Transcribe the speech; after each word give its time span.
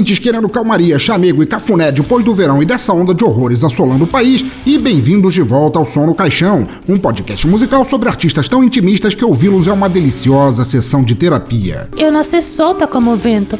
Ouvintes 0.00 0.18
querendo 0.18 0.48
calmaria, 0.48 0.98
chamego 0.98 1.42
e 1.42 1.46
cafuné 1.46 1.92
depois 1.92 2.24
do 2.24 2.34
verão 2.34 2.62
e 2.62 2.66
dessa 2.66 2.90
onda 2.90 3.12
de 3.12 3.22
horrores 3.22 3.62
assolando 3.62 4.04
o 4.04 4.06
país, 4.06 4.42
e 4.64 4.78
bem-vindos 4.78 5.34
de 5.34 5.42
volta 5.42 5.78
ao 5.78 5.84
Som 5.84 6.06
no 6.06 6.14
Caixão, 6.14 6.66
um 6.88 6.96
podcast 6.96 7.46
musical 7.46 7.84
sobre 7.84 8.08
artistas 8.08 8.48
tão 8.48 8.64
intimistas 8.64 9.14
que 9.14 9.24
ouvi-los 9.24 9.66
é 9.66 9.72
uma 9.72 9.90
deliciosa 9.90 10.64
sessão 10.64 11.04
de 11.04 11.14
terapia. 11.14 11.86
Eu 11.98 12.10
nasci 12.10 12.40
solta 12.40 12.86
como 12.86 13.12
o 13.12 13.16
vento. 13.16 13.58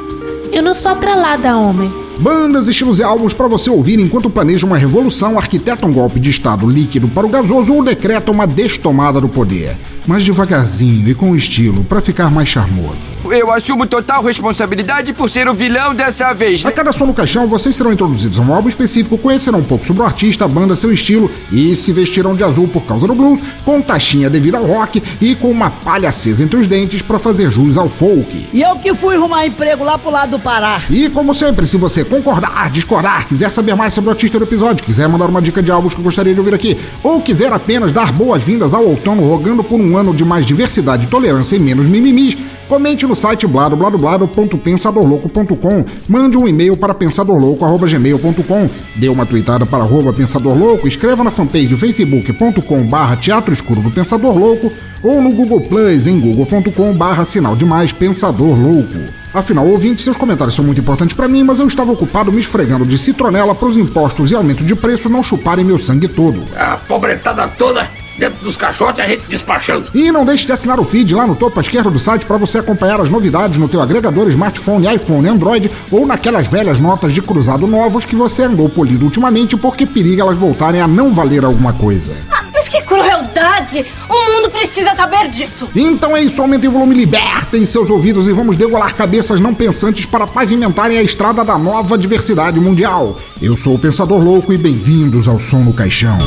Eu 0.50 0.62
não 0.62 0.72
sou 0.72 0.92
atrelada 0.92 1.50
a 1.50 1.58
homem. 1.58 1.92
Bandas, 2.18 2.68
estilos 2.68 2.98
e 2.98 3.02
álbuns 3.02 3.34
para 3.34 3.46
você 3.46 3.68
ouvir 3.68 4.00
enquanto 4.00 4.30
planeja 4.30 4.66
uma 4.66 4.78
revolução, 4.78 5.38
arquiteta 5.38 5.86
um 5.86 5.92
golpe 5.92 6.18
de 6.18 6.30
estado 6.30 6.68
líquido 6.68 7.08
para 7.08 7.26
o 7.26 7.30
gasoso 7.30 7.74
ou 7.74 7.84
decreta 7.84 8.32
uma 8.32 8.46
destomada 8.46 9.20
do 9.20 9.28
poder. 9.28 9.76
Mas 10.06 10.24
devagarzinho 10.24 11.06
e 11.06 11.14
com 11.14 11.36
estilo, 11.36 11.84
para 11.84 12.00
ficar 12.00 12.30
mais 12.30 12.48
charmoso. 12.48 13.10
Eu 13.32 13.52
assumo 13.52 13.86
total 13.86 14.24
responsabilidade 14.24 15.12
por 15.12 15.30
ser 15.30 15.48
o 15.48 15.54
vilão 15.54 15.94
dessa 15.94 16.32
vez. 16.32 16.64
A 16.66 16.72
cada 16.72 16.92
som 16.92 17.06
no 17.06 17.14
caixão, 17.14 17.46
vocês 17.46 17.76
serão 17.76 17.92
introduzidos 17.92 18.38
a 18.38 18.42
um 18.42 18.52
álbum 18.52 18.68
específico, 18.68 19.16
conhecerão 19.16 19.60
um 19.60 19.64
pouco 19.64 19.86
sobre 19.86 20.02
o 20.02 20.04
artista, 20.04 20.44
a 20.44 20.48
banda, 20.48 20.74
seu 20.74 20.92
estilo 20.92 21.30
e 21.52 21.76
se 21.76 21.92
vestirão 21.92 22.34
de 22.34 22.42
azul 22.42 22.66
por 22.66 22.84
causa 22.84 23.06
do 23.06 23.14
blues, 23.14 23.40
com 23.64 23.80
taxinha 23.80 24.28
devido 24.28 24.56
ao 24.56 24.64
rock 24.64 25.00
e 25.20 25.36
com 25.36 25.48
uma 25.48 25.70
palha 25.70 26.08
acesa 26.08 26.42
entre 26.42 26.58
os 26.58 26.66
dentes 26.66 27.02
para 27.02 27.20
fazer 27.20 27.50
jus 27.50 27.76
ao 27.76 27.88
folk. 27.88 28.48
E 28.52 28.62
eu 28.62 28.76
que 28.76 28.92
fui 28.94 29.14
arrumar 29.14 29.46
emprego 29.46 29.84
lá 29.84 29.96
pro 29.96 30.10
lado 30.10 30.30
do 30.32 30.38
Pará. 30.40 30.82
E 30.90 31.08
como 31.08 31.32
sempre, 31.32 31.68
se 31.68 31.76
você 31.76 32.04
concordar, 32.04 32.68
discordar, 32.70 33.28
quiser 33.28 33.52
saber 33.52 33.76
mais 33.76 33.94
sobre 33.94 34.08
o 34.08 34.12
artista 34.12 34.38
do 34.38 34.44
episódio, 34.44 34.84
quiser 34.84 35.08
mandar 35.08 35.26
uma 35.26 35.40
dica 35.40 35.62
de 35.62 35.70
álbuns 35.70 35.94
que 35.94 36.00
eu 36.00 36.04
gostaria 36.04 36.34
de 36.34 36.40
ouvir 36.40 36.54
aqui, 36.54 36.76
ou 37.00 37.20
quiser 37.20 37.52
apenas 37.52 37.92
dar 37.92 38.10
boas-vindas 38.12 38.74
ao 38.74 38.84
outono 38.84 39.22
rogando 39.22 39.62
por 39.62 39.78
um 39.78 39.96
ano 39.96 40.12
de 40.12 40.24
mais 40.24 40.44
diversidade, 40.44 41.06
tolerância 41.06 41.54
e 41.54 41.60
menos 41.60 41.86
mimimis, 41.86 42.36
comente 42.70 43.04
no 43.04 43.16
site 43.16 43.48
bladobladoblado.pensadorlouco.com, 43.48 45.84
mande 46.08 46.36
um 46.36 46.46
e-mail 46.46 46.76
para 46.76 46.94
pensadorlouco.gmail.com, 46.94 48.70
dê 48.94 49.08
uma 49.08 49.26
tweetada 49.26 49.66
para 49.66 49.82
arroba 49.82 50.12
pensadorlouco, 50.12 50.86
escreva 50.86 51.24
na 51.24 51.32
fanpage 51.32 51.76
facebook.com 51.76 52.84
barra 52.84 53.16
teatro 53.16 53.52
escuro 53.52 53.80
do 53.80 53.90
Pensador 53.90 54.38
Louco 54.38 54.72
ou 55.02 55.20
no 55.20 55.32
Google 55.32 55.62
Plus 55.62 56.06
em 56.06 56.20
google.com 56.20 56.92
barra 56.92 57.24
sinal 57.24 57.56
de 57.56 57.64
mais 57.64 57.92
Pensador 57.92 58.56
Louco. 58.56 59.00
Afinal, 59.34 59.66
ouvinte, 59.66 60.02
seus 60.02 60.16
comentários 60.16 60.54
são 60.54 60.64
muito 60.64 60.80
importantes 60.80 61.16
para 61.16 61.26
mim, 61.26 61.42
mas 61.42 61.58
eu 61.58 61.66
estava 61.66 61.90
ocupado 61.90 62.30
me 62.30 62.40
esfregando 62.40 62.86
de 62.86 62.96
citronela 62.96 63.52
para 63.52 63.66
os 63.66 63.76
impostos 63.76 64.30
e 64.30 64.36
aumento 64.36 64.62
de 64.62 64.76
preço 64.76 65.08
não 65.08 65.24
chuparem 65.24 65.64
meu 65.64 65.80
sangue 65.80 66.06
todo. 66.06 66.44
a 66.56 66.76
pobretada 66.76 67.48
toda 67.48 67.88
dentro 68.20 68.44
dos 68.44 68.56
caixotes 68.56 68.98
e 68.98 69.02
a 69.02 69.08
gente 69.08 69.22
despachando. 69.28 69.86
E 69.94 70.12
não 70.12 70.24
deixe 70.24 70.46
de 70.46 70.52
assinar 70.52 70.78
o 70.78 70.84
feed 70.84 71.14
lá 71.14 71.26
no 71.26 71.34
topo 71.34 71.58
à 71.58 71.62
esquerda 71.62 71.90
do 71.90 71.98
site 71.98 72.26
para 72.26 72.36
você 72.36 72.58
acompanhar 72.58 73.00
as 73.00 73.08
novidades 73.08 73.58
no 73.58 73.68
teu 73.68 73.80
agregador 73.80 74.28
smartphone, 74.28 74.94
iPhone, 74.94 75.28
Android 75.28 75.70
ou 75.90 76.06
naquelas 76.06 76.46
velhas 76.46 76.78
notas 76.78 77.12
de 77.12 77.22
cruzado 77.22 77.66
novos 77.66 78.04
que 78.04 78.14
você 78.14 78.44
andou 78.44 78.68
polido 78.68 79.06
ultimamente 79.06 79.56
porque 79.56 79.86
periga 79.86 80.22
elas 80.22 80.36
voltarem 80.36 80.80
a 80.80 80.86
não 80.86 81.12
valer 81.14 81.44
alguma 81.44 81.72
coisa. 81.72 82.12
Ah, 82.30 82.44
mas 82.52 82.68
que 82.68 82.82
crueldade! 82.82 83.86
O 84.08 84.32
mundo 84.32 84.50
precisa 84.50 84.94
saber 84.94 85.28
disso! 85.28 85.68
Então 85.74 86.14
é 86.14 86.22
isso, 86.22 86.42
aumentem 86.42 86.68
o 86.68 86.72
volume, 86.72 86.94
libertem 86.94 87.64
seus 87.64 87.88
ouvidos 87.88 88.28
e 88.28 88.32
vamos 88.32 88.56
degolar 88.56 88.94
cabeças 88.94 89.40
não 89.40 89.54
pensantes 89.54 90.04
para 90.04 90.26
pavimentarem 90.26 90.98
a 90.98 91.02
estrada 91.02 91.42
da 91.42 91.56
nova 91.56 91.96
diversidade 91.96 92.60
mundial. 92.60 93.18
Eu 93.40 93.56
sou 93.56 93.76
o 93.76 93.78
Pensador 93.78 94.22
Louco 94.22 94.52
e 94.52 94.58
bem-vindos 94.58 95.26
ao 95.26 95.40
Som 95.40 95.60
no 95.60 95.72
Caixão. 95.72 96.18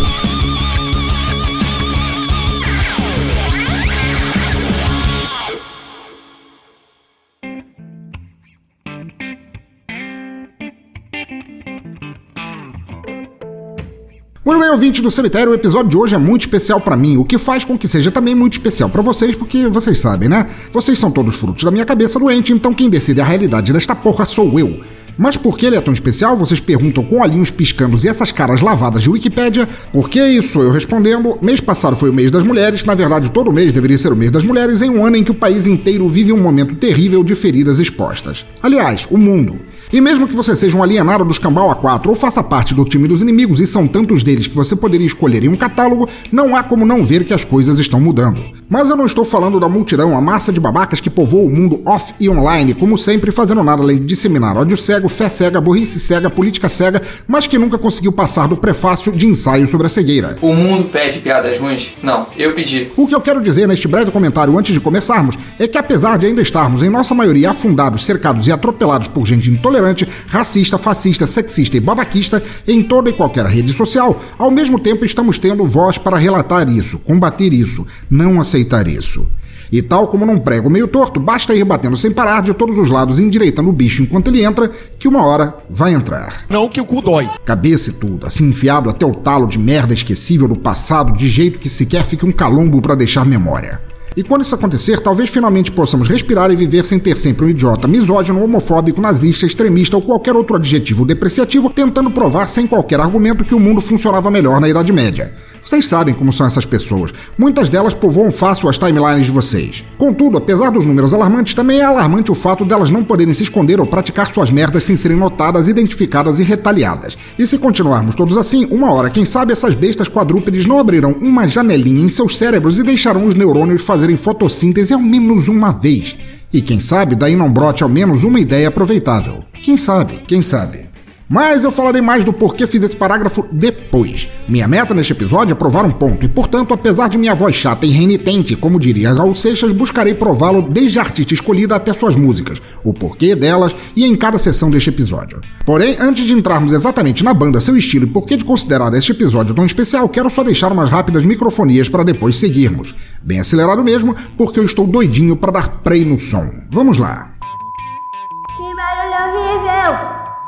Muito 14.46 14.59
bem, 14.59 14.70
ouvinte 14.72 15.02
do 15.02 15.09
cemitério, 15.09 15.54
o 15.54 15.56
episódio 15.56 15.90
de 15.90 15.98
hoje 15.98 16.16
é 16.16 16.18
muito 16.18 16.42
especial 16.42 16.81
pra 16.81 16.98
mim, 16.98 17.16
o 17.16 17.24
que 17.24 17.38
faz 17.38 17.64
com 17.64 17.78
que 17.78 17.88
seja 17.88 18.12
também 18.12 18.36
muito 18.36 18.52
especial 18.52 18.90
pra 18.90 19.02
vocês, 19.02 19.34
porque 19.36 19.70
vocês 19.70 20.02
sabem, 20.02 20.28
né? 20.28 20.50
Vocês 20.70 21.00
são 21.00 21.09
todos 21.09 21.38
frutos 21.38 21.64
da 21.64 21.72
minha 21.72 21.86
cabeça 21.86 22.20
doente, 22.20 22.52
então 22.52 22.74
quem 22.74 22.90
decide 22.90 23.22
a 23.22 23.24
realidade 23.24 23.72
desta 23.72 23.96
porra 23.96 24.26
sou 24.26 24.59
eu. 24.59 24.82
Mas 25.18 25.38
por 25.38 25.57
que 25.57 25.66
ele 25.66 25.75
é 25.75 25.81
tão 25.81 25.94
especial? 25.94 26.35
Vocês 26.35 26.59
perguntam 26.59 27.03
com 27.03 27.22
olhinhos 27.22 27.51
piscandos 27.51 28.03
e 28.03 28.07
essas 28.07 28.31
caras 28.31 28.62
lavadas 28.62 29.03
de 29.03 29.09
Wikipédia. 29.09 29.68
Por 29.91 30.09
que 30.09 30.24
isso? 30.24 30.59
Eu 30.59 30.72
respondendo. 30.72 31.38
Mês 31.41 31.59
passado 31.59 31.96
foi 31.96 32.09
o 32.09 32.13
mês 32.13 32.31
das 32.31 32.44
mulheres, 32.44 32.84
na 32.84 32.96
verdade 32.96 33.29
todo 33.29 33.52
mês 33.52 33.72
deveria 33.72 33.97
ser 33.97 34.12
o 34.12 34.16
mês 34.16 34.31
das 34.31 34.44
mulheres, 34.44 34.81
em 34.81 34.90
um 34.90 35.06
ano 35.06 35.18
em 35.18 35.23
que 35.23 35.31
o 35.31 35.35
país 35.35 35.66
inteiro 35.66 36.07
vive 36.07 36.31
um 36.31 36.38
momento 36.38 36.75
terrível 36.75 37.23
de 37.23 37.35
feridas 37.35 37.79
expostas. 37.79 38.46
Aliás, 38.62 39.07
o 39.09 39.18
mundo. 39.18 39.59
E 39.91 40.02
mesmo 40.02 40.28
que 40.28 40.35
você 40.35 40.56
seja 40.56 40.75
um 40.75 40.81
alienado 40.81 41.23
dos 41.23 41.38
Cambau 41.38 41.69
A4 41.69 42.07
ou 42.07 42.16
faça 42.16 42.41
parte 42.41 42.73
do 42.73 42.84
time 42.84 43.07
dos 43.07 43.22
inimigos, 43.22 43.59
e 43.59 43.68
são 43.68 43.88
tantos 43.88 44.23
deles 44.23 44.47
que 44.47 44.56
você 44.56 44.75
poderia 44.75 45.06
escolher 45.06 45.44
em 45.44 45.50
um 45.50 45.56
catálogo, 45.56 46.09
não 46.31 46.56
há 46.56 46.63
como 46.63 46.84
não 46.84 47.03
ver 47.03 47.23
que 47.23 47.34
as 47.34 47.44
coisas 47.44 47.78
estão 47.78 48.00
mudando. 48.00 48.44
Mas 48.73 48.89
eu 48.89 48.95
não 48.95 49.06
estou 49.06 49.23
falando 49.23 49.59
da 49.59 49.69
multidão, 49.69 50.17
a 50.17 50.19
massa 50.19 50.51
de 50.51 50.59
babacas 50.59 51.00
que 51.00 51.07
povoa 51.07 51.45
o 51.45 51.50
mundo 51.50 51.84
off 51.85 52.11
e 52.19 52.28
online, 52.28 52.73
como 52.73 52.97
sempre, 52.97 53.31
fazendo 53.31 53.61
nada 53.61 53.84
além 53.84 54.00
de 54.00 54.06
disseminar 54.06 54.57
ódio 54.57 54.75
cego, 54.75 55.07
fé 55.07 55.29
cega, 55.29 55.61
burrice 55.61 56.00
cega, 56.00 56.28
política 56.28 56.67
cega, 56.67 57.00
mas 57.28 57.45
que 57.45 57.59
nunca 57.59 57.78
conseguiu 57.78 58.11
passar 58.11 58.47
do 58.47 58.57
prefácio 58.57 59.11
de 59.11 59.28
ensaio 59.28 59.67
sobre 59.67 59.85
a 59.85 59.89
cegueira. 59.91 60.39
O 60.41 60.56
mundo 60.56 60.85
pede 60.85 61.19
piadas 61.19 61.59
ruins? 61.59 61.94
Não, 62.01 62.25
eu 62.35 62.53
pedi. 62.53 62.91
O 62.97 63.06
que 63.06 63.13
eu 63.13 63.22
quero 63.22 63.44
dizer 63.44 63.67
neste 63.67 63.88
breve 63.88 64.09
comentário 64.09 64.57
antes 64.57 64.73
de 64.73 64.79
começarmos 64.79 65.38
é 65.59 65.67
que 65.67 65.78
apesar 65.78 66.17
de 66.17 66.25
ainda 66.25 66.41
estarmos 66.41 66.81
em 66.81 66.90
nossa 66.90 67.13
maioria 67.13 67.51
afundados, 67.51 68.03
cercados 68.03 68.47
e 68.47 68.51
atropelados 68.51 69.07
por 69.07 69.23
gente 69.28 69.51
intolerante, 69.51 70.09
racista, 70.25 70.79
fascista, 70.79 71.28
sexista 71.28 71.78
e 71.78 71.79
babaquista 71.79 72.41
em 72.67 72.81
toda 72.81 73.11
e 73.11 73.13
qualquer 73.13 73.45
rede 73.45 73.72
social, 73.72 74.19
ao 74.35 74.50
mesmo 74.50 74.79
tempo 74.79 75.05
estamos 75.05 75.38
tendo 75.38 75.63
voz 75.63 76.00
para 76.00 76.17
relatar 76.17 76.67
isso, 76.67 76.97
combater 76.97 77.53
isso, 77.53 77.85
não 78.09 78.41
aceitar 78.41 78.62
isso. 78.88 79.28
E 79.72 79.81
tal 79.81 80.07
como 80.07 80.24
num 80.25 80.38
prego 80.38 80.69
meio 80.69 80.88
torto, 80.88 81.19
basta 81.19 81.56
ir 81.56 81.63
batendo 81.63 81.97
sem 81.97 82.12
parar 82.12 82.44
de 82.44 82.53
todos 82.53 82.78
os 82.78 82.91
lados 82.91 83.18
e 83.18 83.24
endireitando 83.24 83.69
o 83.69 83.74
bicho 83.74 84.03
enquanto 84.03 84.28
ele 84.28 84.44
entra, 84.44 84.69
que 85.00 85.07
uma 85.07 85.24
hora 85.24 85.56
vai 85.68 85.94
entrar. 85.94 86.46
Não 86.47 86.69
que 86.69 86.79
o 86.79 86.85
cu 86.85 87.02
dói. 87.02 87.28
Cabeça 87.44 87.90
e 87.90 87.94
tudo, 87.94 88.28
assim 88.28 88.50
enfiado 88.50 88.90
até 88.90 89.03
o 89.03 89.16
talo 89.16 89.47
de 89.47 89.57
merda 89.57 89.94
esquecível 89.94 90.47
do 90.47 90.56
passado, 90.56 91.18
de 91.18 91.28
jeito 91.28 91.57
que 91.57 91.69
sequer 91.69 92.06
fique 92.06 92.23
um 92.23 92.31
calombo 92.31 92.81
para 92.81 92.94
deixar 92.94 93.25
memória. 93.25 93.81
E 94.16 94.22
quando 94.22 94.44
isso 94.44 94.53
acontecer, 94.53 95.00
talvez 95.00 95.31
finalmente 95.31 95.72
possamos 95.72 96.07
respirar 96.07 96.52
e 96.52 96.56
viver 96.56 96.85
sem 96.85 97.00
ter 97.00 97.18
sempre 97.18 97.46
um 97.46 97.50
idiota 97.50 97.88
misógino, 97.88 98.44
homofóbico, 98.44 99.02
nazista, 99.02 99.47
extremista 99.47 99.96
ou 99.96 100.03
qualquer 100.03 100.35
outro 100.35 100.56
adjetivo 100.56 101.03
depreciativo 101.03 101.68
tentando 101.68 102.12
provar 102.12 102.47
sem 102.47 102.68
qualquer 102.68 103.00
argumento 103.00 103.44
que 103.44 103.56
o 103.56 103.59
mundo 103.59 103.81
funcionava 103.81 104.29
melhor 104.29 104.62
na 104.62 104.69
Idade 104.69 104.94
Média. 104.94 105.34
Vocês 105.66 105.88
sabem 105.88 106.13
como 106.13 106.34
são 106.34 106.46
essas 106.46 106.66
pessoas. 106.66 107.14
Muitas 107.38 107.70
delas 107.70 107.93
povoam 107.93 108.32
fácil 108.32 108.67
as 108.67 108.78
timelines 108.78 109.26
de 109.26 109.32
vocês. 109.32 109.84
Contudo, 109.97 110.38
apesar 110.38 110.70
dos 110.70 110.84
números 110.84 111.14
alarmantes, 111.14 111.53
também 111.53 111.79
é 111.79 111.84
alarmante 111.84 112.32
o 112.32 112.35
fato 112.35 112.66
delas 112.66 112.91
não 112.91 113.03
poderem 113.03 113.34
se 113.34 113.43
esconder 113.43 113.79
ou 113.79 113.88
praticar 113.88 114.29
suas 114.32 114.52
merdas 114.52 114.84
sem 114.84 114.97
serem 114.97 115.16
notadas, 115.16 115.70
identificadas 115.70 116.40
e 116.40 116.43
retaliadas. 116.43 117.17
E 117.40 117.47
se 117.47 117.58
continuarmos 117.58 118.14
todos 118.14 118.35
assim, 118.35 118.66
uma 118.70 118.91
hora, 118.91 119.09
quem 119.09 119.26
sabe 119.26 119.53
essas 119.53 119.73
bestas 119.73 120.09
quadrúpedes 120.09 120.66
não 120.66 120.79
abrirão 120.79 121.16
uma 121.22 121.47
janelinha 121.47 122.03
em 122.03 122.09
seus 122.09 122.38
cérebros 122.38 122.78
e 122.78 122.84
deixarão 122.84 123.26
os 123.26 123.35
neurônios 123.35 123.85
fazerem 123.85 124.17
fotossíntese 124.17 124.93
ao 124.93 124.99
menos 124.99 125.47
uma 125.47 125.72
vez. 125.72 126.16
E 126.52 126.61
quem 126.61 126.79
sabe 126.79 127.16
daí 127.16 127.35
não 127.35 127.52
brote 127.52 127.84
ao 127.84 127.90
menos 127.90 128.23
uma 128.23 128.40
ideia 128.40 128.67
aproveitável. 128.67 129.43
Quem 129.64 129.78
sabe, 129.78 130.22
quem 130.28 130.41
sabe. 130.41 130.92
Mas 131.34 131.64
eu 131.64 131.72
falarei 131.72 132.00
mais 132.00 132.24
do 132.24 132.32
porquê 132.32 132.68
fiz 132.68 132.84
esse 132.84 132.96
parágrafo 132.96 133.47
depois. 133.52 134.30
Minha 134.47 134.68
meta 134.68 134.94
neste 134.94 135.14
episódio 135.14 135.53
é 135.53 135.56
provar 135.56 135.84
um 135.84 135.90
ponto, 135.90 136.24
e 136.24 136.30
portanto, 136.30 136.76
apesar 136.76 137.09
de 137.09 137.18
minha 137.18 137.34
voz 137.34 137.56
chata 137.56 137.88
e 137.88 137.90
renitente, 137.90 138.56
como 138.56 138.80
diria 138.80 139.12
Raul 139.12 139.34
Seixas, 139.34 139.72
buscarei 139.72 140.14
prová-lo 140.14 140.62
desde 140.62 141.00
a 141.00 141.02
artista 141.02 141.34
escolhida 141.34 141.76
até 141.76 141.91
suas 141.91 142.16
músicas, 142.16 142.62
o 142.84 142.94
porquê 142.94 143.34
delas 143.34 143.76
e 143.96 144.06
em 144.06 144.16
cada 144.16 144.38
sessão 144.38 144.70
deste 144.70 144.90
episódio. 144.90 145.41
Porém, 145.66 145.97
antes 146.00 146.24
de 146.24 146.34
entrarmos 146.34 146.72
exatamente 146.72 147.24
na 147.24 147.34
banda, 147.34 147.59
seu 147.59 147.76
estilo 147.76 148.06
e 148.06 148.09
porquê 148.09 148.38
de 148.38 148.46
considerar 148.46 148.94
este 148.94 149.12
episódio 149.12 149.56
tão 149.56 149.66
especial, 149.66 150.08
quero 150.09 150.29
só 150.29 150.44
deixar 150.44 150.72
umas 150.72 150.91
rápidas 150.91 151.26
microfonias 151.26 151.90
para 151.90 152.03
depois 152.03 152.38
seguirmos. 152.38 152.94
Bem 153.24 153.40
acelerado 153.40 153.84
mesmo, 153.84 154.16
porque 154.38 154.59
eu 154.59 154.66
estou 154.66 154.86
doidinho 154.86 155.36
para 155.36 155.53
dar 155.53 155.82
play 155.82 156.06
no 156.06 156.20
som. 156.20 156.47
Vamos 156.70 157.00
lá. 157.00 157.33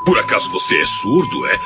Por 0.06 0.16
acaso 0.20 0.48
você 0.52 0.80
é 0.80 0.86
surdo, 1.02 1.46
é? 1.46 1.58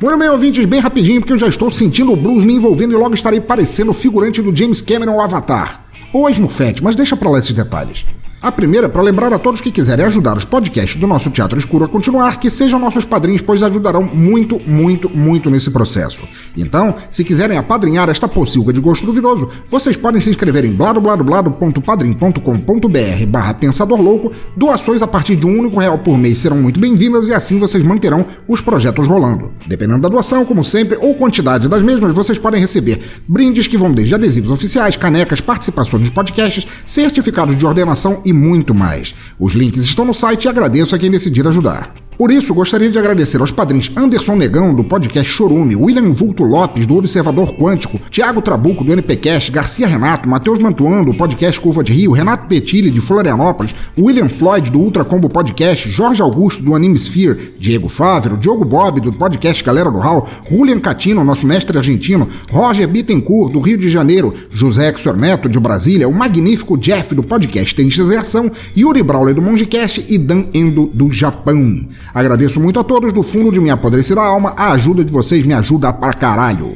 Bueno, 0.00 0.18
bem, 0.18 0.28
ouvintes, 0.28 0.64
bem 0.64 0.80
rapidinho, 0.80 1.20
porque 1.20 1.32
eu 1.32 1.38
já 1.38 1.46
estou 1.46 1.70
sentindo 1.70 2.12
o 2.12 2.16
blues 2.16 2.42
me 2.42 2.54
envolvendo 2.54 2.92
e 2.92 2.96
logo 2.96 3.14
estarei 3.14 3.40
parecendo 3.40 3.92
o 3.92 3.94
figurante 3.94 4.42
do 4.42 4.54
James 4.54 4.82
Cameron 4.82 5.20
Avatar. 5.20 5.84
Ou 6.12 6.26
a 6.26 6.30
Smurfette, 6.32 6.82
mas 6.82 6.96
deixa 6.96 7.16
pra 7.16 7.30
lá 7.30 7.38
esses 7.38 7.52
detalhes. 7.52 8.04
A 8.42 8.50
primeira, 8.50 8.88
para 8.88 9.00
lembrar 9.00 9.32
a 9.32 9.38
todos 9.38 9.60
que 9.60 9.70
quiserem 9.70 10.04
ajudar 10.04 10.36
os 10.36 10.44
podcasts 10.44 11.00
do 11.00 11.06
nosso 11.06 11.30
Teatro 11.30 11.56
Escuro 11.56 11.84
a 11.84 11.88
continuar, 11.88 12.40
que 12.40 12.50
sejam 12.50 12.80
nossos 12.80 13.04
padrinhos, 13.04 13.40
pois 13.40 13.62
ajudarão 13.62 14.02
muito, 14.02 14.58
muito, 14.66 15.08
muito 15.08 15.48
nesse 15.48 15.70
processo. 15.70 16.22
Então, 16.56 16.96
se 17.08 17.22
quiserem 17.22 17.56
apadrinhar 17.56 18.08
esta 18.08 18.26
pocilga 18.26 18.72
de 18.72 18.80
gosto 18.80 19.06
duvidoso, 19.06 19.48
vocês 19.66 19.96
podem 19.96 20.20
se 20.20 20.28
inscrever 20.28 20.64
em 20.64 20.72
bladobladoblado.padrim.com.br 20.72 23.26
barra 23.28 23.54
Pensador 23.54 24.00
Louco. 24.00 24.32
Doações 24.56 25.02
a 25.02 25.06
partir 25.06 25.36
de 25.36 25.46
um 25.46 25.60
único 25.60 25.78
real 25.78 26.00
por 26.00 26.18
mês 26.18 26.38
serão 26.38 26.56
muito 26.56 26.80
bem-vindas 26.80 27.28
e 27.28 27.32
assim 27.32 27.60
vocês 27.60 27.84
manterão 27.84 28.26
os 28.48 28.60
projetos 28.60 29.06
rolando. 29.06 29.52
Dependendo 29.68 30.00
da 30.00 30.08
doação, 30.08 30.44
como 30.44 30.64
sempre, 30.64 30.98
ou 31.00 31.14
quantidade 31.14 31.68
das 31.68 31.80
mesmas, 31.80 32.12
vocês 32.12 32.38
podem 32.38 32.60
receber 32.60 33.00
brindes 33.28 33.68
que 33.68 33.78
vão 33.78 33.92
desde 33.92 34.16
adesivos 34.16 34.50
oficiais, 34.50 34.96
canecas, 34.96 35.40
participações 35.40 36.02
nos 36.02 36.10
podcasts, 36.10 36.66
certificados 36.84 37.56
de 37.56 37.64
ordenação 37.64 38.20
e 38.24 38.31
muito 38.32 38.74
mais. 38.74 39.14
Os 39.38 39.52
links 39.52 39.82
estão 39.82 40.04
no 40.04 40.14
site 40.14 40.44
e 40.44 40.48
agradeço 40.48 40.94
a 40.94 40.98
quem 40.98 41.10
decidir 41.10 41.46
ajudar. 41.46 41.94
Por 42.22 42.30
isso, 42.30 42.54
gostaria 42.54 42.88
de 42.88 42.96
agradecer 42.96 43.40
aos 43.40 43.50
padrinhos 43.50 43.90
Anderson 43.96 44.36
Negão, 44.36 44.72
do 44.72 44.84
podcast 44.84 45.28
Chorume, 45.28 45.74
William 45.74 46.12
Vulto 46.12 46.44
Lopes, 46.44 46.86
do 46.86 46.96
Observador 46.96 47.52
Quântico, 47.56 47.98
Tiago 48.10 48.40
Trabuco, 48.40 48.84
do 48.84 48.92
NPcast, 48.92 49.50
Garcia 49.50 49.88
Renato, 49.88 50.28
Matheus 50.28 50.60
Mantuan, 50.60 51.02
do 51.02 51.12
podcast 51.14 51.60
Curva 51.60 51.82
de 51.82 51.92
Rio, 51.92 52.12
Renato 52.12 52.46
Petilli, 52.46 52.92
de 52.92 53.00
Florianópolis, 53.00 53.74
William 53.98 54.28
Floyd, 54.28 54.70
do 54.70 54.78
Ultra 54.78 55.04
Combo 55.04 55.28
Podcast, 55.28 55.90
Jorge 55.90 56.22
Augusto, 56.22 56.62
do 56.62 56.76
Anime 56.76 56.96
Sphere, 56.96 57.54
Diego 57.58 57.88
Fávero, 57.88 58.36
Diogo 58.36 58.64
Bob, 58.64 59.00
do 59.00 59.12
podcast 59.12 59.64
Galera 59.64 59.90
do 59.90 59.98
Hall, 59.98 60.28
Julian 60.48 60.78
Catino, 60.78 61.24
nosso 61.24 61.44
mestre 61.44 61.76
argentino, 61.76 62.28
Roger 62.52 62.86
Bittencourt, 62.86 63.52
do 63.52 63.58
Rio 63.58 63.78
de 63.78 63.90
Janeiro, 63.90 64.32
José 64.48 64.90
Exor 64.90 65.16
Neto, 65.16 65.48
de 65.48 65.58
Brasília, 65.58 66.08
o 66.08 66.14
magnífico 66.14 66.78
Jeff, 66.78 67.16
do 67.16 67.24
podcast 67.24 67.74
Tênis 67.74 67.96
Deserção, 67.96 68.48
Yuri 68.76 69.02
Brawler, 69.02 69.34
do 69.34 69.42
Mongecast 69.42 70.06
e 70.08 70.16
Dan 70.16 70.44
Endo, 70.54 70.86
do 70.94 71.10
Japão. 71.10 71.88
Agradeço 72.14 72.60
muito 72.60 72.78
a 72.78 72.84
todos 72.84 73.12
do 73.12 73.22
fundo 73.22 73.50
de 73.50 73.60
minha 73.60 73.74
apodrecida 73.74 74.20
alma, 74.20 74.52
a 74.56 74.72
ajuda 74.72 75.04
de 75.04 75.12
vocês 75.12 75.44
me 75.46 75.54
ajuda 75.54 75.92
pra 75.92 76.12
caralho. 76.12 76.74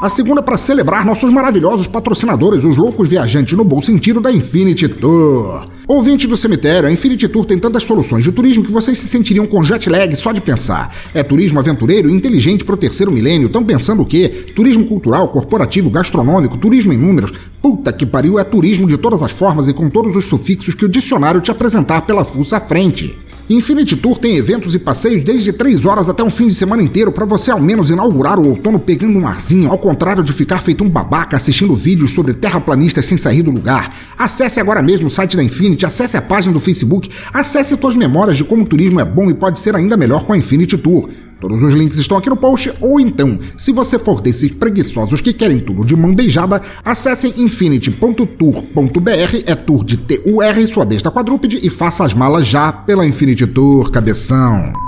A 0.00 0.10
segunda 0.10 0.42
para 0.42 0.58
celebrar 0.58 1.06
nossos 1.06 1.32
maravilhosos 1.32 1.86
patrocinadores, 1.86 2.64
os 2.64 2.76
loucos 2.76 3.08
viajantes 3.08 3.56
no 3.56 3.64
bom 3.64 3.80
sentido 3.80 4.20
da 4.20 4.30
Infinity 4.30 4.88
Tour. 4.88 5.66
Ouvinte 5.88 6.26
do 6.26 6.36
cemitério, 6.36 6.86
a 6.86 6.92
Infinity 6.92 7.26
Tour 7.26 7.46
tem 7.46 7.58
tantas 7.58 7.82
soluções 7.82 8.22
de 8.22 8.30
turismo 8.30 8.62
que 8.62 8.70
vocês 8.70 8.98
se 8.98 9.08
sentiriam 9.08 9.46
com 9.46 9.64
jet 9.64 9.88
lag 9.88 10.14
só 10.14 10.32
de 10.32 10.40
pensar. 10.40 10.94
É 11.14 11.22
turismo 11.22 11.58
aventureiro 11.58 12.10
e 12.10 12.12
inteligente 12.12 12.64
pro 12.64 12.76
terceiro 12.76 13.10
milênio. 13.10 13.46
Estão 13.46 13.64
pensando 13.64 14.02
o 14.02 14.06
quê? 14.06 14.28
Turismo 14.54 14.84
cultural, 14.84 15.28
corporativo, 15.28 15.88
gastronômico, 15.88 16.58
turismo 16.58 16.92
em 16.92 16.98
números. 16.98 17.32
Puta 17.62 17.90
que 17.90 18.04
pariu, 18.04 18.38
é 18.38 18.44
turismo 18.44 18.86
de 18.86 18.98
todas 18.98 19.22
as 19.22 19.32
formas 19.32 19.66
e 19.66 19.72
com 19.72 19.88
todos 19.88 20.14
os 20.14 20.26
sufixos 20.26 20.74
que 20.74 20.84
o 20.84 20.88
dicionário 20.88 21.40
te 21.40 21.50
apresentar 21.50 22.02
pela 22.02 22.24
fuça 22.24 22.58
à 22.58 22.60
frente. 22.60 23.16
Infinity 23.48 23.94
Tour 23.94 24.18
tem 24.18 24.36
eventos 24.36 24.74
e 24.74 24.78
passeios 24.78 25.22
desde 25.22 25.52
3 25.52 25.84
horas 25.84 26.08
até 26.08 26.20
um 26.20 26.30
fim 26.30 26.48
de 26.48 26.54
semana 26.54 26.82
inteiro 26.82 27.12
para 27.12 27.24
você 27.24 27.52
ao 27.52 27.60
menos 27.60 27.90
inaugurar 27.90 28.40
o 28.40 28.48
outono 28.48 28.76
pegando 28.76 29.16
um 29.16 29.26
arzinho, 29.26 29.70
ao 29.70 29.78
contrário 29.78 30.24
de 30.24 30.32
ficar 30.32 30.58
feito 30.58 30.82
um 30.82 30.88
babaca 30.88 31.36
assistindo 31.36 31.72
vídeos 31.72 32.10
sobre 32.10 32.34
terraplanistas 32.34 33.06
sem 33.06 33.16
sair 33.16 33.42
do 33.42 33.52
lugar. 33.52 33.94
Acesse 34.18 34.58
agora 34.58 34.82
mesmo 34.82 35.06
o 35.06 35.10
site 35.10 35.36
da 35.36 35.44
Infinity, 35.44 35.86
acesse 35.86 36.16
a 36.16 36.22
página 36.22 36.52
do 36.52 36.58
Facebook, 36.58 37.08
acesse 37.32 37.76
suas 37.76 37.94
memórias 37.94 38.36
de 38.36 38.42
como 38.42 38.64
o 38.64 38.66
turismo 38.66 38.98
é 38.98 39.04
bom 39.04 39.30
e 39.30 39.34
pode 39.34 39.60
ser 39.60 39.76
ainda 39.76 39.96
melhor 39.96 40.24
com 40.24 40.32
a 40.32 40.38
Infinity 40.38 40.76
Tour. 40.76 41.08
Todos 41.40 41.62
os 41.62 41.74
links 41.74 41.98
estão 41.98 42.16
aqui 42.16 42.30
no 42.30 42.36
post, 42.36 42.72
ou 42.80 42.98
então, 42.98 43.38
se 43.56 43.72
você 43.72 43.98
for 43.98 44.22
desses 44.22 44.50
preguiçosos 44.52 45.20
que 45.20 45.32
querem 45.32 45.60
tudo 45.60 45.84
de 45.84 45.94
mão 45.94 46.14
beijada, 46.14 46.62
acessem 46.84 47.34
infinity.tour.br, 47.36 49.42
é 49.44 49.54
tour 49.54 49.84
de 49.84 49.98
T-U-R, 49.98 50.66
sua 50.66 50.84
besta 50.84 51.10
quadrúpede, 51.10 51.60
e 51.62 51.68
faça 51.68 52.04
as 52.04 52.14
malas 52.14 52.46
já 52.46 52.72
pela 52.72 53.06
Infinity 53.06 53.46
Tour, 53.46 53.90
cabeção. 53.90 54.85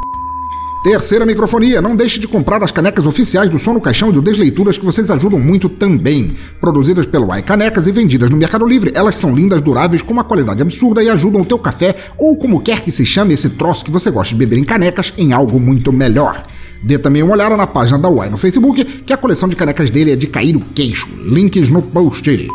Terceira 0.89 1.27
microfonia, 1.27 1.83
não 1.83 1.95
deixe 1.95 2.19
de 2.19 2.27
comprar 2.27 2.65
as 2.65 2.73
canecas 2.73 3.05
oficiais 3.05 3.51
do 3.51 3.59
Som 3.59 3.75
no 3.75 3.81
Caixão 3.81 4.09
e 4.09 4.13
do 4.13 4.23
Desleituras 4.23 4.79
que 4.79 4.87
vocês 4.87 5.11
ajudam 5.11 5.39
muito 5.39 5.69
também. 5.69 6.33
Produzidas 6.59 7.05
pelo 7.05 7.37
iCanecas 7.37 7.87
e 7.87 7.93
vendidas 7.93 8.31
no 8.31 8.39
Mercado 8.39 8.67
Livre, 8.67 8.91
elas 8.95 9.15
são 9.17 9.37
lindas, 9.37 9.61
duráveis, 9.61 10.01
com 10.01 10.15
uma 10.15 10.25
qualidade 10.25 10.63
absurda 10.63 11.03
e 11.03 11.11
ajudam 11.11 11.43
o 11.43 11.45
teu 11.45 11.59
café, 11.59 11.95
ou 12.17 12.39
como 12.39 12.61
quer 12.61 12.81
que 12.81 12.91
se 12.91 13.05
chame 13.05 13.35
esse 13.35 13.51
troço 13.51 13.85
que 13.85 13.91
você 13.91 14.11
gosta 14.11 14.33
de 14.33 14.39
beber 14.39 14.59
em 14.59 14.65
canecas, 14.65 15.13
em 15.19 15.35
algo 15.35 15.61
muito 15.61 15.93
melhor. 15.93 16.43
Dê 16.83 16.97
também 16.97 17.23
uma 17.23 17.35
olhada 17.35 17.55
na 17.55 17.67
página 17.67 17.99
da 17.99 18.09
Uai 18.09 18.31
no 18.31 18.39
Facebook, 18.39 18.83
que 18.83 19.13
a 19.13 19.19
coleção 19.19 19.47
de 19.47 19.57
canecas 19.57 19.91
dele 19.91 20.13
é 20.13 20.17
de 20.17 20.27
cair 20.27 20.57
o 20.57 20.61
queixo. 20.75 21.07
Links 21.23 21.69
no 21.69 21.83
post. 21.83 22.49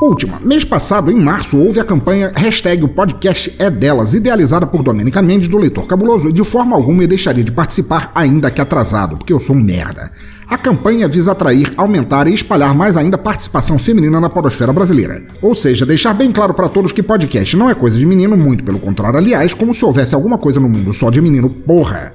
Última, 0.00 0.40
mês 0.40 0.64
passado, 0.64 1.12
em 1.12 1.14
março, 1.14 1.58
houve 1.58 1.78
a 1.78 1.84
campanha 1.84 2.32
hashtag 2.34 2.82
o 2.82 2.88
podcast 2.88 3.54
é 3.58 3.68
delas, 3.68 4.14
idealizada 4.14 4.66
por 4.66 4.82
Domênica 4.82 5.20
Mendes, 5.20 5.46
do 5.46 5.58
Leitor 5.58 5.86
Cabuloso, 5.86 6.30
e 6.30 6.32
de 6.32 6.42
forma 6.42 6.74
alguma 6.74 7.02
eu 7.02 7.08
deixaria 7.08 7.44
de 7.44 7.52
participar, 7.52 8.10
ainda 8.14 8.50
que 8.50 8.62
atrasado, 8.62 9.18
porque 9.18 9.30
eu 9.30 9.38
sou 9.38 9.54
um 9.54 9.60
merda. 9.60 10.10
A 10.48 10.56
campanha 10.56 11.06
visa 11.06 11.32
atrair, 11.32 11.74
aumentar 11.76 12.26
e 12.26 12.32
espalhar 12.32 12.74
mais 12.74 12.96
ainda 12.96 13.16
a 13.16 13.18
participação 13.18 13.78
feminina 13.78 14.18
na 14.18 14.30
podosfera 14.30 14.72
brasileira. 14.72 15.22
Ou 15.42 15.54
seja, 15.54 15.84
deixar 15.84 16.14
bem 16.14 16.32
claro 16.32 16.54
para 16.54 16.70
todos 16.70 16.92
que 16.92 17.02
podcast 17.02 17.54
não 17.54 17.68
é 17.68 17.74
coisa 17.74 17.98
de 17.98 18.06
menino, 18.06 18.38
muito 18.38 18.64
pelo 18.64 18.78
contrário, 18.78 19.18
aliás, 19.18 19.52
como 19.52 19.74
se 19.74 19.84
houvesse 19.84 20.14
alguma 20.14 20.38
coisa 20.38 20.58
no 20.58 20.68
mundo 20.68 20.94
só 20.94 21.10
de 21.10 21.20
menino, 21.20 21.50
porra. 21.50 22.14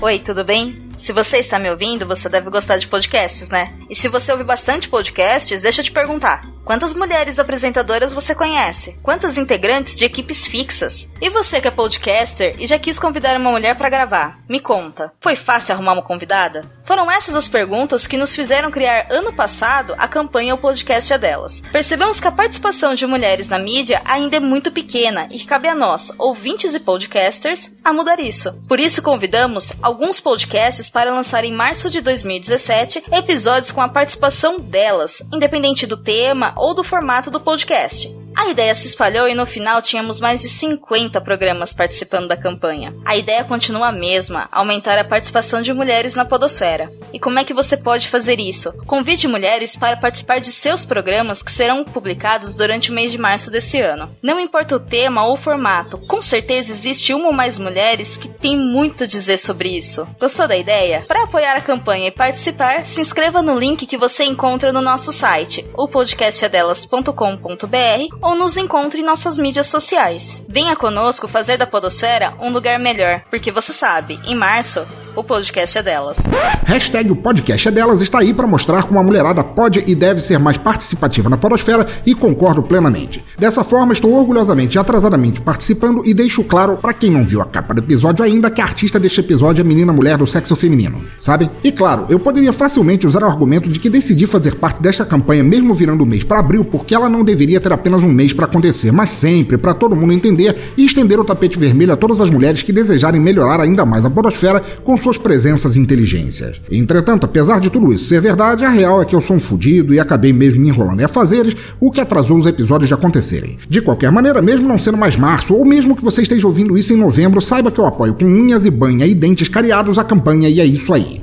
Oi, 0.00 0.18
tudo 0.18 0.44
bem? 0.44 0.91
Se 0.98 1.12
você 1.12 1.38
está 1.38 1.58
me 1.58 1.70
ouvindo, 1.70 2.06
você 2.06 2.28
deve 2.28 2.50
gostar 2.50 2.76
de 2.76 2.86
podcasts, 2.86 3.48
né? 3.48 3.74
E 3.90 3.94
se 3.94 4.08
você 4.08 4.30
ouve 4.32 4.44
bastante 4.44 4.88
podcasts, 4.88 5.60
deixa 5.62 5.80
eu 5.80 5.84
te 5.84 5.92
perguntar. 5.92 6.52
Quantas 6.64 6.94
mulheres 6.94 7.40
apresentadoras 7.40 8.12
você 8.12 8.34
conhece? 8.34 8.96
Quantas 9.02 9.36
integrantes 9.36 9.96
de 9.96 10.04
equipes 10.04 10.46
fixas? 10.46 11.08
E 11.20 11.28
você 11.28 11.60
que 11.60 11.66
é 11.66 11.72
podcaster 11.72 12.54
e 12.58 12.68
já 12.68 12.78
quis 12.78 13.00
convidar 13.00 13.36
uma 13.36 13.50
mulher 13.50 13.74
para 13.76 13.88
gravar? 13.88 14.38
Me 14.48 14.60
conta, 14.60 15.12
foi 15.20 15.34
fácil 15.34 15.74
arrumar 15.74 15.94
uma 15.94 16.02
convidada? 16.02 16.70
Foram 16.84 17.10
essas 17.10 17.34
as 17.34 17.48
perguntas 17.48 18.06
que 18.06 18.16
nos 18.16 18.34
fizeram 18.34 18.70
criar 18.70 19.06
ano 19.10 19.32
passado 19.32 19.94
a 19.98 20.06
campanha 20.06 20.54
O 20.54 20.58
Podcast 20.58 21.12
é 21.12 21.18
Delas. 21.18 21.62
Percebemos 21.72 22.20
que 22.20 22.28
a 22.28 22.32
participação 22.32 22.94
de 22.94 23.06
mulheres 23.06 23.48
na 23.48 23.58
mídia 23.58 24.02
ainda 24.04 24.36
é 24.36 24.40
muito 24.40 24.70
pequena 24.70 25.28
e 25.30 25.44
cabe 25.44 25.68
a 25.68 25.74
nós, 25.74 26.12
ouvintes 26.18 26.74
e 26.74 26.80
podcasters, 26.80 27.72
a 27.84 27.92
mudar 27.92 28.20
isso. 28.20 28.52
Por 28.68 28.78
isso 28.78 29.02
convidamos 29.02 29.72
alguns 29.82 30.20
podcasts 30.20 30.90
para 30.92 31.12
lançar 31.12 31.44
em 31.44 31.52
março 31.52 31.90
de 31.90 32.00
2017 32.00 33.04
episódios 33.12 33.72
com 33.72 33.80
a 33.80 33.88
participação 33.88 34.60
delas, 34.60 35.22
independente 35.32 35.86
do 35.86 35.96
tema 35.96 36.52
ou 36.56 36.74
do 36.74 36.84
formato 36.84 37.30
do 37.30 37.40
podcast. 37.40 38.21
A 38.34 38.48
ideia 38.48 38.74
se 38.74 38.86
espalhou 38.86 39.28
e 39.28 39.34
no 39.34 39.46
final 39.46 39.82
tínhamos 39.82 40.20
mais 40.20 40.42
de 40.42 40.48
50 40.48 41.20
programas 41.20 41.72
participando 41.72 42.28
da 42.28 42.36
campanha. 42.36 42.94
A 43.04 43.16
ideia 43.16 43.44
continua 43.44 43.88
a 43.88 43.92
mesma, 43.92 44.48
aumentar 44.50 44.98
a 44.98 45.04
participação 45.04 45.62
de 45.62 45.72
mulheres 45.72 46.14
na 46.14 46.24
podosfera. 46.24 46.90
E 47.12 47.20
como 47.20 47.38
é 47.38 47.44
que 47.44 47.54
você 47.54 47.76
pode 47.76 48.08
fazer 48.08 48.40
isso? 48.40 48.72
Convide 48.86 49.28
mulheres 49.28 49.76
para 49.76 49.96
participar 49.96 50.40
de 50.40 50.50
seus 50.50 50.84
programas 50.84 51.42
que 51.42 51.52
serão 51.52 51.84
publicados 51.84 52.56
durante 52.56 52.90
o 52.90 52.94
mês 52.94 53.12
de 53.12 53.18
março 53.18 53.50
desse 53.50 53.80
ano. 53.80 54.10
Não 54.22 54.40
importa 54.40 54.76
o 54.76 54.80
tema 54.80 55.24
ou 55.24 55.34
o 55.34 55.36
formato, 55.36 55.98
com 55.98 56.22
certeza 56.22 56.72
existe 56.72 57.12
uma 57.12 57.26
ou 57.26 57.32
mais 57.32 57.58
mulheres 57.58 58.16
que 58.16 58.28
tem 58.28 58.56
muito 58.56 59.04
a 59.04 59.06
dizer 59.06 59.36
sobre 59.36 59.68
isso. 59.68 60.08
Gostou 60.18 60.48
da 60.48 60.56
ideia? 60.56 61.04
Para 61.06 61.24
apoiar 61.24 61.56
a 61.56 61.60
campanha 61.60 62.08
e 62.08 62.12
participar, 62.12 62.86
se 62.86 63.00
inscreva 63.00 63.42
no 63.42 63.58
link 63.58 63.86
que 63.86 63.98
você 63.98 64.24
encontra 64.24 64.72
no 64.72 64.80
nosso 64.80 65.12
site, 65.12 65.68
o 65.74 65.86
podcastadelas.com.br 65.86 68.21
ou 68.22 68.36
nos 68.36 68.56
encontre 68.56 69.00
em 69.00 69.04
nossas 69.04 69.36
mídias 69.36 69.66
sociais. 69.66 70.42
Venha 70.48 70.76
conosco 70.76 71.26
fazer 71.26 71.58
da 71.58 71.66
Podosfera 71.66 72.34
um 72.40 72.50
lugar 72.50 72.78
melhor, 72.78 73.22
porque 73.28 73.50
você 73.50 73.72
sabe, 73.72 74.20
em 74.24 74.34
março 74.34 74.86
O 75.14 75.22
podcast 75.22 75.76
é 75.76 75.82
delas. 75.82 76.16
Hashtag 76.64 77.10
o 77.10 77.16
podcast 77.16 77.68
é 77.68 77.70
delas 77.70 78.00
está 78.00 78.20
aí 78.20 78.32
para 78.32 78.46
mostrar 78.46 78.84
como 78.84 78.98
a 78.98 79.02
mulherada 79.02 79.44
pode 79.44 79.84
e 79.86 79.94
deve 79.94 80.22
ser 80.22 80.38
mais 80.38 80.56
participativa 80.56 81.28
na 81.28 81.36
podosfera 81.36 81.86
e 82.06 82.14
concordo 82.14 82.62
plenamente. 82.62 83.22
Dessa 83.38 83.62
forma, 83.62 83.92
estou 83.92 84.14
orgulhosamente 84.14 84.78
e 84.78 84.80
atrasadamente 84.80 85.42
participando 85.42 86.02
e 86.06 86.14
deixo 86.14 86.42
claro 86.42 86.78
para 86.78 86.94
quem 86.94 87.10
não 87.10 87.26
viu 87.26 87.42
a 87.42 87.44
capa 87.44 87.74
do 87.74 87.80
episódio 87.80 88.24
ainda 88.24 88.50
que 88.50 88.62
a 88.62 88.64
artista 88.64 88.98
deste 88.98 89.20
episódio 89.20 89.60
é 89.60 89.64
menina 89.64 89.92
mulher 89.92 90.16
do 90.16 90.26
sexo 90.26 90.56
feminino, 90.56 91.04
sabe? 91.18 91.50
E 91.62 91.70
claro, 91.70 92.06
eu 92.08 92.18
poderia 92.18 92.52
facilmente 92.52 93.06
usar 93.06 93.22
o 93.22 93.26
argumento 93.26 93.68
de 93.68 93.78
que 93.78 93.90
decidi 93.90 94.26
fazer 94.26 94.54
parte 94.54 94.80
desta 94.80 95.04
campanha 95.04 95.44
mesmo 95.44 95.74
virando 95.74 96.04
o 96.04 96.06
mês 96.06 96.24
para 96.24 96.38
abril 96.38 96.64
porque 96.64 96.94
ela 96.94 97.10
não 97.10 97.22
deveria 97.22 97.60
ter 97.60 97.72
apenas 97.72 98.02
um 98.02 98.08
mês 98.08 98.32
para 98.32 98.46
acontecer, 98.46 98.90
mas 98.90 99.10
sempre 99.10 99.58
para 99.58 99.74
todo 99.74 99.94
mundo 99.94 100.14
entender 100.14 100.72
e 100.74 100.86
estender 100.86 101.20
o 101.20 101.24
tapete 101.24 101.58
vermelho 101.58 101.92
a 101.92 101.96
todas 101.96 102.18
as 102.18 102.30
mulheres 102.30 102.62
que 102.62 102.72
desejarem 102.72 103.20
melhorar 103.20 103.60
ainda 103.60 103.84
mais 103.84 104.06
a 104.06 104.10
podosfera 104.10 104.60
com 104.82 105.01
suas 105.02 105.18
presenças 105.18 105.76
e 105.76 105.80
inteligências. 105.80 106.60
Entretanto, 106.70 107.26
apesar 107.26 107.60
de 107.60 107.68
tudo 107.68 107.92
isso 107.92 108.04
ser 108.04 108.20
verdade, 108.20 108.64
a 108.64 108.68
real 108.68 109.02
é 109.02 109.04
que 109.04 109.14
eu 109.14 109.20
sou 109.20 109.36
um 109.36 109.40
fudido 109.40 109.92
e 109.92 110.00
acabei 110.00 110.32
mesmo 110.32 110.60
me 110.60 110.68
enrolando 110.68 111.00
em 111.00 111.04
afazeres, 111.04 111.56
o 111.80 111.90
que 111.90 112.00
atrasou 112.00 112.38
os 112.38 112.46
episódios 112.46 112.88
de 112.88 112.94
acontecerem. 112.94 113.58
De 113.68 113.80
qualquer 113.80 114.10
maneira, 114.12 114.40
mesmo 114.40 114.66
não 114.66 114.78
sendo 114.78 114.96
mais 114.96 115.16
março, 115.16 115.54
ou 115.54 115.64
mesmo 115.64 115.96
que 115.96 116.04
você 116.04 116.22
esteja 116.22 116.46
ouvindo 116.46 116.78
isso 116.78 116.92
em 116.92 116.96
novembro, 116.96 117.42
saiba 117.42 117.70
que 117.70 117.80
eu 117.80 117.86
apoio 117.86 118.14
com 118.14 118.24
unhas 118.24 118.64
e 118.64 118.70
banha 118.70 119.06
e 119.06 119.14
dentes 119.14 119.48
cariados 119.48 119.98
a 119.98 120.04
campanha 120.04 120.48
e 120.48 120.60
é 120.60 120.64
isso 120.64 120.92
aí. 120.92 121.20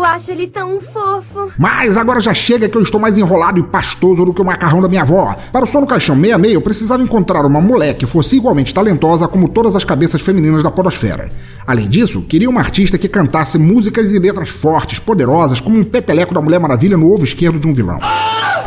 Eu 0.00 0.04
acho 0.04 0.30
ele 0.30 0.46
tão 0.46 0.80
fofo. 0.80 1.52
Mas 1.58 1.98
agora 1.98 2.22
já 2.22 2.32
chega 2.32 2.70
que 2.70 2.74
eu 2.74 2.82
estou 2.82 2.98
mais 2.98 3.18
enrolado 3.18 3.60
e 3.60 3.62
pastoso 3.62 4.24
do 4.24 4.32
que 4.32 4.40
o 4.40 4.44
macarrão 4.44 4.80
da 4.80 4.88
minha 4.88 5.02
avó. 5.02 5.36
Para 5.52 5.66
o 5.66 5.68
Som 5.68 5.82
no 5.82 5.86
Caixão 5.86 6.16
66, 6.16 6.54
eu 6.54 6.62
precisava 6.62 7.02
encontrar 7.02 7.44
uma 7.44 7.60
mulher 7.60 7.92
que 7.92 8.06
fosse 8.06 8.34
igualmente 8.34 8.72
talentosa 8.72 9.28
como 9.28 9.46
todas 9.46 9.76
as 9.76 9.84
cabeças 9.84 10.22
femininas 10.22 10.62
da 10.62 10.70
podosfera. 10.70 11.30
Além 11.66 11.86
disso, 11.86 12.22
queria 12.22 12.48
uma 12.48 12.62
artista 12.62 12.96
que 12.96 13.10
cantasse 13.10 13.58
músicas 13.58 14.10
e 14.10 14.18
letras 14.18 14.48
fortes, 14.48 14.98
poderosas, 14.98 15.60
como 15.60 15.78
um 15.78 15.84
peteleco 15.84 16.32
da 16.32 16.40
Mulher 16.40 16.60
Maravilha 16.60 16.96
no 16.96 17.12
ovo 17.12 17.24
esquerdo 17.24 17.60
de 17.60 17.68
um 17.68 17.74
vilão. 17.74 18.00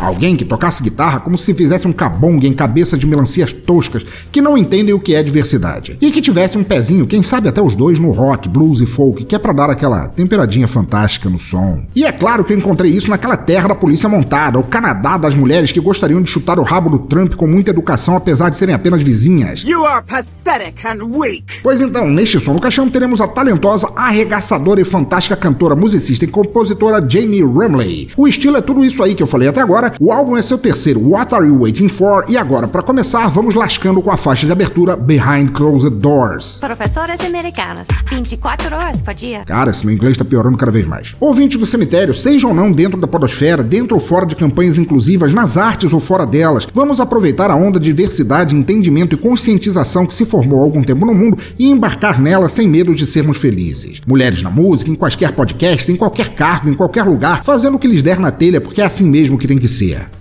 Alguém 0.03 0.35
que 0.35 0.43
tocasse 0.43 0.83
guitarra 0.83 1.21
como 1.21 1.37
se 1.37 1.53
fizesse 1.53 1.87
um 1.87 1.93
cabongue 1.93 2.45
em 2.45 2.51
cabeça 2.51 2.97
de 2.97 3.07
melancias 3.07 3.53
toscas 3.53 4.05
que 4.29 4.41
não 4.41 4.57
entendem 4.57 4.93
o 4.93 4.99
que 4.99 5.15
é 5.15 5.23
diversidade. 5.23 5.97
E 6.01 6.11
que 6.11 6.21
tivesse 6.21 6.57
um 6.57 6.63
pezinho, 6.63 7.07
quem 7.07 7.23
sabe 7.23 7.47
até 7.47 7.61
os 7.61 7.73
dois, 7.73 7.97
no 7.99 8.11
rock, 8.11 8.49
blues 8.49 8.81
e 8.81 8.85
folk, 8.85 9.23
que 9.23 9.33
é 9.33 9.39
pra 9.39 9.53
dar 9.53 9.69
aquela 9.69 10.09
temperadinha 10.09 10.67
fantástica 10.67 11.29
no 11.29 11.39
som. 11.39 11.85
E 11.95 12.03
é 12.03 12.11
claro 12.11 12.43
que 12.43 12.51
eu 12.51 12.57
encontrei 12.57 12.91
isso 12.91 13.09
naquela 13.09 13.37
terra 13.37 13.69
da 13.69 13.75
polícia 13.75 14.09
montada, 14.09 14.59
o 14.59 14.63
Canadá 14.63 15.15
das 15.15 15.35
mulheres 15.35 15.71
que 15.71 15.79
gostariam 15.79 16.21
de 16.21 16.29
chutar 16.29 16.59
o 16.59 16.63
rabo 16.63 16.89
do 16.89 16.99
Trump 16.99 17.35
com 17.35 17.47
muita 17.47 17.71
educação, 17.71 18.17
apesar 18.17 18.49
de 18.49 18.57
serem 18.57 18.75
apenas 18.75 19.01
vizinhas. 19.01 19.63
You 19.63 19.85
are 19.85 20.03
pathetic 20.05 20.85
and 20.85 21.05
weak. 21.05 21.45
Pois 21.63 21.79
então, 21.79 22.07
neste 22.07 22.41
som 22.41 22.53
no 22.53 22.59
caixão 22.59 22.89
teremos 22.89 23.21
a 23.21 23.27
talentosa, 23.27 23.89
arregaçadora 23.95 24.81
e 24.81 24.83
fantástica 24.83 25.37
cantora, 25.37 25.77
musicista 25.77 26.25
e 26.25 26.27
compositora 26.27 27.01
Jamie 27.07 27.41
Rumley. 27.41 28.09
O 28.17 28.27
estilo 28.27 28.57
é 28.57 28.61
tudo 28.61 28.83
isso 28.83 29.01
aí 29.01 29.15
que 29.15 29.23
eu 29.23 29.27
falei 29.27 29.47
até 29.47 29.61
agora. 29.61 29.92
O 29.99 30.11
álbum 30.11 30.35
é 30.35 30.41
seu 30.41 30.57
terceiro, 30.57 30.99
What 31.11 31.35
Are 31.35 31.45
You 31.45 31.61
Waiting 31.61 31.87
For? 31.87 32.25
E 32.27 32.37
agora, 32.37 32.67
para 32.67 32.81
começar, 32.81 33.27
vamos 33.27 33.53
lascando 33.53 34.01
com 34.01 34.09
a 34.09 34.17
faixa 34.17 34.45
de 34.45 34.51
abertura 34.51 34.95
Behind 34.95 35.51
Closed 35.51 35.91
Doors. 35.91 36.57
Professoras 36.59 37.19
americanas, 37.21 37.85
24 38.11 38.75
horas 38.75 39.01
por 39.01 39.13
dia. 39.13 39.43
Cara, 39.45 39.69
esse 39.69 39.85
meu 39.85 39.93
inglês 39.93 40.17
tá 40.17 40.25
piorando 40.25 40.57
cada 40.57 40.71
vez 40.71 40.87
mais. 40.87 41.15
Ouvinte 41.19 41.57
do 41.57 41.65
cemitério, 41.65 42.13
seja 42.15 42.47
ou 42.47 42.53
não 42.53 42.71
dentro 42.71 42.99
da 42.99 43.07
podosfera, 43.07 43.61
dentro 43.61 43.95
ou 43.95 44.01
fora 44.01 44.25
de 44.25 44.35
campanhas 44.35 44.77
inclusivas, 44.77 45.31
nas 45.31 45.57
artes 45.57 45.93
ou 45.93 45.99
fora 45.99 46.25
delas, 46.25 46.67
vamos 46.73 46.99
aproveitar 46.99 47.51
a 47.51 47.55
onda 47.55 47.79
de 47.79 47.85
diversidade, 47.85 48.55
entendimento 48.55 49.15
e 49.15 49.17
conscientização 49.17 50.07
que 50.07 50.15
se 50.15 50.25
formou 50.25 50.59
há 50.59 50.63
algum 50.63 50.83
tempo 50.83 51.05
no 51.05 51.13
mundo 51.13 51.37
e 51.57 51.69
embarcar 51.69 52.19
nela 52.19 52.49
sem 52.49 52.67
medo 52.67 52.95
de 52.95 53.05
sermos 53.05 53.37
felizes. 53.37 54.01
Mulheres 54.07 54.41
na 54.41 54.49
música, 54.49 54.89
em 54.89 54.95
quaisquer 54.95 55.33
podcasts, 55.33 55.89
em 55.89 55.95
qualquer 55.95 56.29
cargo, 56.29 56.69
em 56.69 56.73
qualquer 56.73 57.03
lugar, 57.03 57.43
fazendo 57.43 57.75
o 57.75 57.79
que 57.79 57.87
lhes 57.87 58.01
der 58.01 58.19
na 58.19 58.31
telha, 58.31 58.59
porque 58.59 58.81
é 58.81 58.85
assim 58.85 59.07
mesmo 59.07 59.37
que 59.37 59.47
tem 59.47 59.57
que 59.57 59.67
ser. 59.67 59.72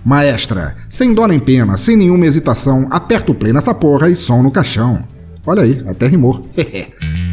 Maestra, 0.03 0.75
sem 0.89 1.13
dó 1.13 1.27
nem 1.27 1.39
pena, 1.39 1.77
sem 1.77 1.95
nenhuma 1.95 2.25
hesitação, 2.25 2.87
aperta 2.89 3.31
o 3.31 3.35
play 3.35 3.53
nessa 3.53 3.73
porra 3.73 4.09
e 4.09 4.15
som 4.15 4.41
no 4.41 4.51
caixão. 4.51 5.03
Olha 5.45 5.63
aí, 5.63 5.83
até 5.87 6.07
rimou. 6.07 6.47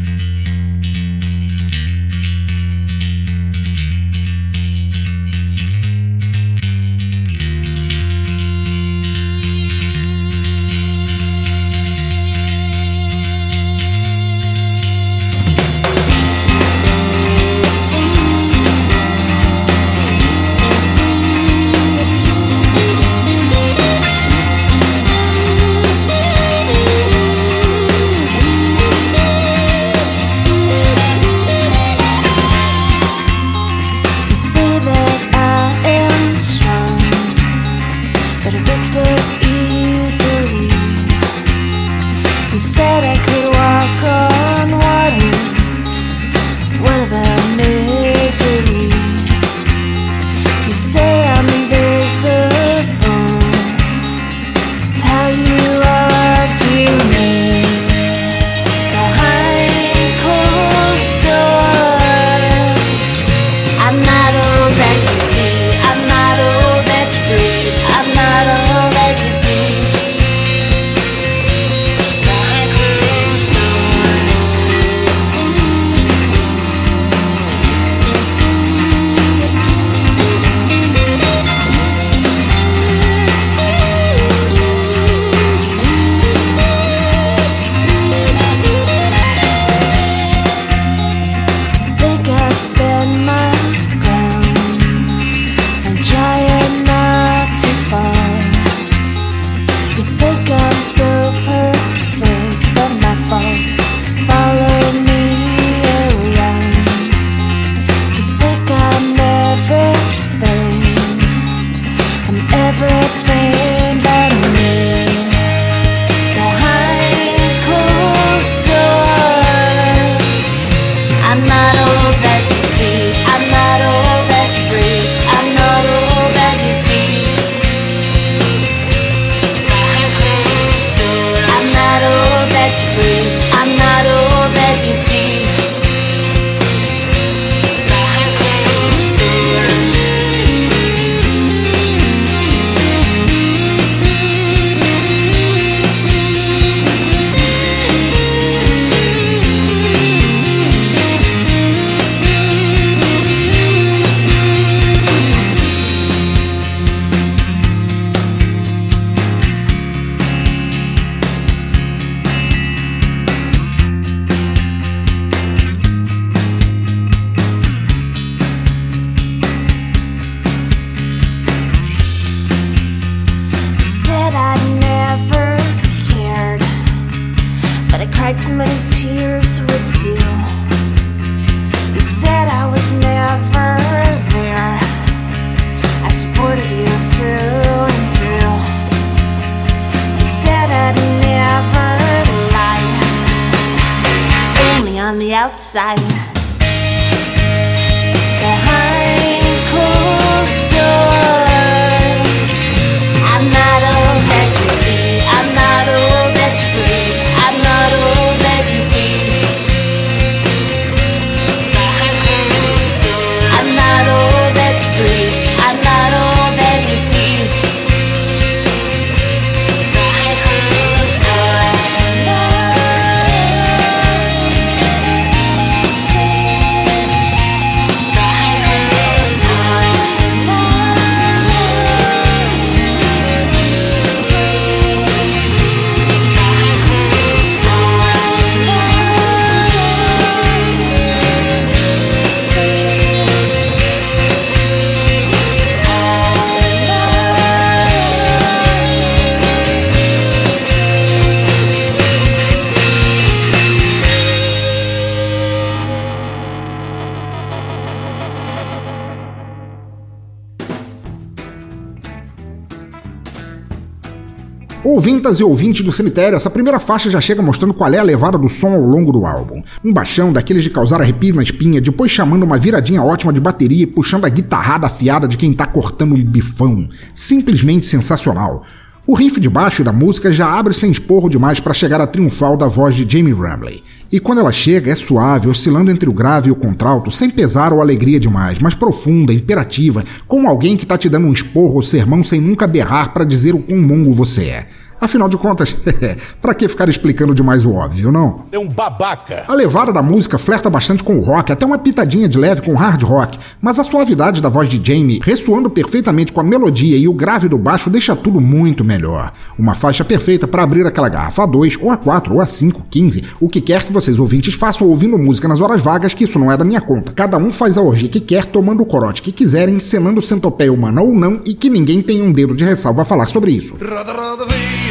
Ouvintas 265.31 265.39
e 265.39 265.43
ouvintes 265.43 265.85
do 265.85 265.91
cemitério, 265.93 266.35
essa 266.35 266.49
primeira 266.49 266.77
faixa 266.77 267.09
já 267.09 267.21
chega 267.21 267.41
mostrando 267.41 267.73
qual 267.73 267.93
é 267.93 267.97
a 267.97 268.03
levada 268.03 268.37
do 268.37 268.49
som 268.49 268.73
ao 268.73 268.81
longo 268.81 269.13
do 269.13 269.25
álbum. 269.25 269.61
Um 269.83 269.93
baixão 269.93 270.33
daqueles 270.33 270.61
de 270.61 270.69
causar 270.69 270.99
arrepio 270.99 271.35
na 271.35 271.43
espinha, 271.43 271.79
depois 271.79 272.11
chamando 272.11 272.43
uma 272.43 272.57
viradinha 272.57 273.01
ótima 273.01 273.31
de 273.31 273.39
bateria 273.39 273.83
e 273.83 273.87
puxando 273.87 274.25
a 274.25 274.29
guitarrada 274.29 274.87
afiada 274.87 275.29
de 275.29 275.37
quem 275.37 275.53
tá 275.53 275.65
cortando 275.65 276.15
um 276.15 276.23
bifão. 276.23 276.89
Simplesmente 277.15 277.85
sensacional. 277.85 278.63
O 279.07 279.15
riff 279.15 279.39
de 279.39 279.49
baixo 279.49 279.85
da 279.85 279.93
música 279.93 280.31
já 280.33 280.47
abre 280.47 280.73
sem 280.73 280.91
esporro 280.91 281.29
demais 281.29 281.61
para 281.61 281.73
chegar 281.73 282.01
à 282.01 282.07
triunfal 282.07 282.57
da 282.57 282.67
voz 282.67 282.93
de 282.93 283.07
Jamie 283.09 283.33
Ramley. 283.33 283.83
E 284.11 284.19
quando 284.19 284.39
ela 284.39 284.51
chega, 284.51 284.91
é 284.91 284.95
suave, 284.95 285.47
oscilando 285.47 285.89
entre 285.89 286.09
o 286.09 286.13
grave 286.13 286.49
e 286.49 286.51
o 286.51 286.55
contralto, 286.55 287.09
sem 287.09 287.29
pesar 287.29 287.71
ou 287.71 287.79
alegria 287.79 288.19
demais, 288.19 288.59
mas 288.59 288.75
profunda, 288.75 289.33
imperativa, 289.33 290.03
como 290.27 290.49
alguém 290.49 290.75
que 290.75 290.85
tá 290.85 290.97
te 290.97 291.07
dando 291.07 291.27
um 291.27 291.33
esporro 291.33 291.75
ou 291.75 291.81
sermão 291.81 292.21
sem 292.21 292.41
nunca 292.41 292.67
berrar 292.67 293.13
para 293.13 293.23
dizer 293.23 293.55
o 293.55 293.59
quão 293.59 293.79
mongo 293.79 294.11
você 294.11 294.43
é. 294.43 294.67
Afinal 295.01 295.27
de 295.27 295.35
contas, 295.35 295.75
pra 296.39 296.53
que 296.53 296.67
ficar 296.67 296.87
explicando 296.87 297.33
demais 297.33 297.65
o 297.65 297.73
óbvio, 297.73 298.11
não? 298.11 298.45
É 298.51 298.59
um 298.59 298.67
babaca. 298.67 299.45
A 299.47 299.53
levada 299.55 299.91
da 299.91 300.03
música 300.03 300.37
flerta 300.37 300.69
bastante 300.69 301.03
com 301.03 301.17
o 301.17 301.21
rock, 301.21 301.51
até 301.51 301.65
uma 301.65 301.79
pitadinha 301.79 302.29
de 302.29 302.37
leve 302.37 302.61
com 302.61 302.75
hard 302.75 303.01
rock, 303.01 303.39
mas 303.59 303.79
a 303.79 303.83
suavidade 303.83 304.43
da 304.43 304.47
voz 304.47 304.69
de 304.69 304.79
Jamie, 304.83 305.19
ressoando 305.23 305.71
perfeitamente 305.71 306.31
com 306.31 306.39
a 306.39 306.43
melodia 306.43 306.95
e 306.97 307.07
o 307.07 307.13
grave 307.13 307.49
do 307.49 307.57
baixo, 307.57 307.89
deixa 307.89 308.15
tudo 308.15 308.39
muito 308.39 308.85
melhor. 308.85 309.33
Uma 309.57 309.73
faixa 309.73 310.05
perfeita 310.05 310.47
para 310.47 310.61
abrir 310.61 310.85
aquela 310.85 311.09
garrafa 311.09 311.47
A2, 311.47 311.79
ou 311.81 311.89
A4, 311.89 312.31
ou 312.31 312.37
A5, 312.37 312.81
15, 312.87 313.23
o 313.39 313.49
que 313.49 313.59
quer 313.59 313.83
que 313.83 313.91
vocês 313.91 314.19
ouvintes 314.19 314.53
façam 314.53 314.87
ouvindo 314.87 315.17
música 315.17 315.47
nas 315.47 315.61
horas 315.61 315.81
vagas, 315.81 316.13
que 316.13 316.25
isso 316.25 316.37
não 316.37 316.51
é 316.51 316.55
da 316.55 316.63
minha 316.63 316.79
conta. 316.79 317.11
Cada 317.11 317.39
um 317.39 317.51
faz 317.51 317.75
a 317.75 317.81
orgia 317.81 318.07
que 318.07 318.19
quer, 318.19 318.45
tomando 318.45 318.83
o 318.83 318.85
corote 318.85 319.23
que 319.23 319.31
quiserem, 319.31 319.77
encenando 319.77 320.21
centopeia 320.21 320.71
humana 320.71 321.01
ou 321.01 321.11
não, 321.11 321.41
e 321.43 321.55
que 321.55 321.71
ninguém 321.71 322.03
tenha 322.03 322.23
um 322.23 322.31
dedo 322.31 322.55
de 322.55 322.63
ressalva 322.63 323.01
a 323.01 323.05
falar 323.05 323.25
sobre 323.25 323.51
isso. 323.51 323.73
Roda, 323.81 324.13
roda, 324.13 324.45
vem, 324.45 324.90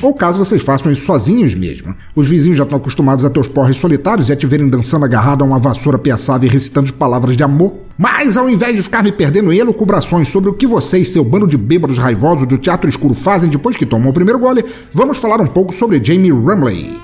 Ou 0.00 0.14
caso 0.14 0.38
vocês 0.38 0.62
façam 0.62 0.92
isso 0.92 1.04
sozinhos 1.04 1.52
mesmo. 1.52 1.94
Os 2.14 2.28
vizinhos 2.28 2.56
já 2.56 2.62
estão 2.62 2.78
acostumados 2.78 3.24
a 3.24 3.30
ter 3.30 3.40
os 3.40 3.48
porres 3.48 3.76
solitários 3.76 4.28
e 4.28 4.32
a 4.32 4.36
te 4.36 4.46
verem 4.46 4.68
dançando 4.68 5.04
agarrado 5.04 5.42
a 5.42 5.44
uma 5.44 5.58
vassoura 5.58 5.98
piaçável 5.98 6.48
e 6.48 6.52
recitando 6.52 6.92
palavras 6.92 7.36
de 7.36 7.42
amor. 7.42 7.74
Mas 7.98 8.36
ao 8.36 8.48
invés 8.48 8.76
de 8.76 8.82
ficar 8.82 9.02
me 9.02 9.10
perdendo 9.10 9.52
em 9.52 9.58
elucubrações 9.58 10.28
sobre 10.28 10.48
o 10.48 10.54
que 10.54 10.66
vocês, 10.66 11.10
seu 11.10 11.24
bando 11.24 11.48
de 11.48 11.56
bêbados 11.56 11.98
raivosos 11.98 12.46
do 12.46 12.56
teatro 12.56 12.88
escuro, 12.88 13.14
fazem 13.14 13.50
depois 13.50 13.76
que 13.76 13.84
tomam 13.84 14.10
o 14.10 14.14
primeiro 14.14 14.38
gole, 14.38 14.64
vamos 14.92 15.18
falar 15.18 15.40
um 15.40 15.46
pouco 15.48 15.74
sobre 15.74 16.02
Jamie 16.02 16.30
Rumley. 16.30 16.96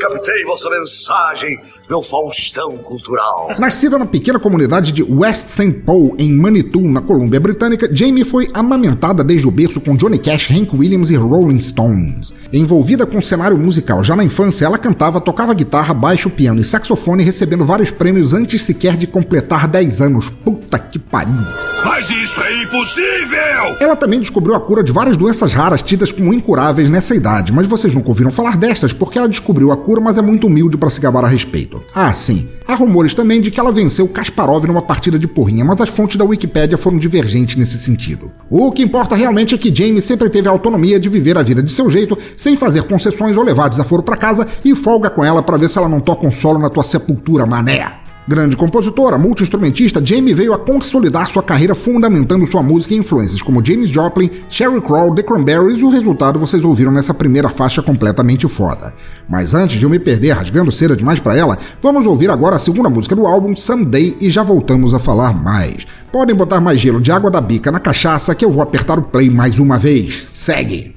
Captei 0.00 0.44
vossa 0.44 0.70
mensagem, 0.70 1.58
meu 1.90 2.00
Faustão 2.00 2.70
cultural. 2.78 3.50
Nascida 3.58 3.98
na 3.98 4.06
pequena 4.06 4.38
comunidade 4.38 4.92
de 4.92 5.02
West 5.02 5.48
St. 5.48 5.72
Paul, 5.84 6.14
em 6.18 6.32
Manitou, 6.32 6.82
na 6.82 7.00
Colômbia 7.00 7.40
Britânica, 7.40 7.88
Jamie 7.92 8.24
foi 8.24 8.48
amamentada 8.54 9.24
desde 9.24 9.48
o 9.48 9.50
berço 9.50 9.80
com 9.80 9.96
Johnny 9.96 10.20
Cash, 10.20 10.52
Hank 10.52 10.76
Williams 10.76 11.10
e 11.10 11.16
Rolling 11.16 11.58
Stones. 11.58 12.32
Envolvida 12.52 13.06
com 13.06 13.18
o 13.18 13.22
cenário 13.22 13.58
musical 13.58 14.04
já 14.04 14.14
na 14.14 14.22
infância, 14.22 14.66
ela 14.66 14.78
cantava, 14.78 15.20
tocava 15.20 15.52
guitarra, 15.52 15.92
baixo, 15.92 16.30
piano 16.30 16.60
e 16.60 16.64
saxofone, 16.64 17.24
recebendo 17.24 17.64
vários 17.64 17.90
prêmios 17.90 18.32
antes 18.32 18.62
sequer 18.62 18.96
de 18.96 19.08
completar 19.08 19.66
10 19.66 20.00
anos. 20.00 20.28
Puta 20.28 20.78
que 20.78 20.98
pariu! 20.98 21.34
Mas 21.84 22.08
isso 22.10 22.40
é 22.40 22.62
impossível! 22.62 23.76
Ela 23.80 23.96
também 23.96 24.20
descobriu 24.20 24.54
a 24.54 24.60
cura 24.60 24.84
de 24.84 24.92
várias 24.92 25.16
doenças 25.16 25.52
raras 25.52 25.82
tidas 25.82 26.12
como 26.12 26.32
incuráveis 26.32 26.88
nessa 26.88 27.14
idade, 27.14 27.52
mas 27.52 27.66
vocês 27.66 27.92
nunca 27.92 28.08
ouviram 28.08 28.30
falar 28.30 28.56
destas 28.56 28.92
porque 28.92 29.18
ela 29.18 29.28
descobriu 29.28 29.72
a 29.72 29.76
cura, 29.88 30.02
mas 30.02 30.18
é 30.18 30.22
muito 30.22 30.48
humilde 30.48 30.76
para 30.76 30.90
se 30.90 31.00
gabar 31.00 31.24
a 31.24 31.28
respeito. 31.28 31.82
Ah, 31.94 32.14
sim. 32.14 32.46
Há 32.66 32.74
rumores 32.74 33.14
também 33.14 33.40
de 33.40 33.50
que 33.50 33.58
ela 33.58 33.72
venceu 33.72 34.06
Kasparov 34.06 34.66
numa 34.66 34.82
partida 34.82 35.18
de 35.18 35.26
porrinha, 35.26 35.64
mas 35.64 35.80
as 35.80 35.88
fontes 35.88 36.16
da 36.16 36.26
Wikipédia 36.26 36.76
foram 36.76 36.98
divergentes 36.98 37.56
nesse 37.56 37.78
sentido. 37.78 38.30
O 38.50 38.70
que 38.70 38.82
importa 38.82 39.16
realmente 39.16 39.54
é 39.54 39.58
que 39.58 39.74
Jamie 39.74 40.02
sempre 40.02 40.28
teve 40.28 40.46
a 40.46 40.50
autonomia 40.50 41.00
de 41.00 41.08
viver 41.08 41.38
a 41.38 41.42
vida 41.42 41.62
de 41.62 41.72
seu 41.72 41.88
jeito, 41.88 42.18
sem 42.36 42.54
fazer 42.54 42.82
concessões 42.82 43.34
ou 43.34 43.42
levar 43.42 43.68
desaforo 43.68 44.02
para 44.02 44.18
casa 44.18 44.46
e 44.62 44.74
folga 44.74 45.08
com 45.08 45.24
ela 45.24 45.42
para 45.42 45.56
ver 45.56 45.70
se 45.70 45.78
ela 45.78 45.88
não 45.88 46.00
toca 46.00 46.26
um 46.26 46.32
solo 46.32 46.58
na 46.58 46.68
tua 46.68 46.84
sepultura, 46.84 47.46
mané. 47.46 48.07
Grande 48.28 48.58
compositora, 48.58 49.16
multi-instrumentista, 49.16 50.04
Jamie 50.04 50.34
veio 50.34 50.52
a 50.52 50.58
consolidar 50.58 51.30
sua 51.30 51.42
carreira 51.42 51.74
fundamentando 51.74 52.46
sua 52.46 52.62
música 52.62 52.92
em 52.92 52.98
influências 52.98 53.40
como 53.40 53.64
James 53.64 53.88
Joplin, 53.88 54.30
Sheryl 54.50 54.82
Crow, 54.82 55.14
The 55.14 55.22
Cranberries 55.22 55.80
e 55.80 55.84
o 55.84 55.88
resultado 55.88 56.38
vocês 56.38 56.62
ouviram 56.62 56.92
nessa 56.92 57.14
primeira 57.14 57.48
faixa 57.48 57.80
completamente 57.80 58.46
foda. 58.46 58.92
Mas 59.26 59.54
antes 59.54 59.78
de 59.78 59.84
eu 59.84 59.88
me 59.88 59.98
perder 59.98 60.32
rasgando 60.32 60.70
cera 60.70 60.94
demais 60.94 61.18
para 61.18 61.38
ela, 61.38 61.56
vamos 61.80 62.04
ouvir 62.04 62.28
agora 62.28 62.56
a 62.56 62.58
segunda 62.58 62.90
música 62.90 63.16
do 63.16 63.26
álbum, 63.26 63.56
Someday, 63.56 64.14
e 64.20 64.28
já 64.28 64.42
voltamos 64.42 64.92
a 64.92 64.98
falar 64.98 65.32
mais. 65.32 65.86
Podem 66.12 66.36
botar 66.36 66.60
mais 66.60 66.78
gelo 66.78 67.00
de 67.00 67.10
água 67.10 67.30
da 67.30 67.40
bica 67.40 67.72
na 67.72 67.80
cachaça 67.80 68.34
que 68.34 68.44
eu 68.44 68.50
vou 68.50 68.62
apertar 68.62 68.98
o 68.98 69.04
play 69.04 69.30
mais 69.30 69.58
uma 69.58 69.78
vez. 69.78 70.28
Segue! 70.34 70.92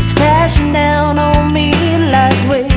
It's 0.00 0.12
crashing 0.14 0.72
down 0.72 1.18
on 1.18 1.52
me 1.52 1.72
like 2.10 2.50
waves. 2.50 2.69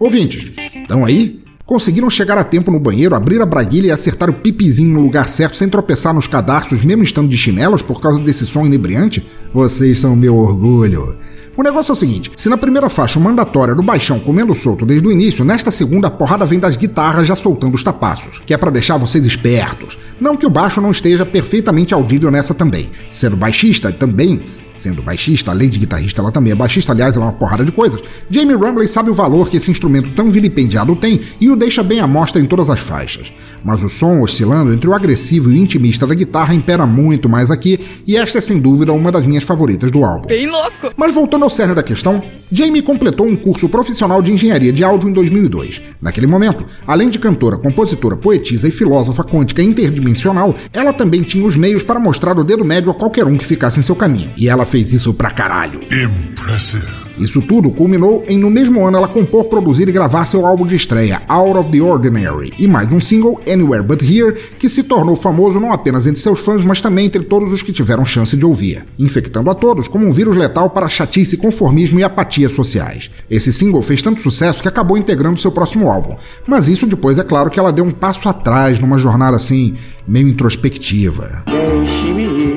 Ouvintes, 0.00 0.50
estão 0.74 1.04
aí? 1.04 1.44
Conseguiram 1.66 2.08
chegar 2.08 2.38
a 2.38 2.42
tempo 2.42 2.70
no 2.70 2.80
banheiro, 2.80 3.14
abrir 3.14 3.38
a 3.42 3.44
braguilha 3.44 3.88
e 3.88 3.90
acertar 3.90 4.30
o 4.30 4.32
pipizinho 4.32 4.94
no 4.94 5.02
lugar 5.02 5.28
certo 5.28 5.56
sem 5.56 5.68
tropeçar 5.68 6.14
nos 6.14 6.26
cadarços, 6.26 6.82
mesmo 6.82 7.04
estando 7.04 7.28
de 7.28 7.36
chinelos 7.36 7.82
por 7.82 8.00
causa 8.00 8.18
desse 8.18 8.46
som 8.46 8.64
inebriante? 8.64 9.24
Vocês 9.52 10.00
são 10.00 10.16
meu 10.16 10.36
orgulho. 10.36 11.18
O 11.54 11.62
negócio 11.62 11.92
é 11.92 11.94
o 11.94 11.96
seguinte: 11.96 12.32
se 12.34 12.48
na 12.48 12.56
primeira 12.56 12.88
faixa 12.88 13.18
o 13.18 13.22
mandatório 13.22 13.72
era 13.72 13.80
o 13.80 13.84
baixão 13.84 14.18
comendo 14.18 14.54
solto 14.54 14.86
desde 14.86 15.06
o 15.06 15.12
início, 15.12 15.44
nesta 15.44 15.70
segunda 15.70 16.06
a 16.06 16.10
porrada 16.10 16.46
vem 16.46 16.58
das 16.58 16.76
guitarras 16.76 17.28
já 17.28 17.36
soltando 17.36 17.74
os 17.74 17.82
tapaços, 17.82 18.40
que 18.46 18.54
é 18.54 18.56
para 18.56 18.70
deixar 18.70 18.96
vocês 18.96 19.26
espertos. 19.26 19.98
Não 20.18 20.34
que 20.34 20.46
o 20.46 20.50
baixo 20.50 20.80
não 20.80 20.90
esteja 20.90 21.26
perfeitamente 21.26 21.92
audível 21.92 22.30
nessa 22.30 22.54
também. 22.54 22.90
Sendo 23.10 23.36
baixista, 23.36 23.92
também 23.92 24.40
sendo 24.80 25.02
baixista, 25.02 25.50
além 25.50 25.68
de 25.68 25.78
guitarrista, 25.78 26.20
ela 26.20 26.32
também 26.32 26.52
é 26.52 26.56
baixista, 26.56 26.92
aliás, 26.92 27.14
ela 27.14 27.26
é 27.26 27.28
uma 27.28 27.34
porrada 27.34 27.64
de 27.64 27.72
coisas. 27.72 28.00
Jamie 28.30 28.54
Rumley 28.54 28.88
sabe 28.88 29.10
o 29.10 29.14
valor 29.14 29.48
que 29.48 29.56
esse 29.56 29.70
instrumento 29.70 30.10
tão 30.10 30.30
vilipendiado 30.30 30.96
tem 30.96 31.20
e 31.40 31.50
o 31.50 31.56
deixa 31.56 31.82
bem 31.82 32.00
à 32.00 32.06
mostra 32.06 32.40
em 32.40 32.46
todas 32.46 32.70
as 32.70 32.80
faixas. 32.80 33.32
Mas 33.62 33.82
o 33.82 33.88
som 33.88 34.22
oscilando 34.22 34.72
entre 34.72 34.88
o 34.88 34.94
agressivo 34.94 35.50
e 35.50 35.54
o 35.54 35.56
intimista 35.56 36.06
da 36.06 36.14
guitarra 36.14 36.54
impera 36.54 36.86
muito 36.86 37.28
mais 37.28 37.50
aqui, 37.50 37.78
e 38.06 38.16
esta 38.16 38.38
é 38.38 38.40
sem 38.40 38.58
dúvida 38.58 38.92
uma 38.92 39.12
das 39.12 39.26
minhas 39.26 39.44
favoritas 39.44 39.90
do 39.90 40.04
álbum. 40.04 40.28
Bem 40.28 40.46
louco! 40.46 40.92
Mas 40.96 41.12
voltando 41.12 41.44
ao 41.44 41.50
cerne 41.50 41.74
da 41.74 41.82
questão, 41.82 42.22
Jamie 42.50 42.82
completou 42.82 43.26
um 43.26 43.36
curso 43.36 43.68
profissional 43.68 44.20
de 44.20 44.32
engenharia 44.32 44.72
de 44.72 44.82
áudio 44.82 45.08
em 45.08 45.12
2002. 45.12 45.80
Naquele 46.00 46.26
momento, 46.26 46.64
além 46.86 47.08
de 47.08 47.18
cantora, 47.18 47.56
compositora, 47.56 48.16
poetisa 48.16 48.66
e 48.66 48.72
filósofa 48.72 49.22
quântica 49.22 49.62
interdimensional, 49.62 50.54
ela 50.72 50.92
também 50.92 51.22
tinha 51.22 51.46
os 51.46 51.54
meios 51.54 51.82
para 51.82 52.00
mostrar 52.00 52.36
o 52.38 52.44
dedo 52.44 52.64
médio 52.64 52.90
a 52.90 52.94
qualquer 52.94 53.24
um 53.24 53.36
que 53.36 53.44
ficasse 53.44 53.78
em 53.78 53.82
seu 53.82 53.94
caminho. 53.94 54.30
E 54.36 54.48
ela 54.48 54.64
fez 54.70 54.92
isso 54.92 55.12
pra 55.12 55.30
caralho. 55.30 55.80
Impressive. 55.90 56.86
Isso 57.18 57.42
tudo 57.42 57.70
culminou 57.70 58.24
em 58.26 58.38
no 58.38 58.48
mesmo 58.48 58.86
ano 58.86 58.96
ela 58.96 59.08
compor, 59.08 59.44
produzir 59.44 59.86
e 59.88 59.92
gravar 59.92 60.24
seu 60.24 60.46
álbum 60.46 60.64
de 60.64 60.74
estreia, 60.74 61.20
Out 61.28 61.58
of 61.58 61.70
the 61.70 61.82
Ordinary, 61.82 62.52
e 62.58 62.66
mais 62.66 62.90
um 62.92 63.00
single, 63.00 63.38
Anywhere 63.46 63.82
But 63.82 64.02
Here, 64.02 64.34
que 64.58 64.70
se 64.70 64.84
tornou 64.84 65.16
famoso 65.16 65.60
não 65.60 65.70
apenas 65.70 66.06
entre 66.06 66.20
seus 66.20 66.40
fãs, 66.40 66.64
mas 66.64 66.80
também 66.80 67.06
entre 67.06 67.22
todos 67.24 67.52
os 67.52 67.62
que 67.62 67.74
tiveram 67.74 68.06
chance 68.06 68.34
de 68.34 68.46
ouvir, 68.46 68.86
infectando 68.98 69.50
a 69.50 69.54
todos 69.54 69.86
como 69.86 70.06
um 70.06 70.12
vírus 70.12 70.34
letal 70.34 70.70
para 70.70 70.88
chatice, 70.88 71.36
conformismo 71.36 72.00
e 72.00 72.04
apatia 72.04 72.48
sociais. 72.48 73.10
Esse 73.28 73.52
single 73.52 73.82
fez 73.82 74.02
tanto 74.02 74.22
sucesso 74.22 74.62
que 74.62 74.68
acabou 74.68 74.96
integrando 74.96 75.40
seu 75.40 75.52
próximo 75.52 75.90
álbum, 75.90 76.16
mas 76.46 76.68
isso 76.68 76.86
depois 76.86 77.18
é 77.18 77.24
claro 77.24 77.50
que 77.50 77.58
ela 77.58 77.72
deu 77.72 77.84
um 77.84 77.90
passo 77.90 78.28
atrás 78.30 78.80
numa 78.80 78.96
jornada 78.96 79.36
assim, 79.36 79.76
meio 80.08 80.28
introspectiva. 80.28 81.42
Deixe-me 81.46 82.24
ir, 82.24 82.49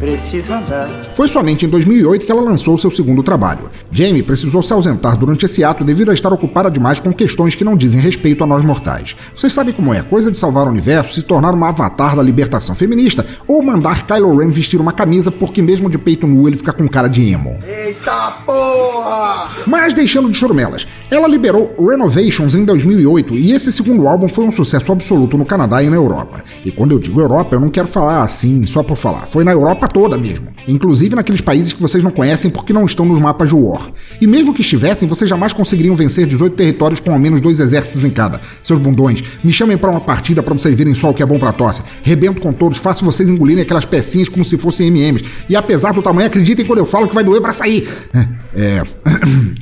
preciso 0.00 0.54
andar. 0.54 0.88
Foi 1.14 1.28
somente 1.28 1.66
em 1.66 1.68
2008 1.68 2.24
que 2.24 2.32
ela 2.32 2.40
lançou 2.40 2.78
seu 2.78 2.90
segundo 2.90 3.22
trabalho. 3.22 3.70
Jamie 3.92 4.22
precisou 4.22 4.62
se 4.62 4.72
ausentar 4.72 5.16
durante 5.16 5.44
esse 5.44 5.62
ato 5.62 5.84
devido 5.84 6.10
a 6.10 6.14
estar 6.14 6.32
ocupada 6.32 6.70
demais 6.70 6.98
com 6.98 7.12
questões 7.12 7.54
que 7.54 7.62
não 7.62 7.76
dizem 7.76 8.00
respeito 8.00 8.42
a 8.42 8.46
nós 8.46 8.64
mortais. 8.64 9.14
Vocês 9.36 9.52
sabem 9.52 9.74
como 9.74 9.92
é, 9.92 10.02
coisa 10.02 10.30
de 10.30 10.38
salvar 10.38 10.66
o 10.66 10.70
universo, 10.70 11.14
se 11.14 11.22
tornar 11.22 11.52
uma 11.52 11.68
avatar 11.68 12.16
da 12.16 12.22
libertação 12.22 12.74
feminista 12.74 13.26
ou 13.46 13.62
mandar 13.62 14.06
Kylo 14.06 14.38
Ren 14.38 14.50
vestir 14.50 14.80
uma 14.80 14.92
camisa 14.92 15.30
porque 15.30 15.60
mesmo 15.60 15.90
de 15.90 15.98
peito 15.98 16.26
nu 16.26 16.48
ele 16.48 16.56
fica 16.56 16.72
com 16.72 16.88
cara 16.88 17.08
de 17.08 17.30
emo. 17.30 17.58
Eita 17.66 18.38
porra! 18.46 19.50
Mas 19.66 19.92
deixando 19.92 20.30
de 20.30 20.38
churumelas, 20.38 20.86
ela 21.10 21.26
liberou 21.26 21.74
Renovations 21.78 22.54
em 22.54 22.64
2008 22.64 23.34
e 23.34 23.52
esse 23.52 23.72
segundo 23.72 24.06
álbum 24.06 24.28
foi 24.28 24.44
um 24.44 24.52
sucesso 24.52 24.92
absoluto 24.92 25.36
no 25.36 25.44
Canadá 25.44 25.82
e 25.82 25.90
na 25.90 25.96
Europa. 25.96 26.44
E 26.64 26.70
quando 26.70 26.92
eu 26.92 26.98
digo 26.98 27.20
Europa, 27.20 27.56
eu 27.56 27.60
não 27.60 27.68
quero 27.68 27.88
falar 27.88 28.22
assim 28.22 28.64
só 28.64 28.82
por 28.82 28.96
falar, 28.96 29.26
foi 29.26 29.42
na 29.42 29.50
Europa 29.50 29.88
toda 29.88 30.16
mesmo. 30.16 30.46
Inclusive 30.68 31.16
naqueles 31.16 31.40
países 31.40 31.72
que 31.72 31.82
vocês 31.82 32.04
não 32.04 32.10
conhecem 32.10 32.50
porque 32.50 32.72
não 32.72 32.84
estão 32.86 33.04
nos 33.04 33.18
mapas 33.18 33.48
de 33.48 33.54
War. 33.54 33.90
E 34.20 34.26
mesmo 34.26 34.54
que 34.54 34.60
estivessem, 34.60 35.08
vocês 35.08 35.28
jamais 35.28 35.52
conseguiriam 35.52 35.96
vencer 35.96 36.26
18 36.26 36.54
territórios 36.54 37.00
com 37.00 37.10
ao 37.10 37.18
menos 37.18 37.40
dois 37.40 37.58
exércitos 37.58 38.04
em 38.04 38.10
cada. 38.10 38.40
Seus 38.62 38.78
bundões, 38.78 39.22
me 39.42 39.52
chamem 39.52 39.76
para 39.76 39.90
uma 39.90 40.00
partida 40.00 40.42
para 40.42 40.54
vocês 40.54 40.76
verem 40.76 40.94
só 40.94 41.10
o 41.10 41.14
que 41.14 41.22
é 41.22 41.26
bom 41.26 41.38
pra 41.38 41.52
tosse. 41.52 41.82
Rebento 42.02 42.40
com 42.40 42.52
todos, 42.52 42.78
faço 42.78 43.04
vocês 43.04 43.28
engolirem 43.28 43.62
aquelas 43.62 43.84
pecinhas 43.84 44.28
como 44.28 44.44
se 44.44 44.56
fossem 44.56 44.86
MMs. 44.88 45.24
E 45.48 45.56
apesar 45.56 45.92
do 45.92 46.02
tamanho, 46.02 46.28
acreditem 46.28 46.64
quando 46.64 46.78
eu 46.78 46.86
falo 46.86 47.08
que 47.08 47.14
vai 47.14 47.24
doer 47.24 47.40
pra 47.40 47.52
sair. 47.52 47.88
É, 48.14 48.28
é, 48.54 48.82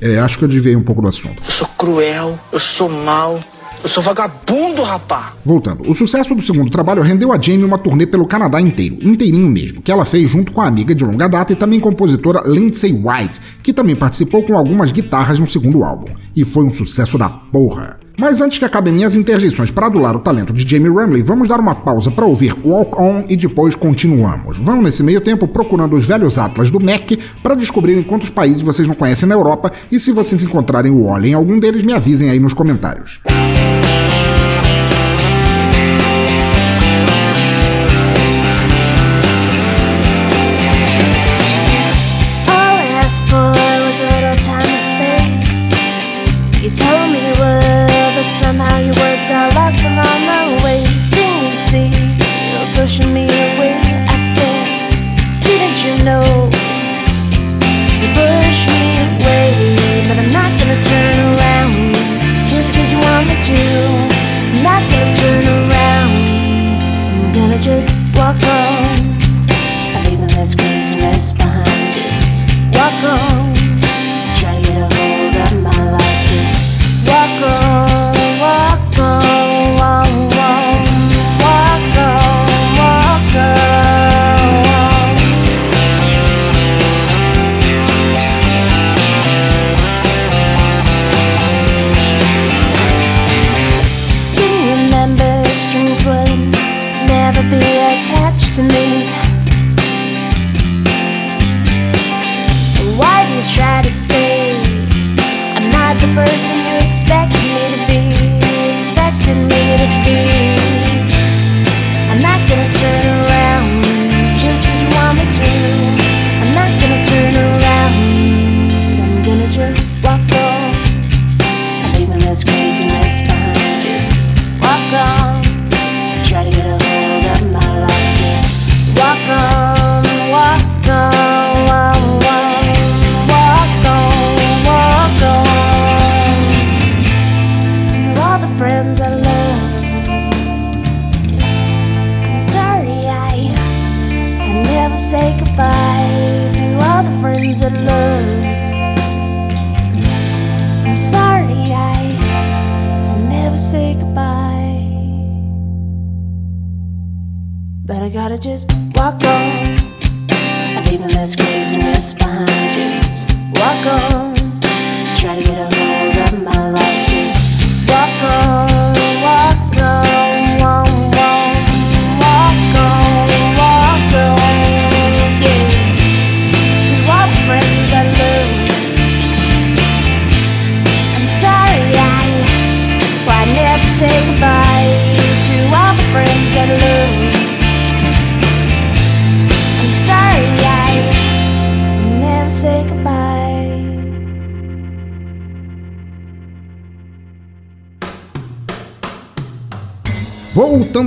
é, 0.14 0.18
acho 0.18 0.38
que 0.38 0.44
eu 0.44 0.48
desviei 0.48 0.76
um 0.76 0.82
pouco 0.82 1.00
do 1.00 1.08
assunto. 1.08 1.37
Eu 1.44 1.50
sou 1.50 1.68
cruel, 1.78 2.38
eu 2.52 2.60
sou 2.60 2.88
mau, 2.88 3.40
eu 3.82 3.88
sou 3.88 4.02
vagabundo, 4.02 4.82
rapá. 4.82 5.32
Voltando, 5.44 5.88
o 5.88 5.94
sucesso 5.94 6.34
do 6.34 6.42
segundo 6.42 6.70
trabalho 6.70 7.02
rendeu 7.02 7.32
a 7.32 7.40
Jamie 7.40 7.64
uma 7.64 7.78
turnê 7.78 8.06
pelo 8.06 8.26
Canadá 8.26 8.60
inteiro, 8.60 8.96
inteirinho 9.00 9.48
mesmo, 9.48 9.80
que 9.80 9.92
ela 9.92 10.04
fez 10.04 10.28
junto 10.28 10.52
com 10.52 10.60
a 10.60 10.66
amiga 10.66 10.94
de 10.94 11.04
longa 11.04 11.28
data 11.28 11.52
e 11.52 11.56
também 11.56 11.80
compositora 11.80 12.42
Lindsay 12.44 12.92
White, 12.92 13.40
que 13.62 13.72
também 13.72 13.96
participou 13.96 14.42
com 14.42 14.56
algumas 14.56 14.90
guitarras 14.92 15.38
no 15.38 15.46
segundo 15.46 15.84
álbum. 15.84 16.08
E 16.34 16.44
foi 16.44 16.64
um 16.64 16.70
sucesso 16.70 17.16
da 17.16 17.28
porra. 17.28 18.00
Mas 18.18 18.40
antes 18.40 18.58
que 18.58 18.64
acabem 18.64 18.92
minhas 18.92 19.14
interjeições 19.14 19.70
para 19.70 19.86
adular 19.86 20.16
o 20.16 20.18
talento 20.18 20.52
de 20.52 20.68
Jamie 20.68 20.90
Rumley, 20.90 21.22
vamos 21.22 21.48
dar 21.48 21.60
uma 21.60 21.76
pausa 21.76 22.10
para 22.10 22.26
ouvir 22.26 22.52
Walk 22.64 23.00
On 23.00 23.24
e 23.28 23.36
depois 23.36 23.76
continuamos. 23.76 24.58
Vão 24.58 24.82
nesse 24.82 25.04
meio 25.04 25.20
tempo 25.20 25.46
procurando 25.46 25.94
os 25.94 26.04
velhos 26.04 26.36
atlas 26.36 26.68
do 26.68 26.80
MEC 26.80 27.16
para 27.44 27.54
descobrirem 27.54 28.02
quantos 28.02 28.28
países 28.28 28.60
vocês 28.60 28.88
não 28.88 28.94
conhecem 28.96 29.28
na 29.28 29.36
Europa 29.36 29.70
e 29.92 30.00
se 30.00 30.10
vocês 30.10 30.42
encontrarem 30.42 30.90
o 30.90 31.06
Oli 31.06 31.30
em 31.30 31.34
algum 31.34 31.60
deles, 31.60 31.84
me 31.84 31.92
avisem 31.92 32.28
aí 32.28 32.40
nos 32.40 32.52
comentários. 32.52 33.20
All 33.30 33.77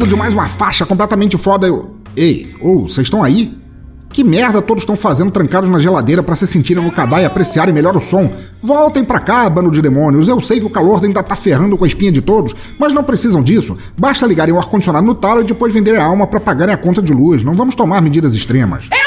voltando 0.01 0.09
de 0.09 0.15
mais 0.15 0.33
uma 0.33 0.47
faixa 0.47 0.85
completamente 0.85 1.37
foda. 1.37 1.67
Eu... 1.67 1.95
Ei, 2.15 2.53
ô, 2.59 2.87
vocês 2.87 3.05
estão 3.05 3.23
aí? 3.23 3.57
Que 4.09 4.23
merda 4.23 4.61
todos 4.61 4.81
estão 4.81 4.97
fazendo 4.97 5.31
trancados 5.31 5.69
na 5.69 5.79
geladeira 5.79 6.21
para 6.21 6.35
se 6.35 6.45
sentirem 6.45 6.83
no 6.83 6.91
cadá 6.91 7.21
e 7.21 7.25
apreciarem 7.25 7.73
melhor 7.73 7.95
o 7.95 8.01
som? 8.01 8.33
Voltem 8.61 9.03
pra 9.03 9.19
cá, 9.19 9.49
bando 9.49 9.71
de 9.71 9.81
demônios. 9.81 10.27
Eu 10.27 10.41
sei 10.41 10.59
que 10.59 10.65
o 10.65 10.69
calor 10.69 11.01
ainda 11.03 11.23
tá 11.23 11.35
ferrando 11.35 11.77
com 11.77 11.85
a 11.85 11.87
espinha 11.87 12.11
de 12.11 12.21
todos, 12.21 12.53
mas 12.77 12.93
não 12.93 13.03
precisam 13.03 13.41
disso. 13.41 13.77
Basta 13.97 14.25
ligarem 14.25 14.53
o 14.53 14.59
ar-condicionado 14.59 15.05
no 15.05 15.15
talo 15.15 15.41
e 15.41 15.45
depois 15.45 15.73
venderem 15.73 15.99
a 15.99 16.05
alma 16.05 16.27
para 16.27 16.39
pagarem 16.39 16.73
a 16.73 16.77
conta 16.77 17.01
de 17.01 17.13
luz. 17.13 17.43
Não 17.43 17.53
vamos 17.53 17.75
tomar 17.75 18.01
medidas 18.01 18.33
extremas. 18.33 18.85
Rica! 18.85 19.00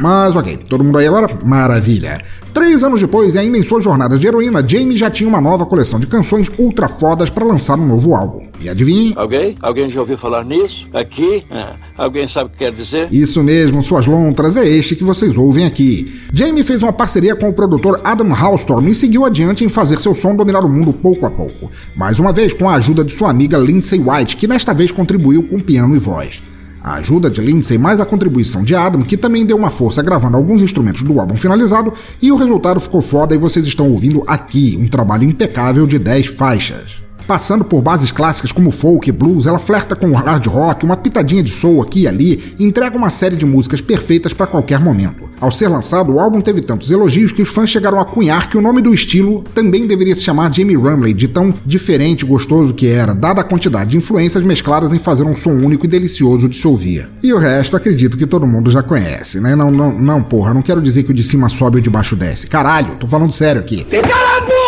Mas 0.00 0.34
ok, 0.34 0.56
todo 0.68 0.84
mundo 0.84 0.98
aí 0.98 1.06
agora? 1.06 1.28
Maravilha. 1.44 2.20
Três 2.52 2.84
anos 2.84 3.00
depois, 3.00 3.34
e 3.34 3.38
ainda 3.38 3.56
em 3.56 3.62
sua 3.62 3.80
jornada 3.80 4.18
de 4.18 4.26
heroína, 4.26 4.62
Jamie 4.66 4.96
já 4.96 5.10
tinha 5.10 5.26
uma 5.26 5.40
nova 5.40 5.64
coleção 5.64 5.98
de 5.98 6.06
canções 6.06 6.50
ultra 6.58 6.86
fodas 6.86 7.30
para 7.30 7.46
lançar 7.46 7.78
um 7.78 7.86
novo 7.86 8.14
álbum. 8.14 8.46
E 8.60 8.68
adivinhe? 8.68 9.14
Alguém? 9.16 9.56
Alguém 9.62 9.88
já 9.88 10.00
ouviu 10.00 10.18
falar 10.18 10.44
nisso? 10.44 10.86
Aqui? 10.92 11.44
Ah, 11.50 11.76
alguém 11.96 12.28
sabe 12.28 12.50
o 12.50 12.52
que 12.52 12.58
quer 12.58 12.72
dizer? 12.72 13.08
Isso 13.10 13.42
mesmo, 13.42 13.82
suas 13.82 14.06
lontras, 14.06 14.54
é 14.56 14.68
este 14.68 14.94
que 14.94 15.02
vocês 15.02 15.34
ouvem 15.34 15.64
aqui. 15.64 16.20
Jamie 16.32 16.62
fez 16.62 16.82
uma 16.82 16.92
parceria 16.92 17.34
com 17.34 17.48
o 17.48 17.54
produtor 17.54 18.00
Adam 18.04 18.34
Halstorm 18.34 18.86
e 18.86 18.94
seguiu 18.94 19.24
adiante 19.24 19.64
em 19.64 19.68
fazer 19.70 19.98
seu 19.98 20.14
som 20.14 20.36
dominar 20.36 20.62
o 20.62 20.68
mundo 20.68 20.92
pouco 20.92 21.24
a 21.24 21.30
pouco. 21.30 21.70
Mais 21.96 22.18
uma 22.18 22.32
vez 22.32 22.52
com 22.52 22.68
a 22.68 22.74
ajuda 22.74 23.02
de 23.02 23.12
sua 23.12 23.30
amiga 23.30 23.56
Lindsay 23.56 23.98
White, 23.98 24.36
que 24.36 24.46
nesta 24.46 24.74
vez 24.74 24.90
contribuiu 24.90 25.42
com 25.44 25.58
piano 25.58 25.96
e 25.96 25.98
voz. 25.98 26.42
A 26.82 26.94
ajuda 26.94 27.30
de 27.30 27.40
Lindsay 27.40 27.78
mais 27.78 28.00
a 28.00 28.04
contribuição 28.04 28.64
de 28.64 28.74
Adam, 28.74 29.02
que 29.02 29.16
também 29.16 29.46
deu 29.46 29.56
uma 29.56 29.70
força 29.70 30.02
gravando 30.02 30.36
alguns 30.36 30.60
instrumentos 30.60 31.02
do 31.02 31.20
álbum 31.20 31.36
finalizado, 31.36 31.92
e 32.20 32.32
o 32.32 32.36
resultado 32.36 32.80
ficou 32.80 33.00
foda 33.00 33.34
e 33.34 33.38
vocês 33.38 33.66
estão 33.66 33.90
ouvindo 33.90 34.24
aqui 34.26 34.76
um 34.80 34.88
trabalho 34.88 35.24
impecável 35.24 35.86
de 35.86 35.98
10 35.98 36.26
faixas. 36.26 37.02
Passando 37.26 37.64
por 37.64 37.82
bases 37.82 38.10
clássicas 38.10 38.52
como 38.52 38.70
folk 38.70 39.08
e 39.08 39.12
blues, 39.12 39.46
ela 39.46 39.58
flerta 39.58 39.94
com 39.94 40.12
hard 40.12 40.46
rock, 40.46 40.84
uma 40.84 40.96
pitadinha 40.96 41.42
de 41.42 41.50
soul 41.50 41.82
aqui 41.82 42.00
e 42.00 42.08
ali 42.08 42.54
e 42.58 42.64
entrega 42.64 42.96
uma 42.96 43.10
série 43.10 43.36
de 43.36 43.46
músicas 43.46 43.80
perfeitas 43.80 44.32
para 44.32 44.46
qualquer 44.46 44.80
momento. 44.80 45.30
Ao 45.40 45.50
ser 45.50 45.66
lançado, 45.66 46.12
o 46.12 46.20
álbum 46.20 46.40
teve 46.40 46.60
tantos 46.60 46.90
elogios 46.90 47.32
que 47.32 47.42
os 47.42 47.48
fãs 47.48 47.68
chegaram 47.68 48.00
a 48.00 48.04
cunhar 48.04 48.48
que 48.48 48.56
o 48.56 48.62
nome 48.62 48.80
do 48.80 48.94
estilo 48.94 49.42
também 49.52 49.88
deveria 49.88 50.14
se 50.14 50.22
chamar 50.22 50.54
Jamie 50.54 50.76
Rumley, 50.76 51.12
de 51.12 51.26
tão 51.26 51.52
diferente 51.66 52.22
e 52.22 52.26
gostoso 52.26 52.72
que 52.72 52.86
era, 52.86 53.12
dada 53.12 53.40
a 53.40 53.44
quantidade 53.44 53.90
de 53.90 53.96
influências 53.96 54.44
mescladas 54.44 54.94
em 54.94 55.00
fazer 55.00 55.24
um 55.24 55.34
som 55.34 55.50
único 55.50 55.84
e 55.84 55.88
delicioso 55.88 56.48
de 56.48 56.56
se 56.56 56.66
ouvir. 56.66 57.08
E 57.22 57.32
o 57.32 57.38
resto 57.38 57.76
acredito 57.76 58.16
que 58.16 58.26
todo 58.26 58.46
mundo 58.46 58.70
já 58.70 58.84
conhece, 58.84 59.40
né? 59.40 59.56
Não, 59.56 59.70
não, 59.70 59.98
não, 59.98 60.22
porra, 60.22 60.54
não 60.54 60.62
quero 60.62 60.80
dizer 60.80 61.02
que 61.02 61.10
o 61.10 61.14
de 61.14 61.24
cima 61.24 61.48
sobe 61.48 61.78
e 61.78 61.80
o 61.80 61.82
de 61.82 61.90
baixo 61.90 62.14
desce. 62.14 62.46
Caralho, 62.46 62.96
tô 62.96 63.08
falando 63.08 63.32
sério 63.32 63.60
aqui. 63.60 63.84
Boca! 63.90 64.61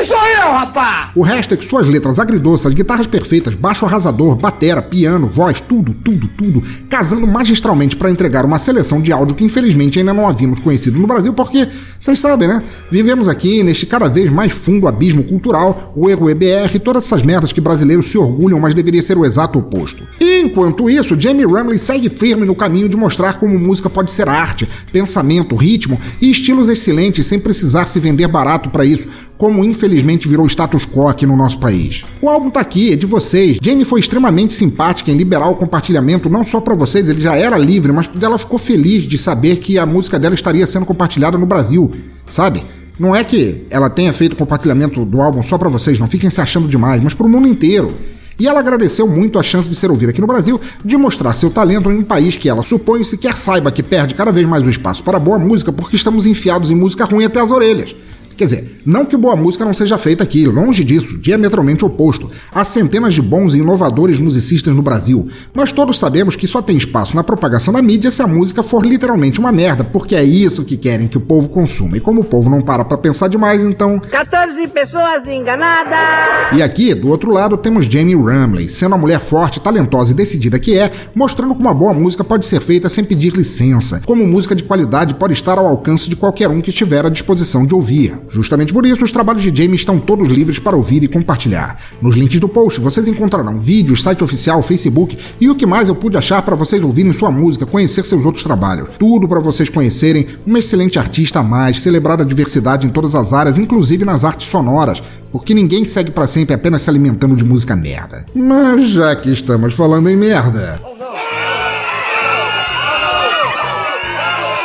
Aqui 0.00 0.08
sou 0.08 0.26
eu, 0.26 0.52
rapá! 0.52 1.10
O 1.14 1.20
resto 1.20 1.52
é 1.52 1.56
que 1.58 1.64
suas 1.64 1.86
letras 1.86 2.18
agridoces, 2.18 2.72
guitarras 2.72 3.06
perfeitas, 3.06 3.54
baixo 3.54 3.84
arrasador, 3.84 4.34
batera, 4.34 4.80
piano, 4.80 5.26
voz, 5.26 5.60
tudo, 5.60 5.92
tudo, 5.92 6.26
tudo, 6.28 6.62
casando 6.88 7.26
magistralmente 7.26 7.96
para 7.96 8.10
entregar 8.10 8.46
uma 8.46 8.58
seleção 8.58 9.02
de 9.02 9.12
áudio 9.12 9.36
que 9.36 9.44
infelizmente 9.44 9.98
ainda 9.98 10.14
não 10.14 10.26
havíamos 10.26 10.58
conhecido 10.60 10.98
no 10.98 11.06
Brasil, 11.06 11.34
porque, 11.34 11.68
vocês 11.98 12.18
sabem, 12.18 12.48
né? 12.48 12.62
Vivemos 12.90 13.28
aqui 13.28 13.62
neste 13.62 13.84
cada 13.84 14.08
vez 14.08 14.30
mais 14.32 14.52
fundo 14.52 14.88
abismo 14.88 15.22
cultural, 15.22 15.92
o 15.94 16.08
erro 16.08 16.30
EBR, 16.30 16.78
todas 16.82 17.04
essas 17.04 17.22
merdas 17.22 17.52
que 17.52 17.60
brasileiros 17.60 18.06
se 18.08 18.16
orgulham, 18.16 18.58
mas 18.58 18.72
deveria 18.72 19.02
ser 19.02 19.18
o 19.18 19.26
exato 19.26 19.58
oposto. 19.58 20.02
E 20.18 20.40
enquanto 20.40 20.88
isso, 20.88 21.18
Jamie 21.18 21.44
Rumley 21.44 21.78
segue 21.78 22.08
firme 22.08 22.46
no 22.46 22.54
caminho 22.54 22.88
de 22.88 22.96
mostrar 22.96 23.38
como 23.38 23.58
música 23.58 23.90
pode 23.90 24.10
ser 24.10 24.28
arte, 24.30 24.66
pensamento, 24.90 25.56
ritmo 25.56 26.00
e 26.22 26.30
estilos 26.30 26.70
excelentes 26.70 27.26
sem 27.26 27.38
precisar 27.38 27.84
se 27.84 28.00
vender 28.00 28.28
barato 28.28 28.70
para 28.70 28.84
isso 28.84 29.06
como 29.40 29.64
infelizmente 29.64 30.28
virou 30.28 30.46
status 30.46 30.84
quo 30.84 31.08
aqui 31.08 31.24
no 31.24 31.34
nosso 31.34 31.58
país. 31.58 32.04
O 32.20 32.28
álbum 32.28 32.50
tá 32.50 32.60
aqui, 32.60 32.92
é 32.92 32.96
de 32.96 33.06
vocês. 33.06 33.56
Jamie 33.62 33.86
foi 33.86 33.98
extremamente 33.98 34.52
simpática 34.52 35.10
em 35.10 35.16
liberar 35.16 35.48
o 35.48 35.56
compartilhamento, 35.56 36.28
não 36.28 36.44
só 36.44 36.60
para 36.60 36.74
vocês, 36.74 37.08
ele 37.08 37.22
já 37.22 37.34
era 37.34 37.56
livre, 37.56 37.90
mas 37.90 38.10
ela 38.20 38.36
ficou 38.36 38.58
feliz 38.58 39.04
de 39.04 39.16
saber 39.16 39.56
que 39.56 39.78
a 39.78 39.86
música 39.86 40.18
dela 40.18 40.34
estaria 40.34 40.66
sendo 40.66 40.84
compartilhada 40.84 41.38
no 41.38 41.46
Brasil, 41.46 41.90
sabe? 42.28 42.66
Não 42.98 43.16
é 43.16 43.24
que 43.24 43.64
ela 43.70 43.88
tenha 43.88 44.12
feito 44.12 44.36
compartilhamento 44.36 45.06
do 45.06 45.22
álbum 45.22 45.42
só 45.42 45.56
para 45.56 45.70
vocês, 45.70 45.98
não 45.98 46.06
fiquem 46.06 46.28
se 46.28 46.42
achando 46.42 46.68
demais, 46.68 47.02
mas 47.02 47.14
pro 47.14 47.26
mundo 47.26 47.48
inteiro. 47.48 47.94
E 48.38 48.46
ela 48.46 48.60
agradeceu 48.60 49.08
muito 49.08 49.38
a 49.38 49.42
chance 49.42 49.70
de 49.70 49.74
ser 49.74 49.90
ouvida 49.90 50.10
aqui 50.10 50.20
no 50.20 50.26
Brasil, 50.26 50.60
de 50.84 50.98
mostrar 50.98 51.32
seu 51.32 51.48
talento 51.48 51.90
em 51.90 51.96
um 51.96 52.04
país 52.04 52.36
que 52.36 52.50
ela 52.50 52.62
supõe 52.62 53.02
sequer 53.04 53.38
saiba 53.38 53.72
que 53.72 53.82
perde 53.82 54.14
cada 54.14 54.30
vez 54.30 54.46
mais 54.46 54.66
o 54.66 54.68
espaço 54.68 55.02
para 55.02 55.18
boa 55.18 55.38
música 55.38 55.72
porque 55.72 55.96
estamos 55.96 56.26
enfiados 56.26 56.70
em 56.70 56.74
música 56.74 57.06
ruim 57.06 57.24
até 57.24 57.40
as 57.40 57.50
orelhas. 57.50 57.94
Quer 58.40 58.44
dizer, 58.46 58.80
não 58.86 59.04
que 59.04 59.18
boa 59.18 59.36
música 59.36 59.66
não 59.66 59.74
seja 59.74 59.98
feita 59.98 60.24
aqui, 60.24 60.46
longe 60.46 60.82
disso, 60.82 61.18
diametralmente 61.18 61.84
oposto. 61.84 62.30
Há 62.50 62.64
centenas 62.64 63.12
de 63.12 63.20
bons 63.20 63.52
e 63.52 63.58
inovadores 63.58 64.18
musicistas 64.18 64.74
no 64.74 64.80
Brasil, 64.80 65.28
mas 65.52 65.72
todos 65.72 65.98
sabemos 65.98 66.36
que 66.36 66.46
só 66.46 66.62
tem 66.62 66.74
espaço 66.78 67.14
na 67.14 67.22
propagação 67.22 67.74
da 67.74 67.82
mídia 67.82 68.10
se 68.10 68.22
a 68.22 68.26
música 68.26 68.62
for 68.62 68.82
literalmente 68.82 69.38
uma 69.38 69.52
merda, 69.52 69.84
porque 69.84 70.16
é 70.16 70.24
isso 70.24 70.64
que 70.64 70.78
querem 70.78 71.06
que 71.06 71.18
o 71.18 71.20
povo 71.20 71.50
consuma. 71.50 71.98
E 71.98 72.00
como 72.00 72.22
o 72.22 72.24
povo 72.24 72.48
não 72.48 72.62
para 72.62 72.82
pra 72.82 72.96
pensar 72.96 73.28
demais, 73.28 73.62
então. 73.62 73.98
14 73.98 74.66
pessoas 74.68 75.28
enganadas! 75.28 76.56
E 76.56 76.62
aqui, 76.62 76.94
do 76.94 77.10
outro 77.10 77.30
lado, 77.30 77.58
temos 77.58 77.84
Jamie 77.84 78.14
Rumley, 78.14 78.70
sendo 78.70 78.94
a 78.94 78.98
mulher 78.98 79.20
forte, 79.20 79.60
talentosa 79.60 80.12
e 80.12 80.14
decidida 80.14 80.58
que 80.58 80.78
é, 80.78 80.90
mostrando 81.14 81.54
como 81.54 81.68
uma 81.68 81.74
boa 81.74 81.92
música 81.92 82.24
pode 82.24 82.46
ser 82.46 82.62
feita 82.62 82.88
sem 82.88 83.04
pedir 83.04 83.34
licença, 83.34 84.00
como 84.06 84.26
música 84.26 84.54
de 84.54 84.64
qualidade 84.64 85.12
pode 85.12 85.34
estar 85.34 85.58
ao 85.58 85.66
alcance 85.66 86.08
de 86.08 86.16
qualquer 86.16 86.48
um 86.48 86.62
que 86.62 86.70
estiver 86.70 87.04
à 87.04 87.10
disposição 87.10 87.66
de 87.66 87.74
ouvir. 87.74 88.29
Justamente 88.32 88.72
por 88.72 88.86
isso, 88.86 89.04
os 89.04 89.12
trabalhos 89.12 89.42
de 89.42 89.54
Jamie 89.54 89.76
estão 89.76 89.98
todos 89.98 90.28
livres 90.28 90.58
para 90.58 90.76
ouvir 90.76 91.02
e 91.02 91.08
compartilhar. 91.08 91.78
Nos 92.00 92.16
links 92.16 92.40
do 92.40 92.48
post 92.48 92.80
vocês 92.80 93.08
encontrarão 93.08 93.58
vídeos, 93.58 94.02
site 94.02 94.22
oficial, 94.22 94.62
Facebook 94.62 95.18
e 95.40 95.48
o 95.48 95.54
que 95.54 95.66
mais 95.66 95.88
eu 95.88 95.94
pude 95.94 96.16
achar 96.16 96.42
para 96.42 96.56
vocês 96.56 96.82
ouvirem 96.82 97.12
sua 97.12 97.30
música, 97.30 97.66
conhecer 97.66 98.04
seus 98.04 98.24
outros 98.24 98.44
trabalhos. 98.44 98.88
Tudo 98.98 99.28
para 99.28 99.40
vocês 99.40 99.68
conhecerem 99.68 100.26
uma 100.46 100.58
excelente 100.58 100.98
artista 100.98 101.40
a 101.40 101.42
mais, 101.42 101.80
celebrar 101.80 102.20
a 102.20 102.24
diversidade 102.24 102.86
em 102.86 102.90
todas 102.90 103.14
as 103.14 103.32
áreas, 103.32 103.58
inclusive 103.58 104.04
nas 104.04 104.24
artes 104.24 104.48
sonoras, 104.48 105.02
porque 105.32 105.54
ninguém 105.54 105.84
segue 105.84 106.10
para 106.10 106.26
sempre 106.26 106.54
apenas 106.54 106.82
se 106.82 106.90
alimentando 106.90 107.36
de 107.36 107.44
música 107.44 107.76
merda. 107.76 108.24
Mas 108.34 108.88
já 108.88 109.14
que 109.16 109.30
estamos 109.30 109.74
falando 109.74 110.08
em 110.08 110.16
merda, 110.16 110.80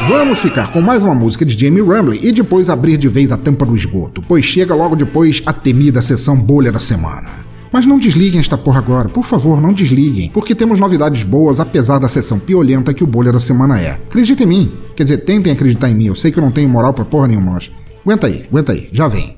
Vamos 0.01 0.39
ficar 0.39 0.71
com 0.71 0.81
mais 0.81 1.01
uma 1.01 1.15
música 1.15 1.45
de 1.45 1.58
Jamie 1.58 1.81
Rumley 1.81 2.19
e 2.21 2.31
depois 2.31 2.69
abrir 2.69 2.97
de 2.97 3.08
vez 3.08 3.31
a 3.31 3.38
tampa 3.38 3.65
do 3.65 3.75
esgoto, 3.75 4.21
pois 4.21 4.43
chega 4.45 4.75
logo 4.75 4.95
depois 4.95 5.41
a 5.45 5.53
temida 5.53 6.01
sessão 6.01 6.38
bolha 6.38 6.71
da 6.71 6.79
semana. 6.79 7.45
Mas 7.71 7.86
não 7.86 7.97
desliguem 7.97 8.39
esta 8.39 8.58
porra 8.58 8.79
agora, 8.79 9.10
por 9.10 9.25
favor, 9.25 9.60
não 9.60 9.73
desliguem, 9.73 10.29
porque 10.31 10.53
temos 10.53 10.77
novidades 10.77 11.23
boas 11.23 11.60
apesar 11.60 11.97
da 11.97 12.10
sessão 12.10 12.38
piolenta 12.38 12.93
que 12.93 13.03
o 13.03 13.08
bolha 13.08 13.31
da 13.31 13.39
semana 13.39 13.79
é. 13.79 13.91
Acredita 13.91 14.43
em 14.43 14.47
mim, 14.47 14.73
quer 14.95 15.03
dizer, 15.03 15.17
tentem 15.19 15.51
acreditar 15.51 15.89
em 15.89 15.95
mim, 15.95 16.05
eu 16.08 16.15
sei 16.15 16.31
que 16.31 16.38
eu 16.38 16.43
não 16.43 16.51
tenho 16.51 16.69
moral 16.69 16.93
pra 16.93 17.05
porra 17.05 17.27
nenhuma, 17.29 17.53
mas 17.53 17.71
aguenta 18.03 18.27
aí, 18.27 18.45
aguenta 18.49 18.73
aí, 18.73 18.89
já 18.91 19.08
vem. 19.08 19.36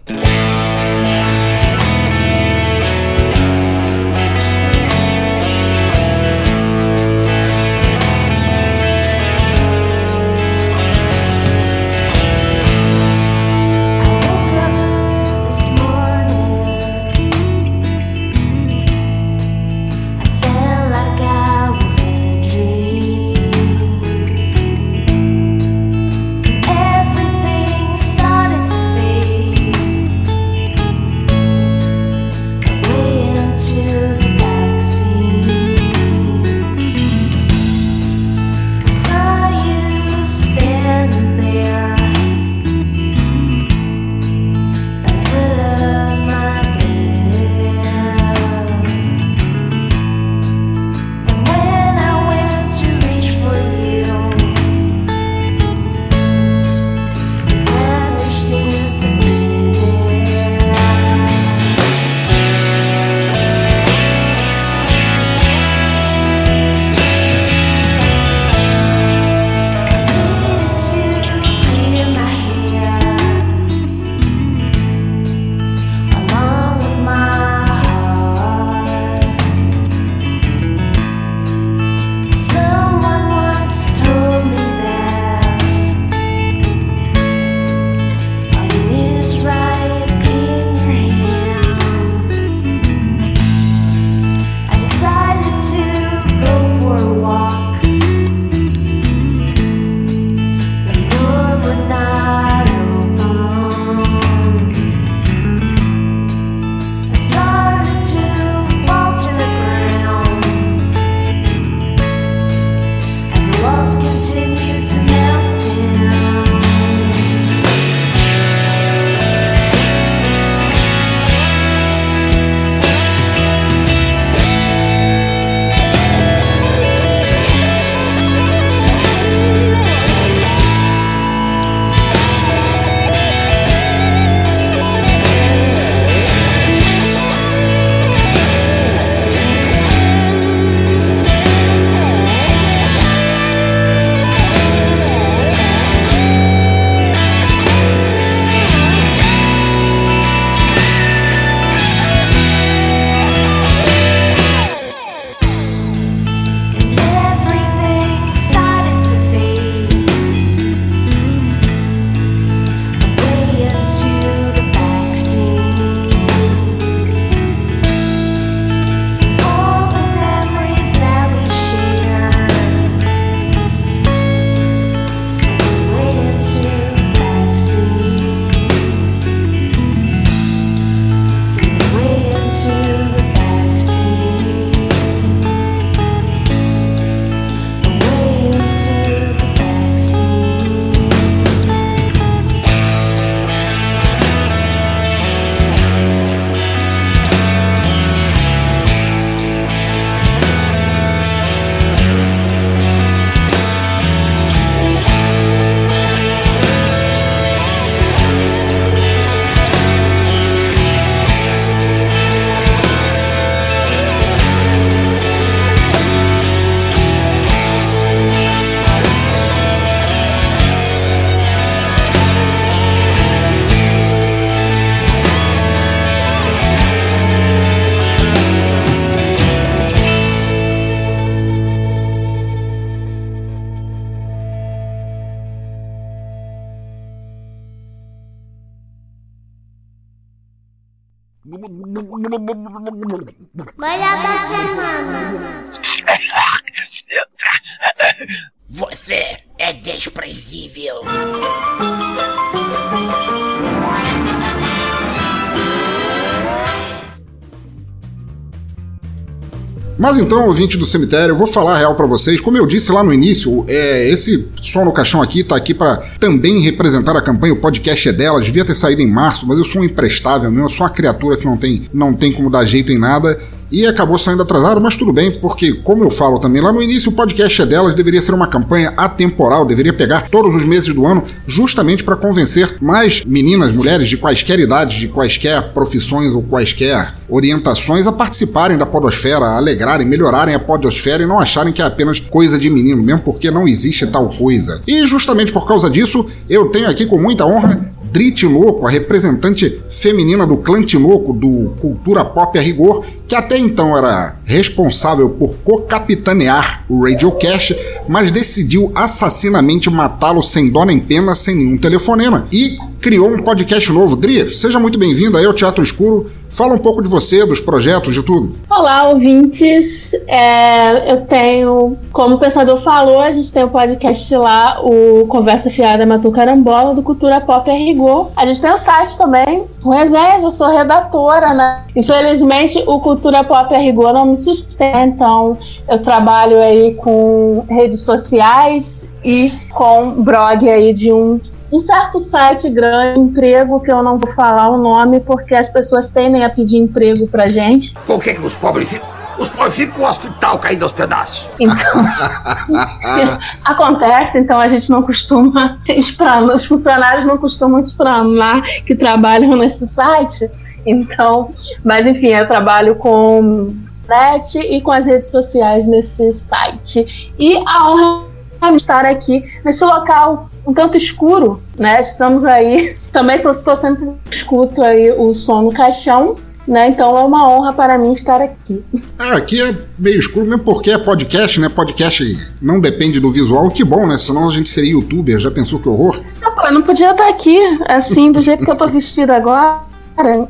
Então, 260.19 260.45
ouvinte 260.47 260.77
do 260.77 260.85
cemitério, 260.85 261.33
eu 261.33 261.37
vou 261.37 261.47
falar 261.47 261.75
a 261.75 261.77
real 261.77 261.95
para 261.95 262.05
vocês. 262.05 262.41
Como 262.41 262.57
eu 262.57 262.65
disse 262.65 262.91
lá 262.91 263.03
no 263.03 263.13
início, 263.13 263.63
é, 263.67 264.09
esse 264.09 264.47
som 264.61 264.83
no 264.83 264.91
caixão 264.91 265.21
aqui 265.21 265.43
tá 265.43 265.55
aqui 265.55 265.73
para 265.73 265.97
também 266.19 266.59
representar 266.59 267.15
a 267.15 267.21
campanha. 267.21 267.53
O 267.53 267.57
podcast 267.57 268.09
é 268.09 268.13
dela, 268.13 268.41
devia 268.41 268.65
ter 268.65 268.75
saído 268.75 269.01
em 269.01 269.11
março, 269.11 269.45
mas 269.47 269.57
eu 269.57 269.65
sou 269.65 269.81
um 269.81 269.85
imprestável 269.85 270.49
mesmo, 270.49 270.65
eu 270.65 270.69
sou 270.69 270.85
uma 270.85 270.89
criatura 270.91 271.37
que 271.37 271.45
não 271.45 271.57
tem, 271.57 271.83
não 271.93 272.13
tem 272.13 272.31
como 272.31 272.49
dar 272.49 272.65
jeito 272.65 272.91
em 272.91 272.97
nada 272.97 273.37
e 273.71 273.85
acabou 273.85 274.17
saindo 274.17 274.41
atrasado, 274.41 274.81
mas 274.81 274.95
tudo 274.95 275.13
bem, 275.13 275.31
porque, 275.39 275.73
como 275.73 276.03
eu 276.03 276.09
falo 276.09 276.39
também 276.39 276.61
lá 276.61 276.71
no 276.71 276.81
início, 276.81 277.11
o 277.11 277.15
podcast 277.15 277.61
é 277.61 277.65
delas, 277.65 277.95
deveria 277.95 278.21
ser 278.21 278.33
uma 278.33 278.47
campanha 278.47 278.93
atemporal, 278.97 279.65
deveria 279.65 279.93
pegar 279.93 280.29
todos 280.29 280.55
os 280.55 280.63
meses 280.63 280.93
do 280.93 281.05
ano, 281.05 281.23
justamente 281.45 282.03
para 282.03 282.15
convencer 282.15 282.77
mais 282.81 283.23
meninas, 283.25 283.73
mulheres 283.73 284.07
de 284.07 284.17
quaisquer 284.17 284.59
idades, 284.59 284.97
de 284.97 285.07
quaisquer 285.07 285.73
profissões 285.73 286.33
ou 286.33 286.41
quaisquer 286.41 287.13
orientações 287.29 288.07
a 288.07 288.11
participarem 288.11 288.77
da 288.77 288.85
Podosfera, 288.85 289.45
a 289.45 289.57
alegrarem, 289.57 290.07
melhorarem 290.07 290.55
a 290.55 290.59
Podosfera 290.59 291.23
e 291.23 291.25
não 291.25 291.39
acharem 291.39 291.73
que 291.73 291.81
é 291.81 291.85
apenas 291.85 292.19
coisa 292.19 292.57
de 292.57 292.69
menino, 292.69 293.03
mesmo 293.03 293.21
porque 293.21 293.51
não 293.51 293.67
existe 293.67 294.07
tal 294.07 294.29
coisa. 294.29 294.81
E 294.87 295.05
justamente 295.05 295.51
por 295.51 295.67
causa 295.67 295.89
disso, 295.89 296.25
eu 296.49 296.69
tenho 296.69 296.89
aqui 296.89 297.05
com 297.05 297.17
muita 297.17 297.45
honra 297.45 297.96
Dri 298.17 298.31
Tinoco, 298.31 298.87
a 298.87 298.89
representante 298.89 299.79
feminina 299.91 300.47
do 300.47 300.57
clã 300.57 300.81
Tinoco 300.83 301.31
do 301.33 301.75
Cultura 301.79 302.25
Pop 302.25 302.57
a 302.57 302.61
Rigor, 302.63 303.05
que 303.27 303.35
até 303.35 303.59
então 303.59 303.95
era 303.95 304.39
responsável 304.43 305.29
por 305.29 305.55
co-capitanear 305.59 306.83
o 306.89 307.03
Radiocast, 307.03 307.77
mas 308.09 308.31
decidiu 308.31 308.91
assassinamente 308.95 309.87
matá-lo 309.91 310.41
sem 310.41 310.71
dó 310.71 310.83
nem 310.83 310.97
pena, 310.97 311.35
sem 311.35 311.57
nenhum 311.57 311.77
telefonema. 311.77 312.47
E 312.51 312.79
criou 313.07 313.29
um 313.29 313.41
podcast 313.41 313.89
novo. 313.89 314.17
Dri, 314.17 314.53
seja 314.53 314.77
muito 314.77 314.99
bem-vindo 314.99 315.37
aí 315.37 315.45
ao 315.45 315.53
Teatro 315.53 315.81
Escuro. 315.81 316.29
Fala 316.49 316.73
um 316.73 316.77
pouco 316.77 317.01
de 317.01 317.07
você, 317.07 317.45
dos 317.45 317.61
projetos, 317.61 318.13
de 318.13 318.21
tudo. 318.21 318.53
Olá, 318.69 319.07
ouvintes. 319.07 320.13
É, 320.27 321.09
eu 321.13 321.21
tenho, 321.21 321.97
como 322.11 322.35
o 322.35 322.37
pensador 322.37 322.83
falou, 322.83 323.21
a 323.21 323.31
gente 323.31 323.49
tem 323.49 323.63
o 323.63 323.67
um 323.67 323.69
podcast 323.69 324.35
lá, 324.35 324.81
o 324.83 325.25
Conversa 325.27 325.69
Fiada 325.69 326.05
Matou 326.05 326.33
Carambola, 326.33 326.93
do 326.93 327.01
Cultura 327.01 327.39
Pop 327.39 327.69
a 327.69 327.73
Rigor. 327.73 328.29
A 328.35 328.45
gente 328.45 328.61
tem 328.61 328.71
o 328.71 328.75
um 328.75 328.79
site 328.79 329.17
também, 329.17 329.63
o 329.81 329.89
Resenha, 329.89 330.41
eu 330.41 330.51
sou 330.51 330.67
redatora, 330.67 331.53
né? 331.53 331.83
Infelizmente, 331.95 332.83
o 332.85 332.99
Cultura 332.99 333.41
Pop 333.41 333.73
a 333.73 333.77
Rigor 333.77 334.11
não 334.11 334.25
me 334.25 334.35
sustenta, 334.35 334.99
então 335.01 335.57
eu 335.87 335.99
trabalho 335.99 336.61
aí 336.61 336.93
com 336.95 337.63
redes 337.69 338.01
sociais 338.01 339.07
e 339.23 339.49
com 339.73 340.23
blog 340.23 340.69
aí 340.69 340.93
de 340.93 341.11
um 341.11 341.39
um 341.71 341.79
certo 341.79 342.19
site 342.19 342.69
grande, 342.69 343.19
emprego, 343.19 343.79
que 343.79 343.91
eu 343.91 344.01
não 344.01 344.17
vou 344.17 344.31
falar 344.33 344.69
o 344.69 344.77
nome, 344.77 345.19
porque 345.19 345.53
as 345.53 345.69
pessoas 345.69 346.09
tendem 346.09 346.45
a 346.45 346.49
pedir 346.49 346.77
emprego 346.77 347.27
pra 347.27 347.47
gente. 347.47 347.93
Por 348.05 348.21
que, 348.21 348.33
que 348.33 348.41
os 348.41 348.55
pobres 348.55 348.89
ficam? 348.89 349.07
Os 349.37 349.49
pobres 349.49 349.75
ficam 349.75 349.95
com 349.95 350.01
o 350.03 350.07
hospital 350.07 350.57
caindo 350.59 350.83
aos 350.83 350.93
pedaços. 350.93 351.47
Então, 351.59 351.75
acontece, 353.65 354.39
então 354.39 354.59
a 354.59 354.69
gente 354.69 354.89
não 354.89 355.03
costuma 355.03 355.77
explanar, 355.87 356.55
os 356.55 356.65
funcionários 356.65 357.25
não 357.25 357.37
costumam 357.37 357.79
explanar 357.79 358.61
que 358.85 358.95
trabalham 358.95 359.51
nesse 359.57 359.87
site. 359.87 360.49
Então, 360.85 361.51
mas 361.83 362.05
enfim, 362.07 362.27
eu 362.27 362.47
trabalho 362.47 362.95
com 362.95 363.75
net 364.07 364.57
e 364.57 364.81
com 364.81 364.91
as 364.91 365.05
redes 365.05 365.29
sociais 365.29 365.85
nesse 365.85 366.31
site. 366.31 367.33
E 367.37 367.57
a 367.57 367.89
honra 367.89 368.36
é 368.61 368.75
estar 368.75 369.05
aqui 369.05 369.43
nesse 369.63 369.83
local 369.83 370.49
um 370.65 370.73
tanto 370.73 370.97
escuro, 370.97 371.61
né? 371.79 372.01
Estamos 372.01 372.43
aí. 372.43 372.95
Também 373.11 373.37
estou 373.37 373.77
sempre 373.77 374.11
escuto 374.31 374.81
aí 374.81 375.11
o 375.11 375.33
som 375.33 375.61
no 375.63 375.71
caixão. 375.71 376.35
Né? 376.67 376.89
Então 376.89 377.17
é 377.17 377.23
uma 377.23 377.49
honra 377.49 377.71
para 377.71 377.97
mim 377.97 378.11
estar 378.11 378.41
aqui. 378.41 378.83
É, 379.17 379.37
aqui 379.37 379.61
é 379.61 379.73
meio 379.97 380.19
escuro 380.19 380.45
mesmo 380.45 380.65
porque 380.65 380.91
é 380.91 380.97
podcast, 380.97 381.57
né? 381.61 381.69
Podcast 381.69 382.37
não 382.61 382.81
depende 382.81 383.21
do 383.21 383.31
visual, 383.31 383.69
que 383.69 383.85
bom, 383.85 384.05
né? 384.05 384.17
Senão 384.17 384.45
a 384.45 384.51
gente 384.51 384.67
seria 384.67 384.91
youtuber, 384.91 385.39
já 385.39 385.49
pensou 385.49 385.79
que 385.79 385.87
horror? 385.87 386.21
Não, 386.41 386.53
pô, 386.53 386.63
eu 386.63 386.73
não 386.73 386.81
podia 386.81 387.11
estar 387.11 387.29
aqui, 387.29 387.57
assim, 387.87 388.33
do 388.33 388.41
jeito 388.41 388.65
que 388.65 388.69
eu 388.69 388.75
tô 388.75 388.85
vestida 388.85 389.37
agora, 389.37 389.79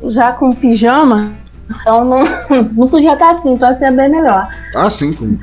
já 0.08 0.32
com 0.32 0.50
pijama. 0.50 1.32
Então 1.70 2.04
não, 2.04 2.18
não 2.72 2.88
podia 2.88 3.12
estar 3.12 3.32
assim, 3.32 3.52
então 3.52 3.68
assim 3.68 3.84
é 3.84 3.90
bem 3.92 4.08
melhor. 4.08 4.48
Ah, 4.74 4.88
sim, 4.88 5.12
com 5.12 5.36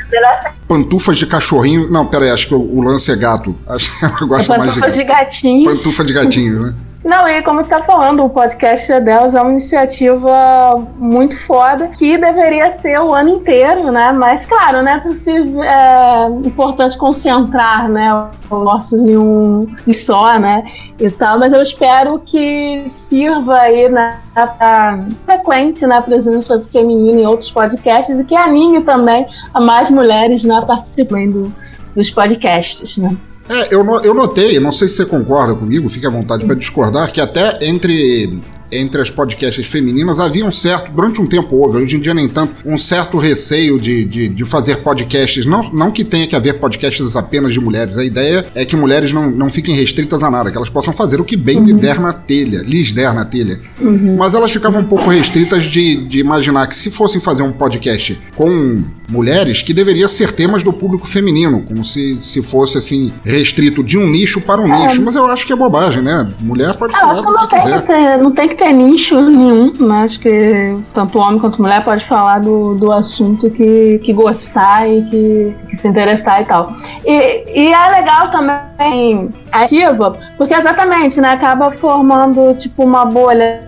pantufas 0.68 1.18
de 1.18 1.26
cachorrinho. 1.26 1.90
Não, 1.92 2.06
pera 2.06 2.26
aí, 2.26 2.32
acho 2.32 2.48
que 2.48 2.56
o, 2.56 2.60
o 2.60 2.82
lance 2.82 3.12
é 3.12 3.16
gato. 3.16 3.56
Acho 3.68 3.98
que 3.98 4.06
ela 4.06 4.20
gosta 4.26 4.56
é 4.56 4.58
mais 4.58 4.74
de 4.74 4.80
gato. 4.80 4.94
de 4.94 5.04
gatinho. 5.04 5.76
Pantufa 5.76 6.04
de 6.04 6.14
gatinho, 6.14 6.66
né? 6.66 6.74
Não, 7.06 7.30
e 7.30 7.44
como 7.44 7.64
você 7.64 7.70
tá 7.70 7.84
falando, 7.84 8.26
o 8.26 8.30
podcast 8.32 9.00
delas 9.02 9.36
é 9.36 9.40
uma 9.40 9.52
iniciativa 9.52 10.84
muito 10.98 11.40
foda 11.46 11.88
que 11.90 12.18
deveria 12.18 12.80
ser 12.80 13.00
o 13.00 13.14
ano 13.14 13.30
inteiro, 13.30 13.92
né? 13.92 14.12
Mas, 14.12 14.44
claro, 14.48 14.82
né? 14.82 15.00
Possível, 15.02 15.62
é 15.62 16.26
importante 16.44 16.98
concentrar, 16.98 17.88
né? 17.88 18.12
Os 18.50 18.50
nossos 18.50 19.04
em 19.04 19.16
um 19.16 19.68
em 19.88 19.94
só, 19.94 20.40
né? 20.40 20.64
E 21.00 21.12
tal, 21.12 21.38
mas 21.38 21.54
eu 21.54 21.62
espero 21.62 22.18
que 22.26 22.88
sirva 22.90 23.54
aí, 23.54 23.88
né? 23.88 24.20
Pra 24.34 25.06
frequente 25.26 25.86
né, 25.86 26.02
presença 26.02 26.66
feminina 26.72 27.22
em 27.22 27.28
outros 27.28 27.52
podcasts 27.52 28.20
e 28.20 28.26
que 28.26 28.36
anime 28.36 28.82
também 28.82 29.28
a 29.54 29.62
mais 29.62 29.92
mulheres, 29.92 30.44
né? 30.44 30.60
Participando 30.66 31.54
dos 31.96 32.10
podcasts, 32.10 32.98
né? 32.98 33.16
É, 33.48 33.74
eu, 33.74 33.86
eu 34.04 34.14
notei, 34.14 34.60
não 34.60 34.72
sei 34.72 34.88
se 34.88 34.96
você 34.96 35.06
concorda 35.06 35.54
comigo, 35.54 35.88
fique 35.88 36.06
à 36.06 36.10
vontade 36.10 36.46
para 36.46 36.56
discordar, 36.56 37.12
que 37.12 37.22
até 37.22 37.60
entre 37.62 38.40
entre 38.72 39.02
as 39.02 39.10
podcasts 39.10 39.66
femininas 39.66 40.20
havia 40.20 40.46
um 40.46 40.52
certo, 40.52 40.92
durante 40.92 41.22
um 41.22 41.28
tempo 41.28 41.56
houve, 41.56 41.78
hoje 41.78 41.96
em 41.96 42.00
dia 42.00 42.14
nem 42.14 42.28
tanto, 42.28 42.54
um 42.66 42.78
certo 42.78 43.18
receio 43.18 43.80
de, 43.80 44.06
de, 44.06 44.30
de, 44.30 44.46
fazer 44.46 44.78
podcasts, 44.78 45.46
não, 45.46 45.70
não 45.72 45.92
que 45.92 46.04
tenha 46.04 46.28
que 46.28 46.36
haver 46.36 46.60
podcasts 46.60 47.16
apenas 47.16 47.54
de 47.54 47.60
mulheres, 47.60 47.98
a 47.98 48.04
ideia 48.04 48.46
é 48.54 48.66
que 48.66 48.76
mulheres 48.76 49.12
não, 49.12 49.30
não 49.30 49.50
fiquem 49.50 49.76
restritas 49.76 50.24
a 50.24 50.32
nada, 50.32 50.52
que 50.52 50.58
elas 50.58 50.70
possam 50.70 50.94
fazer 50.94 51.20
o 51.20 51.26
que 51.26 51.38
bem 51.38 51.58
uhum. 51.58 51.66
lhe 51.66 51.74
der 51.74 52.00
na 52.00 52.14
telha, 52.14 52.62
lhes 52.62 52.94
der 52.94 53.14
na 53.14 53.26
telha. 53.26 53.60
Uhum. 53.80 54.16
Mas 54.18 54.34
elas 54.34 54.52
ficavam 54.52 54.82
um 54.82 54.86
pouco 54.86 55.10
restritas 55.10 55.66
de, 55.66 56.08
de 56.08 56.20
imaginar 56.20 56.68
que 56.68 56.76
se 56.76 56.92
fossem 56.92 57.20
fazer 57.20 57.44
um 57.44 57.52
podcast 57.52 58.20
com 58.36 58.84
mulheres, 59.10 59.62
que 59.62 59.74
deveria 59.74 60.08
ser 60.08 60.32
temas 60.32 60.64
do 60.64 60.74
público 60.74 61.08
feminino, 61.08 61.62
como 61.62 61.84
se, 61.84 62.20
se 62.20 62.42
fosse 62.42 62.78
assim, 62.78 63.14
restrito 63.24 63.84
de 63.84 63.98
um 63.98 64.10
nicho 64.10 64.42
para 64.42 64.62
um 64.62 64.74
é. 64.74 64.88
nicho. 64.88 65.02
Mas 65.02 65.16
eu 65.16 65.26
acho 65.28 65.46
que 65.46 65.54
é 65.54 65.56
bobagem, 65.56 66.02
né? 66.02 66.28
Mulher 66.40 66.76
pode 66.78 66.94
falar 66.94 67.20
o 67.20 67.48
que 67.48 67.56
quiser. 67.56 67.82
Ter, 67.86 68.18
não 68.18 68.32
tem 68.32 68.50
que 68.50 68.55
ter 68.56 68.72
nicho 68.72 69.22
nenhum, 69.22 69.72
mas 69.80 70.18
que 70.18 70.78
tanto 70.94 71.20
homem 71.20 71.40
quanto 71.40 71.62
mulher 71.62 71.84
pode 71.84 72.08
falar 72.08 72.40
do, 72.40 72.76
do 72.76 72.92
assunto 72.92 73.50
que, 73.50 74.00
que 74.00 74.14
gostar 74.14 74.88
e 74.90 75.04
que, 75.04 75.56
que 75.70 75.76
se 75.76 75.88
interessar 75.88 76.42
e 76.42 76.46
tal. 76.46 76.74
E, 77.06 77.68
e 77.68 77.74
é 77.74 77.90
legal 77.90 78.32
também 78.32 79.30
ativa, 79.52 80.18
porque 80.38 80.54
exatamente, 80.54 81.22
né, 81.22 81.30
acaba 81.32 81.72
formando 81.72 82.56
tipo 82.56 82.84
uma 82.84 83.06
bolha 83.06 83.64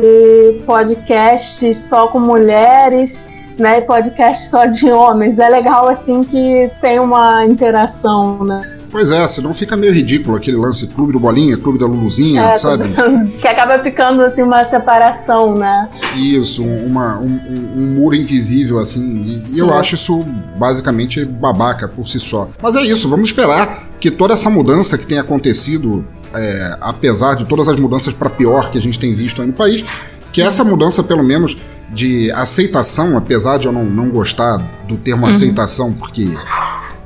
de 0.00 0.62
podcast 0.64 1.74
só 1.74 2.08
com 2.08 2.18
mulheres, 2.18 3.26
né, 3.58 3.80
podcast 3.82 4.48
só 4.48 4.66
de 4.66 4.90
homens. 4.90 5.38
É 5.38 5.48
legal 5.48 5.88
assim 5.88 6.22
que 6.22 6.70
tem 6.80 6.98
uma 6.98 7.44
interação, 7.44 8.42
né? 8.44 8.75
Pois 8.96 9.10
é, 9.10 9.26
senão 9.26 9.52
fica 9.52 9.76
meio 9.76 9.92
ridículo 9.92 10.38
aquele 10.38 10.56
lance 10.56 10.86
clube 10.86 11.12
do 11.12 11.20
Bolinha, 11.20 11.54
clube 11.58 11.78
da 11.78 11.84
Luluzinha, 11.84 12.40
é, 12.44 12.52
sabe? 12.56 12.84
Que 13.38 13.46
acaba 13.46 13.78
ficando 13.82 14.22
assim 14.22 14.40
uma 14.40 14.66
separação, 14.70 15.54
né? 15.54 15.86
Isso, 16.16 16.64
uma, 16.64 17.18
um, 17.18 17.38
um 17.76 17.94
muro 17.94 18.16
invisível, 18.16 18.78
assim. 18.78 19.42
E, 19.52 19.58
eu 19.58 19.70
acho 19.74 19.96
isso 19.96 20.20
basicamente 20.56 21.26
babaca 21.26 21.86
por 21.86 22.08
si 22.08 22.18
só. 22.18 22.48
Mas 22.62 22.74
é 22.74 22.84
isso, 22.84 23.06
vamos 23.06 23.28
esperar 23.28 23.86
que 24.00 24.10
toda 24.10 24.32
essa 24.32 24.48
mudança 24.48 24.96
que 24.96 25.06
tem 25.06 25.18
acontecido, 25.18 26.02
é, 26.34 26.78
apesar 26.80 27.34
de 27.34 27.44
todas 27.44 27.68
as 27.68 27.78
mudanças 27.78 28.14
para 28.14 28.30
pior 28.30 28.70
que 28.70 28.78
a 28.78 28.80
gente 28.80 28.98
tem 28.98 29.12
visto 29.12 29.42
aí 29.42 29.46
no 29.46 29.52
país, 29.52 29.84
que 30.32 30.40
essa 30.40 30.64
mudança, 30.64 31.02
pelo 31.02 31.22
menos, 31.22 31.54
de 31.92 32.32
aceitação, 32.32 33.14
apesar 33.18 33.58
de 33.58 33.66
eu 33.66 33.72
não, 33.72 33.84
não 33.84 34.08
gostar 34.08 34.56
do 34.88 34.96
termo 34.96 35.26
uhum. 35.26 35.32
aceitação, 35.32 35.92
porque 35.92 36.34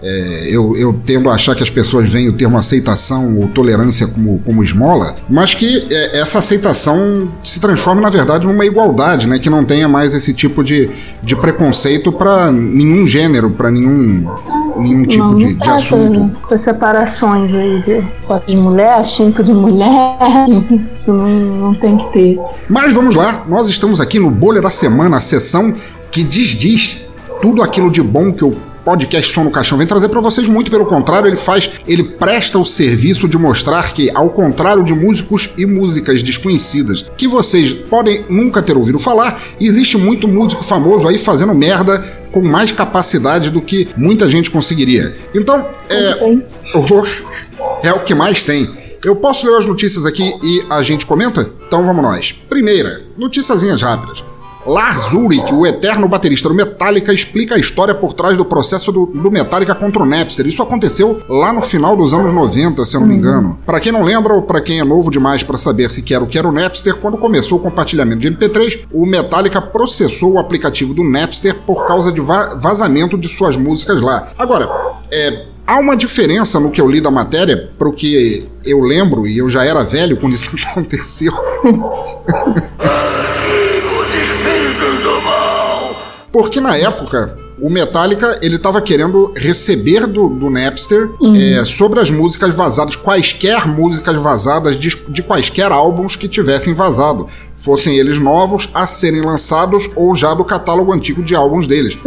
é, 0.02 0.48
eu, 0.48 0.74
eu, 0.76 0.98
tendo 1.04 1.28
a 1.28 1.34
achar 1.34 1.54
que 1.54 1.62
as 1.62 1.68
pessoas 1.68 2.10
veem 2.10 2.28
o 2.28 2.32
termo 2.32 2.56
aceitação 2.56 3.38
ou 3.38 3.48
tolerância 3.48 4.06
como, 4.06 4.38
como 4.40 4.62
esmola, 4.62 5.14
mas 5.28 5.52
que 5.52 5.86
é, 5.90 6.20
essa 6.20 6.38
aceitação 6.38 7.30
se 7.44 7.60
transforma, 7.60 8.00
na 8.00 8.08
verdade, 8.08 8.46
numa 8.46 8.64
igualdade, 8.64 9.28
né? 9.28 9.38
Que 9.38 9.50
não 9.50 9.64
tenha 9.64 9.88
mais 9.88 10.14
esse 10.14 10.32
tipo 10.32 10.64
de, 10.64 10.90
de 11.22 11.36
preconceito 11.36 12.10
para 12.10 12.50
nenhum 12.50 13.06
gênero, 13.06 13.50
para 13.50 13.70
nenhum 13.70 14.26
nenhum 14.76 15.04
tipo 15.04 15.24
não, 15.24 15.36
de, 15.36 15.44
não 15.44 15.52
de 15.52 15.58
tem 15.58 15.70
assunto. 15.70 16.36
essas 16.46 16.60
separações 16.62 17.52
aí 17.52 17.82
de 17.82 18.02
de 18.46 18.56
mulher, 18.56 19.04
cinto 19.04 19.42
de 19.42 19.52
mulher. 19.52 20.16
Isso 20.96 21.12
não, 21.12 21.28
não 21.28 21.74
tem 21.74 21.98
que 21.98 22.12
ter. 22.12 22.38
Mas 22.68 22.94
vamos 22.94 23.14
lá, 23.14 23.44
nós 23.48 23.68
estamos 23.68 24.00
aqui 24.00 24.18
no 24.18 24.30
Bolha 24.30 24.62
da 24.62 24.70
Semana, 24.70 25.18
a 25.18 25.20
sessão 25.20 25.74
que 26.10 26.22
desdiz 26.22 27.06
tudo 27.42 27.62
aquilo 27.62 27.90
de 27.90 28.02
bom 28.02 28.32
que 28.32 28.44
o 28.44 28.69
podcast 28.90 29.32
Som 29.32 29.44
no 29.44 29.50
Caixão 29.52 29.78
vem 29.78 29.86
trazer 29.86 30.08
para 30.08 30.20
vocês. 30.20 30.48
Muito 30.48 30.68
pelo 30.70 30.84
contrário, 30.84 31.28
ele 31.28 31.36
faz, 31.36 31.70
ele 31.86 32.02
presta 32.02 32.58
o 32.58 32.64
serviço 32.66 33.28
de 33.28 33.38
mostrar 33.38 33.92
que, 33.92 34.10
ao 34.14 34.30
contrário 34.30 34.82
de 34.82 34.92
músicos 34.92 35.48
e 35.56 35.64
músicas 35.64 36.22
desconhecidas 36.24 37.04
que 37.16 37.28
vocês 37.28 37.72
podem 37.72 38.24
nunca 38.28 38.60
ter 38.60 38.76
ouvido 38.76 38.98
falar, 38.98 39.40
existe 39.60 39.96
muito 39.96 40.26
músico 40.26 40.64
famoso 40.64 41.06
aí 41.06 41.18
fazendo 41.18 41.54
merda 41.54 41.98
com 42.32 42.42
mais 42.42 42.72
capacidade 42.72 43.48
do 43.50 43.62
que 43.62 43.88
muita 43.96 44.28
gente 44.28 44.50
conseguiria. 44.50 45.14
Então, 45.34 45.68
é, 45.88 46.24
o- 46.24 47.06
é 47.82 47.92
o 47.92 48.00
que 48.00 48.14
mais 48.14 48.42
tem. 48.42 48.68
Eu 49.04 49.16
posso 49.16 49.46
ler 49.46 49.56
as 49.56 49.66
notícias 49.66 50.04
aqui 50.04 50.22
e 50.42 50.64
a 50.68 50.82
gente 50.82 51.06
comenta? 51.06 51.48
Então 51.66 51.86
vamos 51.86 52.02
nós. 52.02 52.32
Primeira, 52.50 53.00
noticiazinhas 53.16 53.80
rápidas. 53.82 54.24
Lars 54.66 55.12
Ulrich, 55.12 55.52
o 55.54 55.66
eterno 55.66 56.06
baterista 56.08 56.48
do 56.48 56.54
Metallica, 56.54 57.12
explica 57.12 57.54
a 57.54 57.58
história 57.58 57.94
por 57.94 58.12
trás 58.12 58.36
do 58.36 58.44
processo 58.44 58.92
do, 58.92 59.06
do 59.06 59.30
Metallica 59.30 59.74
contra 59.74 60.02
o 60.02 60.06
Napster. 60.06 60.46
Isso 60.46 60.62
aconteceu 60.62 61.18
lá 61.28 61.52
no 61.52 61.62
final 61.62 61.96
dos 61.96 62.12
anos 62.12 62.32
90, 62.32 62.84
se 62.84 62.96
eu 62.96 63.00
não 63.00 63.08
me 63.08 63.16
engano. 63.16 63.58
Pra 63.64 63.80
quem 63.80 63.90
não 63.90 64.02
lembra 64.02 64.34
ou 64.34 64.42
pra 64.42 64.60
quem 64.60 64.78
é 64.80 64.84
novo 64.84 65.10
demais 65.10 65.42
pra 65.42 65.56
saber 65.58 65.90
se 65.90 66.02
quer 66.02 66.20
o 66.22 66.26
que 66.26 66.38
era 66.38 66.46
o 66.48 66.52
Napster, 66.52 66.96
quando 66.96 67.16
começou 67.18 67.58
o 67.58 67.60
compartilhamento 67.60 68.20
de 68.20 68.30
MP3, 68.30 68.80
o 68.92 69.06
Metallica 69.06 69.60
processou 69.60 70.34
o 70.34 70.38
aplicativo 70.38 70.92
do 70.94 71.02
Napster 71.02 71.54
por 71.66 71.86
causa 71.86 72.12
de 72.12 72.20
va- 72.20 72.54
vazamento 72.60 73.16
de 73.16 73.28
suas 73.28 73.56
músicas 73.56 74.00
lá. 74.02 74.28
Agora, 74.38 74.68
é, 75.12 75.46
Há 75.66 75.78
uma 75.78 75.96
diferença 75.96 76.58
no 76.58 76.72
que 76.72 76.80
eu 76.80 76.88
li 76.90 77.00
da 77.00 77.12
matéria 77.12 77.70
pro 77.78 77.92
que 77.92 78.44
eu 78.64 78.80
lembro, 78.80 79.24
e 79.24 79.38
eu 79.38 79.48
já 79.48 79.64
era 79.64 79.84
velho 79.84 80.16
quando 80.16 80.32
isso 80.34 80.50
aconteceu. 80.68 81.32
Porque 86.32 86.60
na 86.60 86.76
época, 86.76 87.36
o 87.60 87.68
Metallica 87.68 88.38
ele 88.40 88.56
estava 88.56 88.80
querendo 88.80 89.32
receber 89.36 90.06
do, 90.06 90.28
do 90.28 90.48
Napster 90.48 91.08
é, 91.36 91.64
sobre 91.64 92.00
as 92.00 92.10
músicas 92.10 92.54
vazadas, 92.54 92.96
quaisquer 92.96 93.66
músicas 93.68 94.18
vazadas 94.20 94.78
de, 94.78 94.96
de 95.08 95.22
quaisquer 95.22 95.70
álbuns 95.70 96.16
que 96.16 96.26
tivessem 96.28 96.72
vazado, 96.72 97.26
fossem 97.56 97.98
eles 97.98 98.18
novos 98.18 98.68
a 98.72 98.86
serem 98.86 99.20
lançados 99.20 99.90
ou 99.94 100.16
já 100.16 100.32
do 100.32 100.44
catálogo 100.44 100.92
antigo 100.92 101.22
de 101.22 101.34
álbuns 101.34 101.66
deles. 101.66 101.98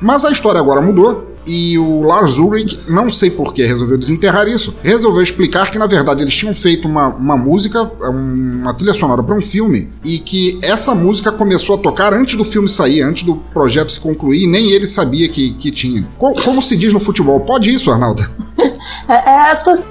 Mas 0.00 0.24
a 0.24 0.30
história 0.30 0.60
agora 0.60 0.80
mudou. 0.80 1.35
E 1.46 1.78
o 1.78 2.02
Lars 2.02 2.38
Ulrich, 2.38 2.80
não 2.88 3.10
sei 3.12 3.30
por 3.30 3.54
que 3.54 3.64
resolveu 3.64 3.96
desenterrar 3.96 4.48
isso, 4.48 4.74
resolveu 4.82 5.22
explicar 5.22 5.70
que 5.70 5.78
na 5.78 5.86
verdade 5.86 6.22
eles 6.22 6.34
tinham 6.34 6.52
feito 6.52 6.88
uma, 6.88 7.08
uma 7.08 7.36
música, 7.36 7.84
uma 8.00 8.74
trilha 8.74 8.92
sonora 8.92 9.22
para 9.22 9.34
um 9.36 9.40
filme, 9.40 9.88
e 10.04 10.18
que 10.18 10.58
essa 10.60 10.94
música 10.94 11.30
começou 11.30 11.76
a 11.76 11.78
tocar 11.78 12.12
antes 12.12 12.34
do 12.34 12.44
filme 12.44 12.68
sair, 12.68 13.02
antes 13.02 13.22
do 13.22 13.36
projeto 13.54 13.92
se 13.92 14.00
concluir, 14.00 14.42
e 14.42 14.46
nem 14.48 14.70
ele 14.72 14.86
sabia 14.86 15.28
que, 15.28 15.52
que 15.54 15.70
tinha. 15.70 16.04
Co- 16.18 16.34
como 16.42 16.60
se 16.60 16.76
diz 16.76 16.92
no 16.92 16.98
futebol, 16.98 17.38
pode 17.40 17.70
isso, 17.70 17.90
Arnaldo? 17.90 18.22
É, 19.08 19.14
é 19.14 19.52
as 19.52 19.62
pessoas 19.62 19.86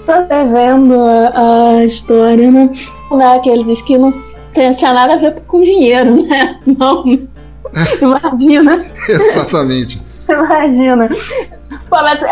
vendo 0.51 0.93
a, 0.99 1.70
a 1.78 1.86
história, 1.86 2.51
né? 2.51 2.70
né? 3.12 3.39
Que 3.39 3.49
ele 3.49 3.64
diz 3.64 3.82
que 3.84 3.97
não 3.97 4.12
tinha 4.53 4.93
nada 4.93 5.14
a 5.14 5.18
ver 5.18 5.41
com 5.47 5.62
dinheiro, 5.62 6.28
né? 6.28 6.51
Não. 6.78 7.06
Imagina. 8.01 8.86
Exatamente. 9.08 10.01
Imagina. 10.30 11.09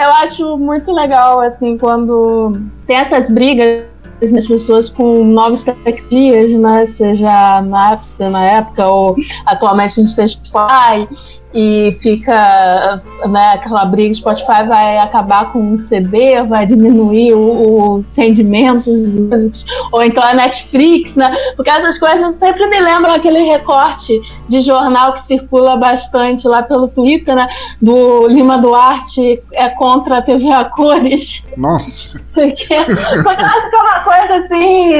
Eu 0.02 0.12
acho 0.22 0.58
muito 0.58 0.92
legal, 0.92 1.40
assim, 1.42 1.78
quando 1.78 2.54
tem 2.88 2.98
essas 2.98 3.30
brigas 3.30 3.86
das 4.32 4.48
pessoas 4.48 4.90
com 4.90 5.24
novas 5.24 5.64
tecnologias, 5.64 6.52
né? 6.60 6.86
Seja 6.88 7.62
Napster 7.62 8.30
na 8.30 8.44
época, 8.44 8.88
ou 8.88 9.16
atualmente 9.46 10.00
a 10.00 10.04
gente 10.04 10.16
tem 10.16 10.28
Spotify, 10.28 11.08
e 11.54 11.98
fica, 12.02 13.02
né, 13.30 13.54
aquela 13.54 13.86
briga, 13.86 14.14
Spotify 14.16 14.64
vai 14.68 14.98
acabar 14.98 15.52
com 15.52 15.60
um 15.60 15.80
CD, 15.80 16.42
vai 16.44 16.66
diminuir 16.66 17.34
o- 17.34 17.94
os 17.96 18.16
rendimentos, 18.16 19.66
ou 19.92 20.04
então 20.04 20.24
a 20.24 20.34
Netflix, 20.34 21.16
né? 21.16 21.32
Porque 21.56 21.70
essas 21.70 22.00
coisas 22.00 22.36
sempre 22.36 22.68
me 22.68 22.80
lembram 22.80 23.14
aquele 23.14 23.40
recorte 23.44 24.20
de 24.50 24.62
jornal 24.62 25.14
que 25.14 25.22
circula 25.22 25.76
bastante 25.78 26.48
lá 26.48 26.62
pelo 26.64 26.88
Twitter, 26.88 27.36
né? 27.36 27.48
Do 27.82 28.28
Lima 28.28 28.58
Duarte 28.58 29.42
é 29.54 29.70
contra 29.70 30.18
a 30.18 30.22
TV 30.22 30.52
a 30.52 30.66
cores. 30.66 31.48
Nossa. 31.58 32.24
Porque, 32.34 32.66
porque 33.24 33.42
eu 33.44 33.48
acho 33.48 33.70
que 33.70 33.76
é 33.76 33.80
uma 33.80 34.00
coisa 34.00 34.38
assim, 34.40 34.94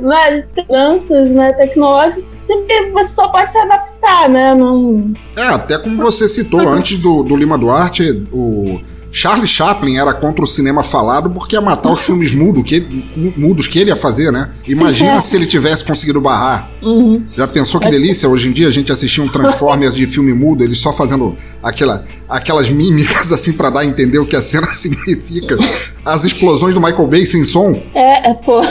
né, 0.00 0.30
de 0.56 0.66
danças, 0.68 1.32
né, 1.32 1.52
tecnológicas, 1.52 2.26
sempre 2.46 2.90
você 2.92 3.12
só 3.12 3.28
pode 3.28 3.50
se 3.50 3.58
adaptar, 3.58 4.28
né? 4.28 4.54
Não... 4.54 5.12
É, 5.36 5.48
até 5.48 5.78
como 5.78 5.96
você 5.98 6.28
citou 6.28 6.68
antes 6.68 6.98
do, 6.98 7.22
do 7.22 7.36
Lima 7.36 7.56
Duarte, 7.58 8.22
o 8.32 8.80
Charlie 9.14 9.46
Chaplin 9.46 9.98
era 9.98 10.14
contra 10.14 10.42
o 10.42 10.46
cinema 10.46 10.82
falado 10.82 11.30
porque 11.30 11.54
ia 11.54 11.60
matar 11.60 11.92
os 11.92 12.00
filmes 12.00 12.32
mudo 12.32 12.64
que 12.64 12.76
ele- 12.76 13.34
mudos 13.36 13.68
que 13.68 13.78
ele 13.78 13.90
ia 13.90 13.96
fazer, 13.96 14.32
né? 14.32 14.50
Imagina 14.66 15.20
se 15.20 15.36
ele 15.36 15.44
tivesse 15.46 15.84
conseguido 15.84 16.18
barrar. 16.18 16.70
Uhum. 16.82 17.22
Já 17.36 17.46
pensou 17.46 17.78
que 17.78 17.90
delícia? 17.90 18.26
Hoje 18.26 18.48
em 18.48 18.52
dia 18.52 18.68
a 18.68 18.70
gente 18.70 18.90
assistir 18.90 19.20
um 19.20 19.28
Transformers 19.28 19.94
de 19.94 20.06
filme 20.06 20.32
mudo, 20.32 20.64
eles 20.64 20.80
só 20.80 20.94
fazendo 20.94 21.36
aquela, 21.62 22.04
aquelas 22.26 22.70
mímicas 22.70 23.30
assim 23.32 23.52
pra 23.52 23.68
dar 23.68 23.80
a 23.80 23.84
entender 23.84 24.18
o 24.18 24.24
que 24.26 24.34
a 24.34 24.40
cena 24.40 24.68
significa. 24.72 25.58
As 26.02 26.24
explosões 26.24 26.74
do 26.74 26.80
Michael 26.80 27.06
Bay 27.06 27.26
sem 27.26 27.44
som. 27.44 27.82
É, 27.94 28.30
é 28.30 28.34
pô, 28.34 28.62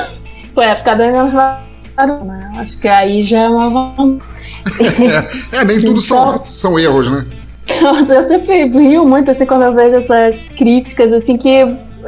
pô, 0.55 0.61
é 0.63 0.95
bem 0.95 1.11
menos 1.11 1.33
barulho, 1.33 1.70
né? 1.97 2.51
Acho 2.57 2.79
que 2.79 2.87
aí 2.87 3.23
já 3.23 3.39
é 3.41 3.49
uma. 3.49 3.95
É, 5.53 5.57
é, 5.59 5.65
nem 5.65 5.81
tudo 5.85 5.99
são, 5.99 6.43
são 6.43 6.79
erros, 6.79 7.09
né? 7.09 7.25
Nossa, 7.81 8.15
eu 8.15 8.23
sempre 8.23 8.65
rio 8.67 9.05
muito 9.05 9.31
assim 9.31 9.45
quando 9.45 9.63
eu 9.63 9.73
vejo 9.73 9.97
essas 9.97 10.41
críticas, 10.57 11.13
assim, 11.13 11.37
que 11.37 11.59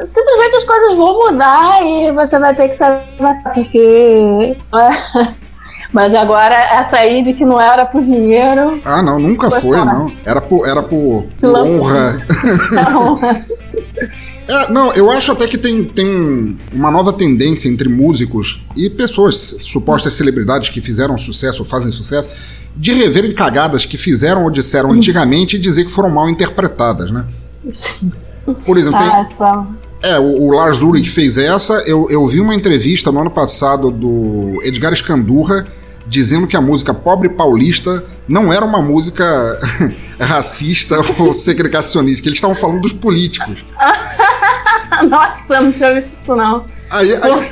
simplesmente 0.06 0.56
as 0.56 0.64
coisas 0.64 0.96
vão 0.96 1.18
mudar 1.30 1.82
e 1.82 2.12
você 2.12 2.38
vai 2.38 2.54
ter 2.54 2.68
que 2.68 2.82
adaptar, 2.82 3.52
porque. 3.54 4.56
Mas 5.92 6.12
agora 6.14 6.54
essa 6.54 6.96
aí 6.96 7.22
de 7.22 7.32
que 7.32 7.44
não 7.44 7.60
era 7.60 7.86
por 7.86 8.02
dinheiro. 8.02 8.80
Ah, 8.84 9.02
não, 9.02 9.18
nunca 9.18 9.50
Foi 9.50 9.76
não. 9.78 10.12
Era 10.24 10.40
por, 10.40 10.68
era 10.68 10.82
por, 10.82 11.22
por 11.22 11.40
Pela- 11.40 11.62
honra. 11.62 12.26
Não, 14.48 14.60
É, 14.60 14.72
não, 14.72 14.92
eu 14.92 15.10
acho 15.10 15.32
até 15.32 15.46
que 15.46 15.56
tem, 15.56 15.84
tem 15.84 16.58
uma 16.72 16.90
nova 16.90 17.12
tendência 17.12 17.68
entre 17.68 17.88
músicos 17.88 18.60
e 18.76 18.90
pessoas, 18.90 19.56
supostas 19.60 20.14
celebridades 20.14 20.70
que 20.70 20.80
fizeram 20.80 21.16
sucesso 21.16 21.60
ou 21.60 21.64
fazem 21.64 21.90
sucesso, 21.90 22.28
de 22.76 22.92
reverem 22.92 23.32
cagadas 23.32 23.86
que 23.86 23.96
fizeram 23.96 24.44
ou 24.44 24.50
disseram 24.50 24.90
antigamente 24.90 25.56
e 25.56 25.58
dizer 25.58 25.84
que 25.84 25.90
foram 25.90 26.10
mal 26.10 26.28
interpretadas, 26.28 27.10
né? 27.10 27.24
Por 28.66 28.76
exemplo, 28.76 28.98
tem, 28.98 29.08
ah, 29.08 29.24
tipo, 29.24 29.44
é, 30.02 30.18
o, 30.18 30.42
o 30.42 30.52
Lars 30.52 30.82
Ulrich 30.82 31.08
fez 31.08 31.38
essa. 31.38 31.74
Eu, 31.86 32.10
eu 32.10 32.26
vi 32.26 32.40
uma 32.40 32.54
entrevista 32.54 33.10
no 33.10 33.20
ano 33.20 33.30
passado 33.30 33.90
do 33.90 34.60
Edgar 34.62 34.92
Escandurra 34.92 35.66
dizendo 36.06 36.46
que 36.46 36.56
a 36.56 36.60
música 36.60 36.92
Pobre 36.92 37.30
Paulista 37.30 38.04
não 38.28 38.52
era 38.52 38.64
uma 38.64 38.82
música 38.82 39.58
racista 40.20 40.98
ou 41.18 41.32
segregacionista, 41.32 42.22
que 42.22 42.28
eles 42.28 42.36
estavam 42.36 42.54
falando 42.56 42.82
dos 42.82 42.92
políticos. 42.92 43.64
Nossa, 45.08 45.60
não 45.62 45.72
tinha 45.72 45.94
visto 45.94 46.10
isso 46.22 46.36
não. 46.36 46.66
Aí, 46.90 47.12
aí- 47.12 47.50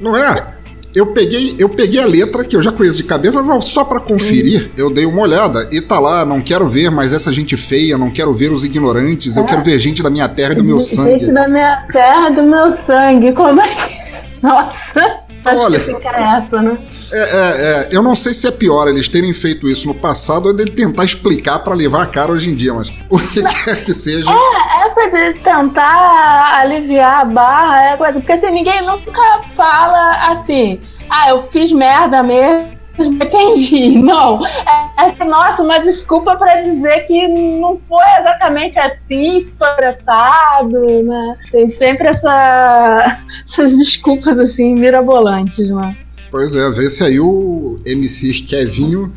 não 0.00 0.16
é? 0.16 0.54
Eu 0.94 1.06
peguei, 1.14 1.54
eu 1.58 1.70
peguei 1.70 2.00
a 2.00 2.06
letra 2.06 2.44
que 2.44 2.54
eu 2.54 2.60
já 2.60 2.70
conheço 2.70 2.98
de 2.98 3.04
cabeça, 3.04 3.38
mas 3.38 3.46
não, 3.46 3.62
só 3.62 3.82
pra 3.82 3.98
conferir, 3.98 4.70
eu 4.76 4.90
dei 4.90 5.06
uma 5.06 5.22
olhada 5.22 5.66
e 5.72 5.80
tá 5.80 5.98
lá, 5.98 6.26
não 6.26 6.42
quero 6.42 6.68
ver 6.68 6.90
mais 6.90 7.14
essa 7.14 7.32
gente 7.32 7.56
feia, 7.56 7.96
não 7.96 8.10
quero 8.10 8.30
ver 8.32 8.52
os 8.52 8.62
ignorantes, 8.62 9.36
eu 9.36 9.44
quero 9.44 9.62
ver 9.62 9.78
gente 9.78 10.02
da 10.02 10.10
minha 10.10 10.28
terra 10.28 10.52
e 10.52 10.56
do 10.56 10.64
meu 10.64 10.80
sangue. 10.80 11.18
Gente 11.20 11.32
da 11.32 11.48
minha 11.48 11.86
terra, 11.90 12.28
do 12.30 12.42
meu 12.42 12.72
sangue. 12.76 13.32
Como 13.32 13.60
é 13.62 13.74
que. 13.74 14.02
Nossa. 14.46 15.22
Acho 15.44 15.58
Olha. 15.60 15.80
que 15.80 15.94
fica 15.94 16.08
essa, 16.10 16.60
né? 16.62 16.78
É, 17.12 17.18
é, 17.18 17.24
é, 17.24 17.88
eu 17.92 18.02
não 18.02 18.16
sei 18.16 18.32
se 18.32 18.46
é 18.46 18.50
pior 18.50 18.88
eles 18.88 19.08
terem 19.08 19.34
feito 19.34 19.68
isso 19.68 19.86
no 19.86 19.94
passado 19.94 20.46
ou 20.46 20.56
dele 20.56 20.70
tentar 20.70 21.04
explicar 21.04 21.58
pra 21.58 21.74
levar 21.74 22.02
a 22.02 22.06
cara 22.06 22.32
hoje 22.32 22.50
em 22.50 22.54
dia, 22.54 22.72
mas 22.72 22.88
o 23.10 23.18
que 23.18 23.42
quer 23.42 23.84
que 23.84 23.92
seja. 23.92 24.30
É, 24.30 24.86
essa 24.86 25.10
de 25.10 25.34
tentar 25.40 26.60
aliviar 26.60 27.20
a 27.20 27.24
barra 27.24 27.84
é 27.90 27.96
coisa. 27.96 28.14
Porque 28.14 28.32
assim, 28.32 28.50
ninguém 28.50 28.84
nunca 28.86 29.42
fala 29.54 30.32
assim, 30.32 30.80
ah, 31.10 31.28
eu 31.28 31.42
fiz 31.48 31.70
merda 31.70 32.22
mesmo. 32.22 32.80
Me 32.98 33.06
arrependi. 33.20 33.98
Não. 34.00 34.46
É, 34.46 35.14
é, 35.18 35.24
nossa, 35.24 35.62
uma 35.62 35.78
desculpa 35.78 36.36
pra 36.36 36.62
dizer 36.62 37.06
que 37.06 37.26
não 37.26 37.80
foi 37.88 38.04
exatamente 38.20 38.78
assim, 38.78 39.50
foi 39.58 39.74
tratado, 39.76 41.02
né? 41.02 41.36
Tem 41.50 41.70
sempre 41.72 42.08
essa, 42.08 43.18
essas 43.48 43.76
desculpas 43.76 44.38
assim, 44.38 44.74
mirabolantes, 44.74 45.70
né? 45.70 45.96
Pois 46.32 46.56
é, 46.56 46.70
vê 46.70 46.88
se 46.88 47.04
aí 47.04 47.20
o 47.20 47.76
MC 47.84 48.44
Kevinho 48.44 49.12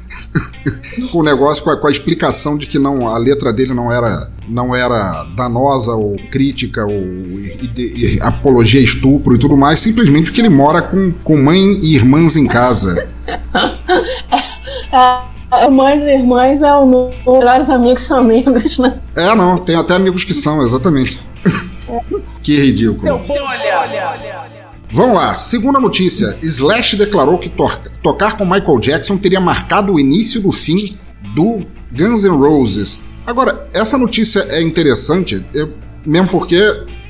com 1.13 1.19
o 1.19 1.23
negócio, 1.23 1.63
com 1.63 1.69
a, 1.69 1.77
com 1.77 1.87
a 1.87 1.91
explicação 1.91 2.57
de 2.57 2.67
que 2.67 2.77
não, 2.77 3.07
a 3.07 3.17
letra 3.17 3.53
dele 3.53 3.73
não 3.73 3.89
era 3.89 4.29
não 4.49 4.75
era 4.75 5.23
danosa 5.35 5.93
ou 5.93 6.17
crítica 6.29 6.85
ou 6.85 6.91
ide- 6.91 8.17
e- 8.17 8.21
apologia 8.21 8.81
a 8.81 8.83
estupro 8.83 9.33
e 9.33 9.39
tudo 9.39 9.55
mais, 9.55 9.79
simplesmente 9.79 10.25
porque 10.25 10.41
ele 10.41 10.49
mora 10.49 10.81
com, 10.81 11.09
com 11.23 11.37
mãe 11.37 11.57
e 11.81 11.95
irmãs 11.95 12.35
em 12.35 12.45
casa. 12.45 13.07
É, 15.51 15.69
mães 15.69 16.01
e 16.01 16.09
irmãs 16.19 16.61
é 16.61 16.73
o 16.73 17.11
melhores 17.27 17.69
amigos 17.69 18.03
são 18.03 18.23
membros, 18.23 18.79
né? 18.79 18.99
É, 19.15 19.35
não, 19.35 19.57
tem 19.57 19.75
até 19.75 19.93
amigos 19.93 20.23
que 20.23 20.33
são, 20.33 20.63
exatamente. 20.63 21.21
que 22.41 22.59
ridículo. 22.59 23.01
Vamos 24.95 25.15
lá, 25.15 25.35
segunda 25.35 25.77
notícia. 25.77 26.37
Slash 26.41 26.95
declarou 26.95 27.37
que 27.37 27.49
to- 27.49 27.69
tocar 28.01 28.37
com 28.37 28.45
Michael 28.45 28.79
Jackson 28.79 29.17
teria 29.17 29.41
marcado 29.41 29.93
o 29.93 29.99
início 29.99 30.39
do 30.41 30.53
fim 30.53 30.75
do 31.35 31.65
Guns 31.91 32.23
N' 32.23 32.29
Roses. 32.37 32.99
Agora, 33.27 33.67
essa 33.73 33.97
notícia 33.97 34.39
é 34.49 34.61
interessante, 34.61 35.45
eu- 35.53 35.73
mesmo 36.05 36.29
porque 36.29 36.55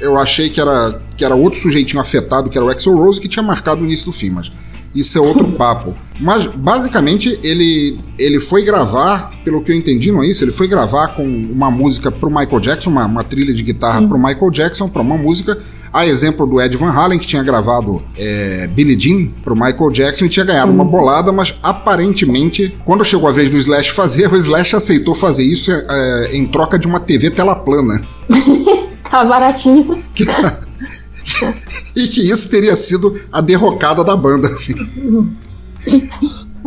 eu 0.02 0.18
achei 0.18 0.50
que 0.50 0.60
era, 0.60 1.00
que 1.16 1.24
era 1.24 1.36
outro 1.36 1.60
sujeitinho 1.60 2.02
afetado, 2.02 2.50
que 2.50 2.58
era 2.58 2.66
o 2.66 2.70
Axel 2.70 2.96
Rose, 2.98 3.22
que 3.22 3.28
tinha 3.28 3.44
marcado 3.44 3.82
o 3.82 3.86
início 3.86 4.08
do 4.08 4.12
fim, 4.12 4.32
mas 4.32 4.52
isso 4.96 5.16
é 5.18 5.22
outro 5.22 5.46
papo. 5.54 5.96
Mas, 6.20 6.46
basicamente, 6.46 7.38
ele, 7.44 8.00
ele 8.18 8.40
foi 8.40 8.64
gravar, 8.64 9.32
pelo 9.44 9.62
que 9.62 9.72
eu 9.72 9.76
entendi, 9.76 10.12
não 10.12 10.24
é 10.24 10.28
isso? 10.28 10.44
Ele 10.44 10.52
foi 10.52 10.68
gravar 10.68 11.10
com 11.10 11.24
uma 11.26 11.70
música 11.70 12.12
pro 12.12 12.30
Michael 12.30 12.60
Jackson, 12.60 12.90
uma, 12.90 13.06
uma 13.06 13.24
trilha 13.24 13.54
de 13.54 13.62
guitarra 13.62 14.08
pro 14.08 14.18
Michael 14.18 14.50
Jackson, 14.50 14.88
para 14.88 15.02
uma 15.02 15.18
música, 15.18 15.58
a 15.92 16.06
exemplo 16.06 16.46
do 16.46 16.62
Ed 16.62 16.76
Van 16.78 16.92
Halen, 16.92 17.20
que 17.20 17.28
tinha 17.28 17.44
gravado 17.44 18.02
é, 18.18 18.68
Billie 18.68 19.00
Jean 19.00 19.28
pro 19.44 19.56
Michael 19.56 19.92
Jackson 19.92 20.26
e 20.26 20.30
tinha 20.30 20.46
ganhado 20.46 20.72
uma 20.72 20.86
bolada, 20.86 21.32
mas 21.32 21.56
aparentemente, 21.62 22.78
quando 22.86 23.04
chegou 23.04 23.28
a 23.28 23.32
vez 23.32 23.50
do 23.50 23.58
Slash 23.58 23.92
fazer, 23.92 24.32
o 24.34 24.36
Slash 24.36 24.76
aceitou 24.76 25.14
fazer 25.14 25.44
isso 25.44 25.72
é, 25.72 26.30
em 26.34 26.46
troca 26.46 26.80
de 26.80 26.88
uma 26.88 27.00
TV 27.00 27.30
tela 27.30 27.56
plana. 27.56 28.02
Tá 29.16 29.24
baratinho. 29.24 30.04
e 31.96 32.08
que 32.08 32.30
isso 32.30 32.50
teria 32.50 32.76
sido 32.76 33.16
a 33.32 33.40
derrocada 33.40 34.04
da 34.04 34.18
banda, 34.18 34.48
assim. 34.48 34.74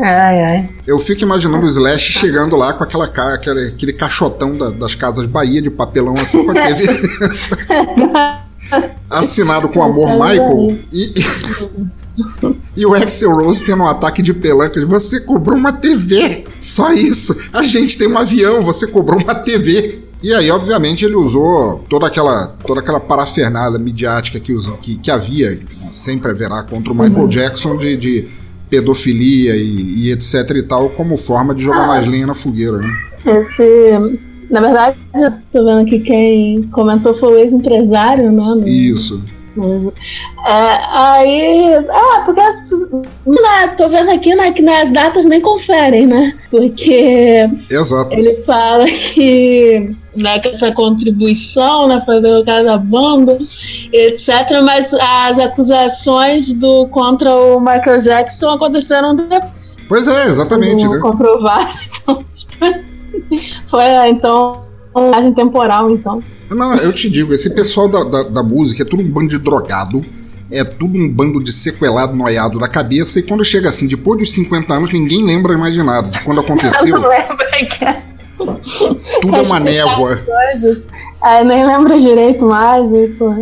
Ai, 0.00 0.40
ai. 0.44 0.70
Eu 0.86 0.98
fico 0.98 1.22
imaginando 1.24 1.64
o 1.64 1.68
Slash 1.68 2.12
chegando 2.12 2.54
lá 2.56 2.72
com 2.72 2.84
aquela, 2.84 3.06
aquele, 3.06 3.68
aquele 3.68 3.92
caixotão 3.92 4.56
da- 4.56 4.70
das 4.70 4.94
casas 4.94 5.26
Bahia 5.26 5.60
de 5.60 5.70
papelão 5.70 6.14
assim 6.16 6.44
com 6.44 6.50
a 6.52 6.54
TV. 6.54 6.86
Assinado 9.10 9.68
com 9.70 9.82
amor 9.82 10.10
Michael. 10.12 10.78
E, 10.92 11.14
e 12.76 12.86
o 12.86 12.94
Axel 12.94 13.30
Rose 13.34 13.64
tendo 13.64 13.82
um 13.82 13.88
ataque 13.88 14.22
de 14.22 14.32
pelanca. 14.34 14.84
Você 14.86 15.20
cobrou 15.20 15.56
uma 15.56 15.72
TV. 15.72 16.44
Só 16.60 16.92
isso. 16.92 17.36
A 17.52 17.62
gente 17.62 17.96
tem 17.96 18.08
um 18.08 18.18
avião, 18.18 18.62
você 18.62 18.86
cobrou 18.86 19.20
uma 19.20 19.34
TV. 19.34 20.04
E 20.22 20.34
aí, 20.34 20.50
obviamente, 20.50 21.04
ele 21.04 21.14
usou 21.14 21.84
toda 21.88 22.06
aquela, 22.08 22.48
toda 22.66 22.80
aquela 22.80 22.98
parafernália 23.00 23.78
midiática 23.78 24.40
que, 24.40 24.52
que, 24.80 24.98
que 24.98 25.10
havia, 25.12 25.52
e 25.88 25.92
sempre 25.94 26.30
haverá 26.32 26.62
contra 26.64 26.92
o 26.92 26.96
Michael 26.96 27.28
Jackson 27.28 27.76
de, 27.76 27.96
de 27.96 28.28
pedofilia 28.70 29.54
e, 29.56 30.06
e 30.08 30.12
etc 30.12 30.34
e 30.56 30.62
tal, 30.62 30.90
como 30.90 31.16
forma 31.16 31.54
de 31.54 31.62
jogar 31.62 31.84
Ah. 31.84 31.88
mais 31.88 32.06
lenha 32.06 32.26
na 32.26 32.34
fogueira, 32.34 32.78
né? 32.78 32.88
Esse. 33.26 34.18
Na 34.50 34.60
verdade, 34.60 34.96
tô 35.52 35.64
vendo 35.64 35.84
que 35.84 35.98
quem 36.00 36.62
comentou 36.72 37.18
foi 37.18 37.32
o 37.34 37.38
ex-empresário, 37.38 38.32
né? 38.32 38.64
Isso. 38.66 39.22
É, 40.46 40.78
aí. 40.92 41.74
Ah, 41.90 42.22
porque 42.24 42.40
as, 42.40 42.56
né, 43.26 43.74
tô 43.76 43.88
vendo 43.88 44.10
aqui 44.10 44.34
né, 44.34 44.52
que 44.52 44.62
nas 44.62 44.90
datas 44.92 45.24
nem 45.24 45.40
conferem, 45.40 46.06
né? 46.06 46.32
Porque 46.50 47.44
Exato. 47.70 48.14
ele 48.14 48.42
fala 48.46 48.86
que, 48.86 49.94
né, 50.18 50.38
que 50.38 50.48
essa 50.48 50.72
contribuição 50.72 51.88
né, 51.88 52.02
foi 52.04 52.20
derrocada 52.20 52.64
da 52.64 52.78
banda, 52.78 53.38
etc. 53.92 54.28
Mas 54.64 54.92
as 54.92 55.38
acusações 55.38 56.52
do, 56.52 56.86
contra 56.88 57.34
o 57.34 57.60
Michael 57.60 58.00
Jackson 58.00 58.50
aconteceram 58.50 59.14
depois. 59.14 59.76
Pois 59.88 60.06
é, 60.06 60.26
exatamente, 60.26 60.84
Não 60.84 60.92
né? 60.92 61.00
comprovar. 61.00 61.74
Então, 62.08 62.24
tipo, 62.32 63.68
foi, 63.70 63.84
ah, 63.84 64.08
então, 64.08 64.64
uma 64.94 65.08
imagem 65.08 65.34
temporal, 65.34 65.90
então. 65.90 66.22
Não, 66.50 66.74
eu 66.76 66.92
te 66.92 67.10
digo, 67.10 67.32
esse 67.32 67.54
pessoal 67.54 67.88
da, 67.88 68.04
da, 68.04 68.22
da 68.24 68.42
música 68.42 68.82
é 68.82 68.86
tudo 68.86 69.02
um 69.02 69.10
bando 69.10 69.28
de 69.28 69.38
drogado, 69.38 70.04
é 70.50 70.64
tudo 70.64 70.98
um 70.98 71.08
bando 71.08 71.42
de 71.42 71.52
sequelado 71.52 72.16
noiado 72.16 72.58
da 72.58 72.68
cabeça, 72.68 73.18
e 73.18 73.22
quando 73.22 73.44
chega 73.44 73.68
assim, 73.68 73.86
depois 73.86 74.18
dos 74.18 74.32
50 74.32 74.72
anos, 74.72 74.92
ninguém 74.92 75.24
lembra 75.24 75.56
mais 75.58 75.74
de 75.74 75.82
nada, 75.82 76.10
de 76.10 76.22
quando 76.24 76.40
aconteceu, 76.42 76.96
Eu 76.96 77.00
não 77.00 77.08
lembro 77.08 77.36
que 77.36 77.84
é. 77.84 78.17
Tudo 79.20 79.36
é 79.36 79.40
uma 79.42 79.60
névoa. 79.60 80.16
Coisas. 80.16 80.86
Aí 81.20 81.44
nem 81.44 81.66
lembro 81.66 82.00
direito 82.00 82.44
mais, 82.46 82.84
e, 82.92 83.08
pô. 83.18 83.34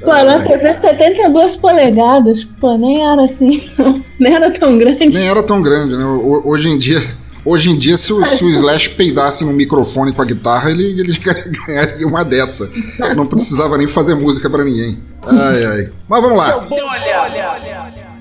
Pô, 0.00 0.12
na 0.12 0.44
TV 0.44 0.74
72 0.74 1.56
polegadas, 1.56 2.44
pô, 2.60 2.76
nem 2.78 3.04
era 3.04 3.24
assim, 3.24 3.68
nem 4.18 4.32
era 4.34 4.50
tão 4.52 4.78
grande. 4.78 5.06
Nem 5.08 5.26
era 5.26 5.42
tão 5.42 5.60
grande, 5.60 5.96
né? 5.96 6.04
Ho- 6.04 6.42
Hoje 6.44 6.68
em 6.68 6.78
dia, 6.78 7.00
hoje 7.44 7.70
em 7.70 7.76
dia 7.76 7.98
se, 7.98 8.12
o, 8.12 8.24
se 8.24 8.44
o 8.44 8.48
Slash 8.48 8.90
peidasse 8.90 9.44
no 9.44 9.52
microfone 9.52 10.12
com 10.12 10.22
a 10.22 10.24
guitarra, 10.24 10.70
ele, 10.70 10.84
ele 11.00 11.12
ganharia 11.66 12.06
uma 12.06 12.24
dessa. 12.24 12.70
Não 13.16 13.26
precisava 13.26 13.76
nem 13.76 13.88
fazer 13.88 14.14
música 14.14 14.48
pra 14.48 14.62
ninguém. 14.64 14.98
Ai, 15.26 15.64
ai. 15.64 15.90
Mas 16.08 16.22
vamos 16.22 16.38
lá. 16.38 16.66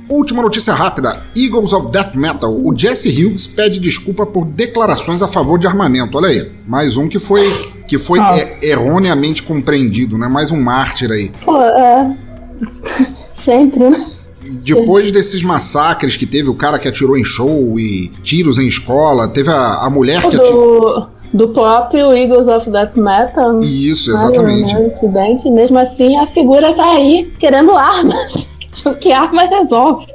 Última 0.09 0.41
notícia 0.41 0.73
rápida: 0.73 1.21
Eagles 1.35 1.73
of 1.73 1.89
Death 1.91 2.15
Metal. 2.15 2.51
O 2.51 2.73
Jesse 2.77 3.09
Hughes 3.09 3.45
pede 3.45 3.79
desculpa 3.79 4.25
por 4.25 4.45
declarações 4.45 5.21
a 5.21 5.27
favor 5.27 5.59
de 5.59 5.67
armamento. 5.67 6.17
Olha 6.17 6.27
aí, 6.29 6.51
mais 6.67 6.95
um 6.97 7.07
que 7.07 7.19
foi 7.19 7.41
que 7.87 7.97
foi 7.97 8.19
Ah. 8.19 8.37
é, 8.37 8.57
erroneamente 8.69 9.43
compreendido, 9.43 10.17
né? 10.17 10.27
Mais 10.27 10.51
um 10.51 10.59
mártir 10.61 11.09
aí. 11.11 11.31
Pô, 11.43 11.57
é. 11.61 12.17
Sempre, 13.33 13.89
né? 13.89 14.11
Depois 14.63 15.11
desses 15.11 15.43
massacres 15.43 16.15
que 16.15 16.25
teve, 16.25 16.49
o 16.49 16.55
cara 16.55 16.79
que 16.79 16.87
atirou 16.87 17.17
em 17.17 17.23
show 17.23 17.79
e 17.79 18.09
tiros 18.23 18.57
em 18.57 18.67
escola, 18.67 19.27
teve 19.27 19.49
a, 19.49 19.85
a 19.85 19.89
mulher 19.89 20.21
que 20.21 20.35
atirou. 20.35 21.07
Do, 21.33 21.47
do 21.47 21.53
pop, 21.53 21.95
o 21.95 22.13
Eagles 22.13 22.47
of 22.47 22.69
Death 22.69 22.95
Metal. 22.95 23.59
Isso, 23.59 24.11
exatamente. 24.11 24.73
Né, 24.73 24.87
incidente, 24.87 25.49
mesmo 25.51 25.77
assim 25.77 26.17
a 26.17 26.27
figura 26.27 26.73
tá 26.75 26.91
aí 26.91 27.31
querendo 27.37 27.71
armas. 27.71 28.47
Que 28.99 29.11
arma 29.11 29.43
resolve. 29.43 30.05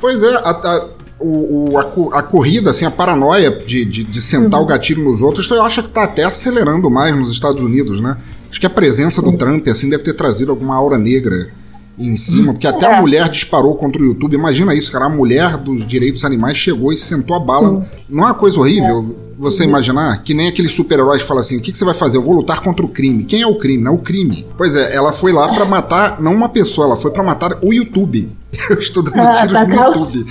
Pois 0.00 0.22
é, 0.22 0.34
a, 0.36 0.50
a- 0.50 0.88
o, 1.20 1.78
a, 1.78 2.18
a 2.18 2.22
corrida, 2.22 2.70
assim, 2.70 2.84
a 2.84 2.90
paranoia 2.90 3.50
de, 3.64 3.84
de, 3.84 4.02
de 4.04 4.20
sentar 4.20 4.60
o 4.60 4.66
gatilho 4.66 5.04
nos 5.04 5.22
outros, 5.22 5.48
eu 5.50 5.62
acho 5.62 5.82
que 5.82 5.88
tá 5.90 6.02
até 6.04 6.24
acelerando 6.24 6.90
mais 6.90 7.16
nos 7.16 7.30
Estados 7.30 7.62
Unidos, 7.62 8.00
né? 8.00 8.16
Acho 8.50 8.58
que 8.60 8.66
a 8.66 8.70
presença 8.70 9.22
do 9.22 9.36
Trump, 9.36 9.66
assim, 9.68 9.88
deve 9.88 10.02
ter 10.02 10.14
trazido 10.14 10.50
alguma 10.50 10.74
aura 10.74 10.98
negra 10.98 11.50
em 11.96 12.16
cima, 12.16 12.52
porque 12.52 12.66
até 12.66 12.86
a 12.86 12.96
É. 12.96 13.00
mulher 13.00 13.28
disparou 13.28 13.76
contra 13.76 14.02
o 14.02 14.04
YouTube. 14.04 14.34
Imagina 14.34 14.74
isso, 14.74 14.90
cara. 14.90 15.04
A 15.04 15.08
mulher 15.08 15.56
dos 15.58 15.86
direitos 15.86 16.24
animais 16.24 16.56
chegou 16.56 16.92
e 16.92 16.96
sentou 16.96 17.36
a 17.36 17.40
bala. 17.40 17.86
Não 18.08 18.24
é 18.24 18.26
uma 18.28 18.34
coisa 18.34 18.58
horrível 18.58 19.16
você 19.38 19.64
imaginar 19.64 20.22
que 20.22 20.34
nem 20.34 20.48
aqueles 20.48 20.72
super-heróis 20.72 21.22
que 21.22 21.28
falam 21.28 21.40
assim: 21.40 21.58
o 21.58 21.60
que, 21.62 21.72
que 21.72 21.78
você 21.78 21.84
vai 21.84 21.94
fazer? 21.94 22.16
Eu 22.18 22.22
vou 22.22 22.34
lutar 22.34 22.60
contra 22.60 22.84
o 22.84 22.88
crime. 22.88 23.24
Quem 23.24 23.42
é 23.42 23.46
o 23.46 23.56
crime? 23.58 23.82
Não 23.82 23.92
é 23.92 23.94
o 23.94 23.98
crime. 23.98 24.46
Pois 24.56 24.74
é, 24.76 24.94
ela 24.94 25.12
foi 25.12 25.32
lá 25.32 25.52
pra 25.54 25.64
matar, 25.64 26.20
não 26.20 26.32
uma 26.34 26.48
pessoa, 26.48 26.86
ela 26.86 26.96
foi 26.96 27.10
pra 27.10 27.22
matar 27.22 27.58
o 27.62 27.72
YouTube. 27.72 28.30
Eu 28.70 28.78
estou 28.78 29.02
dando 29.02 29.18
Ah, 29.20 29.32
tiros 29.34 29.52
tá 29.52 29.64
no. 29.66 29.74
YouTube. 29.74 30.26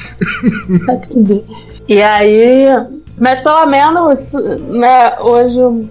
E 1.88 2.02
aí. 2.02 2.66
Mas 3.18 3.40
pelo 3.42 3.66
menos, 3.68 4.32
né, 4.70 5.20
hoje. 5.20 5.88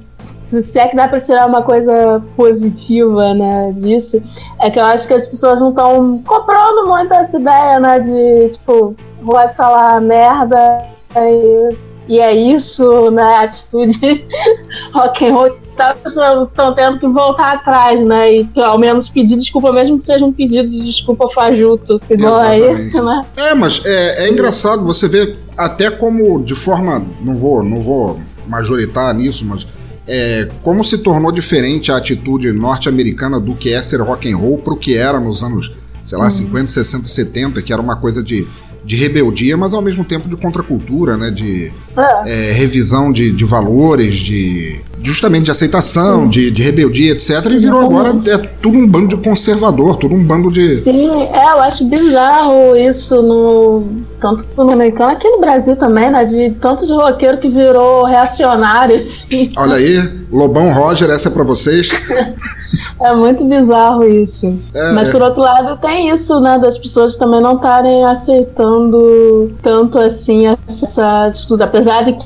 se- 0.62 0.78
é 0.80 0.88
que 0.88 0.96
dá 0.96 1.06
pra 1.06 1.20
tirar 1.20 1.46
uma 1.46 1.62
coisa 1.62 2.20
positiva, 2.36 3.32
né, 3.34 3.72
disso, 3.76 4.20
é 4.60 4.68
que 4.68 4.80
eu 4.80 4.84
acho 4.84 5.06
que 5.06 5.14
as 5.14 5.26
pessoas 5.28 5.60
não 5.60 5.68
estão 5.70 6.20
comprando 6.26 6.88
muito 6.88 7.12
essa 7.14 7.38
ideia, 7.38 7.78
né, 7.78 8.00
de, 8.00 8.48
tipo, 8.52 8.96
vou 9.22 9.36
falar 9.56 10.00
merda 10.00 10.84
e, 11.16 11.76
e 12.10 12.18
é 12.18 12.34
isso, 12.34 13.08
né, 13.12 13.36
atitude 13.36 14.00
rock 14.92 15.24
and 15.24 15.32
roll. 15.32 15.60
Pessoas 16.02 16.48
estão 16.48 16.74
tendo 16.74 16.98
que 16.98 17.06
voltar 17.06 17.52
atrás, 17.52 18.04
né, 18.04 18.34
e 18.34 18.48
ao 18.56 18.78
menos 18.78 19.08
pedir 19.08 19.36
desculpa, 19.36 19.72
mesmo 19.72 19.96
que 19.96 20.04
seja 20.04 20.24
um 20.24 20.32
pedido 20.32 20.68
de 20.68 20.82
desculpa 20.84 21.28
fajuto, 21.32 22.00
igual 22.10 22.36
a 22.36 22.54
Exatamente. 22.54 22.82
esse, 22.82 23.00
né. 23.00 23.26
É, 23.36 23.54
mas 23.54 23.80
é, 23.84 24.26
é 24.26 24.30
engraçado 24.30 24.84
você 24.84 25.08
ver 25.08 25.38
até 25.56 25.88
como 25.90 26.42
de 26.42 26.54
forma 26.54 27.06
não 27.20 27.36
vou 27.36 27.62
não 27.62 27.80
vou 27.80 28.18
majoritar 28.46 29.14
nisso, 29.14 29.44
mas 29.46 29.66
é, 30.06 30.48
como 30.62 30.84
se 30.84 30.98
tornou 30.98 31.30
diferente 31.30 31.92
a 31.92 31.96
atitude 31.96 32.52
norte-americana 32.52 33.38
do 33.38 33.54
que 33.54 33.72
é 33.72 33.80
ser 33.80 34.00
rock 34.00 34.30
and 34.30 34.36
roll 34.36 34.58
pro 34.58 34.76
que 34.76 34.96
era 34.96 35.20
nos 35.20 35.42
anos, 35.42 35.72
sei 36.02 36.18
lá, 36.18 36.28
50, 36.28 36.66
60, 36.66 37.06
70, 37.06 37.62
que 37.62 37.72
era 37.72 37.80
uma 37.80 37.94
coisa 37.94 38.20
de, 38.20 38.48
de 38.90 38.96
rebeldia, 38.96 39.56
mas 39.56 39.72
ao 39.72 39.80
mesmo 39.80 40.04
tempo 40.04 40.28
de 40.28 40.36
contracultura, 40.36 41.16
né? 41.16 41.30
De 41.30 41.72
É. 41.96 42.48
é, 42.48 42.52
revisão 42.52 43.12
de, 43.12 43.30
de 43.30 43.44
valores, 43.44 44.16
de, 44.16 44.80
justamente 45.02 45.44
de 45.44 45.50
aceitação, 45.50 46.28
de, 46.28 46.50
de 46.50 46.62
rebeldia, 46.62 47.12
etc. 47.12 47.44
E 47.50 47.58
virou 47.58 47.80
agora 47.80 48.10
é 48.26 48.38
tudo 48.60 48.78
um 48.78 48.86
bando 48.86 49.08
de 49.08 49.16
conservador, 49.16 49.96
tudo 49.96 50.14
um 50.14 50.24
bando 50.24 50.50
de. 50.50 50.82
Sim, 50.82 51.10
é, 51.32 51.52
eu 51.52 51.60
acho 51.60 51.84
bizarro 51.84 52.76
isso 52.76 53.22
no. 53.22 53.84
Tanto 54.20 54.44
no 54.56 54.70
americano, 54.72 55.12
aqui 55.12 55.28
no 55.28 55.40
Brasil 55.40 55.76
também, 55.76 56.10
né? 56.10 56.24
De 56.24 56.56
tanto 56.60 56.86
de 56.86 56.92
roqueiro 56.92 57.38
que 57.38 57.48
virou 57.48 58.04
reacionário. 58.04 59.00
Assim. 59.00 59.50
Olha 59.56 59.76
aí, 59.76 59.96
Lobão 60.30 60.70
Roger, 60.70 61.08
essa 61.10 61.28
é 61.28 61.32
pra 61.32 61.44
vocês. 61.44 61.88
É 63.02 63.14
muito 63.14 63.44
bizarro 63.44 64.04
isso. 64.04 64.58
É, 64.74 64.92
Mas 64.92 65.10
por 65.10 65.22
outro 65.22 65.40
lado 65.40 65.80
tem 65.80 66.10
isso, 66.14 66.38
né? 66.38 66.58
Das 66.58 66.78
pessoas 66.78 67.16
também 67.16 67.40
não 67.40 67.56
estarem 67.56 68.04
aceitando 68.04 69.52
tanto 69.62 69.98
assim 69.98 70.46
essa 70.68 71.26
atitude. 71.26 71.62
Apesar 71.62 72.04
de 72.04 72.16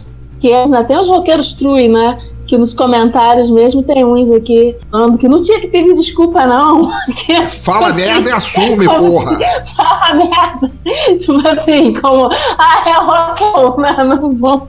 que 0.40 0.66
né, 0.66 0.82
tem 0.82 0.98
os 0.98 1.08
roqueiros 1.08 1.54
true, 1.54 1.88
né? 1.88 2.18
Que 2.46 2.56
nos 2.56 2.74
comentários 2.74 3.50
mesmo 3.50 3.82
tem 3.82 4.04
uns 4.04 4.30
aqui 4.34 4.76
falando 4.90 5.18
que 5.18 5.28
não 5.28 5.42
tinha 5.42 5.60
que 5.60 5.68
pedir 5.68 5.94
desculpa, 5.94 6.46
não. 6.46 6.90
Fala 7.62 7.92
merda 7.92 8.30
e 8.30 8.32
assume, 8.32 8.86
porra! 8.86 9.36
Fala 9.76 10.14
merda! 10.14 10.70
Tipo 11.18 11.48
assim, 11.48 11.94
como, 11.94 12.28
ah, 12.58 12.84
é 12.86 12.92
rock 12.94 13.80
né? 13.80 13.96
Não 14.04 14.34
vou. 14.34 14.68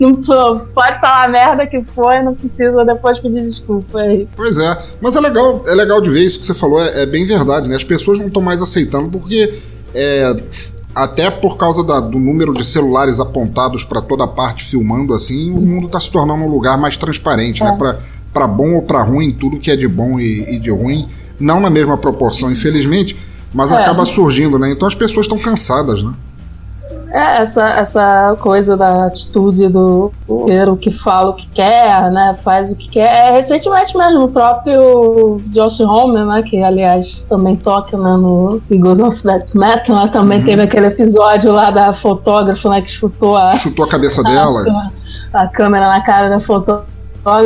Não 0.00 0.16
pode 0.74 0.98
falar 1.00 1.28
merda 1.28 1.66
que 1.66 1.84
foi, 1.94 2.22
não 2.22 2.34
precisa 2.34 2.82
depois 2.84 3.18
pedir 3.18 3.42
desculpa 3.42 3.98
aí. 4.00 4.26
Pois 4.34 4.56
é, 4.58 4.78
mas 5.02 5.16
é 5.16 5.20
legal, 5.20 5.62
é 5.66 5.74
legal 5.74 6.00
de 6.00 6.08
ver 6.08 6.20
isso 6.20 6.40
que 6.40 6.46
você 6.46 6.54
falou, 6.54 6.82
é, 6.82 7.02
é 7.02 7.06
bem 7.06 7.26
verdade, 7.26 7.68
né? 7.68 7.76
As 7.76 7.84
pessoas 7.84 8.18
não 8.18 8.28
estão 8.28 8.40
mais 8.40 8.62
aceitando 8.62 9.10
porque 9.10 9.52
é, 9.94 10.34
até 10.96 11.30
por 11.30 11.58
causa 11.58 11.84
da, 11.84 12.00
do 12.00 12.18
número 12.18 12.54
de 12.54 12.64
celulares 12.64 13.20
apontados 13.20 13.84
para 13.84 14.00
toda 14.00 14.26
parte 14.26 14.64
filmando 14.64 15.12
assim, 15.12 15.52
o 15.52 15.60
mundo 15.60 15.88
está 15.88 16.00
se 16.00 16.10
tornando 16.10 16.42
um 16.42 16.48
lugar 16.48 16.78
mais 16.78 16.96
transparente, 16.96 17.62
né? 17.62 17.68
é. 17.68 17.82
né? 17.84 17.98
Para 18.32 18.46
bom 18.46 18.76
ou 18.76 18.82
para 18.82 19.02
ruim, 19.02 19.30
tudo 19.30 19.58
que 19.58 19.70
é 19.70 19.76
de 19.76 19.86
bom 19.86 20.18
e, 20.18 20.54
e, 20.54 20.58
de 20.58 20.70
ruim, 20.70 21.06
não 21.38 21.60
na 21.60 21.68
mesma 21.68 21.98
proporção, 21.98 22.50
infelizmente, 22.50 23.14
mas 23.52 23.70
é. 23.70 23.76
acaba 23.76 24.06
surgindo, 24.06 24.58
né? 24.58 24.70
Então 24.70 24.88
as 24.88 24.94
pessoas 24.94 25.26
estão 25.26 25.38
cansadas, 25.38 26.02
né? 26.02 26.14
É, 27.16 27.40
essa, 27.40 27.66
essa 27.70 28.36
coisa 28.38 28.76
da 28.76 29.06
atitude 29.06 29.68
do 29.68 30.12
o 30.28 30.76
que 30.76 30.90
fala 30.90 31.30
o 31.30 31.32
que 31.32 31.46
quer, 31.46 32.10
né? 32.10 32.36
Faz 32.44 32.70
o 32.70 32.76
que 32.76 32.90
quer. 32.90 33.06
É, 33.06 33.30
recentemente 33.30 33.96
mesmo, 33.96 34.24
o 34.24 34.28
próprio 34.28 35.40
Josh 35.46 35.80
Homme, 35.80 36.22
né? 36.26 36.42
Que 36.42 36.62
aliás 36.62 37.24
também 37.26 37.56
toca 37.56 37.96
né, 37.96 38.12
no 38.18 38.60
Eagles 38.70 38.98
of 38.98 39.22
Death 39.22 39.54
Metal, 39.54 39.96
né, 39.96 40.10
também 40.12 40.40
uhum. 40.40 40.44
teve 40.44 40.60
aquele 40.60 40.88
episódio 40.88 41.52
lá 41.52 41.70
da 41.70 41.94
fotógrafa, 41.94 42.68
né? 42.68 42.82
Que 42.82 42.90
chutou 42.90 43.34
a. 43.34 43.54
Chutou 43.54 43.86
a 43.86 43.88
cabeça 43.88 44.20
a, 44.20 44.30
dela. 44.30 44.90
A, 45.32 45.40
a 45.44 45.48
câmera 45.48 45.88
na 45.88 46.02
cara 46.02 46.28
da 46.28 46.40
fotógrafa. 46.40 46.84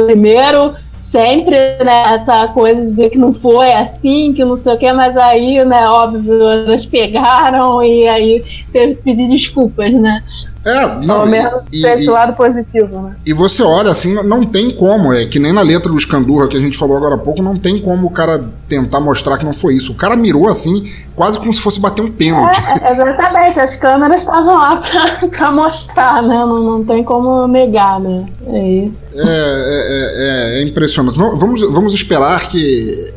Primeiro 0.07 0.75
sempre, 1.11 1.57
né, 1.85 2.15
essa 2.15 2.47
coisa 2.49 2.81
de 2.81 2.87
dizer 2.87 3.11
que 3.11 3.19
não 3.19 3.35
foi 3.35 3.73
assim, 3.73 4.33
que 4.33 4.45
não 4.45 4.57
sei 4.57 4.75
o 4.75 4.79
que, 4.79 4.93
mas 4.93 5.17
aí, 5.17 5.65
né, 5.65 5.89
óbvio, 5.89 6.41
elas 6.49 6.87
pegaram 6.87 7.83
e 7.83 8.09
aí 8.09 8.45
teve 8.73 8.95
que 8.95 9.03
pedir 9.03 9.29
desculpas, 9.29 9.93
né? 9.93 10.23
É, 10.65 10.87
não. 11.07 11.21
Pelo 11.21 11.27
menos 11.27 11.67
e, 11.73 11.87
esse 11.87 12.05
e, 12.05 12.11
lado 12.11 12.35
positivo, 12.35 13.03
né? 13.03 13.17
E 13.25 13.33
você 13.33 13.63
olha 13.63 13.91
assim, 13.91 14.15
não 14.23 14.45
tem 14.45 14.71
como, 14.71 15.13
é 15.13 15.25
que 15.25 15.39
nem 15.39 15.53
na 15.53 15.63
letra 15.63 15.91
do 15.91 15.97
Escandurra 15.97 16.49
que 16.49 16.57
a 16.57 16.61
gente 16.61 16.77
falou 16.77 16.97
agora 16.97 17.15
há 17.15 17.19
pouco, 17.19 17.43
não 17.43 17.57
tem 17.57 17.81
como 17.81 18.07
o 18.07 18.11
cara 18.11 18.45
tentar 18.69 19.01
mostrar 19.01 19.39
que 19.39 19.45
não 19.45 19.55
foi 19.55 19.75
isso. 19.75 19.93
O 19.93 19.95
cara 19.95 20.17
mirou 20.17 20.49
assim, 20.49 20.85
quase 21.17 21.39
como 21.39 21.53
se 21.53 21.61
fosse 21.61 21.81
bater 21.81 22.03
um 22.03 22.11
pênalti. 22.11 22.61
É, 22.83 22.93
exatamente, 22.93 23.59
as 23.59 23.77
câmeras 23.77 24.21
estavam 24.21 24.55
lá 24.55 24.77
pra, 24.77 25.29
pra 25.29 25.51
mostrar, 25.51 26.23
né? 26.23 26.39
Não, 26.39 26.63
não 26.63 26.85
tem 26.85 27.03
como 27.03 27.47
negar, 27.47 27.99
né? 27.99 28.27
É, 28.47 28.89
é, 28.89 28.91
é, 29.15 30.59
é, 30.59 30.61
é 30.61 30.63
impressionante. 30.63 31.19
Vamos, 31.19 31.63
vamos 31.63 31.95
esperar 31.95 32.49
que 32.49 33.13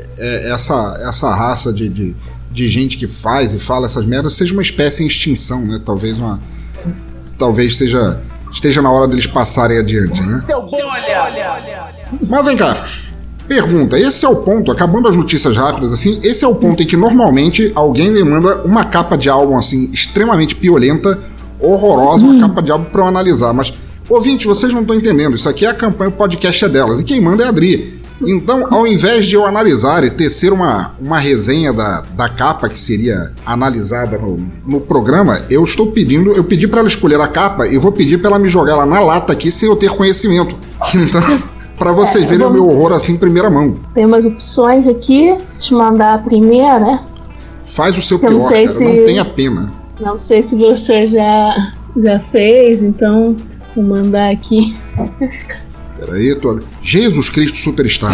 essa, 0.45 1.01
essa 1.07 1.29
raça 1.35 1.73
de, 1.73 1.89
de, 1.89 2.15
de 2.49 2.69
gente 2.69 2.97
que 2.97 3.07
faz 3.07 3.53
e 3.53 3.59
fala 3.59 3.85
essas 3.85 4.05
merdas 4.05 4.33
seja 4.33 4.53
uma 4.53 4.61
espécie 4.61 5.03
em 5.03 5.07
extinção, 5.07 5.65
né? 5.65 5.81
Talvez 5.83 6.17
uma 6.17 6.39
talvez 7.37 7.77
seja 7.77 8.21
esteja 8.51 8.81
na 8.81 8.91
hora 8.91 9.07
deles 9.07 9.25
passarem 9.25 9.79
adiante, 9.79 10.21
né? 10.21 10.43
Seu 10.45 10.59
olha. 10.59 11.93
Mas 12.27 12.45
vem 12.45 12.55
cá. 12.55 12.85
Pergunta, 13.47 13.99
esse 13.99 14.25
é 14.25 14.29
o 14.29 14.37
ponto, 14.37 14.71
acabando 14.71 15.09
as 15.09 15.15
notícias 15.15 15.57
rápidas 15.57 15.91
assim, 15.91 16.17
esse 16.23 16.45
é 16.45 16.47
o 16.47 16.55
ponto 16.55 16.81
em 16.81 16.87
que 16.87 16.95
normalmente 16.95 17.71
alguém 17.75 18.09
me 18.09 18.23
manda 18.23 18.61
uma 18.63 18.85
capa 18.85 19.17
de 19.17 19.29
álbum 19.29 19.57
assim 19.57 19.89
extremamente 19.91 20.55
piolenta, 20.55 21.19
horrorosa, 21.59 22.23
uma 22.23 22.33
hum. 22.35 22.39
capa 22.39 22.61
de 22.61 22.71
álbum 22.71 22.85
para 22.85 23.01
eu 23.01 23.07
analisar, 23.07 23.53
mas 23.53 23.73
ouvinte, 24.07 24.47
vocês 24.47 24.71
não 24.71 24.81
estão 24.81 24.95
entendendo, 24.95 25.35
isso 25.35 25.49
aqui 25.49 25.65
é 25.65 25.69
a 25.69 25.73
campanha 25.73 26.09
o 26.09 26.13
podcast 26.13 26.63
é 26.63 26.69
delas 26.69 27.01
e 27.01 27.03
quem 27.03 27.19
manda 27.19 27.43
é 27.43 27.47
a 27.47 27.49
Adri. 27.49 27.92
Então, 28.27 28.67
ao 28.71 28.85
invés 28.87 29.25
de 29.25 29.35
eu 29.35 29.45
analisar 29.45 30.03
e 30.03 30.11
tecer 30.11 30.51
uma, 30.51 30.93
uma 30.99 31.19
resenha 31.19 31.73
da, 31.73 32.01
da 32.15 32.29
capa 32.29 32.69
que 32.69 32.79
seria 32.79 33.31
analisada 33.45 34.17
no, 34.17 34.39
no 34.65 34.79
programa, 34.81 35.43
eu 35.49 35.63
estou 35.63 35.91
pedindo, 35.91 36.31
eu 36.31 36.43
pedi 36.43 36.67
para 36.67 36.79
ela 36.79 36.87
escolher 36.87 37.19
a 37.19 37.27
capa 37.27 37.67
e 37.67 37.77
vou 37.77 37.91
pedir 37.91 38.19
para 38.19 38.31
ela 38.31 38.39
me 38.39 38.49
jogar 38.49 38.73
ela 38.73 38.85
na 38.85 38.99
lata 38.99 39.33
aqui 39.33 39.51
sem 39.51 39.69
eu 39.69 39.75
ter 39.75 39.89
conhecimento. 39.89 40.55
Então, 40.95 41.21
para 41.77 41.91
vocês 41.91 42.23
é, 42.23 42.27
verem 42.27 42.45
vamos... 42.45 42.59
o 42.59 42.61
meu 42.61 42.71
horror 42.71 42.93
assim 42.93 43.13
em 43.13 43.17
primeira 43.17 43.49
mão. 43.49 43.75
Tem 43.93 44.05
umas 44.05 44.25
opções 44.25 44.87
aqui, 44.87 45.37
te 45.59 45.73
mandar 45.73 46.13
a 46.13 46.17
primeira, 46.17 46.79
né? 46.79 47.05
Faz 47.65 47.97
o 47.97 48.01
seu 48.01 48.17
eu 48.17 48.29
pior, 48.29 48.49
cara, 48.49 48.67
se... 48.67 48.83
não 48.83 49.05
tenha 49.05 49.25
pena. 49.25 49.73
Não 49.99 50.19
sei 50.19 50.43
se 50.43 50.55
você 50.55 51.07
já, 51.07 51.73
já 51.97 52.19
fez, 52.31 52.81
então 52.81 53.35
vou 53.75 53.83
mandar 53.83 54.31
aqui. 54.31 54.77
Peraí, 56.05 56.35
tô. 56.35 56.59
Jesus 56.81 57.29
Cristo 57.29 57.57
Superstar. 57.57 58.11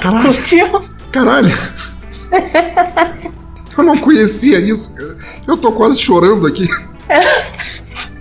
Caralho. 0.00 0.32
Caralho. 1.12 1.50
Eu 3.76 3.84
não 3.84 3.98
conhecia 3.98 4.58
isso, 4.58 4.94
cara. 4.94 5.16
Eu 5.46 5.56
tô 5.56 5.72
quase 5.72 6.00
chorando 6.00 6.46
aqui. 6.46 6.66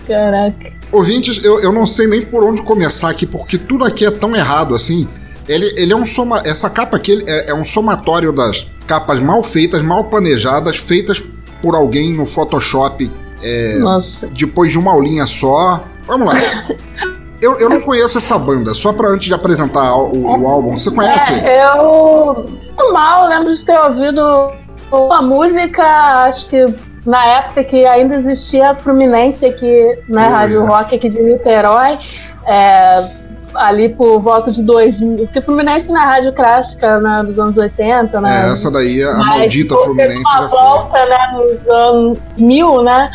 Caraca. 0.07 0.73
Ouvintes, 0.91 1.43
eu, 1.43 1.59
eu 1.61 1.71
não 1.71 1.87
sei 1.87 2.07
nem 2.07 2.21
por 2.21 2.43
onde 2.43 2.61
começar 2.63 3.09
aqui, 3.09 3.25
porque 3.25 3.57
tudo 3.57 3.85
aqui 3.85 4.05
é 4.05 4.11
tão 4.11 4.35
errado 4.35 4.75
assim. 4.75 5.07
Ele, 5.47 5.65
ele 5.77 5.93
é 5.93 5.95
um 5.95 6.05
soma. 6.05 6.41
Essa 6.45 6.69
capa 6.69 6.97
aqui 6.97 7.23
é, 7.25 7.51
é 7.51 7.53
um 7.53 7.65
somatório 7.65 8.33
das 8.33 8.67
capas 8.87 9.19
mal 9.19 9.43
feitas, 9.43 9.81
mal 9.81 10.05
planejadas, 10.05 10.77
feitas 10.77 11.23
por 11.61 11.75
alguém 11.75 12.13
no 12.13 12.25
Photoshop. 12.25 13.09
É, 13.41 13.79
Nossa. 13.79 14.27
Depois 14.27 14.71
de 14.71 14.77
uma 14.77 14.91
aulinha 14.91 15.25
só. 15.25 15.85
Vamos 16.11 16.27
lá. 16.27 16.33
Eu, 17.41 17.59
eu 17.59 17.71
não 17.71 17.81
conheço 17.81 18.19
essa 18.19 18.37
banda, 18.37 18.71
só 18.71 18.93
pra 18.93 19.09
antes 19.09 19.25
de 19.25 19.33
apresentar 19.33 19.95
o, 19.95 20.43
o 20.43 20.47
álbum. 20.47 20.77
Você 20.77 20.91
conhece? 20.91 21.33
É, 21.33 21.63
eu 21.75 22.45
mal 22.93 23.27
lembro 23.27 23.55
de 23.55 23.65
ter 23.65 23.79
ouvido 23.79 24.51
uma 24.91 25.23
música, 25.23 25.83
acho 26.27 26.45
que 26.45 26.63
na 27.03 27.25
época 27.25 27.63
que 27.63 27.83
ainda 27.83 28.17
existia 28.17 28.69
a 28.69 28.75
Fluminense 28.75 29.43
aqui 29.43 29.97
na 30.07 30.27
oh, 30.27 30.29
Rádio 30.29 30.65
Rock 30.67 30.95
aqui 30.95 31.09
de 31.09 31.19
Niterói. 31.19 31.97
É, 32.45 33.11
ali 33.55 33.89
por 33.89 34.21
volta 34.21 34.51
de 34.51 34.61
dois. 34.61 34.99
Porque 34.99 35.41
Fluminense 35.41 35.91
na 35.91 36.05
rádio 36.05 36.33
clássica 36.33 36.99
né, 36.99 37.23
dos 37.25 37.39
anos 37.39 37.57
80, 37.57 38.21
né? 38.21 38.49
É, 38.49 38.51
essa 38.51 38.69
daí, 38.69 39.03
a 39.03 39.15
Mas, 39.15 39.27
maldita 39.39 39.75
Fluminense 39.79 40.19
uma 40.19 40.41
já 40.41 40.47
volta, 40.47 40.99
foi. 40.99 41.09
né, 41.09 41.31
nos 41.33 41.75
anos 41.75 42.19
mil, 42.39 42.83
né? 42.83 43.09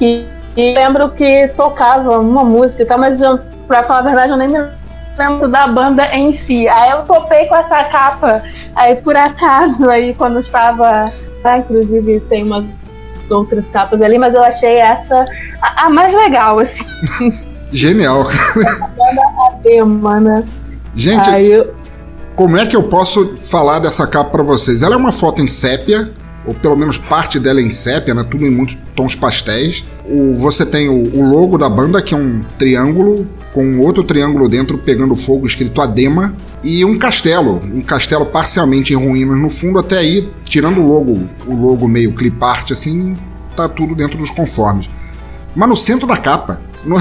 Que 0.00 0.37
e 0.58 0.74
lembro 0.74 1.12
que 1.12 1.46
tocava 1.56 2.18
uma 2.18 2.42
música 2.42 2.82
e 2.82 2.86
tal, 2.86 2.98
mas 2.98 3.20
eu, 3.22 3.38
pra 3.68 3.84
falar 3.84 4.00
a 4.00 4.02
verdade, 4.02 4.32
eu 4.32 4.36
nem 4.36 4.48
me 4.48 4.58
lembro 5.16 5.46
da 5.46 5.68
banda 5.68 6.04
em 6.06 6.32
si. 6.32 6.66
Aí 6.66 6.90
eu 6.90 7.04
topei 7.04 7.46
com 7.46 7.54
essa 7.54 7.84
capa, 7.84 8.42
aí 8.74 8.96
por 8.96 9.16
acaso, 9.16 9.88
aí 9.88 10.14
quando 10.14 10.40
estava. 10.40 11.12
Né, 11.44 11.58
inclusive 11.58 12.18
tem 12.28 12.42
umas 12.42 12.64
outras 13.30 13.70
capas 13.70 14.02
ali, 14.02 14.18
mas 14.18 14.34
eu 14.34 14.42
achei 14.42 14.78
essa 14.78 15.24
a, 15.62 15.86
a 15.86 15.90
mais 15.90 16.12
legal, 16.12 16.58
assim. 16.58 16.84
Genial. 17.70 18.22
a 18.22 18.88
banda 18.88 19.62
tema, 19.62 20.18
né? 20.18 20.44
Gente, 20.92 21.30
eu... 21.40 21.72
como 22.34 22.56
é 22.56 22.66
que 22.66 22.74
eu 22.74 22.88
posso 22.88 23.36
falar 23.36 23.78
dessa 23.78 24.08
capa 24.08 24.30
para 24.30 24.42
vocês? 24.42 24.82
Ela 24.82 24.94
é 24.94 24.98
uma 24.98 25.12
foto 25.12 25.40
em 25.40 25.46
sépia, 25.46 26.12
ou 26.48 26.54
pelo 26.54 26.74
menos 26.74 26.96
parte 26.96 27.38
dela 27.38 27.60
é 27.60 27.62
em 27.62 27.70
sépia, 27.70 28.14
né? 28.14 28.24
Tudo 28.24 28.46
em 28.46 28.50
muitos 28.50 28.78
tons 28.96 29.14
pastéis. 29.14 29.84
O, 30.08 30.34
você 30.34 30.64
tem 30.64 30.88
o, 30.88 31.02
o, 31.14 31.28
logo 31.28 31.58
da 31.58 31.68
banda, 31.68 32.00
que 32.00 32.14
é 32.14 32.16
um 32.16 32.42
triângulo 32.58 33.28
com 33.52 33.80
outro 33.80 34.02
triângulo 34.02 34.48
dentro 34.48 34.78
pegando 34.78 35.14
fogo 35.14 35.46
escrito 35.46 35.82
Adema 35.82 36.34
e 36.64 36.86
um 36.86 36.98
castelo, 36.98 37.60
um 37.62 37.82
castelo 37.82 38.24
parcialmente 38.24 38.94
em 38.94 38.96
ruínas 38.96 39.38
no 39.38 39.50
fundo 39.50 39.78
até 39.78 39.98
aí, 39.98 40.30
tirando 40.44 40.80
o 40.80 40.86
logo, 40.86 41.28
o 41.46 41.54
logo 41.54 41.86
meio 41.86 42.14
clip 42.14 42.42
art 42.42 42.70
assim, 42.70 43.14
tá 43.54 43.68
tudo 43.68 43.94
dentro 43.94 44.16
dos 44.16 44.30
conformes. 44.30 44.88
Mas 45.54 45.68
no 45.68 45.76
centro 45.76 46.06
da 46.06 46.16
capa, 46.16 46.60
no... 46.82 46.96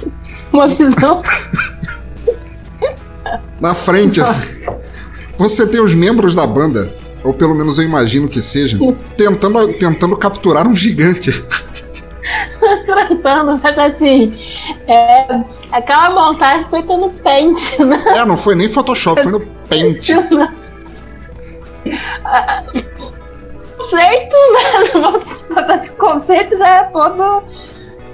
uma 0.52 0.68
visão 0.68 1.20
na 3.60 3.74
frente 3.74 4.22
assim, 4.22 4.64
você 5.36 5.66
tem 5.66 5.82
os 5.82 5.92
membros 5.92 6.34
da 6.34 6.46
banda 6.46 6.94
ou 7.26 7.34
pelo 7.34 7.54
menos 7.54 7.78
eu 7.78 7.84
imagino 7.84 8.28
que 8.28 8.40
seja, 8.40 8.78
tentando, 9.16 9.72
tentando 9.74 10.16
capturar 10.16 10.66
um 10.66 10.76
gigante. 10.76 11.30
tratando, 12.86 13.60
mas 13.62 13.78
assim, 13.78 14.32
é, 14.88 15.26
Aquela 15.72 16.10
montagem 16.10 16.66
foi 16.66 16.82
no 16.82 17.10
Paint, 17.10 17.78
né? 17.80 18.02
É, 18.08 18.24
não 18.24 18.36
foi 18.36 18.54
nem 18.54 18.68
Photoshop, 18.68 19.22
foi 19.22 19.32
no 19.32 19.40
Paint. 19.68 20.10
conceito, 23.76 24.36
né? 24.52 24.80
O 25.90 25.96
conceito 25.96 26.56
já 26.56 26.68
é 26.68 26.84
todo 26.84 27.42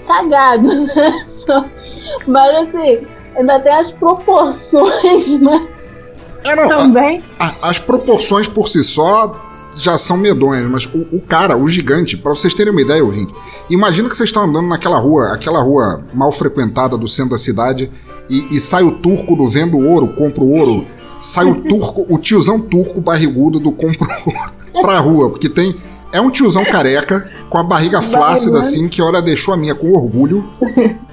cagado, 0.06 0.86
né? 0.86 1.24
Só, 1.28 1.64
mas 2.26 2.68
assim, 2.68 3.06
ainda 3.36 3.60
tem 3.60 3.72
as 3.72 3.92
proporções, 3.92 5.40
né? 5.40 5.68
É, 6.44 6.56
não, 6.56 6.68
Também. 6.68 7.22
A, 7.38 7.46
a, 7.48 7.70
as 7.70 7.78
proporções 7.78 8.48
por 8.48 8.68
si 8.68 8.82
só 8.82 9.40
já 9.76 9.96
são 9.96 10.16
medonhas, 10.16 10.68
mas 10.70 10.86
o, 10.86 11.16
o 11.16 11.22
cara, 11.22 11.56
o 11.56 11.66
gigante, 11.68 12.16
para 12.16 12.34
vocês 12.34 12.52
terem 12.52 12.72
uma 12.72 12.80
ideia, 12.80 13.02
ouvinte, 13.02 13.32
imagina 13.70 14.08
que 14.08 14.16
vocês 14.16 14.28
estão 14.28 14.44
andando 14.44 14.68
naquela 14.68 14.98
rua, 14.98 15.32
aquela 15.32 15.62
rua 15.62 16.04
mal 16.12 16.30
frequentada 16.30 16.96
do 16.96 17.08
centro 17.08 17.32
da 17.32 17.38
cidade, 17.38 17.90
e, 18.28 18.56
e 18.56 18.60
sai 18.60 18.82
o 18.82 18.92
turco 18.92 19.34
do 19.34 19.48
vendo 19.48 19.78
ouro, 19.78 20.08
compra 20.08 20.42
o 20.44 20.50
ouro, 20.50 20.86
sai 21.20 21.46
o 21.46 21.62
turco, 21.62 22.06
o 22.08 22.18
tiozão 22.18 22.60
turco 22.60 23.00
barrigudo 23.00 23.58
do 23.58 23.72
compra 23.72 24.06
ouro 24.26 24.52
pra 24.82 24.98
rua, 24.98 25.30
porque 25.30 25.48
tem. 25.48 25.74
É 26.12 26.20
um 26.20 26.30
tiozão 26.30 26.62
careca, 26.64 27.30
com 27.48 27.56
a 27.56 27.62
barriga 27.62 28.02
flácida 28.02 28.58
assim, 28.58 28.86
que 28.86 29.00
olha, 29.00 29.22
deixou 29.22 29.54
a 29.54 29.56
minha 29.56 29.74
com 29.74 29.90
orgulho. 29.92 30.46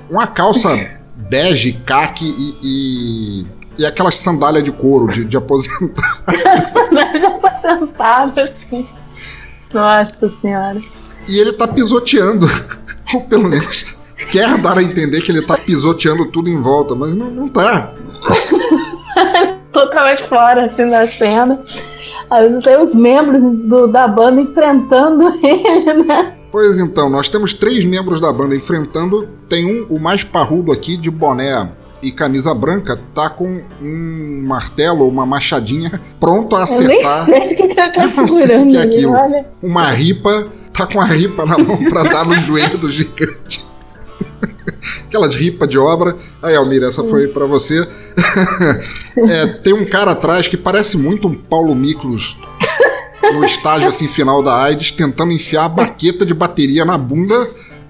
Uma 0.09 0.27
calça 0.27 0.77
bege, 1.29 1.73
caque 1.85 2.25
e, 2.25 2.57
e, 2.63 3.45
e 3.79 3.85
aquelas 3.85 4.17
sandálias 4.17 4.61
de 4.61 4.73
couro 4.73 5.09
de, 5.09 5.23
de 5.23 5.37
aposentado. 5.37 5.93
de 6.27 7.25
aposentado, 7.25 8.41
assim. 8.41 8.85
Nossa 9.73 10.33
senhora. 10.41 10.81
E 11.25 11.39
ele 11.39 11.53
tá 11.53 11.65
pisoteando, 11.65 12.45
ou 13.15 13.21
pelo 13.21 13.47
menos 13.47 13.97
quer 14.29 14.57
dar 14.57 14.77
a 14.77 14.83
entender 14.83 15.21
que 15.21 15.31
ele 15.31 15.41
tá 15.41 15.57
pisoteando 15.57 16.25
tudo 16.25 16.49
em 16.49 16.57
volta, 16.57 16.93
mas 16.93 17.15
não, 17.15 17.31
não 17.31 17.47
tá. 17.47 17.93
Totalmente 19.71 20.27
fora, 20.27 20.65
assim, 20.65 20.89
da 20.89 21.09
cena. 21.09 21.63
Vezes 22.31 22.63
tem 22.63 22.83
os 22.83 22.93
membros 22.93 23.41
do, 23.65 23.87
da 23.87 24.09
banda 24.09 24.41
enfrentando 24.41 25.23
ele, 25.41 26.03
né? 26.03 26.35
Pois 26.51 26.79
então, 26.79 27.09
nós 27.09 27.29
temos 27.29 27.53
três 27.53 27.85
membros 27.85 28.19
da 28.19 28.33
banda 28.33 28.55
enfrentando. 28.55 29.29
Tem 29.47 29.65
um, 29.65 29.85
o 29.95 29.99
mais 29.99 30.23
parrudo 30.23 30.73
aqui, 30.73 30.97
de 30.97 31.09
boné 31.09 31.71
e 32.01 32.11
camisa 32.11 32.53
branca, 32.53 32.99
tá 33.13 33.29
com 33.29 33.63
um 33.81 34.41
martelo, 34.45 35.07
uma 35.07 35.25
machadinha, 35.25 35.91
pronto 36.19 36.55
a 36.55 36.63
acertar. 36.63 37.29
Eu 37.29 37.39
nem 37.39 37.47
sei 37.47 37.55
que 37.55 37.75
tá 37.75 37.93
Eu 37.95 38.09
não 38.09 38.27
sei 38.27 38.57
o 38.57 38.67
que 38.67 38.77
é 38.77 38.81
aquilo. 38.81 39.13
Olha. 39.13 39.45
Uma 39.61 39.91
ripa, 39.91 40.47
tá 40.73 40.87
com 40.87 40.99
a 40.99 41.05
ripa 41.05 41.45
na 41.45 41.57
mão 41.57 41.77
pra 41.85 42.03
dar 42.03 42.25
no 42.25 42.35
joelho 42.37 42.77
do 42.77 42.89
gigante. 42.89 43.65
Aquelas 45.07 45.35
ripas 45.35 45.67
de 45.67 45.77
obra. 45.77 46.15
Aí, 46.41 46.55
Almir, 46.55 46.83
essa 46.83 47.03
foi 47.03 47.27
para 47.27 47.45
você. 47.45 47.85
é, 49.17 49.47
tem 49.63 49.73
um 49.73 49.85
cara 49.85 50.11
atrás 50.11 50.47
que 50.47 50.55
parece 50.55 50.97
muito 50.97 51.27
um 51.27 51.33
Paulo 51.33 51.75
Miklos 51.75 52.37
no 53.33 53.45
estágio 53.45 53.89
assim 53.89 54.07
final 54.07 54.41
da 54.41 54.55
AIDS, 54.63 54.91
tentando 54.91 55.31
enfiar 55.31 55.65
a 55.65 55.69
baqueta 55.69 56.25
de 56.25 56.33
bateria 56.33 56.85
na 56.85 56.97
bunda. 56.97 57.35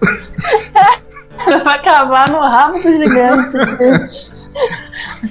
Vai 1.64 1.78
acabar 1.78 2.30
no 2.30 2.40
rabo 2.40 2.74
do 2.74 2.82
gigante. 2.82 4.30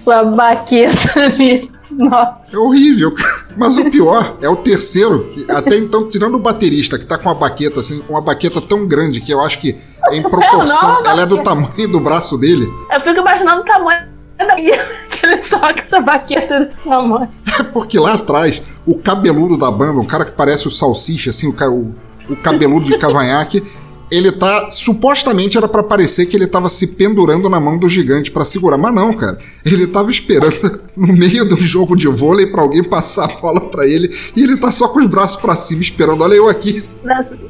Sua 0.03 0.25
baqueta 0.25 1.21
ali. 1.21 1.71
Nossa. 1.91 2.39
É 2.53 2.59
horrível. 2.59 3.13
Mas 3.57 3.79
o 3.79 3.91
pior 3.91 4.37
é 4.43 4.49
o 4.49 4.57
terceiro, 4.57 5.29
que 5.31 5.51
até 5.51 5.77
então, 5.77 6.09
tirando 6.09 6.37
o 6.37 6.39
baterista, 6.39 6.99
que 6.99 7.07
tá 7.07 7.17
com 7.19 7.29
uma 7.29 7.35
baqueta, 7.35 7.81
assim, 7.81 8.03
uma 8.09 8.21
baqueta 8.21 8.61
tão 8.61 8.87
grande 8.87 9.21
que 9.21 9.33
eu 9.33 9.41
acho 9.41 9.59
que, 9.59 9.77
em 10.13 10.23
proporção, 10.23 11.05
ela 11.05 11.23
é 11.23 11.27
do 11.27 11.43
tamanho 11.43 11.89
do 11.91 12.01
braço 12.01 12.37
dele. 12.37 12.67
Eu 12.93 13.01
fico 13.01 13.21
imaginando 13.21 13.63
o 13.63 13.65
tamanho 13.65 14.19
daí 14.39 14.71
que 15.11 15.27
ele 15.27 15.37
toca 15.39 15.81
essa 15.81 16.01
baqueta 16.01 16.61
desse 16.61 16.77
tamanho. 16.89 17.29
É 17.59 17.63
porque 17.65 17.99
lá 17.99 18.15
atrás, 18.15 18.63
o 18.87 18.99
cabeludo 18.99 19.57
da 19.57 19.71
banda, 19.71 20.01
um 20.01 20.07
cara 20.07 20.25
que 20.25 20.33
parece 20.33 20.69
o 20.69 20.71
salsicha, 20.71 21.31
assim, 21.31 21.49
o, 21.49 21.71
o, 21.71 21.95
o 22.31 22.37
cabeludo 22.37 22.87
de 22.87 22.99
cavanhaque, 22.99 23.63
ele 24.11 24.33
tá. 24.33 24.71
Supostamente 24.71 25.57
era 25.57 25.69
para 25.69 25.83
parecer 25.83 26.27
que 26.27 26.37
ele 26.37 26.47
tava 26.47 26.69
se 26.69 26.97
pendurando 26.97 27.49
na 27.49 27.61
mão 27.61 27.79
do 27.79 27.89
gigante 27.89 28.31
para 28.31 28.45
segurar. 28.45 28.79
Mas 28.79 28.95
não, 28.95 29.13
cara. 29.13 29.39
Ele 29.65 29.87
tava 29.87 30.11
esperando 30.11 30.81
no 30.97 31.13
meio 31.13 31.45
um 31.53 31.57
jogo 31.59 31.97
de 31.97 32.09
vôlei 32.09 32.47
para 32.47 32.63
alguém 32.63 32.83
passar 32.83 33.25
a 33.25 33.41
bola 33.41 33.69
para 33.69 33.87
ele 33.87 34.09
e 34.35 34.43
ele 34.43 34.57
tá 34.57 34.71
só 34.71 34.89
com 34.89 35.01
os 35.01 35.07
braços 35.07 35.41
para 35.41 35.57
cima 35.57 35.83
esperando. 35.83 36.23
Olha 36.23 36.35
eu 36.35 36.49
aqui. 36.49 36.85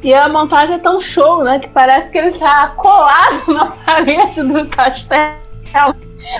E 0.03 0.13
a 0.13 0.29
montagem 0.29 0.75
é 0.75 0.79
tão 0.79 1.01
show, 1.01 1.43
né? 1.43 1.59
Que 1.59 1.69
parece 1.69 2.11
que 2.11 2.17
ele 2.17 2.37
tá 2.37 2.73
colado 2.77 3.47
na 3.53 3.67
parede 3.67 4.41
do 4.43 4.67
castelo. 4.69 5.39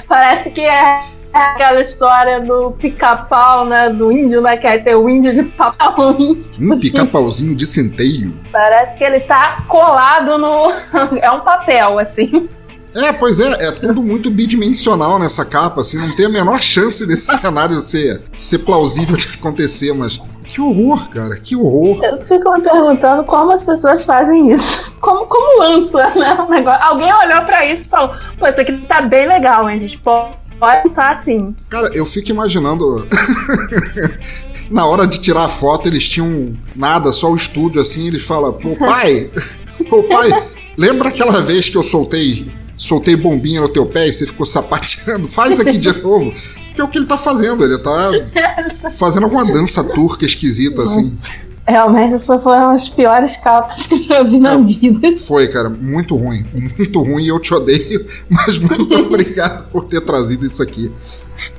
Parece 0.08 0.50
que 0.50 0.62
é 0.62 1.19
aquela 1.34 1.82
história 1.82 2.42
do 2.42 2.72
pica-pau, 2.72 3.66
né? 3.66 3.90
Do 3.90 4.12
índio, 4.12 4.42
né? 4.42 4.58
Que 4.58 4.68
aí 4.68 4.84
tem 4.84 4.96
o 4.96 5.10
índio 5.10 5.34
de. 5.34 5.44
Tipo 5.44 6.64
um 6.64 6.74
assim. 6.74 6.80
pica-pauzinho 6.82 7.56
de 7.56 7.66
centeio. 7.66 8.34
Parece 8.52 8.98
que 8.98 9.04
ele 9.04 9.20
tá 9.22 9.64
colado 9.68 10.38
no. 10.38 10.72
é 11.22 11.32
um 11.32 11.42
papel, 11.42 12.00
assim. 12.00 12.50
É, 12.96 13.14
pois 13.14 13.40
é, 13.40 13.68
é 13.68 13.72
tudo 13.72 14.02
muito 14.02 14.32
bidimensional 14.32 15.20
nessa 15.20 15.46
capa, 15.46 15.82
assim, 15.82 16.00
não 16.00 16.16
tem 16.16 16.26
a 16.26 16.30
menor 16.30 16.60
chance 16.60 17.06
desse 17.08 17.32
cenário 17.40 17.76
ser, 17.76 18.20
ser 18.34 18.60
plausível 18.60 19.16
de 19.16 19.28
acontecer, 19.38 19.94
mas 19.94 20.20
que 20.50 20.60
horror, 20.60 21.08
cara, 21.12 21.36
que 21.36 21.56
horror. 21.56 22.04
Eu 22.04 22.26
fico 22.26 22.52
me 22.54 22.62
perguntando 22.62 23.24
como 23.26 23.52
as 23.52 23.64
pessoas 23.64 24.04
fazem 24.04 24.52
isso. 24.52 24.92
Como, 25.00 25.28
como 25.28 25.60
lança, 25.60 26.10
né? 26.16 26.36
Negócio. 26.50 26.84
Alguém 26.84 27.14
olhou 27.14 27.42
pra 27.46 27.64
isso 27.68 27.84
e 27.84 27.90
falou: 27.90 28.16
pô, 28.40 28.48
isso 28.48 28.60
aqui 28.60 28.76
tá 28.88 29.02
bem 29.02 29.28
legal, 29.28 29.70
hein, 29.70 29.80
gente? 29.80 30.00
Pô, 30.00 30.30
Pode 30.60 30.92
só 30.92 31.02
assim. 31.02 31.56
Cara, 31.70 31.90
eu 31.94 32.06
fico 32.06 32.30
imaginando. 32.32 33.08
Na 34.70 34.86
hora 34.86 35.08
de 35.08 35.20
tirar 35.20 35.46
a 35.46 35.50
foto, 35.50 35.88
eles 35.88 36.08
tinham 36.08 36.54
nada, 36.76 37.12
só 37.12 37.32
o 37.32 37.36
estúdio 37.36 37.82
assim. 37.82 38.08
Eles 38.08 38.24
falam: 38.24 38.54
Pô, 38.54 38.76
pai, 38.76 39.32
pô, 39.90 40.04
pai, 40.04 40.30
lembra 40.78 41.10
aquela 41.10 41.42
vez 41.42 41.70
que 41.70 41.78
eu 41.78 41.84
soltei 41.84 42.60
soltei 42.80 43.16
bombinha 43.16 43.60
no 43.60 43.68
teu 43.68 43.86
pé 43.86 44.08
e 44.08 44.14
você 44.14 44.26
ficou 44.26 44.46
sapateando? 44.46 45.28
Faz 45.28 45.60
aqui 45.60 45.78
de 45.78 45.92
novo. 46.02 46.34
Que 46.74 46.82
é 46.82 46.84
o 46.84 46.88
que 46.88 46.98
ele 46.98 47.08
tá 47.08 47.18
fazendo, 47.18 47.64
ele 47.64 47.78
tá 47.80 48.12
fazendo 48.98 49.24
alguma 49.24 49.44
dança 49.44 49.84
turca 49.84 50.26
esquisita 50.26 50.84
assim. 50.84 51.14
Realmente, 51.70 52.16
essa 52.16 52.40
foi 52.40 52.56
uma 52.56 52.74
das 52.74 52.90
piores 52.90 53.38
capas 53.38 53.86
que 53.86 53.94
eu 53.94 54.04
já 54.04 54.24
vi 54.24 54.40
na 54.40 54.58
vida. 54.58 55.16
Foi, 55.18 55.48
cara, 55.48 55.70
muito 55.70 56.16
ruim. 56.16 56.44
Muito 56.78 57.04
ruim 57.04 57.24
e 57.24 57.28
eu 57.28 57.40
te 57.40 57.54
odeio, 57.54 58.08
mas 58.28 58.58
muito 58.58 58.96
obrigado 59.00 59.70
por 59.70 59.86
ter 59.86 60.02
trazido 60.02 60.46
isso 60.46 60.64
aqui. 60.64 60.92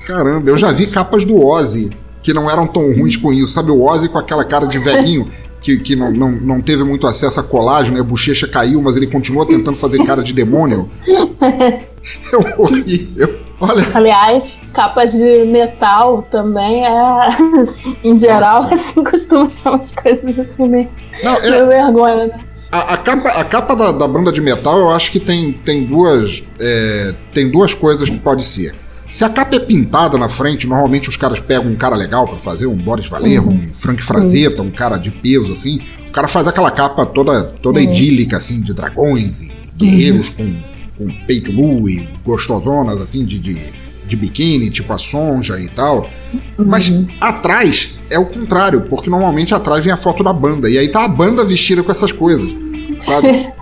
Caramba, 0.06 0.50
eu 0.50 0.56
já 0.56 0.72
vi 0.72 0.88
capas 0.88 1.24
do 1.24 1.38
Ozzy 1.46 1.90
que 2.22 2.34
não 2.34 2.50
eram 2.50 2.66
tão 2.66 2.82
ruins 2.92 3.16
com 3.16 3.32
isso. 3.32 3.52
Sabe, 3.52 3.70
o 3.70 3.82
Ozzy 3.82 4.08
com 4.08 4.18
aquela 4.18 4.44
cara 4.44 4.66
de 4.66 4.78
velhinho 4.78 5.28
que, 5.60 5.78
que 5.78 5.94
não, 5.94 6.10
não, 6.10 6.32
não 6.32 6.60
teve 6.60 6.82
muito 6.82 7.06
acesso 7.06 7.38
a 7.38 7.42
colágeno, 7.42 7.96
né? 7.96 8.00
a 8.00 8.04
bochecha 8.04 8.48
caiu, 8.48 8.82
mas 8.82 8.96
ele 8.96 9.06
continua 9.06 9.46
tentando 9.46 9.76
fazer 9.76 10.02
cara 10.04 10.22
de 10.22 10.32
demônio. 10.32 10.88
É 12.32 12.58
horrível. 12.58 13.38
Olha. 13.60 13.86
Aliás, 13.94 14.58
capas 14.72 15.12
de 15.12 15.44
metal 15.44 16.26
também 16.30 16.84
é. 16.84 17.36
em 18.02 18.18
geral, 18.18 18.62
Nossa. 18.62 18.74
assim, 18.74 19.04
costuma 19.04 19.50
ser 19.50 19.68
umas 19.68 19.92
coisas 19.92 20.38
assim 20.38 20.68
meio. 20.68 20.88
Não, 21.22 21.36
é... 21.36 21.66
vergonha, 21.66 22.26
né? 22.26 22.40
A, 22.72 22.94
a, 22.94 22.96
capa, 22.96 23.28
a 23.28 23.44
capa 23.44 23.74
da, 23.74 23.92
da, 23.92 24.06
banda 24.06 24.30
de 24.30 24.40
metal, 24.40 24.78
eu 24.78 24.90
acho 24.90 25.10
que 25.10 25.18
tem, 25.18 25.52
tem 25.52 25.84
duas. 25.84 26.42
É, 26.58 27.14
tem 27.34 27.50
duas 27.50 27.74
coisas 27.74 28.08
que 28.08 28.18
pode 28.18 28.44
ser. 28.44 28.74
Se 29.08 29.24
a 29.24 29.28
capa 29.28 29.56
é 29.56 29.58
pintada 29.58 30.16
na 30.16 30.28
frente, 30.28 30.68
normalmente 30.68 31.08
os 31.08 31.16
caras 31.16 31.40
pegam 31.40 31.72
um 31.72 31.74
cara 31.74 31.96
legal 31.96 32.28
para 32.28 32.38
fazer, 32.38 32.66
um 32.66 32.76
Boris 32.76 33.08
Vallejo, 33.08 33.48
uhum. 33.48 33.68
um 33.68 33.72
Frank 33.72 34.00
Frazetta, 34.00 34.62
uhum. 34.62 34.68
um 34.68 34.70
cara 34.70 34.96
de 34.96 35.10
peso, 35.10 35.52
assim. 35.52 35.80
O 36.06 36.12
cara 36.12 36.28
faz 36.28 36.46
aquela 36.46 36.70
capa 36.70 37.04
toda, 37.04 37.42
toda 37.42 37.80
uhum. 37.80 37.86
idílica, 37.86 38.36
assim, 38.36 38.60
de 38.60 38.72
dragões 38.72 39.42
e 39.42 39.52
guerreiros 39.76 40.28
uhum. 40.28 40.36
com, 40.36 40.62
com 41.00 41.08
peito 41.26 41.50
nu 41.50 41.88
e 41.88 42.06
gostosonas, 42.22 43.00
assim, 43.00 43.24
de, 43.24 43.38
de, 43.38 43.58
de 44.06 44.16
biquíni, 44.16 44.68
tipo 44.68 44.92
a 44.92 44.98
Sonja 44.98 45.58
e 45.58 45.68
tal. 45.70 46.10
Mas 46.58 46.90
uhum. 46.90 47.08
atrás 47.18 47.98
é 48.10 48.18
o 48.18 48.26
contrário, 48.26 48.82
porque 48.82 49.08
normalmente 49.08 49.54
atrás 49.54 49.82
vem 49.82 49.92
a 49.92 49.96
foto 49.96 50.22
da 50.22 50.32
banda. 50.32 50.68
E 50.68 50.76
aí 50.76 50.88
tá 50.88 51.04
a 51.06 51.08
banda 51.08 51.42
vestida 51.42 51.82
com 51.82 51.90
essas 51.90 52.12
coisas, 52.12 52.54
sabe? 53.00 53.50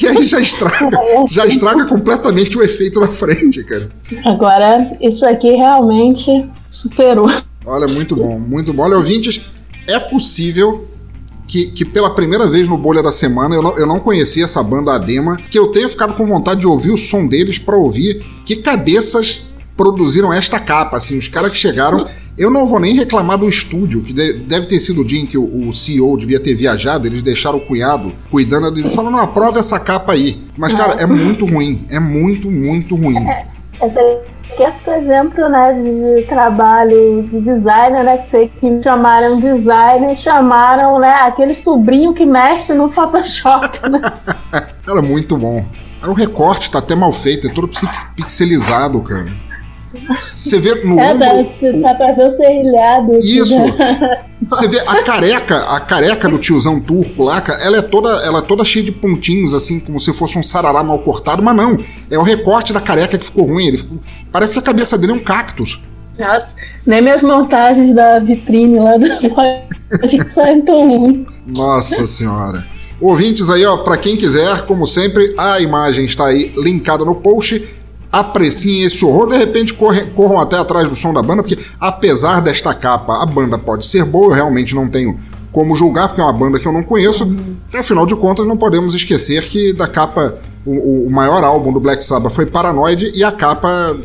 E 0.00 0.06
aí 0.06 0.22
já 0.22 0.38
estraga, 0.40 0.96
já 1.28 1.44
estraga 1.44 1.84
completamente 1.84 2.56
o 2.56 2.62
efeito 2.62 3.00
da 3.00 3.08
frente, 3.08 3.64
cara. 3.64 3.90
Agora, 4.24 4.96
isso 5.00 5.26
aqui 5.26 5.50
realmente 5.50 6.48
superou. 6.70 7.28
Olha, 7.66 7.88
muito 7.88 8.14
bom, 8.14 8.38
muito 8.38 8.72
bom. 8.72 8.84
Olha, 8.84 8.96
ouvintes, 8.96 9.40
é 9.88 9.98
possível 9.98 10.88
que, 11.50 11.68
que, 11.72 11.84
pela 11.84 12.14
primeira 12.14 12.46
vez 12.46 12.68
no 12.68 12.78
Bolha 12.78 13.02
da 13.02 13.10
Semana 13.10 13.56
eu 13.56 13.62
não, 13.62 13.76
eu 13.76 13.84
não 13.84 13.98
conhecia 13.98 14.44
essa 14.44 14.62
banda 14.62 14.94
Adema, 14.94 15.36
que 15.36 15.58
eu 15.58 15.66
tenha 15.72 15.88
ficado 15.88 16.14
com 16.14 16.24
vontade 16.24 16.60
de 16.60 16.66
ouvir 16.66 16.92
o 16.92 16.96
som 16.96 17.26
deles 17.26 17.58
para 17.58 17.76
ouvir 17.76 18.24
que 18.46 18.54
cabeças 18.54 19.44
produziram 19.76 20.32
esta 20.32 20.60
capa, 20.60 20.96
assim, 20.96 21.18
os 21.18 21.26
caras 21.26 21.50
que 21.50 21.58
chegaram 21.58 22.06
Eu 22.38 22.50
não 22.50 22.66
vou 22.66 22.78
nem 22.78 22.94
reclamar 22.94 23.36
do 23.36 23.48
estúdio, 23.48 24.00
que 24.00 24.12
deve 24.12 24.66
ter 24.66 24.78
sido 24.78 25.00
o 25.00 25.04
dia 25.04 25.20
em 25.20 25.26
que 25.26 25.36
o 25.36 25.72
CEO 25.72 26.16
devia 26.16 26.38
ter 26.38 26.54
viajado, 26.54 27.06
eles 27.06 27.20
deixaram 27.20 27.58
o 27.58 27.66
cunhado 27.66 28.12
cuidando 28.30 28.70
dele, 28.70 28.88
falando, 28.88 29.14
não, 29.14 29.20
aprova 29.20 29.58
essa 29.58 29.80
capa 29.80 30.12
aí. 30.12 30.40
Mas, 30.56 30.72
cara, 30.72 31.00
é 31.02 31.06
muito 31.06 31.44
ruim, 31.44 31.84
é 31.90 31.98
muito, 31.98 32.48
muito 32.48 32.94
ruim. 32.94 33.18
É, 33.18 33.46
é 33.80 34.22
esse 34.58 34.90
é 34.90 34.98
exemplo, 34.98 35.48
né, 35.48 35.72
de 35.72 36.26
trabalho 36.26 37.22
de 37.24 37.40
designer, 37.40 38.04
né, 38.04 38.24
que 38.60 38.82
chamaram 38.82 39.40
designer, 39.40 40.16
chamaram, 40.16 40.98
né, 40.98 41.12
aquele 41.22 41.54
sobrinho 41.54 42.14
que 42.14 42.26
mexe 42.26 42.72
no 42.72 42.92
Photoshop, 42.92 43.90
né? 43.90 44.00
Era 44.88 45.02
muito 45.02 45.36
bom. 45.36 45.64
Era 46.02 46.10
um 46.10 46.14
recorte, 46.14 46.70
tá 46.70 46.78
até 46.78 46.94
mal 46.94 47.12
feito, 47.12 47.46
é 47.46 47.52
todo 47.52 47.68
pixelizado, 48.16 49.00
cara. 49.02 49.30
Você 50.34 50.58
vê 50.58 50.74
no 50.84 50.98
é, 50.98 51.12
ombro. 51.12 51.82
Tá, 51.82 51.94
pra 51.94 52.12
ver 52.12 52.28
o 52.28 52.30
serrilhado. 52.30 53.18
Isso. 53.18 53.60
Né? 53.60 54.24
Você 54.50 54.66
vê 54.66 54.80
a 54.80 55.02
careca, 55.02 55.58
a 55.66 55.78
careca 55.78 56.28
do 56.28 56.36
tiozão 56.36 56.80
turco 56.80 57.22
lá, 57.22 57.42
ela 57.60 57.78
é 57.78 57.82
toda, 57.82 58.08
ela 58.24 58.40
é 58.40 58.42
toda 58.42 58.64
cheia 58.64 58.84
de 58.84 58.90
pontinhos, 58.90 59.54
assim, 59.54 59.78
como 59.78 60.00
se 60.00 60.12
fosse 60.12 60.36
um 60.36 60.42
sarará 60.42 60.82
mal 60.82 60.98
cortado, 60.98 61.42
mas 61.42 61.54
não. 61.54 61.78
É 62.10 62.18
o 62.18 62.22
recorte 62.22 62.72
da 62.72 62.80
careca 62.80 63.16
que 63.16 63.24
ficou 63.24 63.46
ruim. 63.46 63.66
Ele 63.66 63.78
ficou, 63.78 63.98
parece 64.32 64.54
que 64.54 64.58
a 64.58 64.62
cabeça 64.62 64.98
dele 64.98 65.12
é 65.12 65.14
um 65.14 65.20
cactus. 65.20 65.80
Nossa, 66.18 66.48
nem 66.84 67.00
minhas 67.00 67.22
montagens 67.22 67.94
da 67.94 68.18
vitrine 68.18 68.78
lá 68.78 68.96
do 68.96 69.06
que 70.08 70.24
saem 70.28 70.62
tão 70.62 70.88
ruim. 70.88 71.26
Nossa 71.46 72.04
senhora. 72.04 72.66
Ouvintes 73.00 73.48
aí, 73.48 73.64
ó, 73.64 73.78
para 73.78 73.96
quem 73.96 74.16
quiser, 74.16 74.66
como 74.66 74.86
sempre, 74.86 75.34
a 75.38 75.58
imagem 75.60 76.04
está 76.04 76.26
aí 76.26 76.52
linkada 76.58 77.02
no 77.02 77.14
post 77.14 77.79
apreciem 78.12 78.82
esse 78.82 79.04
horror, 79.04 79.28
de 79.28 79.36
repente 79.36 79.74
corre, 79.74 80.06
corram 80.06 80.40
até 80.40 80.58
atrás 80.58 80.88
do 80.88 80.96
som 80.96 81.12
da 81.12 81.22
banda, 81.22 81.42
porque 81.42 81.58
apesar 81.78 82.40
desta 82.40 82.74
capa, 82.74 83.22
a 83.22 83.26
banda 83.26 83.58
pode 83.58 83.86
ser 83.86 84.04
boa, 84.04 84.32
eu 84.32 84.34
realmente 84.34 84.74
não 84.74 84.88
tenho 84.88 85.16
como 85.52 85.74
julgar, 85.74 86.08
porque 86.08 86.20
é 86.20 86.24
uma 86.24 86.32
banda 86.32 86.58
que 86.58 86.66
eu 86.66 86.72
não 86.72 86.82
conheço. 86.82 87.24
Uhum. 87.24 87.56
E, 87.72 87.76
afinal 87.76 88.06
de 88.06 88.14
contas, 88.16 88.46
não 88.46 88.56
podemos 88.56 88.94
esquecer 88.94 89.42
que 89.48 89.72
da 89.72 89.86
capa. 89.86 90.38
O, 90.64 91.06
o 91.06 91.10
maior 91.10 91.42
álbum 91.42 91.72
do 91.72 91.80
Black 91.80 92.04
Sabbath 92.04 92.34
foi 92.34 92.44
Paranoid 92.44 93.12
e 93.14 93.24
a 93.24 93.32
capa. 93.32 93.96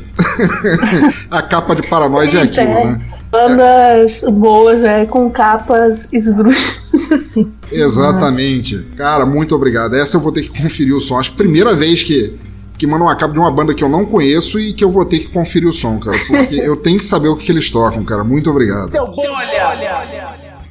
a 1.30 1.41
capa 1.41 1.76
de 1.76 1.86
Paranoid 1.88 2.38
é 2.38 2.41
aquilo, 2.43 2.66
né? 2.66 3.01
Bandas 3.30 4.24
é. 4.24 4.32
boas, 4.32 4.82
é, 4.82 5.06
com 5.06 5.30
capas 5.30 6.08
esdrúxulas, 6.14 7.12
assim. 7.12 7.51
Exatamente. 7.70 8.88
Cara, 8.95 9.26
muito 9.26 9.53
obrigado. 9.53 9.95
Essa 9.95 10.16
eu 10.16 10.22
vou 10.22 10.32
ter 10.32 10.43
que 10.43 10.62
conferir 10.62 10.95
o 10.95 11.01
som. 11.01 11.20
Acho 11.20 11.32
que 11.32 11.38
primeira 11.38 11.76
vez 11.76 12.03
que 12.03 12.39
que 12.78 12.86
mandam 12.86 13.07
uma 13.07 13.15
capa 13.15 13.34
de 13.34 13.39
uma 13.39 13.51
banda 13.51 13.73
que 13.73 13.84
eu 13.84 13.89
não 13.89 14.05
conheço 14.05 14.59
e 14.59 14.73
que 14.73 14.84
eu 14.84 14.89
vou 14.89 15.05
ter 15.05 15.19
que 15.19 15.30
conferir 15.30 15.67
o 15.67 15.73
som, 15.73 15.99
cara. 15.99 16.17
Porque 16.28 16.55
eu 16.55 16.76
tenho 16.76 16.97
que 16.97 17.05
saber 17.05 17.30
o 17.30 17.36
que, 17.36 17.45
que 17.45 17.51
eles 17.51 17.69
tocam, 17.69 18.03
cara. 18.03 18.23
Muito 18.23 18.49
obrigado. 18.49 18.91
Seu 18.91 19.07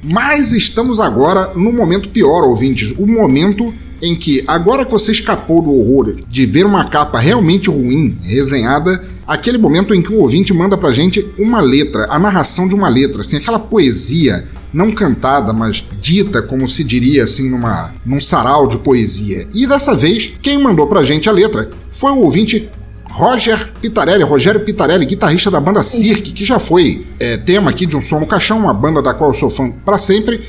Mas 0.03 0.51
estamos 0.51 0.99
agora 0.99 1.53
no 1.55 1.73
momento 1.73 2.09
pior, 2.09 2.43
ouvintes. 2.43 2.93
O 2.97 3.07
momento 3.07 3.73
em 4.01 4.15
que, 4.15 4.43
agora 4.45 4.85
que 4.85 4.91
você 4.91 5.11
escapou 5.11 5.61
do 5.61 5.71
horror 5.71 6.15
de 6.27 6.45
ver 6.45 6.65
uma 6.65 6.85
capa 6.85 7.19
realmente 7.19 7.69
ruim, 7.69 8.17
resenhada, 8.23 9.03
aquele 9.25 9.57
momento 9.57 9.95
em 9.95 10.01
que 10.01 10.13
o 10.13 10.19
ouvinte 10.19 10.53
manda 10.53 10.77
pra 10.77 10.91
gente 10.91 11.25
uma 11.39 11.61
letra, 11.61 12.07
a 12.09 12.19
narração 12.19 12.67
de 12.67 12.75
uma 12.75 12.89
letra, 12.89 13.21
assim, 13.21 13.37
aquela 13.37 13.57
poesia 13.57 14.45
não 14.75 14.91
cantada, 14.91 15.53
mas 15.53 15.81
dita, 16.01 16.41
como 16.41 16.67
se 16.67 16.83
diria 16.83 17.23
assim, 17.23 17.49
numa, 17.49 17.95
num 18.05 18.19
sarau 18.19 18.67
de 18.67 18.77
poesia. 18.77 19.47
E 19.53 19.65
dessa 19.65 19.95
vez, 19.95 20.33
quem 20.41 20.61
mandou 20.61 20.85
pra 20.87 21.01
gente 21.01 21.29
a 21.29 21.31
letra 21.31 21.69
foi 21.89 22.11
o 22.11 22.19
ouvinte 22.19 22.69
Roger 23.09 23.71
Pitarelli, 23.81 24.23
Rogério 24.25 24.59
Pitarelli, 24.59 25.05
guitarrista 25.05 25.49
da 25.49 25.61
banda 25.61 25.81
Cirque, 25.81 26.33
que 26.33 26.43
já 26.43 26.59
foi 26.59 27.07
é, 27.17 27.37
tema 27.37 27.69
aqui 27.69 27.85
de 27.85 27.95
Um 27.95 28.01
Som 28.01 28.19
no 28.19 28.27
Caixão, 28.27 28.59
uma 28.59 28.73
banda 28.73 29.01
da 29.01 29.13
qual 29.13 29.29
eu 29.29 29.33
sou 29.33 29.49
fã 29.49 29.71
para 29.71 29.97
sempre. 29.97 30.41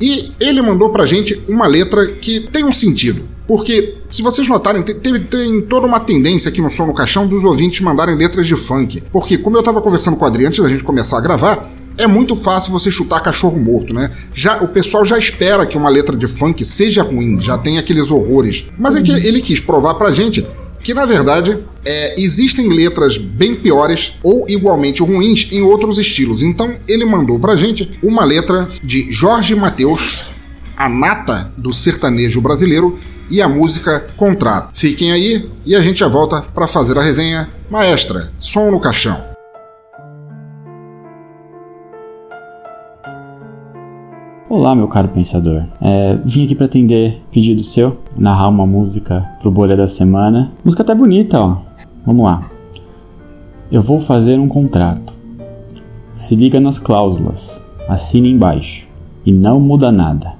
E 0.00 0.32
ele 0.40 0.62
mandou 0.62 0.88
pra 0.88 1.04
gente 1.04 1.40
uma 1.46 1.66
letra 1.66 2.06
que 2.06 2.40
tem 2.50 2.64
um 2.64 2.72
sentido. 2.72 3.28
Porque, 3.46 3.98
se 4.10 4.22
vocês 4.22 4.48
notarem, 4.48 4.82
teve, 4.82 5.20
tem 5.20 5.60
toda 5.60 5.86
uma 5.86 6.00
tendência 6.00 6.48
aqui 6.48 6.62
no 6.62 6.70
Som 6.70 6.86
no 6.86 6.94
Caixão 6.94 7.26
dos 7.26 7.44
ouvintes 7.44 7.82
mandarem 7.82 8.16
letras 8.16 8.46
de 8.46 8.56
funk. 8.56 9.02
Porque, 9.12 9.36
como 9.36 9.58
eu 9.58 9.62
tava 9.62 9.82
conversando 9.82 10.16
com 10.16 10.24
o 10.24 10.26
Adri 10.26 10.46
antes 10.46 10.64
da 10.64 10.70
gente 10.70 10.82
começar 10.82 11.18
a 11.18 11.20
gravar, 11.20 11.70
é 11.96 12.06
muito 12.06 12.34
fácil 12.34 12.72
você 12.72 12.90
chutar 12.90 13.20
cachorro 13.20 13.58
morto, 13.58 13.92
né? 13.92 14.10
Já 14.32 14.62
o 14.62 14.68
pessoal 14.68 15.04
já 15.04 15.18
espera 15.18 15.66
que 15.66 15.76
uma 15.76 15.88
letra 15.88 16.16
de 16.16 16.26
funk 16.26 16.64
seja 16.64 17.02
ruim, 17.02 17.40
já 17.40 17.56
tem 17.56 17.78
aqueles 17.78 18.10
horrores. 18.10 18.66
Mas 18.78 18.96
é 18.96 19.02
que 19.02 19.12
ele 19.12 19.40
quis 19.40 19.60
provar 19.60 19.94
pra 19.94 20.12
gente 20.12 20.46
que 20.82 20.92
na 20.92 21.06
verdade 21.06 21.58
é, 21.84 22.20
existem 22.20 22.68
letras 22.68 23.16
bem 23.16 23.54
piores 23.54 24.14
ou 24.22 24.44
igualmente 24.48 25.02
ruins 25.02 25.48
em 25.50 25.62
outros 25.62 25.98
estilos. 25.98 26.42
Então 26.42 26.76
ele 26.86 27.06
mandou 27.06 27.38
pra 27.38 27.56
gente 27.56 27.98
uma 28.02 28.24
letra 28.24 28.68
de 28.82 29.10
Jorge 29.10 29.54
Mateus, 29.54 30.34
a 30.76 30.88
nata 30.88 31.52
do 31.56 31.72
sertanejo 31.72 32.40
brasileiro, 32.40 32.98
e 33.30 33.40
a 33.40 33.48
música 33.48 34.06
Contrato. 34.16 34.78
Fiquem 34.78 35.10
aí 35.10 35.48
e 35.64 35.74
a 35.74 35.80
gente 35.80 36.00
já 36.00 36.08
volta 36.08 36.42
para 36.42 36.68
fazer 36.68 36.98
a 36.98 37.02
resenha. 37.02 37.48
Maestra, 37.70 38.30
som 38.38 38.70
no 38.70 38.78
caixão. 38.78 39.33
Olá, 44.56 44.72
meu 44.72 44.86
caro 44.86 45.08
pensador. 45.08 45.64
É, 45.80 46.16
vim 46.24 46.44
aqui 46.44 46.54
para 46.54 46.66
atender 46.66 47.20
pedido 47.32 47.60
seu, 47.64 47.98
narrar 48.16 48.46
uma 48.46 48.64
música 48.64 49.28
pro 49.40 49.50
Bolha 49.50 49.76
da 49.76 49.88
Semana. 49.88 50.52
Música 50.64 50.84
até 50.84 50.94
bonita, 50.94 51.40
ó. 51.40 51.56
Vamos 52.06 52.24
lá. 52.24 52.40
Eu 53.68 53.82
vou 53.82 53.98
fazer 53.98 54.38
um 54.38 54.46
contrato. 54.46 55.12
Se 56.12 56.36
liga 56.36 56.60
nas 56.60 56.78
cláusulas, 56.78 57.66
assine 57.88 58.30
embaixo 58.30 58.86
e 59.26 59.32
não 59.32 59.58
muda 59.58 59.90
nada. 59.90 60.34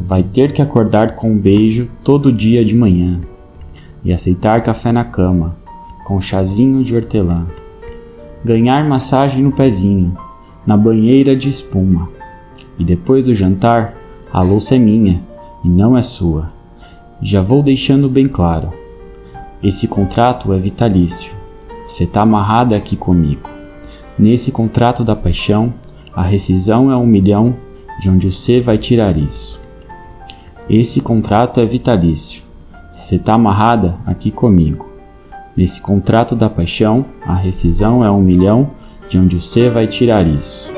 Vai 0.00 0.24
ter 0.24 0.52
que 0.52 0.60
acordar 0.60 1.14
com 1.14 1.30
um 1.30 1.38
beijo 1.38 1.88
todo 2.02 2.32
dia 2.32 2.64
de 2.64 2.74
manhã 2.74 3.20
e 4.04 4.12
aceitar 4.12 4.60
café 4.64 4.90
na 4.90 5.04
cama 5.04 5.54
com 6.04 6.20
chazinho 6.20 6.82
de 6.82 6.96
hortelã. 6.96 7.46
Ganhar 8.44 8.84
massagem 8.88 9.44
no 9.44 9.52
pezinho, 9.52 10.18
na 10.66 10.76
banheira 10.76 11.36
de 11.36 11.48
espuma 11.48 12.15
e 12.78 12.84
depois 12.84 13.26
do 13.26 13.34
jantar, 13.34 13.94
a 14.32 14.42
louça 14.42 14.76
é 14.76 14.78
minha 14.78 15.22
e 15.64 15.68
não 15.68 15.96
é 15.96 16.02
sua. 16.02 16.50
Já 17.20 17.40
vou 17.40 17.62
deixando 17.62 18.08
bem 18.08 18.28
claro. 18.28 18.72
Esse 19.62 19.88
contrato 19.88 20.52
é 20.52 20.58
vitalício. 20.58 21.32
Você 21.84 22.06
tá 22.06 22.22
amarrada 22.22 22.76
aqui 22.76 22.96
comigo. 22.96 23.48
Nesse 24.18 24.52
contrato 24.52 25.04
da 25.04 25.16
paixão, 25.16 25.72
a 26.14 26.22
rescisão 26.22 26.90
é 26.90 26.96
um 26.96 27.06
milhão, 27.06 27.56
de 28.00 28.10
onde 28.10 28.30
você 28.30 28.60
vai 28.60 28.76
tirar 28.76 29.16
isso. 29.16 29.60
Esse 30.68 31.00
contrato 31.00 31.60
é 31.60 31.64
vitalício. 31.64 32.42
Você 32.90 33.18
tá 33.18 33.34
amarrada 33.34 33.96
aqui 34.06 34.30
comigo. 34.30 34.90
Nesse 35.56 35.80
contrato 35.80 36.34
da 36.34 36.50
paixão, 36.50 37.06
a 37.24 37.34
rescisão 37.34 38.04
é 38.04 38.10
um 38.10 38.20
milhão, 38.20 38.70
de 39.08 39.18
onde 39.18 39.40
você 39.40 39.70
vai 39.70 39.86
tirar 39.86 40.26
isso. 40.26 40.75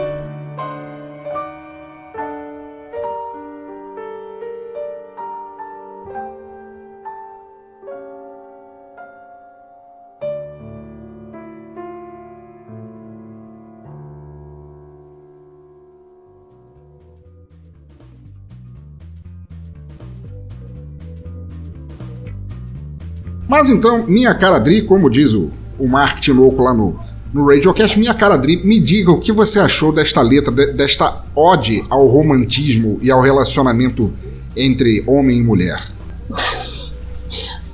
Mas 23.49 23.71
então, 23.71 24.05
minha 24.07 24.35
cara 24.35 24.59
Dri, 24.59 24.83
como 24.83 25.09
diz 25.09 25.33
o, 25.33 25.51
o 25.79 25.89
marketing 25.89 26.33
louco 26.33 26.63
lá 26.63 26.75
no, 26.75 27.01
no 27.33 27.49
Radiocast, 27.49 27.99
minha 27.99 28.13
cara 28.13 28.37
Dri, 28.37 28.63
me 28.65 28.79
diga 28.79 29.11
o 29.11 29.19
que 29.19 29.33
você 29.33 29.59
achou 29.59 29.91
desta 29.91 30.21
letra, 30.21 30.53
de, 30.53 30.73
desta 30.75 31.23
ode 31.35 31.83
ao 31.89 32.07
romantismo 32.07 32.99
e 33.01 33.11
ao 33.11 33.23
relacionamento 33.23 34.13
entre 34.55 35.03
homem 35.07 35.39
e 35.39 35.43
mulher. 35.43 35.81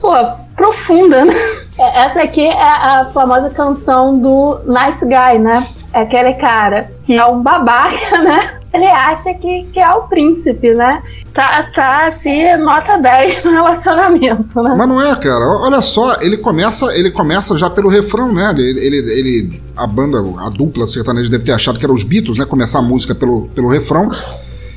Pô, 0.01 0.12
profunda, 0.55 1.25
né? 1.25 1.35
É, 1.79 2.05
essa 2.05 2.20
aqui 2.20 2.43
é 2.43 2.62
a 2.62 3.11
famosa 3.12 3.51
canção 3.51 4.18
do 4.18 4.61
Nice 4.66 5.05
Guy, 5.05 5.39
né? 5.41 5.66
É 5.93 6.01
aquele 6.01 6.35
cara 6.35 6.91
que 7.05 7.14
é 7.14 7.27
um 7.27 7.43
babaca, 7.43 8.22
né? 8.22 8.47
Ele 8.75 8.87
acha 8.87 9.33
que, 9.35 9.64
que 9.72 9.81
é 9.81 9.91
o 9.93 10.03
príncipe, 10.03 10.72
né? 10.72 11.03
tá, 11.35 11.68
tá 11.75 12.07
assim, 12.07 12.57
nota 12.59 12.97
10 12.97 13.45
no 13.45 13.51
relacionamento, 13.51 14.62
né? 14.62 14.75
Mas 14.79 14.89
não 14.89 15.03
é, 15.03 15.14
cara. 15.16 15.45
Olha 15.45 15.83
só, 15.83 16.16
ele 16.20 16.39
começa, 16.39 16.97
ele 16.97 17.11
começa 17.11 17.59
já 17.59 17.68
pelo 17.68 17.89
refrão, 17.89 18.33
né? 18.33 18.55
Ele, 18.57 18.81
ele, 18.81 18.97
ele 19.11 19.62
a 19.77 19.87
banda, 19.87 20.18
a 20.39 20.49
dupla 20.49 20.87
sertaneja 20.87 21.29
deve 21.29 21.45
ter 21.45 21.53
achado 21.53 21.79
que 21.79 21.85
eram 21.85 21.95
os 21.95 22.05
Beatles, 22.05 22.39
né? 22.39 22.45
Começar 22.45 22.79
a 22.79 22.83
música 22.83 23.14
pelo, 23.14 23.49
pelo 23.49 23.68
refrão. 23.68 24.09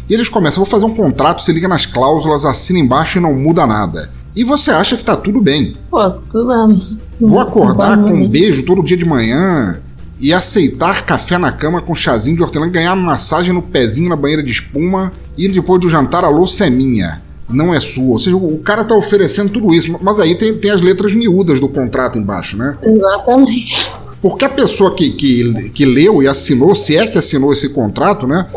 E 0.10 0.14
eles 0.14 0.30
começam, 0.30 0.64
vou 0.64 0.72
fazer 0.72 0.86
um 0.86 0.96
contrato, 0.96 1.44
se 1.44 1.54
liga 1.54 1.68
nas 1.68 1.86
cláusulas, 1.86 2.44
assina 2.44 2.80
embaixo 2.80 3.20
e 3.20 3.22
não 3.22 3.36
muda 3.36 3.68
nada. 3.68 4.10
E 4.36 4.44
você 4.44 4.72
acha 4.72 4.98
que 4.98 5.04
tá 5.04 5.16
tudo 5.16 5.42
bem. 5.42 5.78
Pô, 5.92 6.10
tudo 6.10 6.48
bem. 6.48 6.98
Vou 7.20 7.40
acordar 7.40 7.98
com 7.98 8.10
um 8.10 8.28
beijo 8.28 8.64
todo 8.64 8.84
dia 8.84 8.98
de 8.98 9.06
manhã. 9.06 9.82
E 10.20 10.34
aceitar 10.34 11.06
café 11.06 11.38
na 11.38 11.52
cama 11.52 11.82
com 11.82 11.94
chazinho 11.94 12.38
de 12.38 12.44
hortelã, 12.44 12.70
ganhar 12.70 12.96
massagem 12.96 13.54
no 13.54 13.62
pezinho 13.62 14.10
na 14.10 14.16
banheira 14.16 14.44
de 14.44 14.52
espuma 14.52 15.12
e 15.38 15.48
depois 15.48 15.80
do 15.80 15.90
jantar 15.90 16.24
a 16.24 16.30
louça 16.30 16.66
é 16.66 16.70
minha, 16.70 17.22
não 17.50 17.74
é 17.74 17.80
sua. 17.80 18.14
Ou 18.14 18.20
seja, 18.20 18.36
o 18.36 18.58
cara 18.60 18.84
tá 18.84 18.96
oferecendo 18.96 19.52
tudo 19.52 19.74
isso, 19.74 19.96
mas 20.02 20.20
aí 20.20 20.36
tem, 20.36 20.58
tem 20.58 20.72
as 20.72 20.82
letras 20.82 21.14
miúdas 21.14 21.60
do 21.60 21.70
contrato 21.70 22.18
embaixo, 22.18 22.58
né? 22.58 22.78
Exatamente. 22.82 23.94
Porque 24.22 24.46
a 24.46 24.50
pessoa 24.50 24.96
que, 24.96 25.12
que, 25.12 25.70
que 25.70 25.86
leu 25.86 26.24
e 26.24 26.28
assinou, 26.28 26.76
se 26.76 26.98
é 26.98 27.06
que 27.06 27.18
assinou 27.18 27.54
esse 27.54 27.70
contrato, 27.70 28.26
né? 28.26 28.48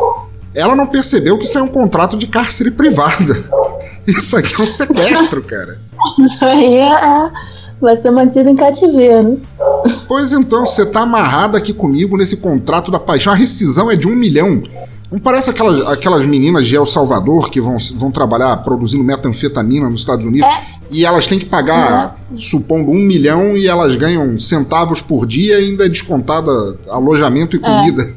Ela 0.54 0.74
não 0.74 0.86
percebeu 0.86 1.38
que 1.38 1.44
isso 1.44 1.58
é 1.58 1.62
um 1.62 1.68
contrato 1.68 2.16
de 2.16 2.26
cárcere 2.26 2.70
privada. 2.70 3.36
Isso 4.06 4.36
aqui 4.36 4.54
é 4.58 4.64
um 4.64 4.66
sequestro, 4.66 5.42
cara. 5.44 5.78
Isso 6.18 6.44
aí 6.44 6.78
é, 6.78 7.30
vai 7.80 8.00
ser 8.00 8.10
mantido 8.10 8.48
em 8.48 8.56
cativeiro. 8.56 9.40
Pois 10.10 10.32
então, 10.32 10.66
você 10.66 10.84
tá 10.84 11.02
amarrado 11.02 11.56
aqui 11.56 11.72
comigo 11.72 12.16
nesse 12.16 12.38
contrato 12.38 12.90
da 12.90 12.98
paixão. 12.98 13.32
A 13.32 13.36
rescisão 13.36 13.88
é 13.88 13.94
de 13.94 14.08
um 14.08 14.16
milhão. 14.16 14.60
Não 15.08 15.20
parece 15.20 15.50
aquelas, 15.50 15.86
aquelas 15.86 16.24
meninas 16.26 16.66
de 16.66 16.74
El 16.74 16.84
Salvador 16.84 17.48
que 17.48 17.60
vão, 17.60 17.76
vão 17.94 18.10
trabalhar 18.10 18.56
produzindo 18.56 19.04
metanfetamina 19.04 19.88
nos 19.88 20.00
Estados 20.00 20.26
Unidos 20.26 20.48
É. 20.48 20.62
e 20.90 21.04
elas 21.04 21.28
têm 21.28 21.38
que 21.38 21.44
pagar, 21.44 22.16
supondo, 22.36 22.90
um 22.90 22.98
milhão 22.98 23.56
e 23.56 23.68
elas 23.68 23.94
ganham 23.94 24.36
centavos 24.36 25.00
por 25.00 25.24
dia 25.28 25.60
e 25.60 25.70
ainda 25.70 25.86
é 25.86 25.88
descontada 25.88 26.50
alojamento 26.88 27.56
e 27.56 27.60
É. 27.60 27.62
comida. 27.62 28.12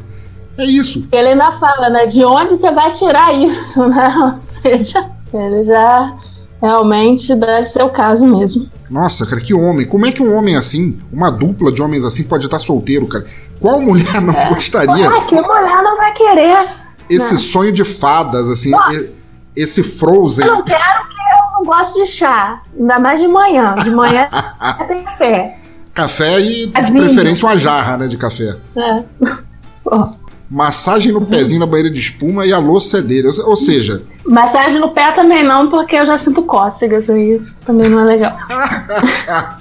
É, 0.57 0.65
isso. 0.65 1.07
Ele 1.11 1.27
ainda 1.27 1.51
fala, 1.59 1.91
né? 1.91 2.07
De 2.07 2.25
onde 2.25 2.57
você 2.57 2.71
vai 2.71 2.89
tirar 2.89 3.31
isso, 3.35 3.87
né? 3.87 4.15
Ou 4.33 4.41
seja, 4.41 5.11
ele 5.31 5.63
já 5.65 6.17
realmente 6.63 7.35
deve 7.35 7.65
ser 7.65 7.83
o 7.83 7.89
caso 7.89 8.25
mesmo. 8.25 8.69
Nossa, 8.89 9.25
cara, 9.25 9.41
que 9.41 9.53
homem. 9.53 9.85
Como 9.85 10.05
é 10.05 10.11
que 10.13 10.23
um 10.23 10.33
homem 10.33 10.55
assim, 10.55 10.97
uma 11.11 11.29
dupla 11.29 11.71
de 11.73 11.81
homens 11.81 12.05
assim, 12.05 12.23
pode 12.23 12.45
estar 12.45 12.57
solteiro, 12.59 13.05
cara? 13.05 13.25
Qual 13.59 13.81
mulher 13.81 14.21
não 14.21 14.33
gostaria? 14.53 15.09
Ah, 15.09 15.21
que 15.25 15.35
mulher 15.35 15.83
não 15.83 15.97
vai 15.97 16.13
querer? 16.13 16.65
Esse 17.09 17.33
Não. 17.33 17.39
sonho 17.41 17.71
de 17.73 17.83
fadas, 17.83 18.47
assim, 18.47 18.71
Nossa. 18.71 19.11
esse 19.55 19.83
Frozen. 19.83 20.45
Eu 20.47 20.53
não 20.55 20.63
quero 20.63 20.79
que 20.79 21.13
eu 21.15 21.51
não 21.57 21.63
gosto 21.63 21.95
de 22.01 22.05
chá. 22.09 22.61
Ainda 22.79 22.97
mais 22.97 23.19
de 23.19 23.27
manhã. 23.27 23.73
De 23.75 23.91
manhã 23.91 24.29
tem 24.87 25.03
café. 25.03 25.57
Café 25.93 26.39
e, 26.39 26.67
de 26.67 26.91
Vinho. 26.91 27.03
preferência, 27.05 27.45
uma 27.45 27.57
jarra, 27.57 27.97
né, 27.97 28.07
de 28.07 28.17
café. 28.17 28.55
É. 28.77 29.03
Massagem 30.53 31.11
no 31.11 31.25
pezinho 31.25 31.59
na 31.59 31.65
banheira 31.65 31.89
de 31.89 31.99
espuma 31.99 32.45
e 32.45 32.53
a 32.53 32.59
louça 32.59 32.99
é 32.99 33.01
dele. 33.01 33.27
Ou- 33.43 33.55
seja, 33.55 34.03
Massagem 34.23 34.79
no 34.79 34.91
pé 34.93 35.11
também 35.11 35.43
não, 35.43 35.67
porque 35.67 35.95
eu 35.95 36.05
já 36.05 36.15
sinto 36.15 36.43
cócegas 36.43 37.09
aí. 37.09 37.41
Também 37.65 37.89
não 37.89 38.01
é 38.01 38.03
legal. 38.03 38.37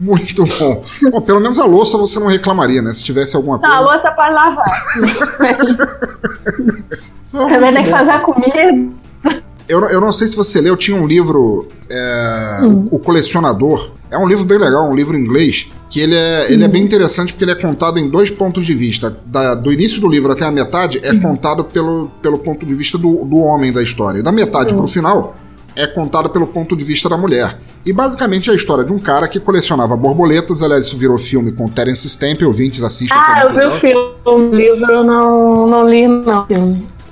muito 0.00 0.44
bom. 0.46 0.82
Bom, 1.10 1.20
pelo 1.20 1.40
menos 1.40 1.58
a 1.58 1.66
louça 1.66 1.98
você 1.98 2.18
não 2.18 2.28
reclamaria, 2.28 2.80
né? 2.80 2.90
Se 2.92 3.04
tivesse 3.04 3.36
alguma 3.36 3.58
Não, 3.58 3.70
a 3.70 3.76
coisa. 3.84 3.92
louça 3.92 4.10
pode 4.12 4.34
lavar. 4.34 4.64
Também 7.30 7.60
muito 7.60 7.74
tem 7.74 7.84
que 7.84 7.90
fazer 7.90 8.10
a 8.12 8.20
comida. 8.20 8.92
Eu, 9.72 9.80
não- 9.80 9.88
eu 9.88 10.00
não 10.00 10.12
sei 10.12 10.28
se 10.28 10.36
você 10.36 10.60
leu, 10.60 10.76
tinha 10.76 10.96
um 10.96 11.06
livro, 11.06 11.66
é, 11.90 12.58
Hum. 12.62 12.86
O 12.90 12.98
Colecionador. 12.98 13.92
É 14.10 14.18
um 14.18 14.28
livro 14.28 14.44
bem 14.44 14.58
legal, 14.58 14.90
um 14.90 14.94
livro 14.94 15.16
em 15.16 15.20
inglês, 15.20 15.68
que 15.88 15.98
ele 16.00 16.14
é, 16.14 16.52
ele 16.52 16.62
é 16.62 16.66
Hum. 16.66 16.70
bem 16.70 16.82
interessante 16.82 17.32
porque 17.32 17.44
ele 17.44 17.52
é 17.52 17.54
contado 17.54 17.98
em 17.98 18.10
dois 18.10 18.30
pontos 18.30 18.66
de 18.66 18.74
vista. 18.74 19.16
Da- 19.24 19.54
do 19.54 19.72
início 19.72 20.00
do 20.02 20.08
livro 20.08 20.30
até 20.30 20.44
a 20.44 20.50
metade 20.50 20.98
Hum. 20.98 21.00
é 21.02 21.18
contado 21.20 21.64
pelo, 21.64 22.10
pelo 22.20 22.38
ponto 22.38 22.66
de 22.66 22.74
vista 22.74 22.98
do, 22.98 23.24
do 23.24 23.38
homem 23.38 23.72
da 23.72 23.82
história. 23.82 24.18
E 24.18 24.22
da 24.22 24.30
metade 24.30 24.74
Hum. 24.74 24.76
pro 24.76 24.86
final 24.86 25.34
é 25.74 25.86
contada 25.86 26.28
pelo 26.28 26.46
ponto 26.46 26.76
de 26.76 26.84
vista 26.84 27.08
da 27.08 27.16
mulher. 27.16 27.56
E 27.86 27.92
basicamente 27.92 28.50
é 28.50 28.52
a 28.52 28.56
história 28.56 28.84
de 28.84 28.92
um 28.92 28.98
cara 28.98 29.26
que 29.26 29.40
colecionava 29.40 29.96
borboletas. 29.96 30.62
Aliás, 30.62 30.84
isso 30.86 30.98
virou 30.98 31.16
filme 31.16 31.50
com 31.50 31.66
Terence 31.66 32.06
Stamp, 32.06 32.42
ouvintes 32.42 32.82
é 32.82 33.06
Ah, 33.12 33.44
eu 33.44 33.50
muito 33.54 33.60
vi 33.60 33.66
o 33.76 33.80
filme. 33.80 34.12
O 34.26 34.54
livro 34.54 34.92
eu 34.92 35.02
não, 35.04 35.66
não 35.66 35.88
li, 35.88 36.06
não. 36.06 36.46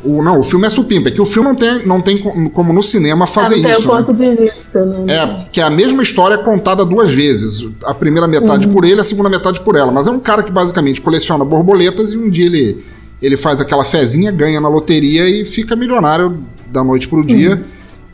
O, 0.03 0.23
não, 0.23 0.41
o 0.41 0.43
filme 0.43 0.67
é 0.67 0.71
supimpa, 0.71 1.09
é 1.09 1.13
que 1.13 1.21
o 1.21 1.27
filme 1.27 1.49
não 1.49 1.55
tem, 1.55 1.87
não 1.87 2.01
tem 2.01 2.17
co- 2.19 2.51
como 2.51 2.73
no 2.73 2.83
cinema 2.83 3.27
fazer 3.27 3.57
isso. 3.57 3.91
o 3.91 3.97
né? 3.97 4.03
ponto 4.03 4.15
de 4.15 4.35
vista, 4.35 4.85
né? 4.85 5.05
É, 5.15 5.37
que 5.53 5.61
é 5.61 5.65
a 5.65 5.69
mesma 5.71 6.03
história 6.03 6.39
contada 6.39 6.85
duas 6.87 7.11
vezes. 7.13 7.69
A 7.85 7.93
primeira 7.93 8.27
metade 8.27 8.67
Uhum. 8.67 8.73
por 8.73 8.85
ele, 8.85 9.01
a 9.01 9.05
segunda 9.05 9.29
metade 9.29 9.61
por 9.61 9.77
ela. 9.77 9.93
Mas 9.93 10.07
é 10.07 10.11
um 10.11 10.19
cara 10.19 10.43
que 10.43 10.51
basicamente 10.51 11.01
coleciona 11.03 11.45
borboletas 11.45 12.13
e 12.15 12.17
um 12.17 12.31
dia 12.31 12.47
ele, 12.47 12.83
ele 13.21 13.37
faz 13.37 13.61
aquela 13.61 13.85
fezinha, 13.85 14.31
ganha 14.33 14.59
na 14.61 14.69
loteria 14.71 15.29
e 15.29 15.45
fica 15.45 15.77
milionário 15.77 16.43
da 16.73 16.83
noite 16.83 17.07
pro 17.07 17.23
dia. 17.25 17.57
Uhum. 17.57 17.63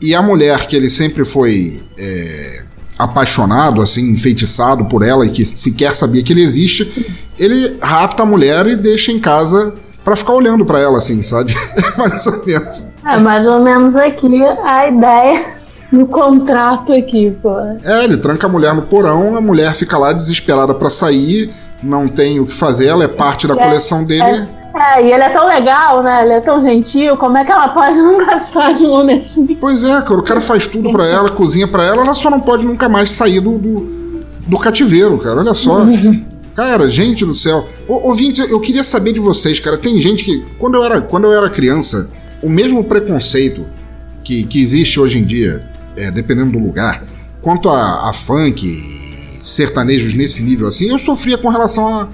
E 0.01 0.13
a 0.13 0.21
mulher 0.21 0.67
que 0.67 0.75
ele 0.75 0.89
sempre 0.89 1.23
foi 1.23 1.81
é, 1.97 2.63
apaixonado, 2.99 3.81
assim, 3.81 4.11
enfeitiçado 4.11 4.85
por 4.85 5.03
ela 5.03 5.25
e 5.25 5.29
que 5.29 5.45
sequer 5.45 5.95
sabia 5.95 6.21
que 6.21 6.33
ele 6.33 6.41
existe, 6.41 7.15
ele 7.39 7.77
rapta 7.81 8.23
a 8.23 8.25
mulher 8.25 8.65
e 8.67 8.75
deixa 8.75 9.11
em 9.11 9.19
casa 9.19 9.73
pra 10.07 10.15
ficar 10.15 10.35
olhando 10.35 10.65
pra 10.65 10.79
ela, 10.79 10.99
assim, 10.99 11.21
sabe? 11.21 11.53
É 11.75 11.97
mais 11.99 12.25
ou 12.25 12.45
menos. 12.45 12.83
É 13.05 13.19
mais 13.19 13.45
ou 13.45 13.59
menos 13.59 13.93
aqui 13.93 14.41
a 14.63 14.87
ideia 14.87 15.45
do 15.91 16.05
contrato 16.05 16.93
aqui, 16.93 17.35
pô. 17.43 17.59
É, 17.83 18.05
ele 18.05 18.17
tranca 18.17 18.47
a 18.47 18.49
mulher 18.49 18.73
no 18.73 18.83
porão, 18.83 19.35
a 19.35 19.41
mulher 19.41 19.73
fica 19.73 19.97
lá 19.97 20.13
desesperada 20.13 20.73
pra 20.73 20.89
sair, 20.89 21.53
não 21.83 22.07
tem 22.07 22.39
o 22.39 22.45
que 22.45 22.53
fazer, 22.53 22.87
ela 22.87 23.03
é 23.03 23.07
parte 23.09 23.47
da 23.47 23.53
É, 23.55 23.57
coleção 23.57 24.05
dele. 24.05 24.47
É, 24.73 25.03
e 25.05 25.11
ele 25.11 25.23
é 25.23 25.29
tão 25.29 25.45
legal, 25.45 26.01
né? 26.01 26.23
Ele 26.23 26.33
é 26.35 26.39
tão 26.39 26.61
gentil, 26.61 27.17
como 27.17 27.37
é 27.37 27.43
que 27.43 27.51
ela 27.51 27.67
pode 27.67 27.97
não 27.99 28.25
gostar 28.25 28.71
de 28.75 28.85
um 28.85 28.91
homem 28.91 29.19
assim? 29.19 29.45
Pois 29.59 29.83
é, 29.83 30.01
cara, 30.03 30.19
o 30.19 30.23
cara 30.23 30.39
faz 30.39 30.67
tudo 30.67 30.89
pra 30.89 31.05
ela, 31.05 31.31
cozinha 31.31 31.67
pra 31.67 31.83
ela, 31.83 32.01
ela 32.01 32.13
só 32.13 32.29
não 32.29 32.39
pode 32.39 32.65
nunca 32.65 32.87
mais 32.87 33.11
sair 33.11 33.41
do, 33.41 33.57
do, 33.57 34.23
do 34.47 34.57
cativeiro, 34.57 35.17
cara, 35.17 35.41
olha 35.41 35.53
só. 35.53 35.81
Cara, 36.57 36.89
gente 36.89 37.23
do 37.23 37.35
céu. 37.35 37.69
Ô, 37.87 38.07
ouvinte, 38.07 38.41
eu 38.41 38.59
queria 38.59 38.83
saber 38.83 39.13
de 39.13 39.19
vocês, 39.19 39.59
cara. 39.59 39.77
Tem 39.77 40.01
gente 40.01 40.23
que, 40.23 40.43
quando 40.57 40.73
eu 40.73 40.83
era, 40.83 40.99
quando 40.99 41.25
eu 41.25 41.33
era 41.33 41.47
criança, 41.51 42.11
o 42.41 42.49
mesmo 42.49 42.83
preconceito 42.83 43.63
que, 44.23 44.43
que 44.43 44.59
existe 44.59 44.99
hoje 44.99 45.19
em 45.19 45.23
dia, 45.23 45.63
é, 45.95 46.09
dependendo 46.09 46.53
do 46.53 46.57
lugar, 46.57 47.05
quanto 47.43 47.69
a, 47.69 48.09
a 48.09 48.11
funk 48.11 48.65
e 48.65 49.45
sertanejos 49.45 50.15
nesse 50.15 50.41
nível 50.41 50.67
assim, 50.67 50.89
eu 50.89 50.97
sofria 50.97 51.37
com 51.37 51.47
relação 51.49 51.87
a, 51.87 52.09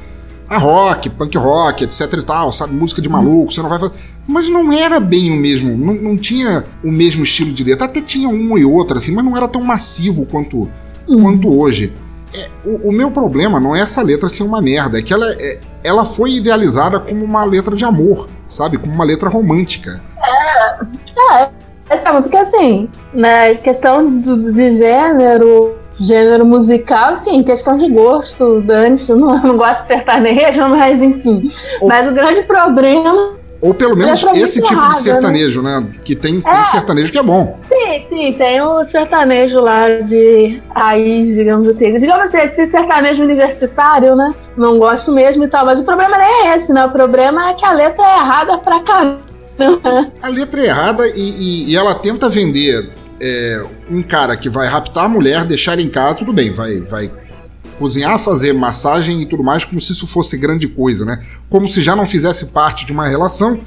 a 0.49 0.57
rock, 0.57 1.09
punk 1.11 1.37
rock, 1.37 1.85
etc 1.85 2.11
e 2.11 2.23
tal, 2.23 2.51
sabe? 2.51 2.73
Música 2.73 3.01
de 3.01 3.07
maluco, 3.07 3.53
você 3.53 3.61
não 3.61 3.69
vai 3.69 3.79
fazer. 3.79 3.93
Mas 4.27 4.49
não 4.49 4.73
era 4.73 4.99
bem 4.99 5.31
o 5.31 5.37
mesmo, 5.37 5.77
não, 5.77 5.93
não 5.93 6.17
tinha 6.17 6.65
o 6.83 6.91
mesmo 6.91 7.23
estilo 7.23 7.53
de 7.53 7.63
letra. 7.63 7.85
Até 7.85 8.01
tinha 8.01 8.27
um 8.27 8.57
e 8.57 8.65
outro, 8.65 8.97
assim, 8.97 9.13
mas 9.13 9.23
não 9.23 9.37
era 9.37 9.47
tão 9.47 9.63
massivo 9.63 10.25
quanto, 10.25 10.69
quanto 11.07 11.47
hoje. 11.47 11.93
É, 12.35 12.49
o, 12.65 12.89
o 12.89 12.91
meu 12.91 13.11
problema 13.11 13.59
não 13.59 13.75
é 13.75 13.81
essa 13.81 14.03
letra 14.03 14.27
ser 14.29 14.43
uma 14.43 14.61
merda, 14.61 14.99
é 14.99 15.01
que 15.01 15.13
ela, 15.13 15.25
é, 15.39 15.59
ela 15.83 16.03
foi 16.05 16.31
idealizada 16.31 16.99
como 16.99 17.23
uma 17.23 17.43
letra 17.43 17.75
de 17.75 17.85
amor, 17.85 18.27
sabe? 18.47 18.77
Como 18.77 18.93
uma 18.93 19.03
letra 19.03 19.29
romântica. 19.29 20.01
É, 21.31 21.49
é 21.89 21.97
porque 22.21 22.37
assim, 22.37 22.89
né, 23.13 23.55
questão 23.55 24.05
de, 24.05 24.53
de 24.53 24.77
gênero, 24.77 25.75
gênero 25.99 26.45
musical, 26.45 27.17
enfim, 27.17 27.43
questão 27.43 27.77
de 27.77 27.89
gosto, 27.89 28.61
dane-se, 28.61 29.11
eu 29.11 29.17
não, 29.17 29.35
eu 29.37 29.43
não 29.43 29.57
gosto 29.57 29.81
de 29.81 29.87
sertanejo, 29.87 30.69
mas 30.69 31.01
enfim. 31.01 31.49
Mas 31.83 32.07
o 32.07 32.13
grande 32.13 32.43
problema. 32.43 33.42
Ou 33.63 33.73
pelo 33.73 33.95
menos 33.95 34.21
muito 34.23 34.39
esse 34.39 34.61
tipo 34.61 34.73
errada, 34.73 34.89
de 34.89 35.01
sertanejo, 35.01 35.61
né? 35.61 35.87
Que 36.03 36.15
tem, 36.17 36.41
tem 36.41 36.51
É. 36.51 36.63
sertanejo 36.65 37.11
que 37.13 37.17
é 37.17 37.23
bom. 37.23 37.57
Sim, 37.69 38.05
sim, 38.09 38.33
tem 38.33 38.61
o 38.61 38.85
sertanejo 38.91 39.55
lá 39.55 39.87
de 39.87 40.61
raiz, 40.75 41.33
digamos 41.33 41.69
assim. 41.69 41.97
Digamos 41.97 42.25
assim, 42.25 42.39
esse 42.39 42.67
sertanejo 42.67 43.23
universitário, 43.23 44.15
né? 44.17 44.33
Não 44.57 44.77
gosto 44.77 45.13
mesmo 45.13 45.45
e 45.45 45.47
tal, 45.47 45.65
mas 45.65 45.79
o 45.79 45.83
problema 45.85 46.17
nem 46.17 46.27
é 46.49 46.57
esse, 46.57 46.73
né? 46.73 46.83
O 46.85 46.89
problema 46.91 47.51
é 47.51 47.53
que 47.53 47.65
a 47.65 47.71
letra 47.71 48.03
é 48.05 48.15
errada 48.17 48.57
pra 48.57 48.81
caramba. 48.81 49.21
A 50.21 50.27
letra 50.27 50.59
é 50.61 50.65
errada 50.65 51.07
e, 51.07 51.11
e- 51.15 51.71
e 51.71 51.75
ela 51.77 51.95
tenta 51.95 52.27
vender 52.27 52.89
é, 53.21 53.63
um 53.89 54.03
cara 54.03 54.35
que 54.35 54.49
vai 54.49 54.67
raptar 54.67 55.05
a 55.05 55.07
mulher, 55.09 55.45
deixar 55.45 55.79
em 55.79 55.87
casa, 55.87 56.15
tudo 56.15 56.33
bem, 56.33 56.51
vai, 56.51 56.81
vai 56.81 57.09
cozinhar, 57.73 58.17
fazer 58.19 58.53
massagem 58.53 59.21
e 59.21 59.25
tudo 59.25 59.43
mais, 59.43 59.65
como 59.65 59.81
se 59.81 59.91
isso 59.91 60.07
fosse 60.07 60.37
grande 60.37 60.67
coisa, 60.67 61.05
né? 61.05 61.19
Como 61.49 61.67
se 61.69 61.81
já 61.81 61.95
não 61.95 62.05
fizesse 62.05 62.47
parte 62.47 62.85
de 62.85 62.91
uma 62.91 63.07
relação, 63.07 63.59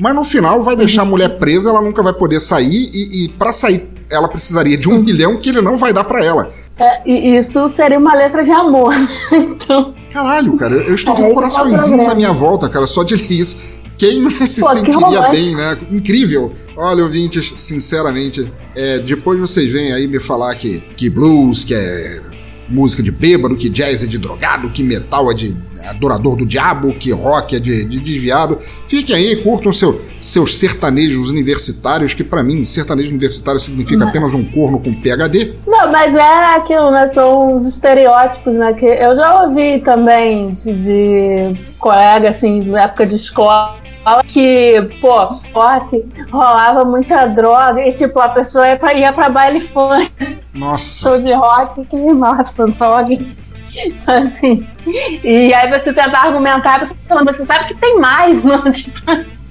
mas 0.00 0.14
no 0.14 0.24
final 0.24 0.62
vai 0.62 0.76
deixar 0.76 1.02
a 1.02 1.06
mulher 1.06 1.38
presa, 1.38 1.70
ela 1.70 1.82
nunca 1.82 2.02
vai 2.02 2.12
poder 2.12 2.40
sair 2.40 2.90
e, 2.92 3.24
e 3.24 3.28
para 3.30 3.52
sair 3.52 3.96
ela 4.10 4.28
precisaria 4.28 4.76
de 4.76 4.88
um 4.88 5.02
milhão 5.02 5.36
que 5.36 5.48
ele 5.48 5.60
não 5.60 5.76
vai 5.76 5.92
dar 5.92 6.04
para 6.04 6.24
ela. 6.24 6.50
É, 6.78 7.10
isso 7.10 7.70
seria 7.74 7.98
uma 7.98 8.14
letra 8.14 8.44
de 8.44 8.50
amor. 8.50 8.94
então, 9.32 9.94
Caralho, 10.12 10.56
cara, 10.56 10.74
eu 10.74 10.94
estou 10.94 11.14
É, 11.14 11.16
vendo 11.16 11.30
é 11.30 11.34
coraçõezinhos 11.34 12.08
à 12.08 12.14
minha 12.14 12.32
volta, 12.32 12.68
cara, 12.68 12.86
só 12.86 13.02
de 13.02 13.16
ler 13.16 13.30
isso. 13.30 13.56
Quem 13.98 14.20
não 14.20 14.46
se 14.46 14.60
Pô, 14.60 14.70
sentiria 14.70 15.28
bem, 15.30 15.56
né? 15.56 15.78
Incrível. 15.90 16.52
Olha, 16.76 17.02
ouvintes, 17.02 17.52
sinceramente, 17.56 18.52
é, 18.74 18.98
depois 18.98 19.40
vocês 19.40 19.72
vêm 19.72 19.92
aí 19.92 20.06
me 20.06 20.20
falar 20.20 20.54
que, 20.54 20.80
que 20.96 21.08
blues, 21.08 21.64
que 21.64 21.74
é 21.74 22.20
música 22.68 23.02
de 23.02 23.10
bêbado, 23.10 23.56
que 23.56 23.68
jazz 23.68 24.02
é 24.02 24.06
de 24.06 24.18
drogado, 24.18 24.70
que 24.70 24.82
metal 24.82 25.30
é 25.30 25.34
de 25.34 25.56
adorador 25.88 26.36
do 26.36 26.44
diabo, 26.44 26.92
que 26.94 27.12
rock 27.12 27.56
é 27.56 27.60
de, 27.60 27.84
de 27.84 28.00
desviado. 28.00 28.58
Fiquem 28.88 29.14
aí, 29.14 29.36
curtam 29.36 29.72
seu, 29.72 30.00
seus 30.20 30.58
sertanejos 30.58 31.30
universitários, 31.30 32.14
que 32.14 32.24
para 32.24 32.42
mim, 32.42 32.64
sertanejo 32.64 33.10
universitário 33.10 33.60
significa 33.60 34.00
Não. 34.00 34.08
apenas 34.08 34.34
um 34.34 34.44
corno 34.44 34.80
com 34.80 34.92
PHD. 34.94 35.54
Não, 35.66 35.90
mas 35.90 36.14
é 36.14 36.56
aquilo, 36.56 36.90
né? 36.90 37.08
São 37.08 37.56
os 37.56 37.64
estereótipos, 37.64 38.54
né? 38.54 38.72
Que 38.74 38.86
eu 38.86 39.14
já 39.14 39.42
ouvi 39.44 39.80
também 39.84 40.54
de, 40.64 40.72
de 40.72 41.56
colega, 41.78 42.30
assim, 42.30 42.62
na 42.64 42.82
época 42.82 43.06
de 43.06 43.16
escola, 43.16 43.76
que, 44.26 44.80
pô, 45.00 45.40
rock, 45.52 46.04
rolava 46.30 46.84
muita 46.84 47.26
droga 47.26 47.86
e, 47.86 47.92
tipo, 47.92 48.18
a 48.20 48.28
pessoa 48.28 48.66
ia 48.68 48.76
pra, 48.76 48.94
ia 48.94 49.12
pra 49.12 49.28
baile 49.28 49.68
funk, 49.68 50.10
Nossa. 50.54 51.08
show 51.08 51.20
de 51.20 51.32
rock, 51.32 51.84
que, 51.86 51.96
nossa, 51.96 52.66
drogas. 52.68 53.38
Assim, 54.06 54.66
e 55.22 55.52
aí 55.52 55.68
você 55.70 55.92
tenta 55.92 56.16
argumentar, 56.18 56.78
você 56.80 56.94
falando, 57.06 57.26
você 57.36 57.44
sabe 57.44 57.68
que 57.68 57.74
tem 57.80 57.98
mais, 57.98 58.42
não? 58.44 58.62
Tipo, 58.72 59.00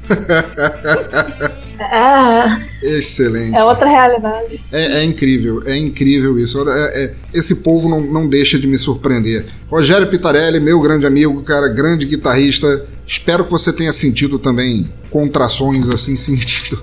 é, 1.80 2.98
Excelente. 2.98 3.56
é 3.56 3.64
outra 3.64 3.88
realidade. 3.88 4.62
É, 4.72 5.00
é 5.00 5.04
incrível, 5.04 5.62
é 5.66 5.78
incrível 5.78 6.40
isso. 6.40 6.68
É- 6.70 7.04
é- 7.04 7.14
esse 7.34 7.56
povo 7.58 7.88
não, 7.90 8.02
não 8.02 8.28
deixa 8.28 8.58
de 8.58 8.66
me 8.68 8.78
surpreender. 8.78 9.46
Rogério 9.70 10.08
Pitarelli, 10.08 10.60
meu 10.60 10.80
grande 10.82 11.06
amigo, 11.06 11.44
cara, 11.44 11.68
grande 11.68 12.06
guitarrista. 12.06 12.86
Espero 13.06 13.46
que 13.46 13.52
você 13.52 13.72
tenha 13.72 13.94
sentido 13.94 14.40
também 14.40 14.92
contrações 15.10 15.90
assim, 15.90 16.16
sentido 16.18 16.82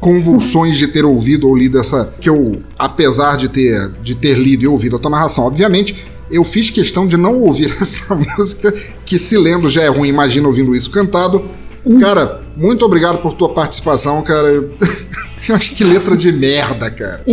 convulsões 0.00 0.78
de 0.78 0.88
ter 0.88 1.04
ouvido 1.04 1.46
ou 1.46 1.56
lido 1.56 1.78
essa. 1.78 2.12
Que 2.20 2.28
eu, 2.28 2.60
apesar 2.78 3.36
de 3.36 3.48
ter, 3.48 3.90
de 4.02 4.14
ter 4.14 4.36
lido 4.36 4.64
e 4.64 4.66
ouvido 4.66 4.96
a 4.96 4.98
tua 4.98 5.10
narração, 5.10 5.44
obviamente, 5.44 5.94
eu 6.30 6.42
fiz 6.42 6.70
questão 6.70 7.06
de 7.06 7.16
não 7.16 7.38
ouvir 7.38 7.70
essa 7.80 8.14
música, 8.14 8.72
que 9.04 9.18
se 9.18 9.36
lendo 9.36 9.68
já 9.68 9.82
é 9.82 9.88
ruim, 9.88 10.08
imagina 10.08 10.46
ouvindo 10.46 10.74
isso 10.74 10.90
cantado. 10.90 11.44
Cara, 11.98 12.42
muito 12.56 12.84
obrigado 12.84 13.20
por 13.22 13.32
tua 13.32 13.54
participação, 13.54 14.22
cara. 14.22 14.48
Eu 14.48 14.74
acho 15.56 15.74
que 15.74 15.82
letra 15.82 16.16
de 16.16 16.30
merda, 16.30 16.90
cara. 16.90 17.24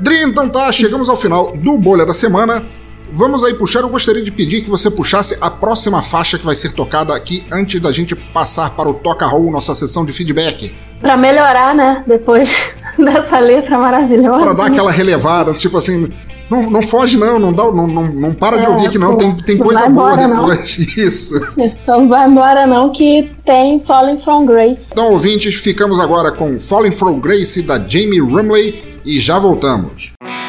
Dri, 0.00 0.22
então 0.22 0.48
tá, 0.48 0.72
chegamos 0.72 1.08
ao 1.08 1.16
final 1.16 1.56
do 1.56 1.78
Bolha 1.78 2.06
da 2.06 2.14
Semana. 2.14 2.64
Vamos 3.12 3.44
aí 3.44 3.54
puxar. 3.54 3.80
Eu 3.80 3.88
gostaria 3.88 4.22
de 4.22 4.30
pedir 4.30 4.62
que 4.62 4.70
você 4.70 4.90
puxasse 4.90 5.36
a 5.40 5.50
próxima 5.50 6.02
faixa 6.02 6.38
que 6.38 6.44
vai 6.44 6.56
ser 6.56 6.72
tocada 6.72 7.14
aqui 7.14 7.44
antes 7.50 7.80
da 7.80 7.92
gente 7.92 8.14
passar 8.16 8.70
para 8.70 8.88
o 8.88 8.94
Toca 8.94 9.26
Roll, 9.26 9.50
nossa 9.50 9.74
sessão 9.74 10.04
de 10.04 10.12
feedback. 10.12 10.74
Pra 11.00 11.16
melhorar, 11.16 11.74
né? 11.74 12.02
Depois 12.06 12.48
dessa 12.98 13.38
letra 13.38 13.78
maravilhosa. 13.78 14.38
Para 14.40 14.52
dar 14.54 14.66
aquela 14.66 14.90
relevada, 14.90 15.52
tipo 15.54 15.76
assim. 15.76 16.10
Não, 16.50 16.68
não 16.70 16.82
foge, 16.82 17.16
não, 17.16 17.38
não, 17.38 17.52
dá, 17.54 17.64
não, 17.72 17.86
não, 17.86 18.12
não 18.12 18.34
para 18.34 18.58
de 18.58 18.66
É, 18.66 18.68
ouvir 18.68 18.86
aqui, 18.88 18.98
não. 18.98 19.16
Tem, 19.16 19.34
tem 19.34 19.56
não 19.56 19.64
coisa 19.64 19.88
boa 19.88 20.12
embora, 20.12 20.28
não. 20.28 20.46
depois. 20.46 20.76
Isso. 20.96 21.34
Então 21.56 22.02
não 22.02 22.08
vai 22.08 22.28
embora 22.28 22.66
não 22.66 22.92
que 22.92 23.30
tem 23.46 23.82
Falling 23.86 24.20
From 24.20 24.44
Grace. 24.44 24.78
Então, 24.92 25.10
ouvintes, 25.12 25.54
ficamos 25.54 25.98
agora 26.00 26.30
com 26.32 26.60
Falling 26.60 26.92
From 26.92 27.18
Grace 27.18 27.62
da 27.62 27.78
Jamie 27.78 28.20
Rumley 28.20 29.00
e 29.06 29.18
já 29.20 29.38
voltamos. 29.38 30.12
stripping 30.20 30.43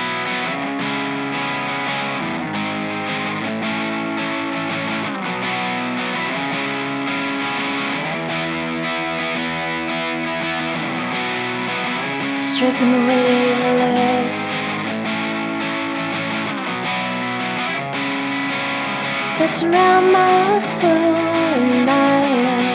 that 19.38 19.62
around 19.64 20.12
my 20.14 20.60
soul, 20.60 20.92
and 20.92 21.90
I 21.90 22.26
am 22.54 22.66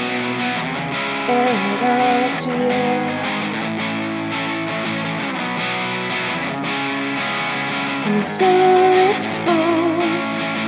bearing 1.27 1.65
it 1.73 1.83
all 1.89 2.29
to 2.45 2.53
you. 2.69 2.91
I'm 8.07 8.21
so 8.23 8.51
exposed. 9.17 10.60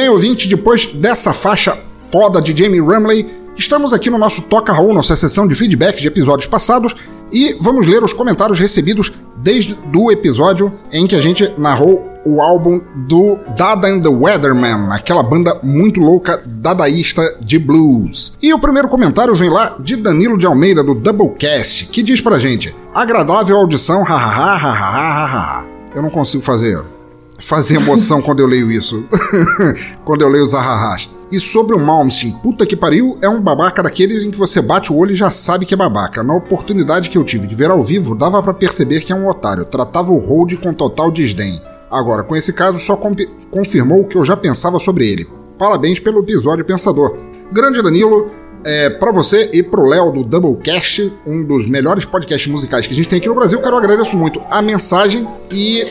Bem, 0.00 0.08
ouvinte, 0.08 0.48
depois 0.48 0.86
dessa 0.86 1.34
faixa 1.34 1.76
foda 2.10 2.40
de 2.40 2.56
Jamie 2.56 2.80
Ramley, 2.80 3.26
estamos 3.54 3.92
aqui 3.92 4.08
no 4.08 4.16
nosso 4.16 4.40
Toca 4.40 4.72
Raul, 4.72 4.94
nossa 4.94 5.14
sessão 5.14 5.46
de 5.46 5.54
feedback 5.54 6.00
de 6.00 6.06
episódios 6.06 6.46
passados, 6.46 6.96
e 7.30 7.54
vamos 7.60 7.86
ler 7.86 8.02
os 8.02 8.14
comentários 8.14 8.58
recebidos 8.58 9.12
desde 9.36 9.78
o 9.94 10.10
episódio 10.10 10.72
em 10.90 11.06
que 11.06 11.14
a 11.14 11.20
gente 11.20 11.52
narrou 11.58 12.08
o 12.24 12.40
álbum 12.40 12.80
do 13.08 13.38
Dada 13.58 13.88
and 13.88 14.00
the 14.00 14.08
Weatherman, 14.08 14.90
aquela 14.90 15.22
banda 15.22 15.60
muito 15.62 16.00
louca 16.00 16.42
dadaísta 16.46 17.36
de 17.38 17.58
blues. 17.58 18.32
E 18.40 18.54
o 18.54 18.58
primeiro 18.58 18.88
comentário 18.88 19.34
vem 19.34 19.50
lá 19.50 19.76
de 19.78 19.96
Danilo 19.96 20.38
de 20.38 20.46
Almeida, 20.46 20.82
do 20.82 20.94
Doublecast, 20.94 21.88
que 21.88 22.02
diz 22.02 22.22
pra 22.22 22.38
gente: 22.38 22.74
agradável 22.94 23.54
audição, 23.54 24.02
hahaha, 24.02 24.56
hahaha, 24.56 25.26
hahaha. 25.26 25.64
Eu 25.94 26.00
não 26.00 26.08
consigo 26.08 26.42
fazer 26.42 26.82
fazer 27.40 27.76
emoção 27.76 28.22
quando 28.22 28.40
eu 28.40 28.46
leio 28.46 28.70
isso. 28.70 29.04
quando 30.04 30.22
eu 30.22 30.28
leio 30.28 30.44
os 30.44 30.54
ahahás. 30.54 31.10
E 31.32 31.38
sobre 31.38 31.76
o 31.76 31.78
Malmsteen, 31.78 32.32
puta 32.42 32.66
que 32.66 32.74
pariu, 32.74 33.16
é 33.22 33.28
um 33.28 33.40
babaca 33.40 33.82
daqueles 33.82 34.24
em 34.24 34.32
que 34.32 34.38
você 34.38 34.60
bate 34.60 34.92
o 34.92 34.96
olho 34.96 35.12
e 35.12 35.16
já 35.16 35.30
sabe 35.30 35.64
que 35.64 35.72
é 35.72 35.76
babaca. 35.76 36.24
Na 36.24 36.34
oportunidade 36.34 37.08
que 37.08 37.16
eu 37.16 37.22
tive 37.22 37.46
de 37.46 37.54
ver 37.54 37.70
ao 37.70 37.80
vivo, 37.80 38.16
dava 38.16 38.42
pra 38.42 38.52
perceber 38.52 39.00
que 39.00 39.12
é 39.12 39.16
um 39.16 39.28
otário. 39.28 39.64
Tratava 39.64 40.10
o 40.10 40.18
Hold 40.18 40.54
com 40.54 40.74
total 40.74 41.10
desdém. 41.10 41.60
Agora, 41.88 42.24
com 42.24 42.34
esse 42.34 42.52
caso, 42.52 42.80
só 42.80 42.96
confirmou 43.50 44.00
o 44.00 44.08
que 44.08 44.16
eu 44.16 44.24
já 44.24 44.36
pensava 44.36 44.80
sobre 44.80 45.08
ele. 45.08 45.28
Parabéns 45.56 46.00
pelo 46.00 46.20
episódio 46.20 46.64
pensador. 46.64 47.16
Grande 47.52 47.80
Danilo, 47.80 48.30
é, 48.64 48.90
para 48.90 49.12
você 49.12 49.50
e 49.52 49.62
pro 49.62 49.86
Léo 49.86 50.10
do 50.10 50.24
Doublecast, 50.24 51.12
um 51.26 51.44
dos 51.44 51.66
melhores 51.66 52.04
podcasts 52.04 52.50
musicais 52.50 52.86
que 52.86 52.92
a 52.92 52.96
gente 52.96 53.08
tem 53.08 53.18
aqui 53.18 53.28
no 53.28 53.34
Brasil, 53.34 53.60
eu 53.60 53.76
agradeço 53.76 54.16
muito 54.16 54.42
a 54.50 54.60
mensagem 54.60 55.28
e 55.50 55.86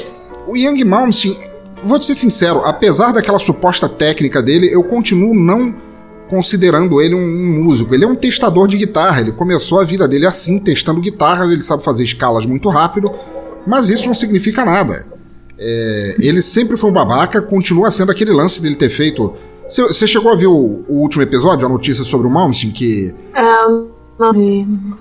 o 0.50 0.58
Young 0.58 0.84
Malmsteen, 0.84 1.38
vou 1.84 2.00
te 2.00 2.06
ser 2.06 2.16
sincero, 2.16 2.62
apesar 2.66 3.12
daquela 3.12 3.40
suposta 3.40 3.88
técnica 3.88 4.42
dele, 4.42 4.74
eu 4.74 4.84
continuo 4.84 5.34
não 5.34 5.74
considerando 6.28 7.02
ele 7.02 7.16
um, 7.16 7.20
um 7.20 7.64
músico. 7.64 7.94
Ele 7.94 8.04
é 8.04 8.08
um 8.08 8.16
testador 8.16 8.68
de 8.68 8.78
guitarra, 8.78 9.22
ele 9.22 9.32
começou 9.32 9.80
a 9.80 9.84
vida 9.84 10.08
dele 10.08 10.26
assim, 10.26 10.60
testando 10.60 11.02
guitarras, 11.02 11.52
ele 11.52 11.62
sabe 11.62 11.84
fazer 11.84 12.04
escalas 12.04 12.46
muito 12.46 12.70
rápido, 12.70 13.12
mas 13.66 13.90
isso 13.90 14.08
não 14.08 14.14
significa 14.14 14.64
nada. 14.64 15.06
É, 15.58 16.16
ele 16.20 16.42
sempre 16.42 16.78
foi 16.78 16.90
um 16.90 16.94
babaca, 16.94 17.42
continua 17.42 17.92
sendo 17.92 18.12
aquele 18.12 18.32
lance 18.32 18.62
dele 18.62 18.76
ter 18.76 18.90
feito. 18.90 19.34
Você 19.68 20.08
chegou 20.08 20.32
a 20.32 20.36
ver 20.36 20.48
o, 20.48 20.84
o 20.88 20.96
último 21.02 21.22
episódio, 21.22 21.66
a 21.66 21.70
notícia 21.70 22.04
sobre 22.04 22.28
o 22.28 22.30
Malmsteen, 22.30 22.72
que 22.72 23.14
não 23.36 23.86
vi. 23.86 23.99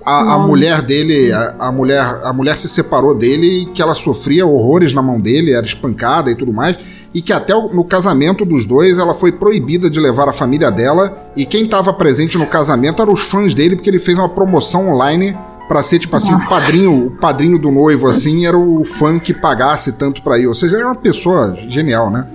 A, 0.05 0.35
a 0.35 0.39
mulher 0.39 0.81
dele, 0.81 1.31
a, 1.31 1.55
a 1.67 1.71
mulher, 1.71 2.21
a 2.23 2.31
mulher 2.33 2.57
se 2.57 2.69
separou 2.69 3.13
dele 3.15 3.63
e 3.63 3.65
que 3.67 3.81
ela 3.81 3.93
sofria 3.95 4.45
horrores 4.45 4.93
na 4.93 5.01
mão 5.01 5.19
dele, 5.19 5.53
era 5.53 5.65
espancada 5.65 6.31
e 6.31 6.35
tudo 6.35 6.53
mais, 6.53 6.77
e 7.13 7.21
que 7.21 7.33
até 7.33 7.53
o- 7.55 7.69
no 7.73 7.83
casamento 7.83 8.45
dos 8.45 8.65
dois 8.65 8.97
ela 8.97 9.13
foi 9.13 9.31
proibida 9.31 9.89
de 9.89 9.99
levar 9.99 10.29
a 10.29 10.33
família 10.33 10.71
dela, 10.71 11.31
e 11.35 11.45
quem 11.45 11.65
estava 11.65 11.91
presente 11.91 12.37
no 12.37 12.47
casamento 12.47 13.01
eram 13.01 13.13
os 13.13 13.21
fãs 13.21 13.53
dele, 13.53 13.75
porque 13.75 13.89
ele 13.89 13.99
fez 13.99 14.17
uma 14.17 14.29
promoção 14.29 14.89
online 14.89 15.37
pra 15.67 15.83
ser 15.83 15.99
tipo 15.99 16.15
assim, 16.15 16.33
o 16.33 16.47
padrinho, 16.49 17.07
o 17.07 17.11
padrinho 17.11 17.59
do 17.59 17.69
noivo 17.69 18.07
assim, 18.07 18.45
era 18.45 18.57
o 18.57 18.83
fã 18.85 19.19
que 19.19 19.33
pagasse 19.33 19.93
tanto 19.93 20.23
pra 20.23 20.39
ir, 20.39 20.47
ou 20.47 20.55
seja, 20.55 20.77
era 20.77 20.85
uma 20.87 20.95
pessoa 20.95 21.55
genial, 21.67 22.09
né? 22.09 22.25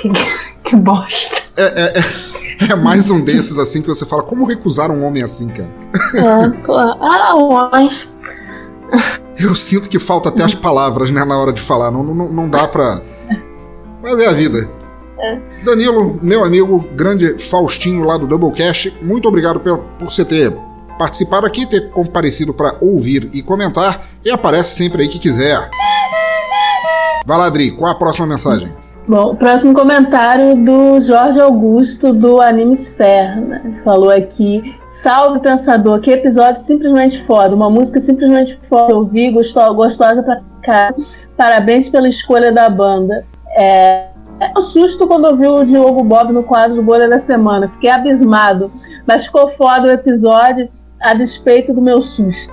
Que 0.00 0.08
bosta. 0.76 1.36
É, 1.56 1.64
é, 1.64 1.92
é, 1.98 2.72
é 2.72 2.76
mais 2.76 3.10
um 3.10 3.20
desses 3.20 3.58
assim 3.58 3.82
que 3.82 3.88
você 3.88 4.06
fala, 4.06 4.22
como 4.22 4.46
recusar 4.46 4.90
um 4.90 5.04
homem 5.04 5.22
assim, 5.22 5.48
cara? 5.48 5.70
É, 6.14 6.64
claro. 6.64 6.98
Homem. 7.36 7.90
Eu 9.38 9.54
sinto 9.54 9.88
que 9.88 9.98
falta 9.98 10.28
até 10.28 10.42
as 10.42 10.54
palavras, 10.54 11.10
né, 11.10 11.24
na 11.24 11.36
hora 11.38 11.52
de 11.52 11.60
falar. 11.60 11.90
Não, 11.90 12.02
não, 12.02 12.28
não 12.32 12.48
dá 12.48 12.66
pra. 12.66 13.00
Mas 14.02 14.18
é 14.18 14.26
a 14.26 14.32
vida. 14.32 14.68
É. 15.20 15.38
Danilo, 15.64 16.18
meu 16.22 16.44
amigo, 16.44 16.84
grande 16.94 17.38
Faustinho 17.38 18.04
lá 18.04 18.16
do 18.16 18.26
Doublecast, 18.26 18.96
muito 19.02 19.26
obrigado 19.26 19.58
por, 19.58 19.78
por 19.98 20.10
você 20.10 20.24
ter 20.24 20.56
participado 20.96 21.46
aqui, 21.46 21.66
ter 21.66 21.90
comparecido 21.90 22.54
pra 22.54 22.76
ouvir 22.80 23.28
e 23.32 23.42
comentar. 23.42 24.04
E 24.24 24.30
aparece 24.30 24.76
sempre 24.76 25.02
aí 25.02 25.08
que 25.08 25.18
quiser. 25.18 25.70
Vai 27.26 27.38
lá, 27.38 27.46
Adri, 27.46 27.70
qual 27.72 27.90
a 27.90 27.94
próxima 27.94 28.26
mensagem? 28.26 28.72
Bom, 29.08 29.34
próximo 29.36 29.72
comentário 29.72 30.54
do 30.54 31.00
Jorge 31.00 31.40
Augusto 31.40 32.12
do 32.12 32.42
Anime 32.42 32.76
né? 32.76 33.80
Falou 33.82 34.10
aqui. 34.10 34.76
Salve 35.02 35.40
pensador, 35.40 36.00
que 36.00 36.10
episódio 36.10 36.62
simplesmente 36.66 37.24
foda, 37.24 37.54
uma 37.54 37.70
música 37.70 38.02
simplesmente 38.02 38.58
foda. 38.68 38.92
Eu 38.92 39.06
vi, 39.06 39.32
gostosa 39.32 40.22
pra 40.22 40.42
cá. 40.62 40.94
Parabéns 41.38 41.88
pela 41.88 42.06
escolha 42.06 42.52
da 42.52 42.68
banda. 42.68 43.24
É, 43.52 44.08
é 44.40 44.58
um 44.58 44.62
susto 44.62 45.06
quando 45.06 45.26
eu 45.26 45.36
vi 45.38 45.46
o 45.46 45.64
Diogo 45.64 46.04
Bob 46.04 46.30
no 46.30 46.42
quadro 46.42 46.74
do 46.74 46.82
Bolha 46.82 47.08
da 47.08 47.20
Semana. 47.20 47.68
Fiquei 47.68 47.88
abismado, 47.88 48.70
mas 49.06 49.24
ficou 49.24 49.52
foda 49.52 49.88
o 49.88 49.92
episódio 49.92 50.68
a 51.00 51.14
despeito 51.14 51.72
do 51.72 51.80
meu 51.80 52.02
susto. 52.02 52.52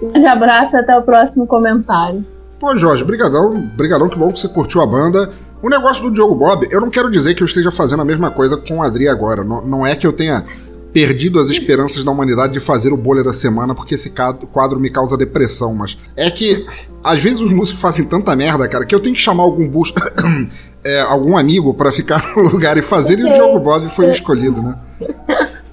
Um 0.00 0.12
grande 0.12 0.28
abraço 0.28 0.76
e 0.76 0.78
até 0.78 0.96
o 0.96 1.02
próximo 1.02 1.44
comentário. 1.44 2.24
Pô, 2.60 2.76
Jorge, 2.76 3.04
brigadão, 3.04 3.60
brigadão, 3.76 4.08
que 4.08 4.18
bom 4.18 4.32
que 4.32 4.38
você 4.38 4.48
curtiu 4.48 4.80
a 4.80 4.86
banda. 4.86 5.28
O 5.62 5.68
negócio 5.68 6.04
do 6.04 6.10
Diogo 6.10 6.34
Bob, 6.34 6.66
eu 6.70 6.80
não 6.80 6.90
quero 6.90 7.10
dizer 7.10 7.34
que 7.34 7.42
eu 7.42 7.46
esteja 7.46 7.70
fazendo 7.70 8.00
a 8.00 8.04
mesma 8.04 8.30
coisa 8.30 8.56
com 8.56 8.78
o 8.78 8.82
Adri 8.82 9.08
agora. 9.08 9.42
Não, 9.42 9.64
não 9.66 9.86
é 9.86 9.96
que 9.96 10.06
eu 10.06 10.12
tenha 10.12 10.44
perdido 10.92 11.38
as 11.38 11.50
esperanças 11.50 12.02
da 12.04 12.10
humanidade 12.10 12.52
de 12.52 12.60
fazer 12.60 12.92
o 12.92 12.96
bolha 12.96 13.22
da 13.22 13.32
semana, 13.32 13.74
porque 13.74 13.94
esse 13.94 14.12
quadro 14.50 14.80
me 14.80 14.88
causa 14.88 15.16
depressão, 15.16 15.74
mas 15.74 15.98
é 16.16 16.30
que 16.30 16.64
às 17.04 17.22
vezes 17.22 17.40
os 17.40 17.52
músicos 17.52 17.80
fazem 17.80 18.04
tanta 18.04 18.34
merda, 18.34 18.66
cara, 18.66 18.84
que 18.84 18.94
eu 18.94 19.00
tenho 19.00 19.14
que 19.14 19.20
chamar 19.20 19.42
algum 19.42 19.68
bus, 19.68 19.92
é, 20.84 21.00
algum 21.02 21.36
amigo 21.36 21.74
pra 21.74 21.92
ficar 21.92 22.22
no 22.36 22.42
lugar 22.42 22.76
e 22.76 22.82
fazer, 22.82 23.18
e 23.18 23.24
o 23.24 23.32
Diogo 23.32 23.60
Bob 23.60 23.86
foi 23.90 24.10
escolhido, 24.10 24.62
né? 24.62 24.78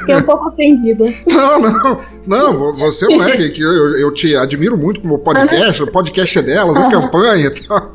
Fiquei 0.00 0.16
um 0.16 0.22
pouco 0.22 0.48
ofendida. 0.48 1.04
Não, 1.26 1.60
não, 1.60 1.98
não, 2.26 2.52
vo- 2.56 2.76
você 2.76 3.06
não 3.06 3.22
é, 3.24 3.36
que 3.48 3.60
eu, 3.62 3.96
eu- 3.98 4.14
te 4.14 4.34
admiro 4.36 4.76
muito 4.76 5.00
como 5.00 5.18
podcast, 5.18 5.82
o 5.82 5.86
podcast 5.90 6.38
é 6.38 6.42
delas, 6.42 6.76
a 6.76 6.88
campanha 6.88 7.46
e 7.46 7.50
tal. 7.50 7.94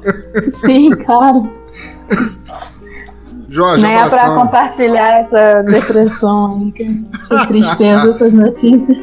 Sim, 0.65 0.89
claro. 0.91 1.49
Jorge, 3.49 3.83
Nem 3.83 3.93
é 3.93 3.97
pra 3.97 4.05
abração. 4.07 4.35
compartilhar 4.35 5.19
essa 5.21 5.61
depressão 5.63 6.73
essa 7.31 7.47
tristeza, 7.47 8.09
essas 8.11 8.33
notícias. 8.33 8.97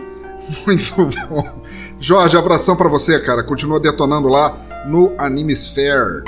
Muito 0.66 0.94
bom. 1.28 1.62
Jorge, 2.00 2.36
abração 2.36 2.76
pra 2.76 2.88
você, 2.88 3.20
cara. 3.20 3.42
Continua 3.44 3.78
detonando 3.78 4.26
lá 4.28 4.56
no 4.86 5.12
Animesphere. 5.18 6.22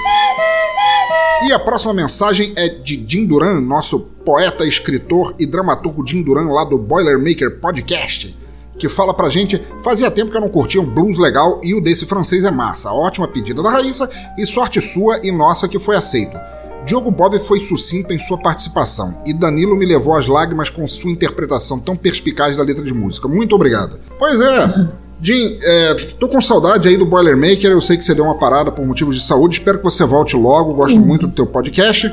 E 1.45 1.53
a 1.53 1.59
próxima 1.59 1.93
mensagem 1.93 2.53
é 2.57 2.69
de 2.69 3.05
Jim 3.07 3.27
Duran, 3.27 3.61
nosso 3.61 3.99
poeta, 3.99 4.65
escritor 4.65 5.35
e 5.39 5.45
dramaturgo 5.45 6.07
Jim 6.07 6.23
Duran, 6.23 6.49
lá 6.49 6.65
do 6.65 6.79
Boilermaker 6.79 7.59
Podcast, 7.59 8.39
que 8.79 8.89
fala 8.89 9.13
pra 9.13 9.29
gente: 9.29 9.61
fazia 9.83 10.11
tempo 10.11 10.31
que 10.31 10.37
eu 10.37 10.41
não 10.41 10.49
curtia 10.49 10.81
um 10.81 10.87
blues 10.87 11.19
legal 11.19 11.61
e 11.65 11.75
o 11.75 11.81
desse 11.81 12.07
francês 12.07 12.45
é 12.45 12.51
massa. 12.51 12.93
Ótima 12.93 13.27
pedida 13.27 13.61
da 13.61 13.71
Raíssa 13.71 14.09
e 14.39 14.47
sorte 14.47 14.81
sua 14.81 15.19
e 15.23 15.33
nossa 15.33 15.69
que 15.69 15.81
foi 15.81 15.97
aceito. 15.97 16.39
Diogo 16.85 17.11
Bob 17.11 17.39
foi 17.39 17.59
sucinto 17.61 18.13
em 18.13 18.19
sua 18.19 18.39
participação 18.39 19.23
e 19.25 19.33
Danilo 19.33 19.77
me 19.77 19.87
levou 19.87 20.17
às 20.17 20.27
lágrimas 20.27 20.69
com 20.69 20.87
sua 20.89 21.11
interpretação 21.11 21.79
tão 21.79 21.97
perspicaz 21.97 22.57
da 22.57 22.63
letra 22.63 22.85
de 22.85 22.93
música. 22.93 23.29
Muito 23.29 23.55
obrigado. 23.55 24.01
Pois 24.19 24.41
é, 24.41 24.89
Jim, 25.23 25.57
é, 25.63 25.95
tô 26.19 26.29
com 26.29 26.43
saudade 26.43 26.89
aí 26.89 26.97
do 26.97 27.07
Boilermaker. 27.07 27.71
Eu 27.71 27.81
sei 27.81 27.97
que 27.97 28.05
você 28.05 28.13
deu 28.13 28.25
uma 28.25 28.37
parada 28.37 28.73
por 28.73 28.85
motivos 28.85 29.15
de 29.15 29.23
saúde. 29.23 29.55
Espero 29.55 29.79
que 29.79 29.85
você 29.85 30.05
volte 30.05 30.37
logo. 30.37 30.75
Gosto 30.75 30.99
muito 30.99 31.29
do 31.29 31.33
teu 31.33 31.47
podcast. 31.47 32.13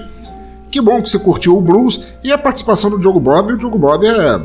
Que 0.70 0.80
bom 0.80 1.02
que 1.02 1.10
você 1.10 1.18
curtiu 1.18 1.58
o 1.58 1.62
blues 1.62 2.00
e 2.24 2.32
a 2.32 2.38
participação 2.38 2.92
do 2.92 3.00
Diogo 3.00 3.20
Bob. 3.20 3.54
O 3.54 3.58
Diogo 3.58 3.80
Bob 3.80 4.06
é, 4.06 4.40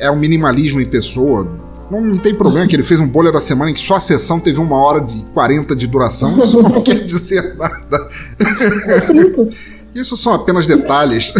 é 0.00 0.10
um 0.10 0.16
minimalismo 0.16 0.78
em 0.78 0.84
pessoa. 0.84 1.48
Não 1.90 2.18
tem 2.18 2.34
problema 2.34 2.66
que 2.66 2.76
ele 2.76 2.82
fez 2.82 3.00
um 3.00 3.08
bolha 3.08 3.32
da 3.32 3.40
semana 3.40 3.70
em 3.70 3.74
que 3.74 3.80
só 3.80 3.94
a 3.94 4.00
sessão 4.00 4.38
teve 4.38 4.60
uma 4.60 4.76
hora 4.76 5.00
de 5.00 5.22
40 5.32 5.74
de 5.74 5.86
duração. 5.86 6.36
Isso 6.44 6.62
não 6.62 6.82
quer 6.82 7.02
dizer 7.04 7.56
nada. 7.56 8.08
Isso 9.94 10.18
são 10.18 10.34
apenas 10.34 10.66
detalhes. 10.66 11.32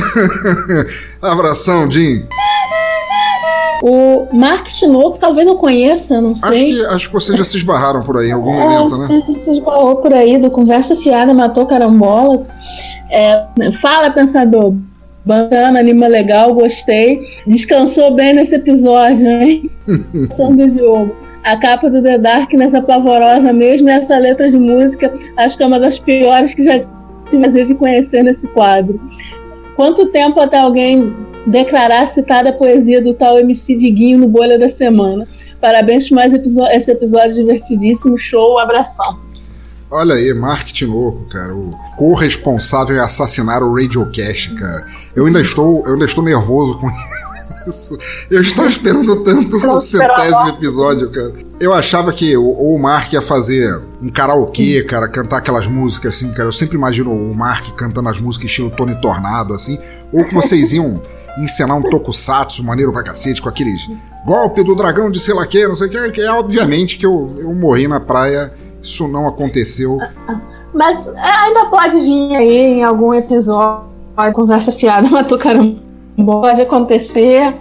Abração, 1.21 1.91
Jim. 1.91 2.27
O 3.83 4.29
Mark 4.33 4.69
Tinoco, 4.69 5.19
talvez 5.19 5.45
eu 5.47 5.57
conheça, 5.57 6.21
não 6.21 6.37
sei. 6.37 6.49
Acho 6.49 6.65
que, 6.65 6.87
acho 6.95 7.09
que 7.09 7.15
vocês 7.15 7.37
já 7.37 7.45
se 7.45 7.57
esbarraram 7.57 8.03
por 8.03 8.17
aí 8.17 8.29
em 8.29 8.33
algum 8.33 8.55
é, 8.55 8.79
momento, 8.79 8.97
né? 8.97 9.23
Se 9.43 9.51
esbarrou 9.51 9.97
por 9.97 10.13
aí, 10.13 10.39
do 10.39 10.53
Conversa 10.53 10.95
Fiada, 10.97 11.35
Matou 11.35 11.67
Carambola. 11.67 12.47
É, 13.11 13.45
fala, 13.81 14.11
pensador. 14.11 14.75
Bacana, 15.25 15.81
anima 15.81 16.07
legal, 16.07 16.55
gostei. 16.55 17.23
Descansou 17.45 18.15
bem 18.15 18.35
nesse 18.35 18.55
episódio, 18.55 19.27
hein? 19.27 19.69
Som 20.31 20.55
do 20.55 20.69
jogo. 20.69 21.17
A 21.43 21.57
capa 21.57 21.91
do 21.91 22.01
The 22.01 22.19
Dark 22.19 22.53
nessa 22.53 22.81
pavorosa 22.81 23.53
mesmo 23.53 23.89
e 23.89 23.93
essa 23.93 24.17
letra 24.17 24.49
de 24.49 24.57
música, 24.57 25.13
acho 25.37 25.57
que 25.57 25.65
é 25.65 25.67
uma 25.67 25.81
das 25.81 25.99
piores 25.99 26.55
que 26.55 26.63
já 26.63 26.79
tive 26.79 27.43
prazer 27.43 27.67
de 27.67 27.75
conhecer 27.75 28.23
nesse 28.23 28.47
quadro. 28.49 29.01
Quanto 29.77 30.07
tempo 30.07 30.41
até 30.41 30.59
alguém 30.59 31.15
declarar 31.47 32.09
citada 32.09 32.51
a 32.51 32.53
poesia 32.53 33.03
do 33.03 33.15
tal 33.15 33.39
MC 33.39 33.77
Diguinho 33.77 34.19
no 34.19 34.29
Bolha 34.29 34.59
da 34.59 34.69
Semana? 34.69 35.27
Parabéns 35.61 36.09
por 36.09 36.17
mais 36.17 36.33
esse 36.33 36.91
episódio 36.91 37.35
divertidíssimo, 37.35 38.19
show, 38.19 38.59
abração. 38.59 39.19
Olha 39.91 40.15
aí, 40.15 40.33
marketing 40.33 40.87
louco, 40.87 41.29
cara. 41.29 41.55
O 41.55 41.71
corresponsável 41.97 42.97
em 42.97 43.01
assassinar 43.01 43.63
o 43.63 43.75
Radiocast, 43.75 44.55
cara. 44.55 44.87
Eu 45.15 45.27
ainda 45.27 45.41
estou, 45.41 45.83
eu 45.87 45.93
ainda 45.93 46.07
estou 46.07 46.25
nervoso 46.25 46.79
com 46.79 46.87
isso. 47.67 47.99
Eu 48.31 48.41
estava 48.41 48.69
esperando 48.69 49.23
tanto 49.23 49.57
o 49.57 49.81
centésimo 49.81 50.49
episódio, 50.49 51.11
cara. 51.11 51.33
Eu 51.61 51.73
achava 51.73 52.13
que 52.13 52.37
o, 52.37 52.45
o 52.45 52.79
Mark 52.79 53.13
ia 53.13 53.23
fazer 53.23 53.81
um 54.01 54.09
karaokê, 54.09 54.83
cara, 54.85 55.09
cantar 55.09 55.39
aquelas 55.39 55.67
músicas 55.67 56.17
assim, 56.17 56.33
cara. 56.33 56.49
Eu 56.49 56.53
sempre 56.53 56.77
imagino 56.77 57.13
o 57.13 57.35
Mark 57.35 57.71
cantando 57.77 58.09
as 58.09 58.19
músicas 58.19 58.51
estilo 58.51 58.71
Tony 58.71 59.01
Tornado, 59.01 59.55
assim. 59.55 59.79
Ou 60.13 60.25
que 60.25 60.35
vocês 60.35 60.73
iam 60.73 61.03
encenar 61.39 61.77
um 61.77 61.83
tokusatsu 61.83 62.63
maneiro 62.63 62.93
pra 62.93 63.03
cacete, 63.03 63.41
com 63.41 63.49
aqueles 63.49 63.89
golpe 64.25 64.63
do 64.63 64.75
dragão 64.77 65.11
de 65.11 65.19
sei 65.19 65.35
lá 65.35 65.45
que, 65.47 65.67
não 65.67 65.75
sei 65.75 65.89
o 65.89 65.91
que. 65.91 66.11
que 66.13 66.21
é, 66.21 66.31
obviamente 66.31 66.97
que 66.97 67.05
eu, 67.05 67.35
eu 67.41 67.53
morri 67.55 67.89
na 67.89 67.99
praia 67.99 68.53
isso 68.83 69.07
não 69.07 69.29
aconteceu. 69.29 69.99
Mas 70.75 71.07
é, 71.07 71.21
ainda 71.21 71.67
pode 71.67 72.01
vir 72.01 72.35
aí 72.35 72.59
em 72.59 72.83
algum 72.85 73.15
episódio, 73.15 73.85
conversa 74.35 74.73
fiada, 74.73 75.09
matou 75.09 75.39
caramba. 75.39 75.81
Pode 76.17 76.61
acontecer. 76.61 77.55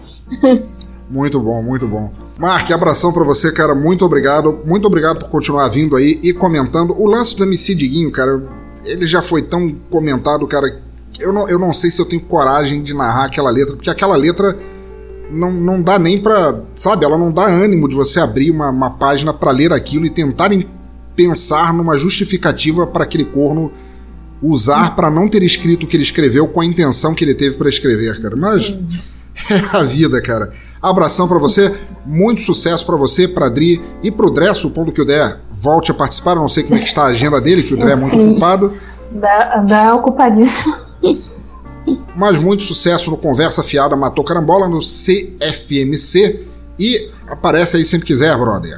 Muito 1.10 1.42
bom, 1.42 1.62
muito 1.62 1.86
bom. 1.88 2.10
Mark, 2.38 2.72
abração 2.72 3.12
para 3.12 3.26
você, 3.26 3.52
cara. 3.52 3.76
Muito 3.76 4.06
obrigado. 4.06 4.62
Muito 4.66 4.88
obrigado 4.88 5.20
por 5.20 5.30
continuar 5.30 5.68
vindo 5.68 5.98
aí 5.98 6.18
e 6.24 6.32
comentando. 6.32 6.96
O 6.98 7.06
lance 7.06 7.36
do 7.36 7.44
MC 7.44 7.76
Diguinho, 7.76 8.10
cara, 8.12 8.42
ele 8.86 9.06
já 9.06 9.22
foi 9.22 9.42
tão 9.42 9.76
comentado, 9.90 10.48
cara. 10.48 10.80
Eu 11.20 11.34
não, 11.34 11.50
eu 11.50 11.60
não 11.60 11.74
sei 11.74 11.92
se 11.92 12.02
eu 12.02 12.06
tenho 12.06 12.22
coragem 12.22 12.82
de 12.82 12.94
narrar 12.94 13.26
aquela 13.26 13.50
letra, 13.50 13.76
porque 13.76 13.90
aquela 13.90 14.16
letra 14.16 14.58
não, 15.30 15.52
não 15.52 15.82
dá 15.82 16.00
nem 16.00 16.22
pra. 16.22 16.62
Sabe, 16.74 17.06
ela 17.06 17.18
não 17.18 17.32
dá 17.32 17.46
ânimo 17.46 17.88
de 17.88 17.96
você 17.96 18.20
abrir 18.20 18.50
uma, 18.50 18.70
uma 18.70 18.92
página 18.92 19.34
para 19.34 19.52
ler 19.52 19.74
aquilo 19.74 20.06
e 20.06 20.10
tentar 20.10 20.50
pensar 21.16 21.74
numa 21.74 21.98
justificativa 21.98 22.88
para 22.88 23.04
aquele 23.04 23.26
corno 23.26 23.72
usar 24.42 24.96
para 24.96 25.12
não 25.12 25.28
ter 25.28 25.44
escrito 25.44 25.84
o 25.84 25.88
que 25.88 25.96
ele 25.96 26.04
escreveu 26.04 26.48
com 26.48 26.62
a 26.62 26.66
intenção 26.66 27.14
que 27.14 27.24
ele 27.24 27.36
teve 27.36 27.58
para 27.58 27.70
escrever, 27.70 28.22
cara. 28.22 28.36
Mas 28.36 28.70
é 29.50 29.78
a 29.78 29.84
vida, 29.84 30.22
cara. 30.22 30.52
Abração 30.82 31.28
para 31.28 31.38
você, 31.38 31.76
muito 32.06 32.42
sucesso 32.42 32.86
para 32.86 32.96
você, 32.96 33.28
para 33.28 33.50
Dri 33.50 33.82
e 34.02 34.10
pro 34.10 34.32
Dré, 34.32 34.52
supondo 34.54 34.92
que 34.92 35.02
o 35.02 35.06
Dré 35.06 35.38
volte 35.52 35.92
a 35.92 35.94
participar. 35.94 36.32
Eu 36.32 36.42
não 36.42 36.50
sei 36.50 36.64
como 36.64 36.76
é 36.76 36.80
que 36.80 36.88
está 36.88 37.04
a 37.04 37.08
agenda 37.08 37.40
dele, 37.40 37.62
que 37.62 37.74
o 37.74 37.78
Dré 37.78 37.92
é 37.92 37.96
muito 37.96 38.20
ocupado. 38.20 38.74
Dá, 39.12 39.58
dá 39.58 39.94
ocupadíssimo. 39.94 40.76
Mas 42.16 42.38
muito 42.38 42.64
sucesso 42.64 43.12
no 43.12 43.18
Conversa 43.18 43.62
Fiada 43.62 43.96
Matou 43.96 44.24
Carambola 44.24 44.68
no 44.68 44.80
CFMC 44.80 46.48
e 46.80 47.10
aparece 47.28 47.78
aí 47.78 47.86
sempre 47.86 48.08
quiser, 48.08 48.36
brother. 48.38 48.76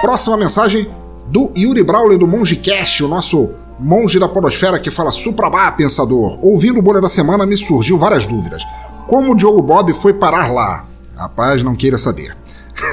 Próxima 0.00 0.36
mensagem 0.36 0.88
do 1.28 1.52
Yuri 1.56 1.82
Brawley 1.82 2.18
do 2.18 2.26
Monge 2.26 2.56
Cash, 2.56 3.00
o 3.00 3.08
nosso 3.08 3.50
monge 3.78 4.18
da 4.18 4.28
podosfera 4.28 4.78
que 4.78 4.90
fala 4.90 5.12
suprabá, 5.12 5.70
pensador. 5.72 6.38
Ouvindo 6.42 6.80
o 6.80 6.82
bolha 6.82 7.00
da 7.00 7.08
semana 7.08 7.46
me 7.46 7.56
surgiu 7.56 7.98
várias 7.98 8.26
dúvidas. 8.26 8.62
Como 9.08 9.32
o 9.32 9.34
Diogo 9.34 9.62
Bob 9.62 9.92
foi 9.94 10.12
parar 10.12 10.52
lá? 10.52 10.86
Rapaz, 11.16 11.62
não 11.62 11.74
queira 11.74 11.98
saber. 11.98 12.36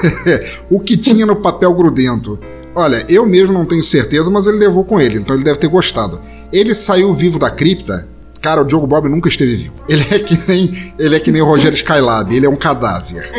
o 0.70 0.80
que 0.80 0.96
tinha 0.96 1.26
no 1.26 1.36
papel 1.36 1.72
grudento? 1.74 2.38
Olha, 2.74 3.04
eu 3.08 3.24
mesmo 3.24 3.52
não 3.52 3.64
tenho 3.64 3.82
certeza, 3.82 4.30
mas 4.30 4.46
ele 4.46 4.58
levou 4.58 4.84
com 4.84 5.00
ele, 5.00 5.18
então 5.18 5.34
ele 5.34 5.44
deve 5.44 5.58
ter 5.58 5.68
gostado. 5.68 6.20
Ele 6.52 6.74
saiu 6.74 7.12
vivo 7.14 7.38
da 7.38 7.50
cripta? 7.50 8.06
Cara, 8.42 8.60
o 8.60 8.64
Diogo 8.64 8.86
Bob 8.86 9.08
nunca 9.08 9.28
esteve 9.28 9.56
vivo. 9.56 9.74
Ele 9.88 10.04
é 10.10 10.18
que 10.18 10.38
nem, 10.46 10.92
ele 10.98 11.16
é 11.16 11.20
que 11.20 11.32
nem 11.32 11.40
o 11.40 11.46
Rogério 11.46 11.74
Skylab, 11.74 12.34
ele 12.34 12.46
é 12.46 12.48
um 12.48 12.56
cadáver. 12.56 13.30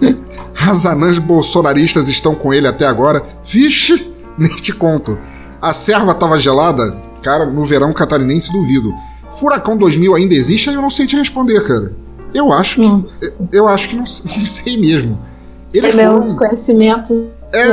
As 0.60 0.86
anãs 0.86 1.18
bolsonaristas 1.18 2.08
estão 2.08 2.34
com 2.34 2.52
ele 2.54 2.66
até 2.66 2.86
agora. 2.86 3.22
Vixe, 3.44 4.12
nem 4.38 4.54
te 4.56 4.72
conto. 4.72 5.18
A 5.62 5.72
serva 5.72 6.12
tava 6.12 6.38
gelada? 6.40 6.96
Cara, 7.22 7.46
no 7.46 7.64
verão 7.64 7.92
catarinense 7.92 8.50
duvido. 8.52 8.92
Furacão 9.30 9.76
2000 9.76 10.16
ainda 10.16 10.34
existe? 10.34 10.68
Aí 10.68 10.74
eu 10.74 10.82
não 10.82 10.90
sei 10.90 11.06
te 11.06 11.16
responder, 11.16 11.62
cara. 11.62 11.94
Eu 12.34 12.52
acho 12.52 12.76
que. 12.76 12.86
Hum. 12.86 13.04
Eu 13.52 13.68
acho 13.68 13.88
que 13.88 13.94
não, 13.94 14.02
não 14.36 14.44
sei 14.44 14.76
mesmo. 14.76 15.18
Eles 15.72 15.96
é 15.96 16.10
foram... 16.10 16.36
conhecimentos. 16.36 17.16
É. 17.54 17.68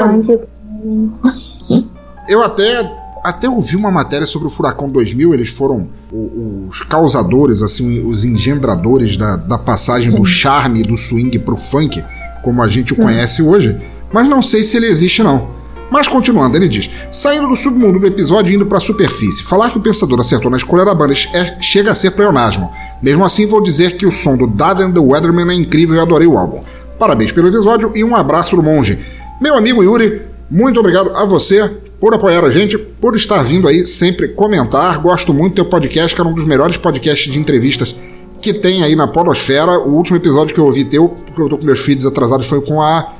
Eu 2.30 2.44
até 2.44 3.00
até 3.24 3.50
ouvi 3.50 3.76
uma 3.76 3.92
matéria 3.92 4.26
sobre 4.26 4.48
o 4.48 4.52
Furacão 4.52 4.90
2000, 4.90 5.34
eles 5.34 5.50
foram 5.50 5.90
os 6.12 6.82
causadores, 6.84 7.62
assim, 7.62 8.08
os 8.08 8.24
engendradores 8.24 9.18
da, 9.18 9.36
da 9.36 9.58
passagem 9.58 10.12
do 10.14 10.24
charme 10.24 10.84
do 10.84 10.96
swing 10.96 11.38
pro 11.40 11.58
funk 11.58 12.04
como 12.42 12.62
a 12.64 12.68
gente 12.68 12.94
o 12.94 12.96
conhece 12.96 13.42
hoje, 13.42 13.78
mas 14.14 14.28
não 14.28 14.42
sei 14.42 14.64
se 14.64 14.78
ele 14.78 14.88
existe 14.88 15.22
não. 15.22 15.59
Mas 15.90 16.08
continuando, 16.08 16.58
ele 16.58 16.68
diz: 16.68 16.90
saindo 17.12 17.48
do 17.48 17.56
submundo 17.56 18.00
do 18.00 18.08
episódio 18.08 18.52
e 18.52 18.56
indo 18.56 18.66
para 18.66 18.78
a 18.78 18.82
superfície, 18.82 19.44
falar 19.44 19.72
que 19.72 19.78
o 19.78 19.82
pensador 19.82 20.20
acertou 20.20 20.52
na 20.52 20.58
escolha 20.58 20.86
da 20.86 20.94
banda 20.94 21.14
é, 21.34 21.62
chega 21.62 21.92
a 21.92 21.96
ser 21.96 22.12
pleonasmo. 22.12 22.72
Mesmo 23.02 23.26
assim, 23.26 23.46
vou 23.46 23.62
dizer 23.62 23.98
que 23.98 24.06
o 24.06 24.12
som 24.12 24.38
do 24.38 24.48
Dad 24.48 24.82
and 24.82 24.92
the 24.92 25.00
Weatherman 25.00 25.50
é 25.50 25.54
incrível 25.54 25.96
e 25.96 26.00
adorei 26.00 26.28
o 26.28 26.38
álbum. 26.38 26.64
Parabéns 26.98 27.32
pelo 27.32 27.48
episódio 27.48 27.92
e 27.96 28.04
um 28.04 28.16
abraço 28.16 28.56
do 28.56 28.62
monge. 28.64 29.00
Meu 29.42 29.56
amigo 29.56 29.82
Yuri, 29.82 30.22
muito 30.50 30.80
obrigado 30.80 31.16
a 31.16 31.26
você 31.26 31.70
por 32.00 32.14
apoiar 32.14 32.44
a 32.44 32.50
gente, 32.50 32.78
por 32.78 33.16
estar 33.16 33.42
vindo 33.42 33.68
aí 33.68 33.86
sempre 33.86 34.30
comentar. 34.30 35.00
Gosto 35.00 35.34
muito 35.34 35.54
do 35.54 35.56
teu 35.56 35.66
podcast, 35.66 36.14
que 36.14 36.22
era 36.22 36.30
um 36.30 36.34
dos 36.34 36.46
melhores 36.46 36.78
podcasts 36.78 37.32
de 37.32 37.40
entrevistas 37.40 37.96
que 38.42 38.54
tem 38.54 38.84
aí 38.84 38.96
na 38.96 39.08
Podosfera. 39.08 39.80
O 39.80 39.96
último 39.96 40.18
episódio 40.18 40.54
que 40.54 40.60
eu 40.60 40.66
ouvi 40.66 40.86
teu, 40.86 41.10
porque 41.10 41.42
eu 41.42 41.50
tô 41.50 41.58
com 41.58 41.66
meus 41.66 41.80
feeds 41.80 42.06
atrasados, 42.06 42.48
foi 42.48 42.62
com 42.62 42.82
a 42.82 43.14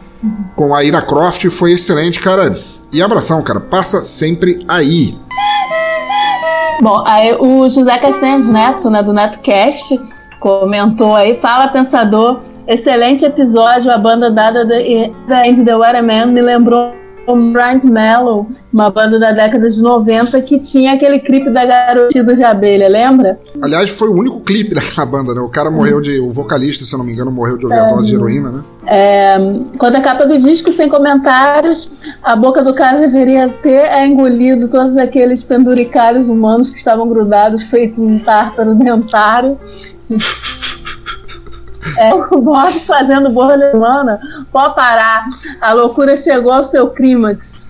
com 0.56 0.76
a 0.76 0.84
Ira 0.84 1.02
Croft, 1.02 1.50
foi 1.50 1.74
excelente, 1.74 2.20
cara. 2.20 2.56
E 2.92 3.02
abração, 3.02 3.44
cara. 3.44 3.60
Passa 3.60 4.04
sempre 4.04 4.66
aí. 4.68 5.16
Bom, 6.82 7.04
aí 7.06 7.36
o 7.36 7.70
José 7.70 7.98
Castanhas 7.98 8.48
Neto, 8.48 8.90
né, 8.90 9.04
do 9.04 9.14
NetoCast, 9.14 10.00
comentou 10.40 11.14
aí, 11.14 11.38
fala 11.42 11.68
pensador, 11.68 12.40
excelente 12.66 13.26
episódio, 13.26 13.92
a 13.92 13.98
banda 13.98 14.32
dada 14.32 14.66
da 14.66 15.42
Andy 15.42 15.66
The 15.66 15.76
Weatherman 15.76 16.28
me 16.28 16.42
lembrou 16.42 16.94
Brian 17.36 17.80
Mellow, 17.84 18.50
uma 18.72 18.90
banda 18.90 19.20
da 19.20 19.32
década 19.32 19.70
de 19.70 19.82
90 19.82 20.42
que 20.42 20.60
tinha 20.60 20.94
aquele 20.94 21.20
clipe 21.20 21.50
da 21.50 21.66
garotinha 21.66 22.24
de 22.24 22.44
abelha, 22.44 22.88
lembra? 22.88 23.38
Aliás, 23.62 23.90
foi 23.90 24.10
o 24.10 24.14
único 24.14 24.42
clipe 24.42 24.74
daquela 24.76 25.06
banda, 25.06 25.34
né? 25.34 25.42
O 25.42 25.50
cara 25.50 25.70
morreu 25.70 26.00
de. 26.02 26.20
O 26.20 26.30
vocalista, 26.30 26.86
se 26.86 26.94
eu 26.94 27.00
não 27.00 27.06
me 27.06 27.14
engano, 27.14 27.32
morreu 27.32 27.58
de 27.58 27.66
overdose 27.66 28.06
é, 28.06 28.08
de 28.08 28.16
heroína, 28.16 28.52
né? 28.52 28.64
É, 28.86 29.38
quando 29.78 29.96
a 29.96 30.02
capa 30.02 30.26
do 30.26 30.38
disco, 30.40 30.72
sem 30.74 30.90
comentários, 30.90 31.92
a 32.24 32.36
boca 32.36 32.64
do 32.64 32.74
cara 32.74 33.00
deveria 33.00 33.50
ter 33.62 33.82
é, 33.86 34.08
engolido 34.08 34.68
todos 34.68 34.98
aqueles 34.98 35.44
penduricários 35.44 36.28
humanos 36.28 36.70
que 36.70 36.78
estavam 36.78 37.08
grudados, 37.08 37.64
feito 37.64 38.02
um 38.02 38.20
tártaro 38.20 38.76
dentário. 38.76 39.58
É, 41.98 42.14
o 42.32 42.42
Bob 42.42 42.72
fazendo 42.82 43.30
bolha 43.30 43.72
humana, 43.74 44.20
pode 44.52 44.76
parar. 44.76 45.28
A 45.62 45.74
loucura 45.74 46.18
chegou 46.18 46.52
ao 46.52 46.64
seu 46.64 46.90
clímax. 46.90 47.66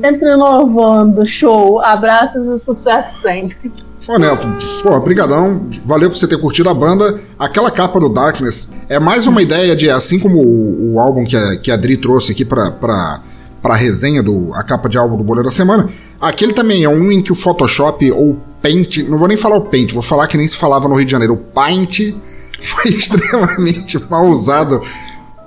Sempre 0.00 0.32
inovando, 0.32 1.24
show. 1.26 1.80
Abraços 1.80 2.46
e 2.46 2.58
sucesso 2.58 3.22
sempre. 3.22 3.72
Ô 4.08 4.18
Neto, 4.18 4.46
pô, 4.82 4.98
brigadão, 5.00 5.68
valeu 5.84 6.10
por 6.10 6.16
você 6.16 6.26
ter 6.26 6.38
curtido 6.38 6.68
a 6.68 6.74
banda. 6.74 7.20
Aquela 7.38 7.70
capa 7.70 8.00
do 8.00 8.08
Darkness 8.08 8.74
é 8.88 8.98
mais 8.98 9.26
uma 9.26 9.42
ideia 9.42 9.76
de, 9.76 9.88
assim 9.88 10.18
como 10.18 10.38
o, 10.38 10.94
o 10.94 11.00
álbum 11.00 11.24
que 11.24 11.36
a, 11.36 11.56
que 11.56 11.70
a 11.70 11.76
Dri 11.76 11.96
trouxe 11.96 12.32
aqui 12.32 12.44
pra, 12.44 12.70
pra, 12.70 13.20
pra 13.62 13.74
resenha, 13.76 14.22
do, 14.22 14.52
a 14.54 14.64
capa 14.64 14.88
de 14.88 14.98
álbum 14.98 15.16
do 15.16 15.22
Bolha 15.22 15.42
da 15.42 15.50
Semana, 15.50 15.88
aquele 16.20 16.52
também 16.52 16.82
é 16.82 16.88
um 16.88 17.12
em 17.12 17.22
que 17.22 17.30
o 17.30 17.36
Photoshop 17.36 18.10
ou 18.10 18.36
Paint, 18.62 18.98
não 19.08 19.16
vou 19.16 19.28
nem 19.28 19.36
falar 19.36 19.56
o 19.56 19.66
Paint, 19.66 19.92
vou 19.92 20.02
falar 20.02 20.26
que 20.26 20.36
nem 20.36 20.48
se 20.48 20.56
falava 20.56 20.88
no 20.88 20.96
Rio 20.96 21.04
de 21.04 21.12
Janeiro, 21.12 21.34
o 21.34 21.38
Paint 21.38 22.14
foi 22.60 22.90
extremamente 22.94 23.98
mal 24.10 24.26
usado 24.26 24.80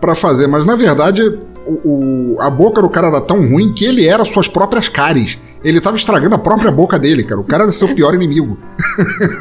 pra 0.02 0.16
fazer, 0.16 0.48
mas 0.48 0.66
na 0.66 0.76
verdade 0.76 1.22
o, 1.66 2.36
o- 2.36 2.42
a 2.42 2.50
boca 2.50 2.82
do 2.82 2.90
cara 2.90 3.08
era 3.08 3.22
tão 3.22 3.38
ruim 3.48 3.74
que 3.74 3.86
ele 3.86 4.06
era 4.08 4.26
suas 4.26 4.48
próprias 4.48 4.88
cáries. 4.90 5.38
Ele 5.64 5.80
tava 5.80 5.96
estragando 5.96 6.36
a 6.36 6.38
própria 6.38 6.70
boca 6.70 7.00
dele, 7.00 7.24
cara. 7.24 7.40
O 7.40 7.44
cara 7.46 7.64
era 7.64 7.72
seu 7.72 7.96
pior 7.96 8.14
inimigo. 8.14 8.58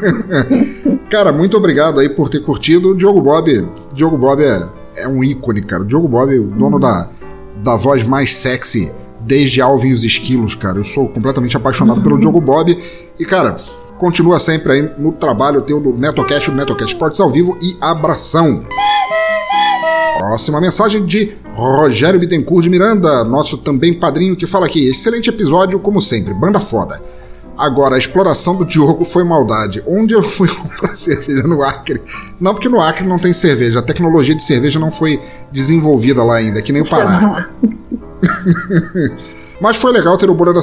cara, 1.10 1.32
muito 1.32 1.56
obrigado 1.56 2.00
aí 2.00 2.08
por 2.08 2.28
ter 2.28 2.40
curtido. 2.44 2.90
O 2.90 2.96
Diogo 2.96 3.20
Bob, 3.20 3.68
Diogo 3.94 4.16
Bob 4.16 4.40
é, 4.42 4.68
é 4.96 5.08
um 5.08 5.22
ícone, 5.24 5.62
cara. 5.62 5.82
O 5.82 5.86
Diogo 5.86 6.06
Bob, 6.08 6.38
o 6.38 6.44
dono 6.46 6.78
da, 6.78 7.08
da 7.62 7.76
voz 7.76 8.04
mais 8.04 8.36
sexy 8.36 8.92
desde 9.20 9.60
Alvin 9.60 9.88
e 9.88 9.92
os 9.92 10.04
Esquilos, 10.04 10.54
cara. 10.54 10.78
Eu 10.78 10.84
sou 10.84 11.08
completamente 11.08 11.56
apaixonado 11.56 12.02
pelo 12.02 12.18
Diogo 12.18 12.40
Bob. 12.40 12.76
E, 13.18 13.24
cara, 13.24 13.56
continua 13.98 14.38
sempre 14.38 14.72
aí 14.72 14.92
no 14.98 15.12
trabalho 15.12 15.62
teu 15.62 15.80
do 15.80 15.92
NetoCast, 15.92 16.50
do 16.50 16.56
NetoCast 16.56 16.94
Esportes 16.94 17.20
ao 17.20 17.28
vivo 17.28 17.56
e 17.62 17.76
abração. 17.80 18.64
Próxima 20.18 20.60
mensagem 20.60 21.04
de 21.04 21.34
Rogério 21.54 22.18
Bittencourt 22.18 22.62
de 22.62 22.70
Miranda, 22.70 23.24
nosso 23.24 23.58
também 23.58 23.92
padrinho, 23.92 24.36
que 24.36 24.46
fala 24.46 24.66
aqui: 24.66 24.86
excelente 24.88 25.28
episódio, 25.28 25.78
como 25.78 26.00
sempre, 26.00 26.32
banda 26.34 26.60
foda. 26.60 27.02
Agora, 27.56 27.96
a 27.96 27.98
exploração 27.98 28.56
do 28.56 28.64
Diogo 28.64 29.04
foi 29.04 29.24
maldade. 29.24 29.82
Onde 29.86 30.14
eu 30.14 30.22
fui 30.22 30.48
comprar 30.54 30.96
cerveja 30.96 31.42
no 31.46 31.62
Acre? 31.62 32.00
Não, 32.40 32.54
porque 32.54 32.68
no 32.68 32.80
Acre 32.80 33.06
não 33.06 33.18
tem 33.18 33.32
cerveja. 33.32 33.80
A 33.80 33.82
tecnologia 33.82 34.34
de 34.34 34.42
cerveja 34.42 34.78
não 34.78 34.90
foi 34.90 35.20
desenvolvida 35.50 36.24
lá 36.24 36.36
ainda, 36.36 36.62
que 36.62 36.72
nem 36.72 36.82
o 36.82 36.88
Pará. 36.88 37.50
Mas 39.60 39.76
foi 39.76 39.92
legal 39.92 40.16
ter 40.16 40.30
o 40.30 40.34
bolha 40.34 40.52
da 40.52 40.62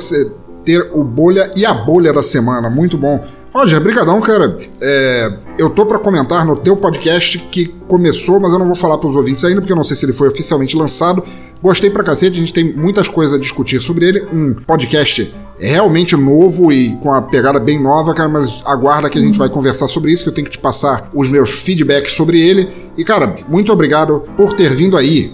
ter 0.64 0.91
o 0.94 1.03
bolha 1.03 1.52
e 1.56 1.65
a 1.65 1.73
bolha 1.73 2.14
da 2.14 2.23
semana, 2.23 2.69
muito 2.69 2.98
bom. 2.98 3.23
Roger, 3.53 3.81
brigadão, 3.81 4.22
cara. 4.22 4.57
É, 4.80 5.34
eu 5.57 5.69
tô 5.69 5.86
pra 5.86 5.98
comentar 5.98 6.45
no 6.45 6.56
teu 6.56 6.77
podcast 6.77 7.40
que 7.52 7.68
começou, 7.88 8.40
mas 8.40 8.52
eu 8.53 8.60
não 8.60 8.68
vou 8.68 8.76
falar 8.76 8.98
pros 8.98 9.15
ouvintes 9.15 9.44
ainda, 9.44 9.60
porque 9.61 9.73
eu 9.73 9.77
não 9.77 9.84
sei 9.84 9.95
se 9.95 10.06
ele 10.06 10.14
foi 10.14 10.27
oficialmente 10.27 10.76
lançado. 10.76 11.23
Gostei 11.61 11.90
pra 11.90 12.03
cacete, 12.03 12.38
a 12.38 12.40
gente 12.40 12.53
tem 12.53 12.73
muitas 12.73 13.07
coisas 13.07 13.36
a 13.36 13.40
discutir 13.40 13.81
sobre 13.81 14.07
ele. 14.07 14.26
Um 14.31 14.53
podcast 14.53 15.34
realmente 15.60 16.15
novo 16.15 16.72
e 16.72 16.95
com 16.98 17.11
a 17.11 17.22
pegada 17.22 17.60
bem 17.60 17.81
nova, 17.81 18.14
cara, 18.14 18.30
mas 18.30 18.61
aguarda 18.65 19.10
que 19.10 19.18
a 19.18 19.22
gente 19.22 19.38
vai 19.38 19.49
conversar 19.49 19.88
sobre 19.88 20.11
isso, 20.11 20.23
que 20.23 20.30
eu 20.30 20.34
tenho 20.34 20.45
que 20.45 20.53
te 20.53 20.60
passar 20.60 21.10
os 21.14 21.27
meus 21.27 21.49
feedbacks 21.49 22.14
sobre 22.14 22.40
ele. 22.40 22.69
E, 22.95 23.03
cara, 23.03 23.36
muito 23.48 23.73
obrigado 23.73 24.23
por 24.38 24.53
ter 24.53 24.73
vindo 24.73 24.95
aí. 24.95 25.34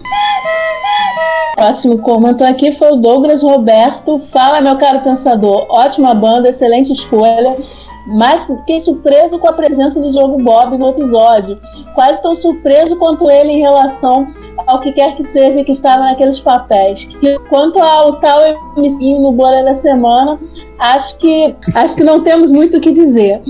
Próximo 1.56 2.00
comentário 2.00 2.54
aqui 2.54 2.76
foi 2.76 2.92
o 2.92 2.98
Douglas 2.98 3.42
Roberto. 3.42 4.22
Fala, 4.32 4.60
meu 4.60 4.78
caro 4.78 5.00
pensador. 5.00 5.66
Ótima 5.70 6.14
banda, 6.14 6.50
excelente 6.50 6.92
escolha. 6.92 7.56
Mas 8.08 8.44
fiquei 8.44 8.78
surpreso 8.80 9.40
com 9.40 9.48
a 9.48 9.54
presença 9.54 10.00
do 10.00 10.12
Diogo 10.12 10.38
Bob 10.44 10.78
no 10.78 10.90
episódio. 10.90 11.58
Quase 11.96 12.22
tão 12.22 12.36
surpreso 12.36 12.98
quanto 12.98 13.30
ele 13.32 13.54
em 13.54 13.62
relação 13.62 14.28
ao 14.68 14.80
que 14.80 14.92
quer 14.92 15.16
que 15.16 15.24
seja 15.24 15.64
que 15.64 15.72
estava 15.72 16.04
naqueles 16.04 16.40
papéis. 16.40 17.08
Quanto 17.50 17.80
ao 17.80 18.20
tal 18.20 18.40
MC 18.78 19.20
no 19.20 19.32
Bolha 19.32 19.64
da 19.64 19.76
Semana, 19.76 20.38
acho 20.78 21.18
que 21.18 21.56
acho 21.74 21.96
que 21.96 22.04
não 22.04 22.22
temos 22.22 22.52
muito 22.52 22.78
o 22.78 22.82
que 22.82 22.92
dizer. 22.92 23.42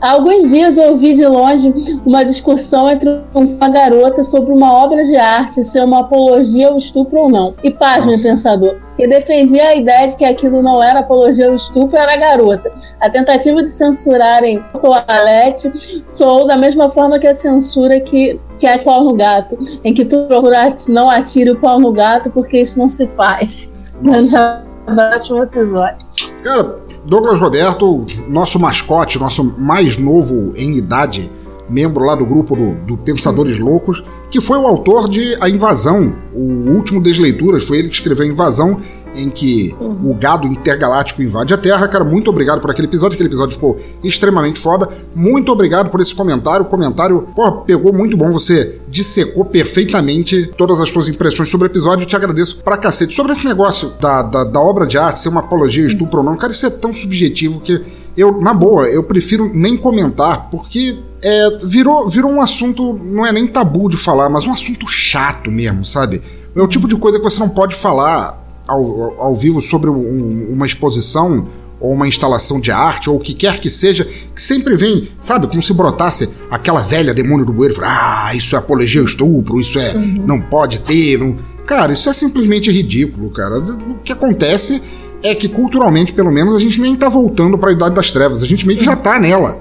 Há 0.00 0.12
alguns 0.12 0.48
dias 0.48 0.76
eu 0.76 0.92
ouvi 0.92 1.12
de 1.12 1.26
longe 1.26 1.74
uma 2.06 2.24
discussão 2.24 2.88
entre 2.88 3.20
uma 3.34 3.68
garota 3.68 4.22
sobre 4.22 4.52
uma 4.52 4.72
obra 4.72 5.02
de 5.02 5.16
arte 5.16 5.64
ser 5.64 5.82
uma 5.82 6.00
apologia 6.00 6.68
ao 6.68 6.78
estupro 6.78 7.18
ou 7.22 7.28
não. 7.28 7.54
E 7.64 7.70
pasme, 7.70 8.12
pensador, 8.12 8.76
que 8.96 9.08
defendia 9.08 9.70
a 9.70 9.76
ideia 9.76 10.08
de 10.08 10.16
que 10.16 10.24
aquilo 10.24 10.62
não 10.62 10.80
era 10.80 11.00
apologia 11.00 11.48
ao 11.48 11.56
estupro 11.56 11.98
era 11.98 12.14
a 12.14 12.16
garota. 12.16 12.70
A 13.00 13.10
tentativa 13.10 13.60
de 13.60 13.70
censurarem 13.70 14.62
o 14.72 14.78
toalete 14.78 16.02
soou 16.06 16.46
da 16.46 16.56
mesma 16.56 16.90
forma 16.90 17.18
que 17.18 17.26
a 17.26 17.34
censura 17.34 17.98
que, 17.98 18.38
que 18.56 18.68
é 18.68 18.78
pau 18.78 19.02
no 19.02 19.14
gato, 19.14 19.58
em 19.82 19.92
que 19.92 20.04
tu 20.04 20.26
procura 20.26 20.76
não 20.88 21.10
atire 21.10 21.50
o 21.50 21.60
pau 21.60 21.80
no 21.80 21.92
gato 21.92 22.30
porque 22.30 22.60
isso 22.60 22.78
não 22.78 22.88
se 22.88 23.08
faz. 23.08 23.68
Nossa. 24.00 24.62
Ótimo 24.88 25.42
episódio. 25.42 26.06
Cara, 26.42 26.87
Douglas 27.04 27.38
Roberto, 27.38 28.04
nosso 28.28 28.58
mascote, 28.58 29.18
nosso 29.18 29.42
mais 29.58 29.96
novo 29.96 30.52
em 30.56 30.76
idade, 30.76 31.30
membro 31.68 32.04
lá 32.04 32.14
do 32.14 32.26
grupo 32.26 32.56
do, 32.56 32.74
do 32.86 32.96
Pensadores 32.96 33.58
Loucos, 33.58 34.02
que 34.30 34.40
foi 34.40 34.58
o 34.58 34.66
autor 34.66 35.08
de 35.08 35.36
A 35.40 35.48
Invasão, 35.48 36.16
o 36.32 36.70
último 36.70 37.02
das 37.02 37.18
leituras, 37.18 37.64
foi 37.64 37.78
ele 37.78 37.88
que 37.88 37.94
escreveu 37.94 38.26
A 38.26 38.28
Invasão, 38.28 38.80
em 39.14 39.28
que 39.30 39.74
o 39.80 40.14
gado 40.14 40.46
intergaláctico 40.46 41.22
invade 41.22 41.52
a 41.52 41.58
Terra. 41.58 41.88
Cara, 41.88 42.04
muito 42.04 42.30
obrigado 42.30 42.60
por 42.60 42.70
aquele 42.70 42.88
episódio, 42.88 43.14
aquele 43.14 43.28
episódio 43.28 43.54
ficou 43.54 43.78
extremamente 44.02 44.60
foda. 44.60 44.88
Muito 45.14 45.50
obrigado 45.50 45.90
por 45.90 46.00
esse 46.00 46.14
comentário. 46.14 46.66
O 46.66 46.68
comentário, 46.68 47.28
pô, 47.34 47.62
pegou 47.62 47.92
muito 47.92 48.16
bom, 48.16 48.30
você 48.30 48.78
dissecou 48.88 49.44
perfeitamente 49.44 50.52
todas 50.56 50.80
as 50.80 50.90
suas 50.90 51.08
impressões 51.08 51.48
sobre 51.48 51.66
o 51.66 51.70
episódio. 51.70 52.04
Eu 52.04 52.06
te 52.06 52.16
agradeço 52.16 52.58
pra 52.58 52.76
cacete. 52.76 53.14
Sobre 53.14 53.32
esse 53.32 53.44
negócio 53.44 53.90
da, 54.00 54.22
da, 54.22 54.44
da 54.44 54.60
obra 54.60 54.86
de 54.86 54.98
arte 54.98 55.18
ser 55.18 55.28
uma 55.28 55.40
apologia 55.40 55.82
ao 55.82 55.88
estupro 55.88 56.20
ou 56.20 56.24
não, 56.24 56.36
cara, 56.36 56.52
isso 56.52 56.66
é 56.66 56.70
tão 56.70 56.92
subjetivo 56.92 57.60
que 57.60 57.82
eu, 58.16 58.40
na 58.40 58.52
boa, 58.52 58.88
eu 58.88 59.04
prefiro 59.04 59.50
nem 59.54 59.76
comentar, 59.76 60.48
porque 60.50 60.98
é, 61.22 61.58
virou, 61.64 62.08
virou 62.08 62.30
um 62.32 62.40
assunto, 62.40 62.94
não 62.94 63.24
é 63.24 63.32
nem 63.32 63.46
tabu 63.46 63.88
de 63.88 63.96
falar, 63.96 64.28
mas 64.28 64.44
um 64.44 64.52
assunto 64.52 64.86
chato 64.88 65.50
mesmo, 65.50 65.84
sabe? 65.84 66.20
É 66.54 66.60
o 66.60 66.66
tipo 66.66 66.88
de 66.88 66.96
coisa 66.96 67.18
que 67.18 67.24
você 67.24 67.38
não 67.38 67.48
pode 67.48 67.76
falar 67.76 68.47
ao, 68.68 69.20
ao 69.20 69.34
vivo 69.34 69.60
sobre 69.60 69.90
um- 69.90 70.52
uma 70.52 70.66
exposição 70.66 71.48
ou 71.80 71.92
uma 71.92 72.06
instalação 72.08 72.60
de 72.60 72.70
arte 72.72 73.08
ou 73.08 73.16
o 73.16 73.20
que 73.20 73.32
quer 73.32 73.58
que 73.60 73.70
seja, 73.70 74.04
que 74.04 74.42
sempre 74.42 74.76
vem, 74.76 75.08
sabe, 75.18 75.46
como 75.46 75.62
se 75.62 75.72
brotasse 75.72 76.28
aquela 76.50 76.80
velha 76.82 77.14
demônio 77.14 77.46
do 77.46 77.52
bueiro, 77.52 77.74
ah, 77.84 78.32
isso 78.34 78.54
é 78.56 78.58
apologia 78.58 79.00
ao 79.00 79.06
estupro, 79.06 79.60
isso 79.60 79.78
é, 79.78 79.94
não 79.94 80.40
pode 80.40 80.82
ter, 80.82 81.18
não... 81.18 81.36
Cara, 81.66 81.92
isso 81.92 82.08
é 82.08 82.12
simplesmente 82.14 82.70
ridículo, 82.70 83.30
cara. 83.30 83.58
O 83.58 83.94
que 84.02 84.10
acontece 84.10 84.82
é 85.22 85.34
que 85.34 85.48
culturalmente, 85.48 86.12
pelo 86.14 86.32
menos, 86.32 86.54
a 86.54 86.58
gente 86.58 86.80
nem 86.80 86.96
tá 86.96 87.08
voltando 87.08 87.58
para 87.58 87.70
a 87.70 87.72
idade 87.72 87.94
das 87.94 88.10
trevas, 88.10 88.42
a 88.42 88.46
gente 88.46 88.66
meio 88.66 88.78
que 88.78 88.84
já 88.84 88.96
tá 88.96 89.20
nela. 89.20 89.60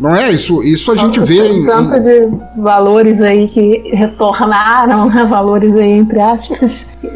Não 0.00 0.16
é 0.16 0.30
isso? 0.30 0.62
Isso 0.62 0.90
a 0.92 0.96
gente 0.96 1.20
vê 1.20 1.46
em, 1.46 1.64
tanto 1.66 1.94
em- 1.96 2.00
de 2.30 2.36
valores 2.56 3.20
aí 3.20 3.46
que 3.48 3.90
retornaram, 3.94 5.06
né? 5.10 5.24
Valores 5.26 5.74
aí 5.76 5.90
entre 5.92 6.18
aspas. 6.20 6.86
É, 7.04 7.08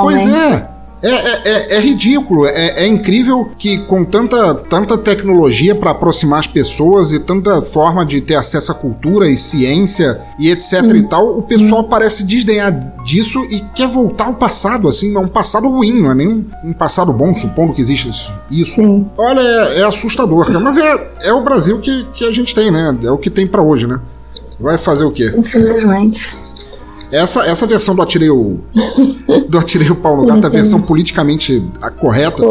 Pois 0.00 0.24
realmente. 0.24 0.54
é. 0.54 0.75
É, 1.02 1.08
é, 1.10 1.42
é- 1.44 1.76
é 1.76 1.80
ridículo, 1.80 2.46
é, 2.46 2.84
é 2.84 2.86
incrível 2.86 3.50
que 3.58 3.78
com 3.84 4.04
tanta, 4.04 4.54
tanta 4.54 4.96
tecnologia 4.96 5.74
para 5.74 5.90
aproximar 5.90 6.40
as 6.40 6.46
pessoas 6.46 7.12
e 7.12 7.18
tanta 7.18 7.60
forma 7.60 8.04
de 8.04 8.20
ter 8.20 8.34
acesso 8.34 8.72
à 8.72 8.74
cultura 8.74 9.28
e 9.28 9.36
ciência 9.36 10.18
e 10.38 10.50
etc 10.50 10.82
e 10.94 11.02
tal, 11.02 11.38
o 11.38 11.42
pessoal 11.42 11.84
parece 11.84 12.24
desdenhar 12.24 12.72
disso 13.04 13.44
e 13.50 13.60
quer 13.74 13.86
voltar 13.86 14.26
ao 14.26 14.34
passado, 14.34 14.88
assim, 14.88 15.14
é 15.14 15.18
um 15.18 15.28
passado 15.28 15.68
ruim, 15.68 16.00
não 16.00 16.10
é 16.10 16.14
nem 16.14 16.28
um, 16.28 16.44
um 16.64 16.72
passado 16.72 17.12
bom, 17.12 17.34
supondo 17.34 17.74
que 17.74 17.80
existe 17.80 18.08
isso. 18.08 18.32
isso. 18.50 19.06
Olha, 19.18 19.40
é, 19.40 19.80
é 19.80 19.84
assustador, 19.84 20.46
cara, 20.46 20.60
mas 20.60 20.76
é, 20.78 21.10
é 21.24 21.32
o 21.32 21.42
Brasil 21.42 21.78
que, 21.78 22.04
que 22.14 22.24
a 22.24 22.32
gente 22.32 22.54
tem, 22.54 22.70
né? 22.70 22.96
É 23.02 23.10
o 23.10 23.18
que 23.18 23.30
tem 23.30 23.46
para 23.46 23.62
hoje, 23.62 23.86
né? 23.86 24.00
Vai 24.58 24.78
fazer 24.78 25.04
o 25.04 25.10
quê? 25.12 25.32
Infelizmente. 25.36 26.20
Essa, 27.10 27.46
essa 27.46 27.66
versão 27.66 27.94
do 27.94 28.02
Atirei 28.02 28.30
o. 28.30 28.60
do 29.48 29.58
Atirei 29.58 29.90
o 29.90 29.96
Pau 29.96 30.16
no 30.16 30.26
Gato, 30.26 30.46
a 30.46 30.50
versão 30.50 30.80
politicamente 30.82 31.62
a 31.80 31.90
correta. 31.90 32.42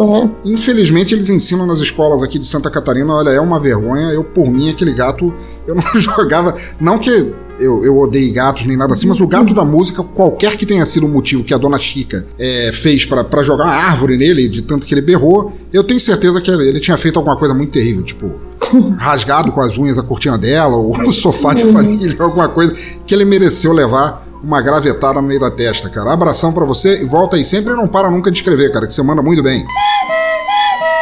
Infelizmente, 0.44 1.14
eles 1.14 1.30
ensinam 1.30 1.66
nas 1.66 1.80
escolas 1.80 2.24
aqui 2.24 2.40
de 2.40 2.46
Santa 2.46 2.70
Catarina. 2.70 3.14
Olha, 3.14 3.30
é 3.30 3.40
uma 3.40 3.60
vergonha. 3.60 4.08
Eu, 4.12 4.24
por 4.24 4.50
mim, 4.50 4.70
aquele 4.70 4.94
gato, 4.94 5.34
eu 5.68 5.76
não 5.76 5.84
jogava. 6.00 6.56
Não 6.80 6.98
que 6.98 7.34
eu, 7.60 7.84
eu 7.84 7.98
odeie 7.98 8.32
gatos 8.32 8.66
nem 8.66 8.78
nada 8.78 8.94
assim, 8.94 9.08
mas 9.08 9.20
o 9.20 9.28
gato 9.28 9.54
da 9.54 9.64
música, 9.64 10.04
qualquer 10.04 10.58
que 10.58 10.66
tenha 10.66 10.86
sido 10.86 11.06
o 11.06 11.10
motivo 11.10 11.44
que 11.44 11.54
a 11.54 11.58
dona 11.58 11.78
Chica 11.78 12.26
é, 12.38 12.72
fez 12.74 13.06
pra 13.06 13.24
pra 13.24 13.44
jogar 13.44 13.66
uma 13.66 13.74
árvore 13.74 14.18
nele, 14.18 14.48
de 14.48 14.62
tanto 14.62 14.86
que 14.86 14.94
ele 14.94 15.02
berrou, 15.02 15.54
eu 15.72 15.84
tenho 15.84 16.00
certeza 16.00 16.42
que 16.42 16.52
ele 16.52 16.80
tinha 16.80 16.98
feito 16.98 17.18
alguma 17.18 17.38
coisa 17.38 17.54
muito 17.54 17.72
terrível, 17.72 18.04
tipo, 18.04 18.32
rasgado 18.98 19.52
com 19.52 19.62
as 19.62 19.78
unhas 19.78 19.98
a 19.98 20.04
cortina 20.04 20.38
dela, 20.38 20.76
ou 20.76 20.92
o 21.08 21.14
sofá 21.14 21.54
de 21.54 21.66
família, 21.72 22.16
alguma 22.20 22.50
coisa 22.50 22.74
que 23.06 23.14
ele 23.14 23.26
mereceu 23.26 23.72
levar 23.72 24.25
uma 24.44 24.62
gravetada 24.62 25.22
no 25.22 25.28
meio 25.28 25.40
da 25.40 25.50
testa, 25.52 25.90
cara. 25.90 26.12
Abração 26.14 26.54
pra 26.54 26.66
você 26.66 27.02
e 27.02 27.06
volta 27.06 27.36
aí 27.36 27.44
sempre 27.46 27.74
e 27.74 27.76
não 27.76 27.88
para 27.88 28.10
nunca 28.12 28.32
de 28.32 28.38
escrever, 28.38 28.72
cara, 28.72 28.86
que 28.88 28.94
você 28.94 29.02
manda 29.02 29.22
muito 29.22 29.42
bem. 29.42 29.66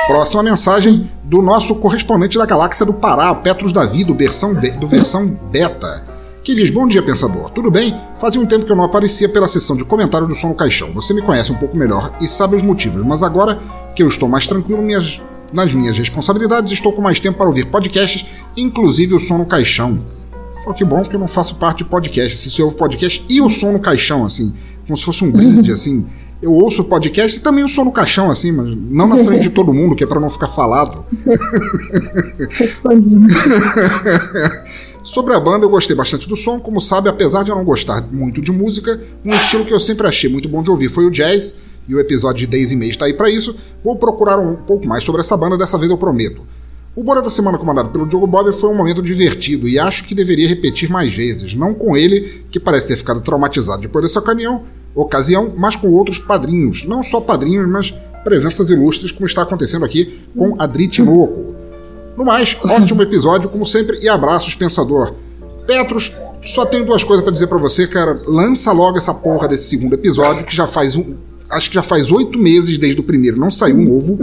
Próxima 0.08 0.44
mensagem 0.44 1.10
do 1.24 1.42
nosso 1.42 1.76
correspondente 1.76 2.38
da 2.38 2.46
galáxia 2.46 2.86
do 2.86 2.94
Pará, 2.94 3.34
Petros 3.36 3.72
Davi, 3.72 4.04
do 4.04 4.14
versão, 4.14 4.54
do 4.54 4.88
versão 4.88 5.28
beta. 5.52 6.04
Que 6.44 6.54
diz: 6.54 6.70
Bom 6.70 6.86
dia, 6.86 7.02
pensador. 7.02 7.50
Tudo 7.52 7.72
bem? 7.72 7.96
Fazia 8.18 8.40
um 8.42 8.46
tempo 8.46 8.66
que 8.66 8.72
eu 8.72 8.76
não 8.76 8.84
aparecia 8.84 9.30
pela 9.30 9.48
sessão 9.48 9.78
de 9.78 9.86
comentário 9.86 10.28
do 10.28 10.36
Som 10.36 10.50
no 10.50 10.56
Caixão. 10.56 10.92
Você 10.94 11.14
me 11.14 11.22
conhece 11.22 11.54
um 11.54 11.56
pouco 11.56 11.78
melhor 11.78 12.14
e 12.20 12.28
sabe 12.28 12.56
os 12.58 12.62
motivos, 12.62 13.04
mas 13.06 13.24
agora 13.24 13.58
que 13.96 14.04
eu 14.04 14.08
estou 14.08 14.28
mais 14.28 14.46
tranquilo 14.46 14.82
minhas- 14.82 15.22
nas 15.54 15.72
minhas 15.74 15.98
responsabilidades, 15.98 16.74
estou 16.74 16.92
com 16.92 17.02
mais 17.02 17.20
tempo 17.22 17.38
para 17.38 17.48
ouvir 17.48 17.66
podcasts, 17.68 18.26
inclusive 18.58 19.16
o 19.16 19.20
Som 19.22 19.38
no 19.38 19.46
Caixão. 19.46 20.00
Pô, 20.64 20.74
que 20.74 20.86
bom 20.86 21.04
que 21.04 21.16
eu 21.16 21.20
não 21.20 21.28
faço 21.28 21.56
parte 21.56 21.80
de 21.80 21.86
podcast. 21.86 22.38
Se 22.38 22.50
você 22.50 22.62
ouve 22.62 22.76
podcast 22.76 23.26
e 23.30 23.42
o 23.42 23.50
som 23.50 23.74
no 23.74 23.80
caixão, 23.80 24.24
assim, 24.24 24.54
como 24.88 24.98
se 24.98 25.04
fosse 25.04 25.24
um 25.24 25.32
brinde, 25.32 25.72
assim. 25.72 26.06
Eu 26.42 26.52
ouço 26.52 26.82
o 26.82 26.86
podcast 26.86 27.40
e 27.40 27.42
também 27.42 27.64
o 27.64 27.70
som 27.70 27.86
no 27.86 27.92
caixão, 27.92 28.30
assim, 28.30 28.52
mas 28.52 28.76
não 28.76 29.08
na 29.08 29.24
frente 29.24 29.44
de 29.44 29.50
todo 29.50 29.74
mundo, 29.74 29.96
que 29.96 30.04
é 30.04 30.08
pra 30.08 30.20
não 30.20 30.30
ficar 30.30 30.50
falado. 30.50 31.06
Sobre 35.04 35.34
a 35.34 35.40
banda, 35.40 35.66
eu 35.66 35.70
gostei 35.70 35.96
bastante 35.96 36.28
do 36.28 36.36
som, 36.36 36.60
como 36.60 36.82
sabe, 36.82 37.08
apesar 37.08 37.44
de 37.44 37.52
eu 37.52 37.56
não 37.56 37.64
gostar 37.64 38.02
muito 38.12 38.42
de 38.42 38.52
música, 38.52 39.00
um 39.24 39.34
estilo 39.34 39.66
que 39.66 39.74
eu 39.74 39.80
sempre 39.80 40.08
achei 40.08 40.30
muito 40.30 40.50
bom 40.50 40.64
de 40.64 40.70
ouvir 40.70 40.90
foi 40.90 41.06
o 41.06 41.12
jazz, 41.12 41.58
e 41.88 41.96
o 41.96 42.00
episódio 42.00 42.40
de 42.40 42.48
Days 42.48 42.72
e 42.72 42.76
Mês 42.76 42.92
está 42.92 43.06
aí 43.06 43.14
para 43.14 43.30
isso. 43.30 43.56
Vou 43.84 43.98
procurar 43.98 44.40
um 44.40 44.56
pouco 44.56 44.88
mais 44.88 45.04
sobre 45.04 45.22
essa 45.22 45.36
banda, 45.36 45.58
dessa 45.58 45.78
vez 45.78 45.92
eu 45.92 45.98
prometo. 45.98 46.42
O 46.96 47.04
Bora 47.04 47.24
da 47.24 47.30
Semana 47.30 47.58
comandado 47.58 47.90
pelo 47.90 48.06
Diogo 48.06 48.28
Bob 48.28 48.52
foi 48.52 48.70
um 48.70 48.76
momento 48.76 49.02
divertido 49.02 49.68
e 49.68 49.80
acho 49.80 50.04
que 50.04 50.14
deveria 50.14 50.48
repetir 50.48 50.92
mais 50.92 51.12
vezes, 51.16 51.56
não 51.56 51.74
com 51.74 51.98
ele, 51.98 52.46
que 52.52 52.60
parece 52.60 52.88
ter 52.88 52.96
ficado 52.96 53.20
traumatizado 53.20 53.82
depois 53.82 54.06
dessa 54.06 54.20
ocasião, 54.20 54.64
ocasião, 54.94 55.52
mas 55.58 55.76
com 55.76 55.90
outros 55.90 56.20
padrinhos, 56.20 56.86
não 56.86 57.02
só 57.02 57.20
padrinhos, 57.20 57.68
mas 57.68 57.92
presenças 58.24 58.70
ilustres, 58.70 59.12
como 59.12 59.26
está 59.26 59.42
acontecendo 59.42 59.84
aqui 59.84 60.22
com 60.38 60.56
Adri 60.62 60.88
Tinoco. 60.88 61.56
No 62.16 62.24
mais, 62.24 62.56
ótimo 62.64 63.02
episódio, 63.02 63.50
como 63.50 63.66
sempre, 63.66 63.98
e 64.00 64.08
abraços, 64.08 64.54
pensador. 64.54 65.16
Petros, 65.66 66.14
só 66.46 66.64
tenho 66.64 66.86
duas 66.86 67.04
coisas 67.04 67.24
para 67.24 67.34
dizer 67.34 67.48
para 67.48 67.58
você, 67.58 67.88
cara. 67.88 68.22
Lança 68.28 68.72
logo 68.72 69.00
essa 69.00 69.16
porra 69.16 69.48
desse 69.48 69.64
segundo 69.64 69.96
episódio, 69.96 70.46
que 70.46 70.56
já 70.56 70.68
faz 70.68 70.96
um. 70.96 71.16
Acho 71.50 71.70
que 71.70 71.76
já 71.76 71.84
faz 71.84 72.12
oito 72.12 72.38
meses 72.38 72.78
desde 72.78 73.02
o 73.02 73.04
primeiro, 73.04 73.38
não 73.38 73.50
saiu 73.50 73.78
um 73.78 73.84
novo. 73.84 74.20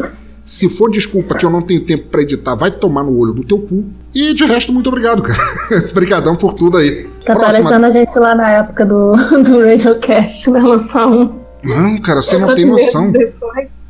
Se 0.51 0.69
for 0.69 0.91
desculpa 0.91 1.37
que 1.37 1.47
eu 1.47 1.51
não 1.51 1.63
tenho 1.63 1.81
tempo 1.83 2.09
para 2.09 2.23
editar, 2.23 2.57
vai 2.57 2.73
tomar 2.73 3.05
no 3.05 3.17
olho 3.17 3.33
do 3.33 3.45
teu 3.45 3.57
cu. 3.57 3.89
E 4.13 4.35
de 4.35 4.45
resto, 4.45 4.73
muito 4.73 4.89
obrigado, 4.89 5.23
cara. 5.23 5.39
Obrigadão 5.93 6.35
por 6.35 6.55
tudo 6.55 6.77
aí. 6.77 7.09
Tá 7.25 7.37
parecendo 7.37 7.87
a 7.87 7.91
gente 7.93 8.19
lá 8.19 8.35
na 8.35 8.51
época 8.51 8.85
do, 8.85 9.13
do 9.45 9.65
Radiocast, 9.65 10.51
né? 10.51 10.59
Lançar 10.59 11.07
um. 11.07 11.39
Não, 11.63 11.97
cara, 11.99 12.21
você 12.21 12.37
não 12.37 12.53
tem 12.53 12.65
noção. 12.65 13.13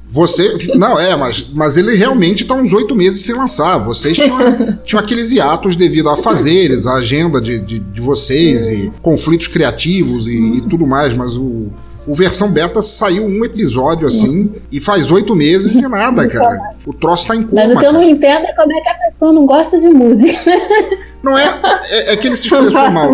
Você. 0.06 0.58
Não, 0.74 1.00
é, 1.00 1.16
mas, 1.16 1.48
mas 1.54 1.78
ele 1.78 1.94
realmente 1.94 2.44
tá 2.44 2.54
uns 2.54 2.74
oito 2.74 2.94
meses 2.94 3.24
sem 3.24 3.34
lançar. 3.34 3.78
Vocês 3.78 4.18
tinham, 4.18 4.78
tinham 4.84 5.02
aqueles 5.02 5.30
hiatos 5.30 5.76
devido 5.76 6.10
a 6.10 6.16
fazeres, 6.18 6.86
a 6.86 6.96
agenda 6.96 7.40
de, 7.40 7.58
de, 7.58 7.78
de 7.78 8.00
vocês 8.02 8.68
e 8.68 8.92
conflitos 9.00 9.48
criativos 9.48 10.26
e, 10.26 10.58
e 10.58 10.60
tudo 10.60 10.86
mais, 10.86 11.14
mas 11.14 11.38
o. 11.38 11.68
O 12.06 12.14
versão 12.14 12.50
beta 12.50 12.82
saiu 12.82 13.24
um 13.24 13.44
episódio 13.44 14.06
assim 14.06 14.52
e 14.72 14.80
faz 14.80 15.10
oito 15.10 15.34
meses 15.36 15.74
e 15.74 15.82
nada, 15.88 16.26
cara. 16.26 16.74
O 16.86 16.92
troço 16.92 17.28
tá 17.28 17.36
em 17.36 17.42
coma. 17.42 17.62
Mas 17.62 17.76
o 17.76 17.78
que 17.78 17.86
eu 17.86 17.92
não 17.92 18.02
entendo 18.02 18.46
é 18.46 18.52
como 18.54 18.72
é 18.72 18.80
que 18.80 18.88
a 18.88 18.94
pessoa 18.94 19.32
não 19.32 19.46
gosta 19.46 19.78
de 19.78 19.88
música. 19.88 20.40
Não 21.22 21.36
é, 21.36 21.44
é, 21.90 22.12
é 22.12 22.16
que 22.16 22.26
ele 22.26 22.36
se 22.36 22.46
expressou 22.46 22.90
mal. 22.90 23.12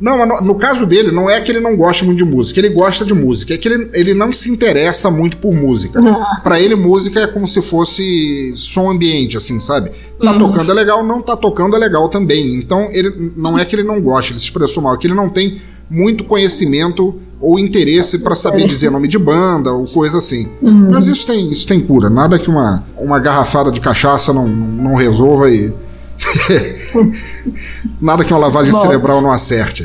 Não, 0.00 0.26
no, 0.26 0.40
no, 0.40 0.54
caso 0.56 0.84
dele, 0.84 1.12
não 1.12 1.30
é 1.30 1.40
que 1.40 1.52
ele 1.52 1.60
não 1.60 1.76
gosta 1.76 2.04
muito 2.04 2.18
de 2.18 2.24
música, 2.24 2.58
ele 2.58 2.70
gosta 2.70 3.04
de 3.04 3.14
música, 3.14 3.54
é 3.54 3.56
que 3.56 3.68
ele, 3.68 3.90
ele 3.94 4.12
não 4.12 4.32
se 4.32 4.50
interessa 4.50 5.10
muito 5.10 5.36
por 5.38 5.54
música. 5.54 6.00
Para 6.42 6.60
ele, 6.60 6.74
música 6.74 7.20
é 7.20 7.26
como 7.26 7.46
se 7.46 7.62
fosse 7.62 8.52
som 8.56 8.90
ambiente, 8.90 9.36
assim, 9.36 9.60
sabe? 9.60 9.92
Tá 10.20 10.32
uhum. 10.32 10.38
tocando 10.38 10.72
é 10.72 10.74
legal, 10.74 11.04
não 11.04 11.22
tá 11.22 11.36
tocando 11.36 11.76
é 11.76 11.78
legal 11.78 12.08
também. 12.08 12.56
Então, 12.56 12.88
ele 12.90 13.32
não 13.36 13.56
é 13.56 13.64
que 13.64 13.76
ele 13.76 13.84
não 13.84 14.00
gosta, 14.00 14.32
ele 14.32 14.40
se 14.40 14.46
expressou 14.46 14.82
mal, 14.82 14.94
é 14.94 14.98
que 14.98 15.06
ele 15.06 15.14
não 15.14 15.30
tem 15.30 15.56
muito 15.88 16.24
conhecimento 16.24 17.20
ou 17.40 17.58
interesse 17.58 18.20
para 18.20 18.34
saber 18.34 18.66
dizer 18.66 18.90
nome 18.90 19.08
de 19.08 19.18
banda 19.18 19.72
ou 19.72 19.86
coisa 19.86 20.18
assim. 20.18 20.48
Uhum. 20.62 20.90
Mas 20.90 21.06
isso 21.06 21.26
tem, 21.26 21.50
isso 21.50 21.66
tem 21.66 21.80
cura, 21.80 22.08
nada 22.08 22.38
que 22.38 22.48
uma, 22.48 22.84
uma 22.96 23.18
garrafada 23.18 23.70
de 23.70 23.80
cachaça 23.80 24.32
não, 24.32 24.48
não 24.48 24.94
resolva 24.94 25.50
e 25.50 25.72
Nada 28.00 28.24
que 28.24 28.32
uma 28.32 28.40
lavagem 28.40 28.72
Bom. 28.72 28.80
cerebral 28.80 29.20
não 29.20 29.30
acerte. 29.30 29.84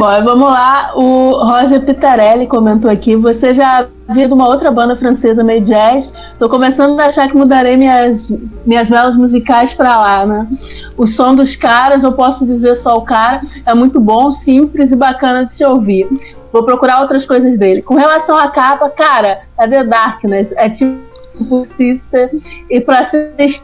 Bom, 0.00 0.24
vamos 0.24 0.48
lá. 0.48 0.92
O 0.94 1.32
Roger 1.44 1.84
Pitarelli 1.84 2.46
comentou 2.46 2.90
aqui. 2.90 3.14
Você 3.16 3.52
já 3.52 3.86
viu 4.08 4.28
de 4.28 4.32
uma 4.32 4.48
outra 4.48 4.70
banda 4.70 4.96
francesa 4.96 5.44
meio 5.44 5.62
jazz? 5.62 6.14
Tô 6.38 6.48
começando 6.48 6.98
a 6.98 7.04
achar 7.04 7.28
que 7.28 7.36
mudarei 7.36 7.76
minhas, 7.76 8.34
minhas 8.64 8.88
velas 8.88 9.14
musicais 9.14 9.74
para 9.74 10.00
lá, 10.00 10.24
né? 10.24 10.48
O 10.96 11.06
som 11.06 11.34
dos 11.34 11.54
caras, 11.54 12.02
eu 12.02 12.12
posso 12.12 12.46
dizer 12.46 12.76
só 12.76 12.96
o 12.96 13.02
cara, 13.02 13.42
é 13.66 13.74
muito 13.74 14.00
bom, 14.00 14.32
simples 14.32 14.90
e 14.90 14.96
bacana 14.96 15.44
de 15.44 15.50
se 15.50 15.62
ouvir. 15.66 16.08
Vou 16.50 16.64
procurar 16.64 17.02
outras 17.02 17.26
coisas 17.26 17.58
dele. 17.58 17.82
Com 17.82 17.96
relação 17.96 18.38
à 18.38 18.48
capa, 18.48 18.88
cara, 18.88 19.40
é 19.58 19.68
The 19.68 19.84
Darkness. 19.84 20.50
É 20.56 20.70
tipo 20.70 21.09
por 21.44 21.64
Sister 21.64 22.30
e 22.68 22.80
pra 22.80 23.00
assistir. 23.00 23.62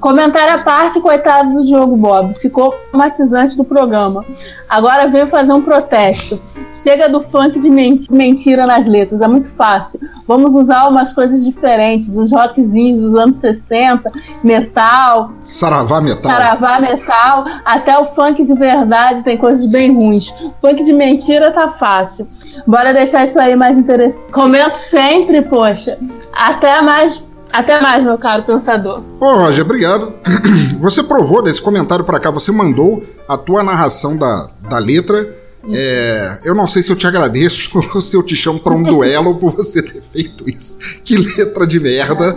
Comentário 0.00 0.60
à 0.60 0.64
parte, 0.64 1.00
coitado 1.00 1.54
do 1.54 1.64
Diogo 1.64 1.96
Bob. 1.96 2.34
Ficou 2.40 2.72
traumatizante 2.90 3.56
do 3.56 3.64
programa. 3.64 4.24
Agora 4.68 5.08
veio 5.08 5.28
fazer 5.28 5.52
um 5.52 5.62
protesto. 5.62 6.40
Chega 6.82 7.08
do 7.08 7.22
funk 7.22 7.58
de 7.58 7.70
mentira 8.10 8.66
nas 8.66 8.86
letras, 8.86 9.20
é 9.20 9.28
muito 9.28 9.48
fácil. 9.50 9.98
Vamos 10.26 10.54
usar 10.54 10.88
umas 10.88 11.12
coisas 11.12 11.44
diferentes, 11.44 12.16
uns 12.16 12.30
rockzinhos 12.30 13.02
dos 13.02 13.14
anos 13.14 13.36
60, 13.36 14.10
metal. 14.44 15.32
Saravá 15.42 16.00
metal. 16.00 16.30
Saravá 16.30 16.80
metal. 16.80 17.44
Até 17.64 17.98
o 17.98 18.06
funk 18.14 18.44
de 18.44 18.54
verdade 18.54 19.22
tem 19.22 19.36
coisas 19.36 19.70
bem 19.70 19.94
ruins. 19.94 20.26
Funk 20.60 20.84
de 20.84 20.92
mentira 20.92 21.50
tá 21.52 21.72
fácil. 21.72 22.28
Bora 22.66 22.92
deixar 22.92 23.24
isso 23.24 23.38
aí 23.38 23.56
mais 23.56 23.76
interessante. 23.76 24.32
Comento 24.32 24.78
sempre, 24.78 25.42
poxa. 25.42 25.98
Até 26.32 26.80
mais 26.82 27.20
até 27.52 27.80
mais, 27.80 28.04
meu 28.04 28.18
caro 28.18 28.42
pensador. 28.42 29.02
Ô, 29.20 29.34
Roger, 29.36 29.64
obrigado. 29.64 30.12
Você 30.80 31.02
provou 31.02 31.42
desse 31.42 31.62
comentário 31.62 32.04
para 32.04 32.20
cá, 32.20 32.30
você 32.30 32.52
mandou 32.52 33.02
a 33.26 33.38
tua 33.38 33.62
narração 33.62 34.16
da, 34.16 34.50
da 34.68 34.78
letra. 34.78 35.34
É, 35.72 36.38
eu 36.44 36.54
não 36.54 36.68
sei 36.68 36.82
se 36.82 36.92
eu 36.92 36.96
te 36.96 37.06
agradeço 37.06 37.78
ou 37.94 38.00
se 38.00 38.16
eu 38.16 38.22
te 38.22 38.36
chamo 38.36 38.60
para 38.60 38.74
um 38.74 38.82
duelo 38.82 39.36
por 39.36 39.54
você 39.54 39.82
ter 39.82 40.02
feito 40.02 40.44
isso. 40.48 40.78
Que 41.02 41.16
letra 41.16 41.66
de 41.66 41.80
merda. 41.80 42.36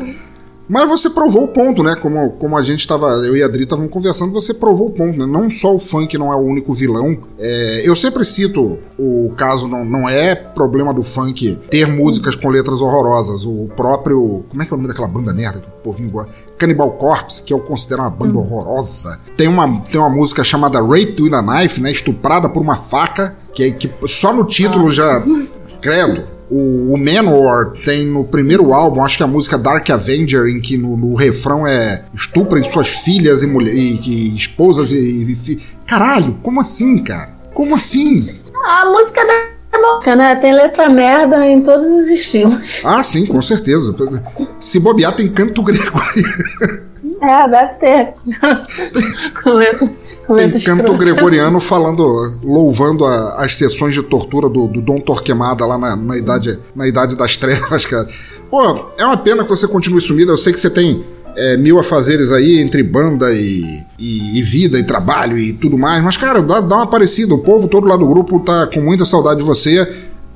Mas 0.69 0.87
você 0.87 1.09
provou 1.09 1.45
o 1.45 1.47
ponto, 1.47 1.81
né? 1.81 1.95
Como, 1.95 2.29
como 2.33 2.55
a 2.55 2.61
gente 2.61 2.81
estava, 2.81 3.07
eu 3.25 3.35
e 3.35 3.41
a 3.41 3.47
Adri 3.47 3.63
estavam 3.63 3.87
conversando, 3.87 4.31
você 4.31 4.53
provou 4.53 4.89
o 4.89 4.91
ponto, 4.91 5.17
né? 5.17 5.25
Não 5.25 5.49
só 5.49 5.73
o 5.73 5.79
funk 5.79 6.15
não 6.15 6.31
é 6.31 6.35
o 6.35 6.39
único 6.39 6.71
vilão. 6.71 7.17
É, 7.39 7.81
eu 7.83 7.95
sempre 7.95 8.23
cito 8.23 8.77
o 8.97 9.33
caso, 9.35 9.67
não, 9.67 9.83
não 9.83 10.07
é 10.07 10.35
problema 10.35 10.93
do 10.93 11.01
funk 11.01 11.55
ter 11.71 11.87
músicas 11.87 12.35
com 12.35 12.49
letras 12.49 12.81
horrorosas. 12.81 13.45
O 13.45 13.67
próprio. 13.75 14.45
Como 14.47 14.61
é 14.61 14.65
que 14.65 14.71
é 14.71 14.75
o 14.75 14.77
nome 14.77 14.89
daquela 14.89 15.07
banda 15.07 15.33
merda 15.33 15.59
que 15.59 15.67
o 15.67 15.83
povinho 15.83 16.11
gosta? 16.11 16.31
Cannibal 16.55 16.91
Corpse, 16.91 17.41
que 17.41 17.51
eu 17.51 17.59
considero 17.59 18.03
uma 18.03 18.11
banda 18.11 18.37
hum. 18.37 18.41
horrorosa. 18.41 19.19
Tem 19.35 19.47
uma, 19.47 19.81
tem 19.81 19.99
uma 19.99 20.09
música 20.09 20.43
chamada 20.43 20.79
Rape 20.79 21.19
with 21.19 21.33
a 21.33 21.41
Knife, 21.41 21.81
né? 21.81 21.91
Estuprada 21.91 22.47
por 22.47 22.61
uma 22.61 22.75
faca, 22.75 23.35
que, 23.55 23.71
que 23.71 23.89
só 24.07 24.31
no 24.31 24.45
título 24.45 24.91
já. 24.91 25.25
Credo 25.81 26.38
o, 26.49 26.93
o 26.93 26.97
Manowar 26.97 27.73
tem 27.85 28.05
no 28.05 28.23
primeiro 28.23 28.73
álbum, 28.73 29.03
acho 29.03 29.17
que 29.17 29.23
a 29.23 29.27
música 29.27 29.57
Dark 29.57 29.89
Avenger, 29.89 30.47
em 30.47 30.59
que 30.59 30.77
no, 30.77 30.97
no 30.97 31.13
refrão 31.15 31.65
é 31.65 32.03
estuprem 32.13 32.63
suas 32.63 32.87
filhas 32.87 33.41
e, 33.41 33.47
mulher, 33.47 33.73
e, 33.73 33.99
e 33.99 34.35
esposas 34.35 34.91
e, 34.91 34.95
e, 34.97 35.57
Caralho, 35.85 36.37
como 36.43 36.61
assim, 36.61 37.03
cara? 37.03 37.35
Como 37.53 37.75
assim? 37.75 38.39
A 38.65 38.85
música 38.85 39.25
da 39.25 39.79
música, 39.79 40.15
né? 40.15 40.35
Tem 40.35 40.53
letra 40.53 40.89
merda 40.89 41.45
em 41.45 41.61
todos 41.61 41.89
os 41.89 42.07
estilos. 42.07 42.81
Ah, 42.83 43.03
sim, 43.03 43.25
com 43.25 43.41
certeza. 43.41 43.95
Se 44.59 44.79
bobear, 44.79 45.15
tem 45.15 45.29
canto 45.29 45.61
gregoriano. 45.63 46.89
É, 47.21 47.49
deve 47.49 47.73
ter. 47.75 48.13
letra 49.45 49.89
tem 50.35 50.59
canto 50.59 50.93
gregoriano 50.95 51.59
falando, 51.61 52.37
louvando 52.43 53.05
a, 53.05 53.43
as 53.43 53.55
sessões 53.55 53.93
de 53.93 54.03
tortura 54.03 54.49
do, 54.49 54.67
do 54.67 54.81
Dom 54.81 54.99
Torquemada 54.99 55.65
lá 55.65 55.77
na, 55.77 55.95
na, 55.95 56.17
idade, 56.17 56.59
na 56.75 56.87
Idade 56.87 57.15
das 57.15 57.37
Trevas, 57.37 57.85
cara. 57.85 58.07
Pô, 58.49 58.91
é 58.97 59.05
uma 59.05 59.17
pena 59.17 59.43
que 59.43 59.49
você 59.49 59.67
continue 59.67 60.01
sumido. 60.01 60.31
Eu 60.31 60.37
sei 60.37 60.53
que 60.53 60.59
você 60.59 60.69
tem 60.69 61.03
é, 61.35 61.57
mil 61.57 61.79
afazeres 61.79 62.31
aí 62.31 62.59
entre 62.59 62.83
banda 62.83 63.31
e, 63.31 63.83
e, 63.97 64.39
e, 64.39 64.43
vida 64.43 64.77
e 64.77 64.83
trabalho 64.83 65.37
e 65.37 65.53
tudo 65.53 65.77
mais, 65.77 66.03
mas, 66.03 66.17
cara, 66.17 66.41
dá, 66.41 66.59
dá 66.59 66.75
uma 66.77 66.87
parecida. 66.87 67.33
O 67.33 67.39
povo 67.39 67.67
todo 67.67 67.87
lá 67.87 67.95
do 67.95 68.07
grupo 68.07 68.39
tá 68.39 68.67
com 68.67 68.81
muita 68.81 69.05
saudade 69.05 69.39
de 69.39 69.45
você. 69.45 69.87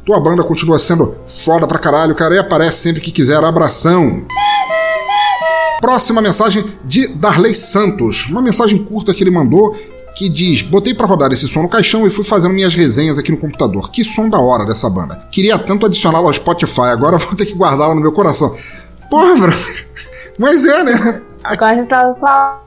Tua 0.06 0.20
banda 0.20 0.44
continua 0.44 0.78
sendo 0.80 1.16
foda 1.26 1.66
pra 1.66 1.80
caralho, 1.80 2.14
cara, 2.14 2.36
e 2.36 2.38
aparece 2.38 2.80
sempre 2.80 3.02
que 3.02 3.12
quiser. 3.12 3.42
Abração! 3.44 4.26
Próxima 5.84 6.22
mensagem 6.22 6.64
de 6.86 7.10
Darley 7.10 7.54
Santos. 7.54 8.28
Uma 8.30 8.42
mensagem 8.42 8.82
curta 8.86 9.14
que 9.14 9.22
ele 9.22 9.30
mandou 9.30 9.76
que 10.16 10.30
diz: 10.30 10.62
Botei 10.62 10.94
para 10.94 11.06
rodar 11.06 11.34
esse 11.34 11.46
som 11.50 11.62
no 11.62 11.68
caixão 11.68 12.08
e 12.08 12.10
fui 12.10 12.24
fazendo 12.24 12.54
minhas 12.54 12.74
resenhas 12.74 13.20
aqui 13.20 13.34
no 13.34 13.38
computador. 13.38 13.92
Que 13.92 14.02
som 14.02 14.30
da 14.30 14.40
hora 14.40 14.66
dessa 14.66 14.90
banda. 14.90 15.28
Queria 15.30 15.60
tanto 15.60 15.86
adicioná-lo 15.86 16.28
ao 16.28 16.34
Spotify, 16.34 16.84
agora 16.84 17.18
vou 17.18 17.36
ter 17.36 17.48
que 17.48 17.54
guardá-la 17.54 17.94
no 17.94 18.00
meu 18.00 18.14
coração. 18.14 18.56
Porra, 19.10 19.36
bro. 19.36 19.52
Mas 20.40 20.66
é, 20.66 20.84
né? 20.86 21.22
Agora 21.44 21.74
a 21.74 21.76
gente 21.76 21.90
tava 21.90 22.16
falando 22.16 22.64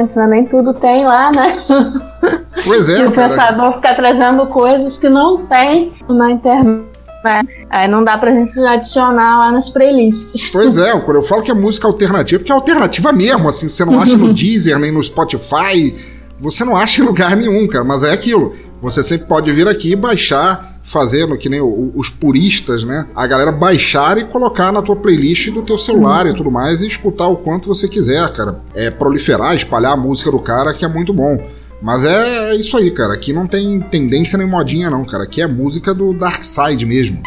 antes, 0.00 0.16
né? 0.16 0.26
Nem 0.26 0.46
tudo 0.46 0.72
tem 0.72 1.04
lá, 1.04 1.30
né? 1.32 1.62
Pois 2.64 2.88
é. 2.88 3.02
E 3.04 3.06
o 3.06 3.12
pensador 3.12 3.74
fica 3.74 3.94
trazendo 3.94 4.46
coisas 4.46 4.96
que 4.96 5.10
não 5.10 5.44
tem 5.44 5.92
na 6.08 6.30
internet 6.30 6.89
né? 7.24 7.42
Aí 7.68 7.88
não 7.88 8.02
dá 8.02 8.16
pra 8.18 8.30
gente 8.30 8.58
adicionar 8.60 9.38
lá 9.38 9.52
nas 9.52 9.68
playlists. 9.68 10.50
Pois 10.50 10.76
é, 10.76 10.98
quando 11.00 11.16
eu 11.16 11.22
falo 11.22 11.42
que 11.42 11.50
é 11.50 11.54
música 11.54 11.86
alternativa, 11.86 12.38
porque 12.40 12.52
é 12.52 12.54
alternativa 12.54 13.12
mesmo, 13.12 13.48
assim, 13.48 13.68
você 13.68 13.84
não 13.84 14.00
acha 14.00 14.16
no 14.16 14.32
Deezer, 14.32 14.78
nem 14.78 14.90
no 14.90 15.02
Spotify, 15.02 15.94
você 16.38 16.64
não 16.64 16.76
acha 16.76 17.02
em 17.02 17.04
lugar 17.04 17.36
nenhum, 17.36 17.66
cara, 17.68 17.84
mas 17.84 18.02
é 18.02 18.12
aquilo. 18.12 18.54
Você 18.80 19.02
sempre 19.02 19.26
pode 19.26 19.52
vir 19.52 19.68
aqui, 19.68 19.94
baixar, 19.94 20.80
fazer, 20.82 21.26
no, 21.26 21.36
que 21.36 21.48
nem 21.48 21.60
os 21.60 22.08
puristas, 22.08 22.84
né? 22.84 23.06
A 23.14 23.26
galera 23.26 23.52
baixar 23.52 24.16
e 24.16 24.24
colocar 24.24 24.72
na 24.72 24.80
tua 24.80 24.96
playlist 24.96 25.50
do 25.50 25.62
teu 25.62 25.76
celular 25.76 26.26
e 26.26 26.34
tudo 26.34 26.50
mais 26.50 26.80
e 26.80 26.88
escutar 26.88 27.28
o 27.28 27.36
quanto 27.36 27.68
você 27.68 27.86
quiser, 27.88 28.26
cara. 28.32 28.58
É 28.74 28.90
proliferar, 28.90 29.54
espalhar 29.54 29.92
a 29.92 29.96
música 29.96 30.30
do 30.30 30.38
cara, 30.38 30.72
que 30.72 30.84
é 30.84 30.88
muito 30.88 31.12
bom. 31.12 31.38
Mas 31.82 32.04
é 32.04 32.54
isso 32.56 32.76
aí, 32.76 32.90
cara. 32.90 33.14
Aqui 33.14 33.32
não 33.32 33.46
tem 33.46 33.80
tendência 33.80 34.36
nem 34.36 34.46
modinha, 34.46 34.90
não, 34.90 35.04
cara. 35.04 35.24
Aqui 35.24 35.40
é 35.40 35.46
música 35.46 35.94
do 35.94 36.12
Dark 36.12 36.44
Side 36.44 36.84
mesmo. 36.84 37.22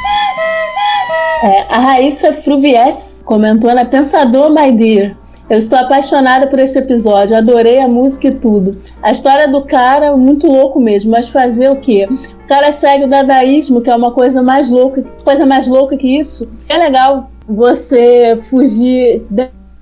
É, 1.43 1.61
a 1.73 1.79
Raíssa 1.79 2.33
Fruvies 2.43 3.21
comentou 3.25 3.73
na 3.73 3.85
Pensador, 3.85 4.49
my 4.49 4.71
dear. 4.71 5.17
Eu 5.49 5.59
estou 5.59 5.77
apaixonada 5.77 6.47
por 6.47 6.57
este 6.57 6.79
episódio, 6.79 7.35
adorei 7.35 7.79
a 7.79 7.87
música 7.87 8.27
e 8.27 8.35
tudo. 8.35 8.81
A 9.01 9.11
história 9.11 9.47
do 9.47 9.65
cara 9.65 10.05
é 10.05 10.15
muito 10.15 10.47
louco 10.47 10.79
mesmo, 10.79 11.11
mas 11.11 11.27
fazer 11.29 11.69
o 11.69 11.75
quê? 11.75 12.07
O 12.09 12.47
cara 12.47 12.71
segue 12.71 13.05
o 13.05 13.09
dadaísmo, 13.09 13.81
que 13.81 13.89
é 13.89 13.95
uma 13.95 14.11
coisa 14.11 14.41
mais 14.41 14.69
louca, 14.69 15.03
coisa 15.23 15.45
mais 15.45 15.67
louca 15.67 15.97
que 15.97 16.19
isso. 16.19 16.49
É 16.69 16.77
legal 16.77 17.29
você 17.47 18.41
fugir 18.49 19.25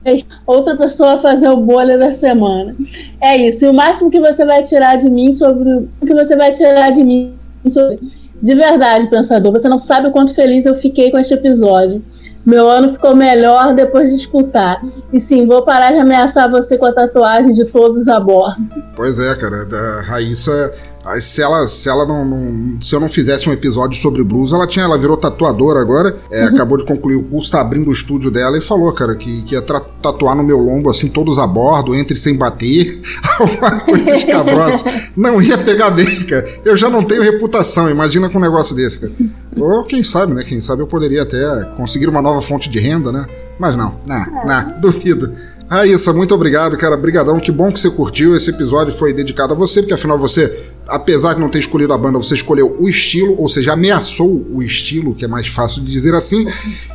de 0.03 0.26
outra 0.45 0.76
pessoa 0.76 1.22
fazer 1.22 1.49
o 1.49 1.57
bolha 1.57 1.98
da 1.98 2.11
semana. 2.11 2.76
É 3.22 3.38
isso. 3.38 3.65
E 3.65 3.69
o 3.69 3.73
máximo 3.73 4.11
que 4.11 4.19
você 4.19 4.45
vai 4.45 4.64
tirar 4.64 4.98
de 4.98 5.10
mim 5.10 5.34
sobre 5.34 5.69
o 6.02 6.06
que 6.06 6.14
você 6.14 6.36
vai 6.36 6.52
tirar 6.52 6.91
de 6.91 7.03
mim 7.03 7.36
sobre 7.69 7.99
de 8.41 8.56
verdade, 8.56 9.07
pensador, 9.07 9.52
você 9.52 9.69
não 9.69 9.78
sabe 9.78 10.07
o 10.07 10.11
quanto 10.11 10.34
feliz 10.34 10.65
eu 10.65 10.73
fiquei 10.76 11.11
com 11.11 11.19
este 11.19 11.36
episódio. 11.36 12.03
Meu 12.44 12.68
ano 12.68 12.94
ficou 12.94 13.15
melhor 13.15 13.76
depois 13.76 14.10
de 14.10 14.15
escutar. 14.15 14.82
E 15.14 15.22
sim, 15.22 15.45
vou 15.45 15.64
parar 15.64 15.91
de 15.91 15.99
ameaçar 15.99 16.49
você 16.49 16.76
com 16.76 16.88
a 16.88 16.91
tatuagem 16.91 17.53
de 17.53 17.65
todos 17.65 18.07
a 18.07 18.19
bordo. 18.19 18.68
Pois 18.95 19.19
é, 19.19 19.36
cara. 19.36 19.64
Da 19.65 20.02
Raíssa, 20.02 20.52
aí 20.52 20.90
se 21.19 21.41
ela, 21.41 21.68
se 21.68 21.90
ela 21.90 22.06
não, 22.06 22.23
não- 22.26 22.82
se 22.82 22.95
eu 22.95 22.99
não 22.99 23.10
fizesse 23.10 23.49
um 23.49 23.53
episódio 23.53 23.99
sobre 23.99 24.23
blues, 24.23 24.52
ela 24.52 24.68
tinha, 24.68 24.86
ela 24.86 24.98
virou 24.98 25.18
tatuadora 25.18 25.80
agora. 25.80 26.18
é, 26.32 26.44
Acabou 26.44 26.78
de 26.78 26.86
concluir 26.86 27.15
o 27.15 27.23
curso, 27.23 27.52
tá 27.52 27.60
abrindo 27.61 27.90
o 27.90 27.94
estúdio 27.94 28.30
dela 28.30 28.57
e 28.57 28.61
falou, 28.61 28.91
cara, 28.94 29.15
que, 29.15 29.41
que 29.44 29.56
ia 29.56 29.61
tatuar 29.61 30.36
no 30.36 30.44
meu 30.44 30.60
lombo 30.60 30.90
assim 30.90 31.07
todos 31.10 31.40
a 31.40 31.48
bordo, 31.48 31.95
entre 31.95 32.15
sem 32.15 32.36
bater, 32.36 33.02
uma 33.60 33.80
coisa 33.82 34.15
escabrosa. 34.15 34.84
Não 35.15 35.41
ia 35.41 35.57
pegar 35.57 35.90
bem, 35.91 36.23
cara. 36.26 36.48
Eu 36.64 36.78
já 36.78 36.90
não 36.90 37.03
tenho 37.03 37.22
reputação. 37.23 37.90
Imagina 37.90 38.30
com 38.30 38.38
um 38.38 38.41
negócio 38.41 38.76
desse, 38.76 38.99
cara. 38.99 39.14
Ou 39.57 39.84
quem 39.84 40.03
sabe, 40.03 40.34
né? 40.34 40.44
Quem 40.44 40.61
sabe 40.61 40.82
eu 40.82 40.88
poderia 40.88 41.23
até 41.23 41.65
conseguir 41.78 42.07
uma 42.07 42.22
nova 42.22 42.41
fonte 42.41 42.69
de 42.69 42.80
renda, 42.80 43.11
né? 43.11 43.26
Mas 43.60 43.76
não, 43.76 43.99
não, 44.06 44.26
não, 44.45 44.80
duvido. 44.80 45.32
Raíssa, 45.69 46.11
muito 46.11 46.36
obrigado, 46.36 46.76
cara. 46.78 46.98
Brigadão. 46.98 47.40
Que 47.40 47.49
bom 47.52 47.72
que 47.72 47.80
você 47.80 47.90
curtiu. 47.90 48.36
Esse 48.36 48.49
episódio 48.49 48.94
foi 48.94 49.14
dedicado 49.14 49.53
a 49.53 49.56
você, 49.56 49.82
porque 49.82 49.94
afinal 49.94 50.18
você, 50.18 50.70
apesar 50.91 51.34
de 51.34 51.41
não 51.41 51.49
ter 51.49 51.59
escolhido 51.59 51.93
a 51.93 51.97
banda, 51.97 52.19
você 52.19 52.35
escolheu 52.35 52.76
o 52.80 52.88
estilo, 52.88 53.35
ou 53.39 53.49
seja, 53.49 53.73
ameaçou 53.73 54.45
o 54.53 54.61
estilo, 54.61 55.15
que 55.15 55.26
é 55.26 55.27
mais 55.27 55.47
fácil 55.47 55.81
de 55.81 55.91
dizer 55.91 56.13
assim. 56.13 56.45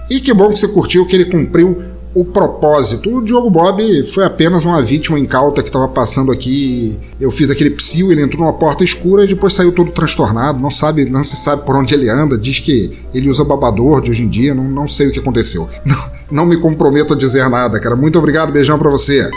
E 0.08 0.20
que 0.20 0.32
bom 0.32 0.48
que 0.48 0.58
você 0.58 0.68
curtiu, 0.68 1.06
que 1.06 1.16
ele 1.16 1.24
cumpriu 1.24 1.82
o 2.16 2.24
propósito. 2.24 3.14
O 3.14 3.22
Diogo 3.22 3.50
Bob 3.50 4.04
foi 4.04 4.24
apenas 4.24 4.64
uma 4.64 4.80
vítima 4.80 5.18
incauta 5.18 5.62
que 5.62 5.68
estava 5.68 5.86
passando 5.86 6.32
aqui. 6.32 6.98
Eu 7.20 7.30
fiz 7.30 7.50
aquele 7.50 7.70
psil, 7.70 8.10
ele 8.10 8.22
entrou 8.22 8.40
numa 8.40 8.54
porta 8.54 8.82
escura 8.82 9.24
e 9.24 9.28
depois 9.28 9.52
saiu 9.52 9.70
todo 9.70 9.92
transtornado. 9.92 10.58
Não 10.58 10.70
sabe, 10.70 11.04
não 11.04 11.22
se 11.22 11.36
sabe 11.36 11.66
por 11.66 11.76
onde 11.76 11.92
ele 11.92 12.08
anda. 12.08 12.38
Diz 12.38 12.58
que 12.58 12.98
ele 13.12 13.28
usa 13.28 13.44
babador 13.44 14.00
de 14.00 14.10
hoje 14.10 14.22
em 14.22 14.28
dia. 14.28 14.54
Não, 14.54 14.64
não 14.64 14.88
sei 14.88 15.08
o 15.08 15.12
que 15.12 15.18
aconteceu. 15.18 15.68
Não, 15.84 16.16
não 16.28 16.46
me 16.46 16.56
comprometo 16.56 17.12
a 17.12 17.16
dizer 17.16 17.48
nada, 17.48 17.78
cara. 17.78 17.94
Muito 17.94 18.18
obrigado, 18.18 18.50
beijão 18.50 18.76
pra 18.78 18.90
você. 18.90 19.30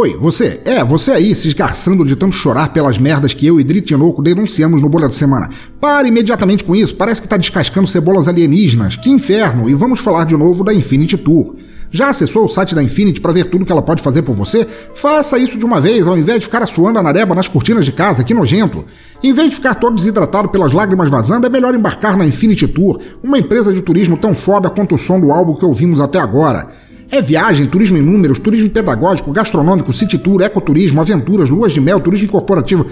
Oi, 0.00 0.16
você? 0.16 0.60
É, 0.64 0.84
você 0.84 1.10
aí 1.10 1.34
se 1.34 1.48
esgarçando 1.48 2.04
de 2.04 2.14
tanto 2.14 2.32
chorar 2.32 2.72
pelas 2.72 2.98
merdas 2.98 3.34
que 3.34 3.44
eu 3.44 3.58
e 3.58 3.64
Dri 3.64 3.80
Tinoco 3.80 4.22
denunciamos 4.22 4.80
no 4.80 4.88
Bolha 4.88 5.08
da 5.08 5.12
Semana. 5.12 5.50
Pare 5.80 6.06
imediatamente 6.06 6.62
com 6.62 6.76
isso, 6.76 6.94
parece 6.94 7.20
que 7.20 7.26
tá 7.26 7.36
descascando 7.36 7.88
cebolas 7.88 8.28
alienígenas. 8.28 8.94
Que 8.94 9.10
inferno! 9.10 9.68
E 9.68 9.74
vamos 9.74 9.98
falar 9.98 10.24
de 10.24 10.36
novo 10.36 10.62
da 10.62 10.72
Infinity 10.72 11.16
Tour. 11.16 11.56
Já 11.90 12.10
acessou 12.10 12.44
o 12.44 12.48
site 12.48 12.76
da 12.76 12.82
Infinity 12.82 13.20
para 13.20 13.32
ver 13.32 13.46
tudo 13.46 13.66
que 13.66 13.72
ela 13.72 13.82
pode 13.82 14.00
fazer 14.00 14.22
por 14.22 14.36
você? 14.36 14.64
Faça 14.94 15.36
isso 15.36 15.58
de 15.58 15.64
uma 15.64 15.80
vez, 15.80 16.06
ao 16.06 16.16
invés 16.16 16.38
de 16.38 16.46
ficar 16.46 16.64
suando 16.66 17.00
a 17.00 17.02
nareba 17.02 17.34
nas 17.34 17.48
cortinas 17.48 17.84
de 17.84 17.90
casa, 17.90 18.22
que 18.22 18.32
nojento. 18.32 18.84
Em 19.20 19.32
vez 19.32 19.50
de 19.50 19.56
ficar 19.56 19.74
todo 19.74 19.96
desidratado 19.96 20.48
pelas 20.48 20.70
lágrimas 20.70 21.10
vazando, 21.10 21.48
é 21.48 21.50
melhor 21.50 21.74
embarcar 21.74 22.16
na 22.16 22.24
Infinity 22.24 22.68
Tour, 22.68 23.00
uma 23.20 23.36
empresa 23.36 23.74
de 23.74 23.82
turismo 23.82 24.16
tão 24.16 24.32
foda 24.32 24.70
quanto 24.70 24.94
o 24.94 24.98
som 24.98 25.18
do 25.18 25.32
álbum 25.32 25.56
que 25.56 25.64
ouvimos 25.64 26.00
até 26.00 26.20
agora. 26.20 26.68
É 27.10 27.22
viagem, 27.22 27.66
turismo 27.66 27.96
em 27.96 28.02
números, 28.02 28.38
turismo 28.38 28.68
pedagógico, 28.68 29.32
gastronômico, 29.32 29.92
city 29.92 30.18
tour, 30.18 30.42
ecoturismo, 30.42 31.00
aventuras, 31.00 31.48
luas 31.48 31.72
de 31.72 31.80
mel, 31.80 32.00
turismo 32.00 32.28
corporativo. 32.28 32.86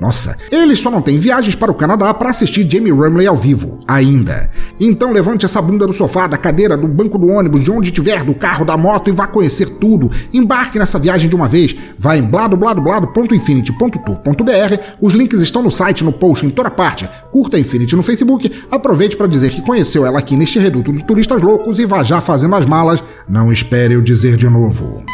Nossa, 0.00 0.36
eles 0.50 0.80
só 0.80 0.90
não 0.90 1.02
têm 1.02 1.18
viagens 1.18 1.54
para 1.54 1.70
o 1.70 1.74
Canadá 1.74 2.14
para 2.14 2.30
assistir 2.30 2.66
Jamie 2.68 2.90
Rumley 2.90 3.26
ao 3.26 3.36
vivo, 3.36 3.78
ainda. 3.86 4.50
Então 4.80 5.12
levante 5.12 5.44
essa 5.44 5.60
bunda 5.60 5.86
do 5.86 5.92
sofá, 5.92 6.26
da 6.26 6.38
cadeira, 6.38 6.74
do 6.74 6.88
banco 6.88 7.18
do 7.18 7.28
ônibus, 7.28 7.62
de 7.62 7.70
onde 7.70 7.90
tiver, 7.90 8.24
do 8.24 8.34
carro, 8.34 8.64
da 8.64 8.78
moto 8.78 9.10
e 9.10 9.12
vá 9.12 9.26
conhecer 9.26 9.68
tudo. 9.68 10.10
Embarque 10.32 10.78
nessa 10.78 10.98
viagem 10.98 11.28
de 11.28 11.36
uma 11.36 11.46
vez. 11.46 11.76
Vá 11.98 12.16
em 12.16 12.22
bladobladoblado.infinity.tour.br. 12.22 14.80
Os 14.98 15.12
links 15.12 15.42
estão 15.42 15.62
no 15.62 15.70
site, 15.70 16.02
no 16.02 16.12
post, 16.12 16.46
em 16.46 16.50
toda 16.50 16.70
parte. 16.70 17.06
Curta 17.30 17.58
a 17.58 17.60
Infinity 17.60 17.94
no 17.94 18.02
Facebook. 18.02 18.50
Aproveite 18.70 19.18
para 19.18 19.26
dizer 19.26 19.50
que 19.50 19.60
conheceu 19.60 20.06
ela 20.06 20.18
aqui 20.18 20.34
neste 20.34 20.58
reduto 20.58 20.94
de 20.94 21.04
turistas 21.04 21.42
loucos 21.42 21.78
e 21.78 21.84
vá 21.84 22.02
já 22.02 22.22
fazendo 22.22 22.54
as 22.54 22.64
malas. 22.64 23.04
Não 23.28 23.52
espere 23.52 23.92
eu 23.92 24.00
dizer 24.00 24.38
de 24.38 24.48
novo. 24.48 25.04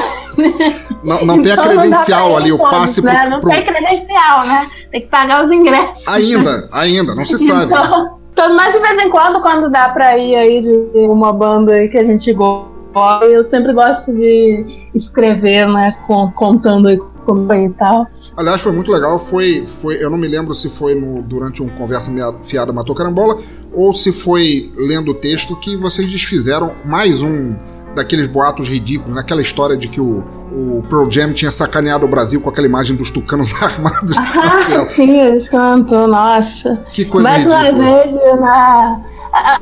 Não, 1.03 1.25
não 1.25 1.41
tem 1.41 1.51
a 1.51 1.55
Então 1.57 1.65
não 1.65 1.71
credencial 1.71 2.37
ali, 2.37 2.51
o 2.51 2.59
passe 2.59 3.03
né? 3.03 3.19
pro, 3.21 3.29
Não 3.31 3.39
pro- 3.39 3.49
tem 3.49 3.65
credencial, 3.65 4.45
né? 4.45 4.67
Tem 4.91 5.01
que 5.01 5.07
pagar 5.07 5.45
os 5.45 5.51
ingressos. 5.51 6.07
Ainda, 6.07 6.69
ainda, 6.71 7.15
não 7.15 7.25
se 7.25 7.39
sabe. 7.39 7.65
Então, 7.73 8.18
mas 8.55 8.73
de 8.73 8.79
vez 8.79 9.03
em 9.03 9.09
quando, 9.09 9.41
quando 9.41 9.69
dá 9.69 9.89
pra 9.89 10.17
ir 10.17 10.35
aí 10.35 10.61
de 10.61 10.99
uma 11.07 11.33
banda 11.33 11.87
que 11.87 11.97
a 11.97 12.03
gente 12.05 12.31
gosta, 12.33 13.25
eu 13.25 13.43
sempre 13.43 13.73
gosto 13.73 14.13
de 14.13 14.87
escrever, 14.95 15.67
né? 15.67 15.95
con- 16.07 16.31
contando 16.31 16.87
aí 16.87 16.97
como 17.25 17.53
e 17.53 17.69
tal. 17.69 18.07
Aliás, 18.35 18.61
foi 18.61 18.71
muito 18.71 18.91
legal. 18.91 19.19
Foi, 19.19 19.63
foi, 19.65 20.03
eu 20.03 20.09
não 20.09 20.17
me 20.17 20.27
lembro 20.27 20.53
se 20.55 20.67
foi 20.69 20.95
no, 20.95 21.21
durante 21.21 21.61
um 21.61 21.69
conversa 21.69 22.09
Mea- 22.09 22.33
fiada 22.41 22.73
matou 22.73 22.95
carambola 22.95 23.37
ou 23.71 23.93
se 23.93 24.11
foi 24.11 24.71
lendo 24.75 25.11
o 25.11 25.13
texto 25.13 25.55
que 25.55 25.75
vocês 25.77 26.09
desfizeram 26.09 26.73
mais 26.83 27.21
um 27.21 27.55
daqueles 27.95 28.27
boatos 28.27 28.67
ridículos, 28.69 29.13
naquela 29.15 29.41
história 29.41 29.75
de 29.75 29.87
que 29.87 29.99
o, 29.99 30.23
o 30.51 30.83
Pearl 30.89 31.09
Jam 31.09 31.33
tinha 31.33 31.51
sacaneado 31.51 32.05
o 32.05 32.09
Brasil 32.09 32.39
com 32.41 32.49
aquela 32.49 32.67
imagem 32.67 32.95
dos 32.95 33.09
tucanos 33.11 33.51
armados. 33.61 34.15
Ah, 34.17 34.85
sim, 34.89 35.19
eles 35.19 35.49
cantam, 35.49 36.07
nossa. 36.07 36.75
Que 36.93 37.05
coisa 37.05 37.27
Mais 37.29 37.45
uma 37.45 37.61
ridícula. 37.63 38.03
vez, 38.03 38.39
na... 38.39 38.99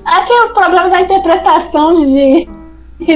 aqui 0.06 0.32
é 0.34 0.44
o 0.44 0.54
problema 0.54 0.90
da 0.90 1.02
interpretação 1.02 2.06
de 2.06 2.48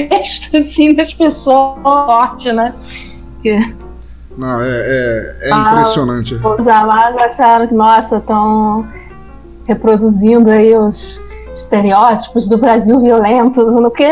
texto, 0.08 0.56
assim, 0.56 0.94
das 0.94 1.12
pessoas 1.12 1.80
forte, 1.82 2.52
né? 2.52 2.74
Que 3.42 3.74
Não, 4.36 4.60
é, 4.62 4.68
é, 4.68 5.48
é 5.48 5.52
Ah, 5.52 5.66
impressionante. 5.72 6.34
os 6.36 6.66
amados 6.68 7.18
acharam 7.18 7.66
que, 7.66 7.74
nossa, 7.74 8.16
estão 8.16 8.86
reproduzindo 9.66 10.50
aí 10.50 10.76
os 10.76 11.20
estereótipos 11.54 12.48
do 12.48 12.56
Brasil 12.58 13.00
violento, 13.00 13.62
no 13.70 13.90
que 13.90 14.04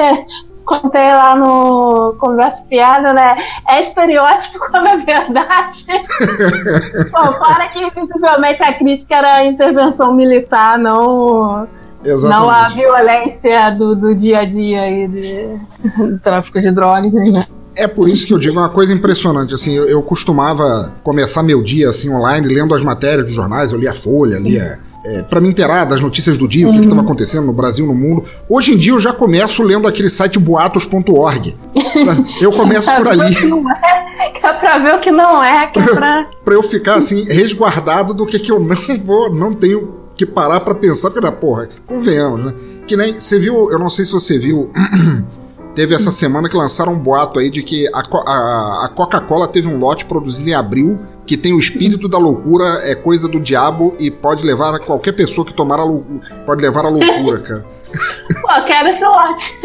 contei 0.71 1.13
lá 1.13 1.35
no 1.35 2.15
Conversa 2.17 2.63
Piada, 2.69 3.13
né? 3.13 3.37
É 3.69 3.81
estereótipo 3.81 4.59
quando 4.61 4.87
é 4.87 4.97
verdade. 4.99 5.85
Bom, 7.11 7.33
para 7.39 7.67
que 7.69 7.91
visivelmente 7.91 8.63
a 8.63 8.73
crítica 8.75 9.17
era 9.17 9.35
a 9.35 9.45
intervenção 9.47 10.15
militar, 10.15 10.79
não. 10.79 11.67
Exatamente. 12.05 12.41
Não 12.41 12.49
a 12.49 12.69
violência 12.69 13.71
do, 13.77 13.97
do 13.97 14.15
dia 14.15 14.41
a 14.41 14.45
dia 14.47 14.81
aí 14.81 15.09
de 15.09 16.19
tráfico 16.23 16.61
de 16.61 16.71
drogas, 16.71 17.13
né? 17.13 17.47
É 17.77 17.87
por 17.87 18.09
isso 18.09 18.27
que 18.27 18.33
eu 18.33 18.39
digo 18.39 18.59
uma 18.59 18.69
coisa 18.69 18.93
impressionante, 18.93 19.55
assim, 19.55 19.75
eu, 19.75 19.87
eu 19.87 20.03
costumava 20.03 20.93
começar 21.03 21.43
meu 21.43 21.63
dia 21.63 21.89
assim 21.89 22.13
online 22.13 22.49
lendo 22.49 22.75
as 22.75 22.83
matérias 22.83 23.27
dos 23.27 23.35
jornais, 23.35 23.73
eu 23.73 23.79
lia 23.79 23.93
a 23.93 23.95
Folha, 23.95 24.39
lia 24.39 24.81
é, 25.05 25.23
para 25.23 25.41
me 25.41 25.49
inteirar 25.49 25.85
das 25.85 26.01
notícias 26.01 26.37
do 26.37 26.47
dia, 26.47 26.69
o 26.69 26.73
que 26.73 26.81
estava 26.81 27.01
acontecendo 27.01 27.47
no 27.47 27.53
Brasil, 27.53 27.87
no 27.87 27.95
mundo. 27.95 28.25
Hoje 28.49 28.73
em 28.73 28.77
dia 28.77 28.93
eu 28.93 29.01
já 29.01 29.13
começo 29.13 29.63
lendo 29.63 29.89
aquele 29.89 30.11
site 30.11 30.39
boatos.org. 30.39 31.57
Eu 32.41 32.53
começo 32.53 32.91
por 32.97 33.07
ali. 33.09 33.35
Que 33.35 34.47
é 34.47 34.53
pra 34.55 34.79
ver 34.79 34.95
o 34.95 35.01
que 35.01 35.11
não 35.11 35.43
é, 35.43 35.69
que 35.69 35.79
é 35.79 35.95
pra... 35.95 36.29
pra 36.45 36.55
eu 36.55 36.63
ficar 36.63 36.95
assim, 36.95 37.25
resguardado 37.25 38.13
do 38.13 38.27
que, 38.27 38.39
que 38.39 38.51
eu 38.51 38.59
não 38.59 38.77
vou, 39.05 39.33
não 39.33 39.55
tenho 39.55 39.95
que 40.15 40.27
parar 40.27 40.61
para 40.61 40.75
pensar, 40.75 41.11
porque, 41.11 41.31
porra, 41.33 41.69
convenhamos, 41.87 42.45
né? 42.45 42.55
Que 42.87 42.97
nem, 42.97 43.13
você 43.15 43.39
viu, 43.39 43.71
eu 43.71 43.79
não 43.79 43.89
sei 43.89 44.05
se 44.05 44.13
você 44.13 44.39
viu, 44.39 44.71
teve 45.75 45.95
essa 45.95 46.11
semana 46.11 46.49
que 46.49 46.57
lançaram 46.57 46.93
um 46.95 46.99
boato 46.99 47.39
aí 47.39 47.51
de 47.51 47.63
que 47.63 47.87
a, 47.95 48.01
a, 48.01 48.85
a 48.85 48.89
Coca-Cola 48.89 49.49
teve 49.49 49.69
um 49.69 49.79
lote 49.79 50.05
produzido 50.05 50.49
em 50.51 50.55
abril 50.55 50.99
que 51.27 51.37
tem 51.37 51.53
o 51.53 51.59
espírito 51.61 52.09
da 52.09 52.19
loucura, 52.19 52.65
é 52.83 52.95
coisa 52.95 53.29
do 53.29 53.39
diabo 53.39 53.95
e 54.01 54.11
pode 54.11 54.45
levar 54.45 54.75
a 54.75 54.81
qualquer 54.81 55.13
pessoa 55.13 55.47
que 55.47 55.55
tomar 55.55 55.79
a 55.79 55.85
loucura, 55.85 56.21
pode 56.45 56.61
levar 56.63 56.85
a 56.85 56.89
loucura, 56.89 57.39
cara. 57.39 57.67
Pô, 58.43 58.65
quero 58.67 58.89
esse 58.89 59.05
lote. 59.05 59.59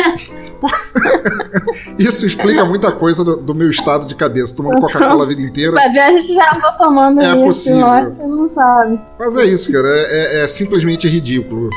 Isso 1.99 2.25
explica 2.25 2.65
muita 2.65 2.91
coisa 2.91 3.23
do, 3.23 3.37
do 3.37 3.53
meu 3.55 3.69
estado 3.69 4.05
de 4.05 4.15
cabeça, 4.15 4.55
tomando 4.55 4.79
Coca-Cola 4.81 5.23
a 5.23 5.27
vida 5.27 5.41
inteira. 5.41 5.71
Ver, 5.91 5.99
a 5.99 6.09
gente 6.17 6.33
já 6.33 6.51
andou 6.55 6.71
tomando 6.77 7.21
É 7.21 7.29
isso, 7.35 7.41
possível. 7.43 7.85
lote, 7.87 8.15
você 8.15 8.23
não 8.27 8.49
sabe. 8.53 8.99
Mas 9.19 9.37
é 9.37 9.45
isso, 9.45 9.71
cara, 9.71 9.87
é, 9.87 10.39
é- 10.41 10.43
é 10.43 10.47
simplesmente 10.47 11.07
ridículo. 11.07 11.69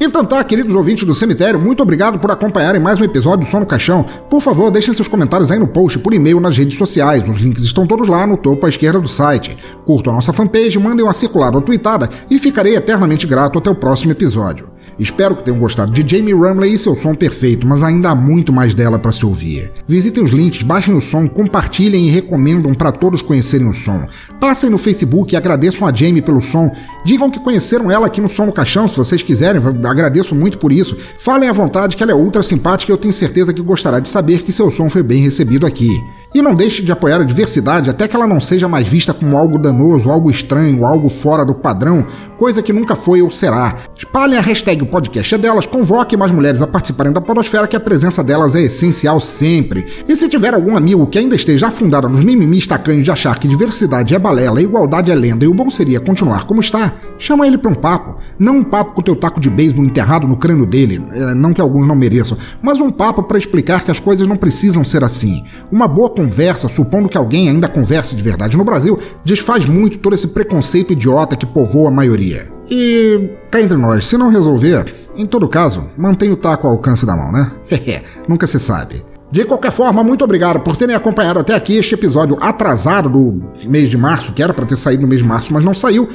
Então 0.00 0.24
tá, 0.24 0.44
queridos 0.44 0.76
ouvintes 0.76 1.02
do 1.02 1.12
cemitério, 1.12 1.58
muito 1.58 1.82
obrigado 1.82 2.20
por 2.20 2.30
acompanharem 2.30 2.80
mais 2.80 3.00
um 3.00 3.04
episódio 3.04 3.44
do 3.44 3.50
Som 3.50 3.60
no 3.60 3.66
Caixão. 3.66 4.06
Por 4.30 4.40
favor, 4.40 4.70
deixem 4.70 4.94
seus 4.94 5.08
comentários 5.08 5.50
aí 5.50 5.58
no 5.58 5.66
post, 5.66 5.98
por 5.98 6.14
e-mail, 6.14 6.38
nas 6.38 6.56
redes 6.56 6.78
sociais. 6.78 7.28
Os 7.28 7.40
links 7.40 7.64
estão 7.64 7.84
todos 7.84 8.06
lá 8.06 8.24
no 8.24 8.36
topo 8.36 8.64
à 8.64 8.68
esquerda 8.68 9.00
do 9.00 9.08
site. 9.08 9.56
Curtam 9.84 10.12
a 10.12 10.16
nossa 10.16 10.32
fanpage, 10.32 10.78
mandem 10.78 11.04
uma 11.04 11.12
circular 11.12 11.52
ou 11.52 11.60
tweetada 11.60 12.08
e 12.30 12.38
ficarei 12.38 12.76
eternamente 12.76 13.26
grato 13.26 13.58
até 13.58 13.68
o 13.68 13.74
próximo 13.74 14.12
episódio. 14.12 14.77
Espero 14.98 15.36
que 15.36 15.44
tenham 15.44 15.60
gostado 15.60 15.92
de 15.92 16.06
Jamie 16.06 16.34
Rumley 16.34 16.74
e 16.74 16.78
seu 16.78 16.96
som 16.96 17.14
perfeito, 17.14 17.66
mas 17.66 17.82
ainda 17.82 18.10
há 18.10 18.14
muito 18.14 18.52
mais 18.52 18.74
dela 18.74 18.98
para 18.98 19.12
se 19.12 19.24
ouvir. 19.24 19.70
Visitem 19.86 20.24
os 20.24 20.30
links, 20.30 20.62
baixem 20.62 20.94
o 20.94 21.00
som, 21.00 21.28
compartilhem 21.28 22.08
e 22.08 22.10
recomendam 22.10 22.74
para 22.74 22.90
todos 22.90 23.22
conhecerem 23.22 23.68
o 23.68 23.72
som. 23.72 24.06
Passem 24.40 24.68
no 24.68 24.78
Facebook 24.78 25.32
e 25.32 25.36
agradeçam 25.36 25.86
a 25.86 25.94
Jamie 25.94 26.22
pelo 26.22 26.42
som. 26.42 26.74
Digam 27.04 27.30
que 27.30 27.38
conheceram 27.40 27.90
ela 27.90 28.06
aqui 28.06 28.20
no 28.20 28.28
Som 28.28 28.46
no 28.46 28.52
Caixão, 28.52 28.88
se 28.88 28.96
vocês 28.96 29.22
quiserem, 29.22 29.62
agradeço 29.84 30.34
muito 30.34 30.58
por 30.58 30.72
isso. 30.72 30.96
Falem 31.18 31.48
à 31.48 31.52
vontade 31.52 31.96
que 31.96 32.02
ela 32.02 32.12
é 32.12 32.14
ultra 32.14 32.42
simpática 32.42 32.90
e 32.90 32.92
eu 32.92 32.98
tenho 32.98 33.14
certeza 33.14 33.54
que 33.54 33.62
gostará 33.62 34.00
de 34.00 34.08
saber 34.08 34.42
que 34.42 34.52
seu 34.52 34.70
som 34.70 34.90
foi 34.90 35.02
bem 35.02 35.22
recebido 35.22 35.66
aqui. 35.66 35.88
E 36.34 36.42
não 36.42 36.54
deixe 36.54 36.82
de 36.82 36.92
apoiar 36.92 37.22
a 37.22 37.24
diversidade 37.24 37.88
até 37.88 38.06
que 38.06 38.14
ela 38.14 38.26
não 38.26 38.38
seja 38.38 38.68
mais 38.68 38.86
vista 38.86 39.14
como 39.14 39.36
algo 39.36 39.58
danoso, 39.58 40.10
algo 40.10 40.30
estranho, 40.30 40.84
algo 40.84 41.08
fora 41.08 41.42
do 41.42 41.54
padrão, 41.54 42.06
coisa 42.36 42.62
que 42.62 42.70
nunca 42.70 42.94
foi 42.94 43.22
ou 43.22 43.30
será. 43.30 43.76
Espalhem 43.96 44.36
a 44.36 44.42
hashtag 44.42 44.84
podcast 44.84 45.34
é 45.34 45.38
delas, 45.38 45.64
convoquem 45.64 46.18
mais 46.18 46.30
mulheres 46.30 46.60
a 46.60 46.66
participarem 46.66 47.14
da 47.14 47.20
podosfera 47.20 47.66
que 47.66 47.76
a 47.76 47.80
presença 47.80 48.22
delas 48.22 48.54
é 48.54 48.60
essencial 48.60 49.18
sempre. 49.20 49.86
E 50.06 50.14
se 50.14 50.28
tiver 50.28 50.52
algum 50.52 50.76
amigo 50.76 51.06
que 51.06 51.18
ainda 51.18 51.34
esteja 51.34 51.68
afundado 51.68 52.10
nos 52.10 52.22
mimimis 52.22 52.66
tacanhos 52.66 53.04
de 53.04 53.10
achar 53.10 53.38
que 53.38 53.48
diversidade 53.48 54.14
é 54.14 54.18
balela, 54.18 54.60
igualdade 54.60 55.10
é 55.10 55.14
lenda 55.14 55.46
e 55.46 55.48
o 55.48 55.54
bom 55.54 55.70
seria 55.70 55.98
continuar 55.98 56.44
como 56.44 56.60
está, 56.60 56.92
chama 57.18 57.46
ele 57.46 57.56
pra 57.56 57.70
um 57.70 57.74
papo. 57.74 58.18
Não 58.38 58.58
um 58.58 58.64
papo 58.64 58.92
com 58.92 59.00
o 59.00 59.04
teu 59.04 59.16
taco 59.16 59.40
de 59.40 59.48
beisebol 59.48 59.82
enterrado 59.82 60.28
no 60.28 60.36
crânio 60.36 60.66
dele, 60.66 61.02
é, 61.10 61.34
não 61.34 61.54
que 61.54 61.60
alguns 61.60 61.86
não 61.86 61.96
mereçam, 61.96 62.36
mas 62.60 62.80
um 62.80 62.90
papo 62.90 63.22
para 63.22 63.38
explicar 63.38 63.82
que 63.82 63.90
as 63.90 63.98
coisas 63.98 64.28
não 64.28 64.36
precisam 64.36 64.84
ser 64.84 65.02
assim. 65.02 65.42
Uma 65.72 65.88
boa 65.88 66.17
conversa, 66.18 66.68
supondo 66.68 67.08
que 67.08 67.16
alguém 67.16 67.48
ainda 67.48 67.68
converse 67.68 68.16
de 68.16 68.22
verdade 68.22 68.56
no 68.56 68.64
Brasil, 68.64 68.98
desfaz 69.24 69.66
muito 69.66 69.98
todo 69.98 70.14
esse 70.14 70.26
preconceito 70.26 70.92
idiota 70.92 71.36
que 71.36 71.46
povoa 71.46 71.88
a 71.88 71.92
maioria. 71.92 72.50
E 72.68 73.30
cá 73.52 73.62
entre 73.62 73.76
nós, 73.76 74.04
se 74.04 74.18
não 74.18 74.28
resolver, 74.28 74.92
em 75.16 75.24
todo 75.24 75.46
caso, 75.46 75.88
mantenha 75.96 76.32
o 76.32 76.36
taco 76.36 76.66
ao 76.66 76.72
alcance 76.72 77.06
da 77.06 77.16
mão, 77.16 77.30
né? 77.30 77.52
Nunca 78.28 78.48
se 78.48 78.58
sabe. 78.58 79.04
De 79.30 79.44
qualquer 79.44 79.70
forma, 79.70 80.02
muito 80.02 80.24
obrigado 80.24 80.58
por 80.58 80.74
terem 80.74 80.96
acompanhado 80.96 81.38
até 81.38 81.54
aqui 81.54 81.76
este 81.76 81.94
episódio 81.94 82.36
atrasado 82.40 83.08
do 83.08 83.40
mês 83.68 83.88
de 83.88 83.96
março, 83.96 84.32
que 84.32 84.42
era 84.42 84.52
para 84.52 84.66
ter 84.66 84.76
saído 84.76 85.02
no 85.02 85.08
mês 85.08 85.20
de 85.20 85.28
março, 85.28 85.52
mas 85.52 85.62
não 85.62 85.74
saiu. 85.74 86.08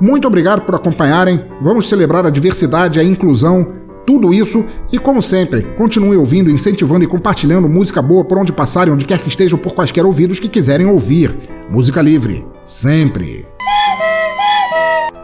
Muito 0.00 0.26
obrigado 0.26 0.62
por 0.62 0.74
acompanharem. 0.74 1.44
Vamos 1.60 1.86
celebrar 1.86 2.24
a 2.24 2.30
diversidade, 2.30 2.98
a 2.98 3.04
inclusão, 3.04 3.74
tudo 4.10 4.34
isso 4.34 4.64
e, 4.92 4.98
como 4.98 5.22
sempre, 5.22 5.62
continue 5.78 6.16
ouvindo, 6.16 6.50
incentivando 6.50 7.04
e 7.04 7.06
compartilhando 7.06 7.68
música 7.68 8.02
boa 8.02 8.24
por 8.24 8.38
onde 8.38 8.52
passarem, 8.52 8.92
onde 8.92 9.04
quer 9.04 9.20
que 9.20 9.28
estejam, 9.28 9.56
por 9.56 9.72
quaisquer 9.72 10.04
ouvidos 10.04 10.40
que 10.40 10.48
quiserem 10.48 10.84
ouvir. 10.86 11.32
Música 11.70 12.02
livre, 12.02 12.44
sempre. 12.64 13.46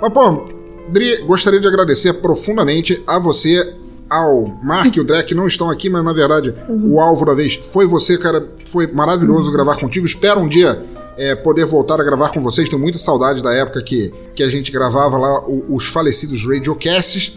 Mas, 0.00 0.12
pô, 0.12 0.44
Dri, 0.88 1.20
gostaria 1.24 1.58
de 1.58 1.66
agradecer 1.66 2.12
profundamente 2.14 3.02
a 3.08 3.18
você, 3.18 3.74
ao 4.08 4.46
Mark 4.62 4.94
e 4.94 5.00
o 5.00 5.04
Drek, 5.04 5.26
que 5.30 5.34
não 5.34 5.48
estão 5.48 5.68
aqui, 5.68 5.90
mas 5.90 6.04
na 6.04 6.12
verdade 6.12 6.54
o 6.68 7.00
alvo 7.00 7.24
da 7.24 7.34
vez 7.34 7.58
foi 7.60 7.86
você, 7.88 8.16
cara. 8.16 8.46
Foi 8.66 8.86
maravilhoso 8.86 9.50
gravar 9.50 9.74
contigo. 9.80 10.06
Espero 10.06 10.38
um 10.38 10.48
dia 10.48 10.80
é, 11.18 11.34
poder 11.34 11.66
voltar 11.66 12.00
a 12.00 12.04
gravar 12.04 12.28
com 12.28 12.40
vocês. 12.40 12.68
Tenho 12.68 12.80
muita 12.80 12.98
saudade 12.98 13.42
da 13.42 13.52
época 13.52 13.82
que, 13.82 14.12
que 14.34 14.44
a 14.44 14.48
gente 14.48 14.70
gravava 14.70 15.18
lá 15.18 15.40
o- 15.48 15.64
os 15.74 15.86
falecidos 15.88 16.46
radiocasts. 16.46 17.36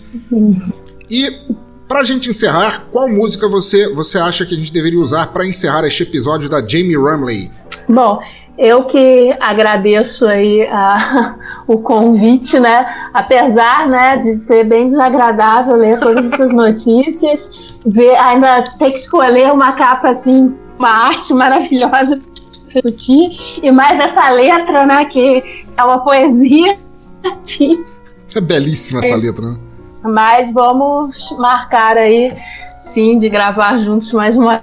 E 1.10 1.32
pra 1.88 2.04
gente 2.04 2.30
encerrar, 2.30 2.86
qual 2.92 3.10
música 3.10 3.48
você, 3.48 3.94
você 3.94 4.18
acha 4.18 4.46
que 4.46 4.54
a 4.54 4.58
gente 4.58 4.72
deveria 4.72 5.00
usar 5.00 5.28
para 5.28 5.46
encerrar 5.46 5.86
este 5.86 6.04
episódio 6.04 6.48
da 6.50 6.60
Jamie 6.66 6.96
Rumley? 6.96 7.52
Bom, 7.88 8.20
eu 8.58 8.84
que 8.86 9.36
agradeço 9.40 10.26
aí 10.28 10.68
a- 10.68 11.36
o 11.68 11.78
convite, 11.80 12.60
né? 12.60 12.86
Apesar, 13.14 13.88
né, 13.88 14.18
de 14.18 14.38
ser 14.40 14.64
bem 14.66 14.90
desagradável 14.92 15.76
ler 15.76 16.00
todas 16.00 16.32
essas 16.32 16.54
notícias, 16.54 17.50
ver 17.86 18.16
ainda 18.18 18.64
ter 18.78 18.92
que 18.92 19.00
escolher 19.00 19.52
uma 19.52 19.74
capa 19.74 20.12
assim, 20.12 20.54
uma 20.78 20.90
arte 21.08 21.34
maravilhosa 21.34 22.18
pra 22.72 22.82
discutir, 22.82 23.30
e 23.64 23.72
mais 23.72 24.00
essa 24.00 24.30
letra, 24.30 24.86
né, 24.86 25.06
que 25.06 25.66
é 25.76 25.84
uma 25.84 26.00
poesia. 26.04 26.78
É 28.36 28.40
belíssima 28.42 29.00
essa 29.00 29.14
É. 29.14 29.18
letra, 29.18 29.44
né? 29.52 29.58
Mas 30.04 30.52
vamos 30.52 31.36
marcar 31.38 31.98
aí, 31.98 32.36
sim, 32.80 33.18
de 33.18 33.30
gravar 33.30 33.80
juntos 33.80 34.12
mais 34.14 34.36
uma 34.36 34.58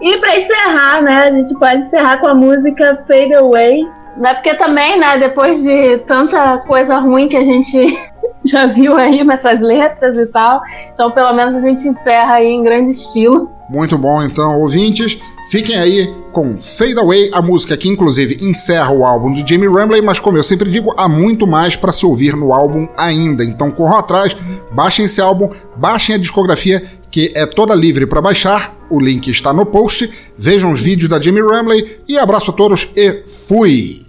e 0.00 0.18
pra 0.18 0.38
encerrar, 0.38 1.02
né, 1.02 1.28
a 1.28 1.30
gente 1.30 1.58
pode 1.58 1.78
encerrar 1.78 2.18
com 2.18 2.26
a 2.26 2.34
música 2.34 3.02
Fade 3.08 3.34
Away, 3.34 3.88
né, 4.16 4.34
porque 4.34 4.54
também, 4.56 4.98
né, 4.98 5.16
depois 5.16 5.62
de 5.62 5.98
tanta 6.06 6.58
coisa 6.58 6.96
ruim 6.96 7.28
que 7.28 7.36
a 7.36 7.42
gente 7.42 7.78
já 8.44 8.66
viu 8.66 8.94
aí 8.96 9.24
nessas 9.24 9.60
letras 9.60 10.16
e 10.18 10.26
tal, 10.26 10.60
então 10.92 11.10
pelo 11.10 11.32
menos 11.32 11.56
a 11.56 11.60
gente 11.60 11.88
encerra 11.88 12.34
aí 12.34 12.46
em 12.46 12.62
grande 12.62 12.90
estilo. 12.90 13.55
Muito 13.68 13.98
bom, 13.98 14.22
então, 14.22 14.60
ouvintes. 14.60 15.18
Fiquem 15.50 15.76
aí 15.76 16.14
com 16.32 16.60
Fade 16.60 16.98
Away, 16.98 17.30
a 17.32 17.40
música 17.40 17.76
que 17.76 17.88
inclusive 17.88 18.36
encerra 18.40 18.92
o 18.92 19.04
álbum 19.04 19.32
de 19.32 19.48
Jamie 19.48 19.68
Ramley, 19.68 20.02
mas 20.02 20.20
como 20.20 20.36
eu 20.36 20.44
sempre 20.44 20.70
digo, 20.70 20.92
há 20.96 21.08
muito 21.08 21.46
mais 21.46 21.76
para 21.76 21.92
se 21.92 22.04
ouvir 22.04 22.36
no 22.36 22.52
álbum 22.52 22.88
ainda. 22.96 23.44
Então 23.44 23.70
corram 23.70 23.96
atrás, 23.96 24.36
baixem 24.72 25.04
esse 25.04 25.20
álbum, 25.20 25.48
baixem 25.76 26.14
a 26.14 26.18
discografia 26.18 26.82
que 27.10 27.32
é 27.34 27.46
toda 27.46 27.74
livre 27.74 28.06
para 28.06 28.20
baixar. 28.20 28.76
O 28.90 29.00
link 29.00 29.28
está 29.28 29.52
no 29.52 29.66
post. 29.66 30.10
Vejam 30.36 30.70
os 30.70 30.80
vídeos 30.80 31.08
da 31.08 31.20
Jamie 31.20 31.42
Ramley 31.42 31.98
e 32.06 32.18
abraço 32.18 32.50
a 32.50 32.54
todos 32.54 32.88
e 32.94 33.22
fui. 33.48 34.05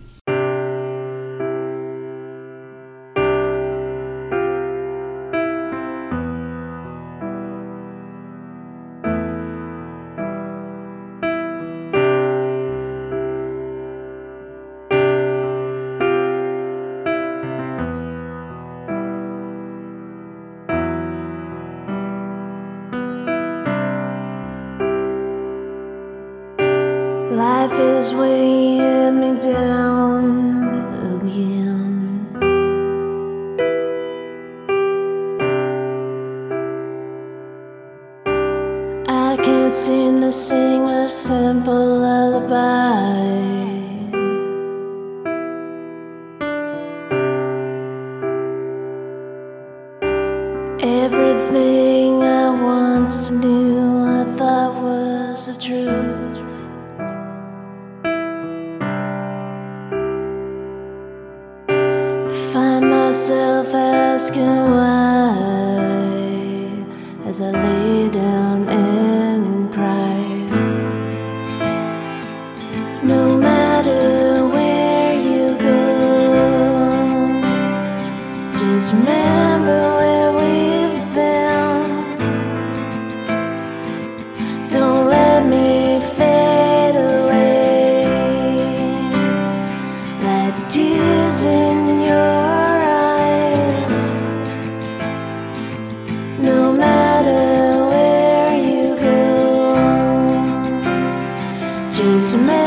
to 102.31 102.66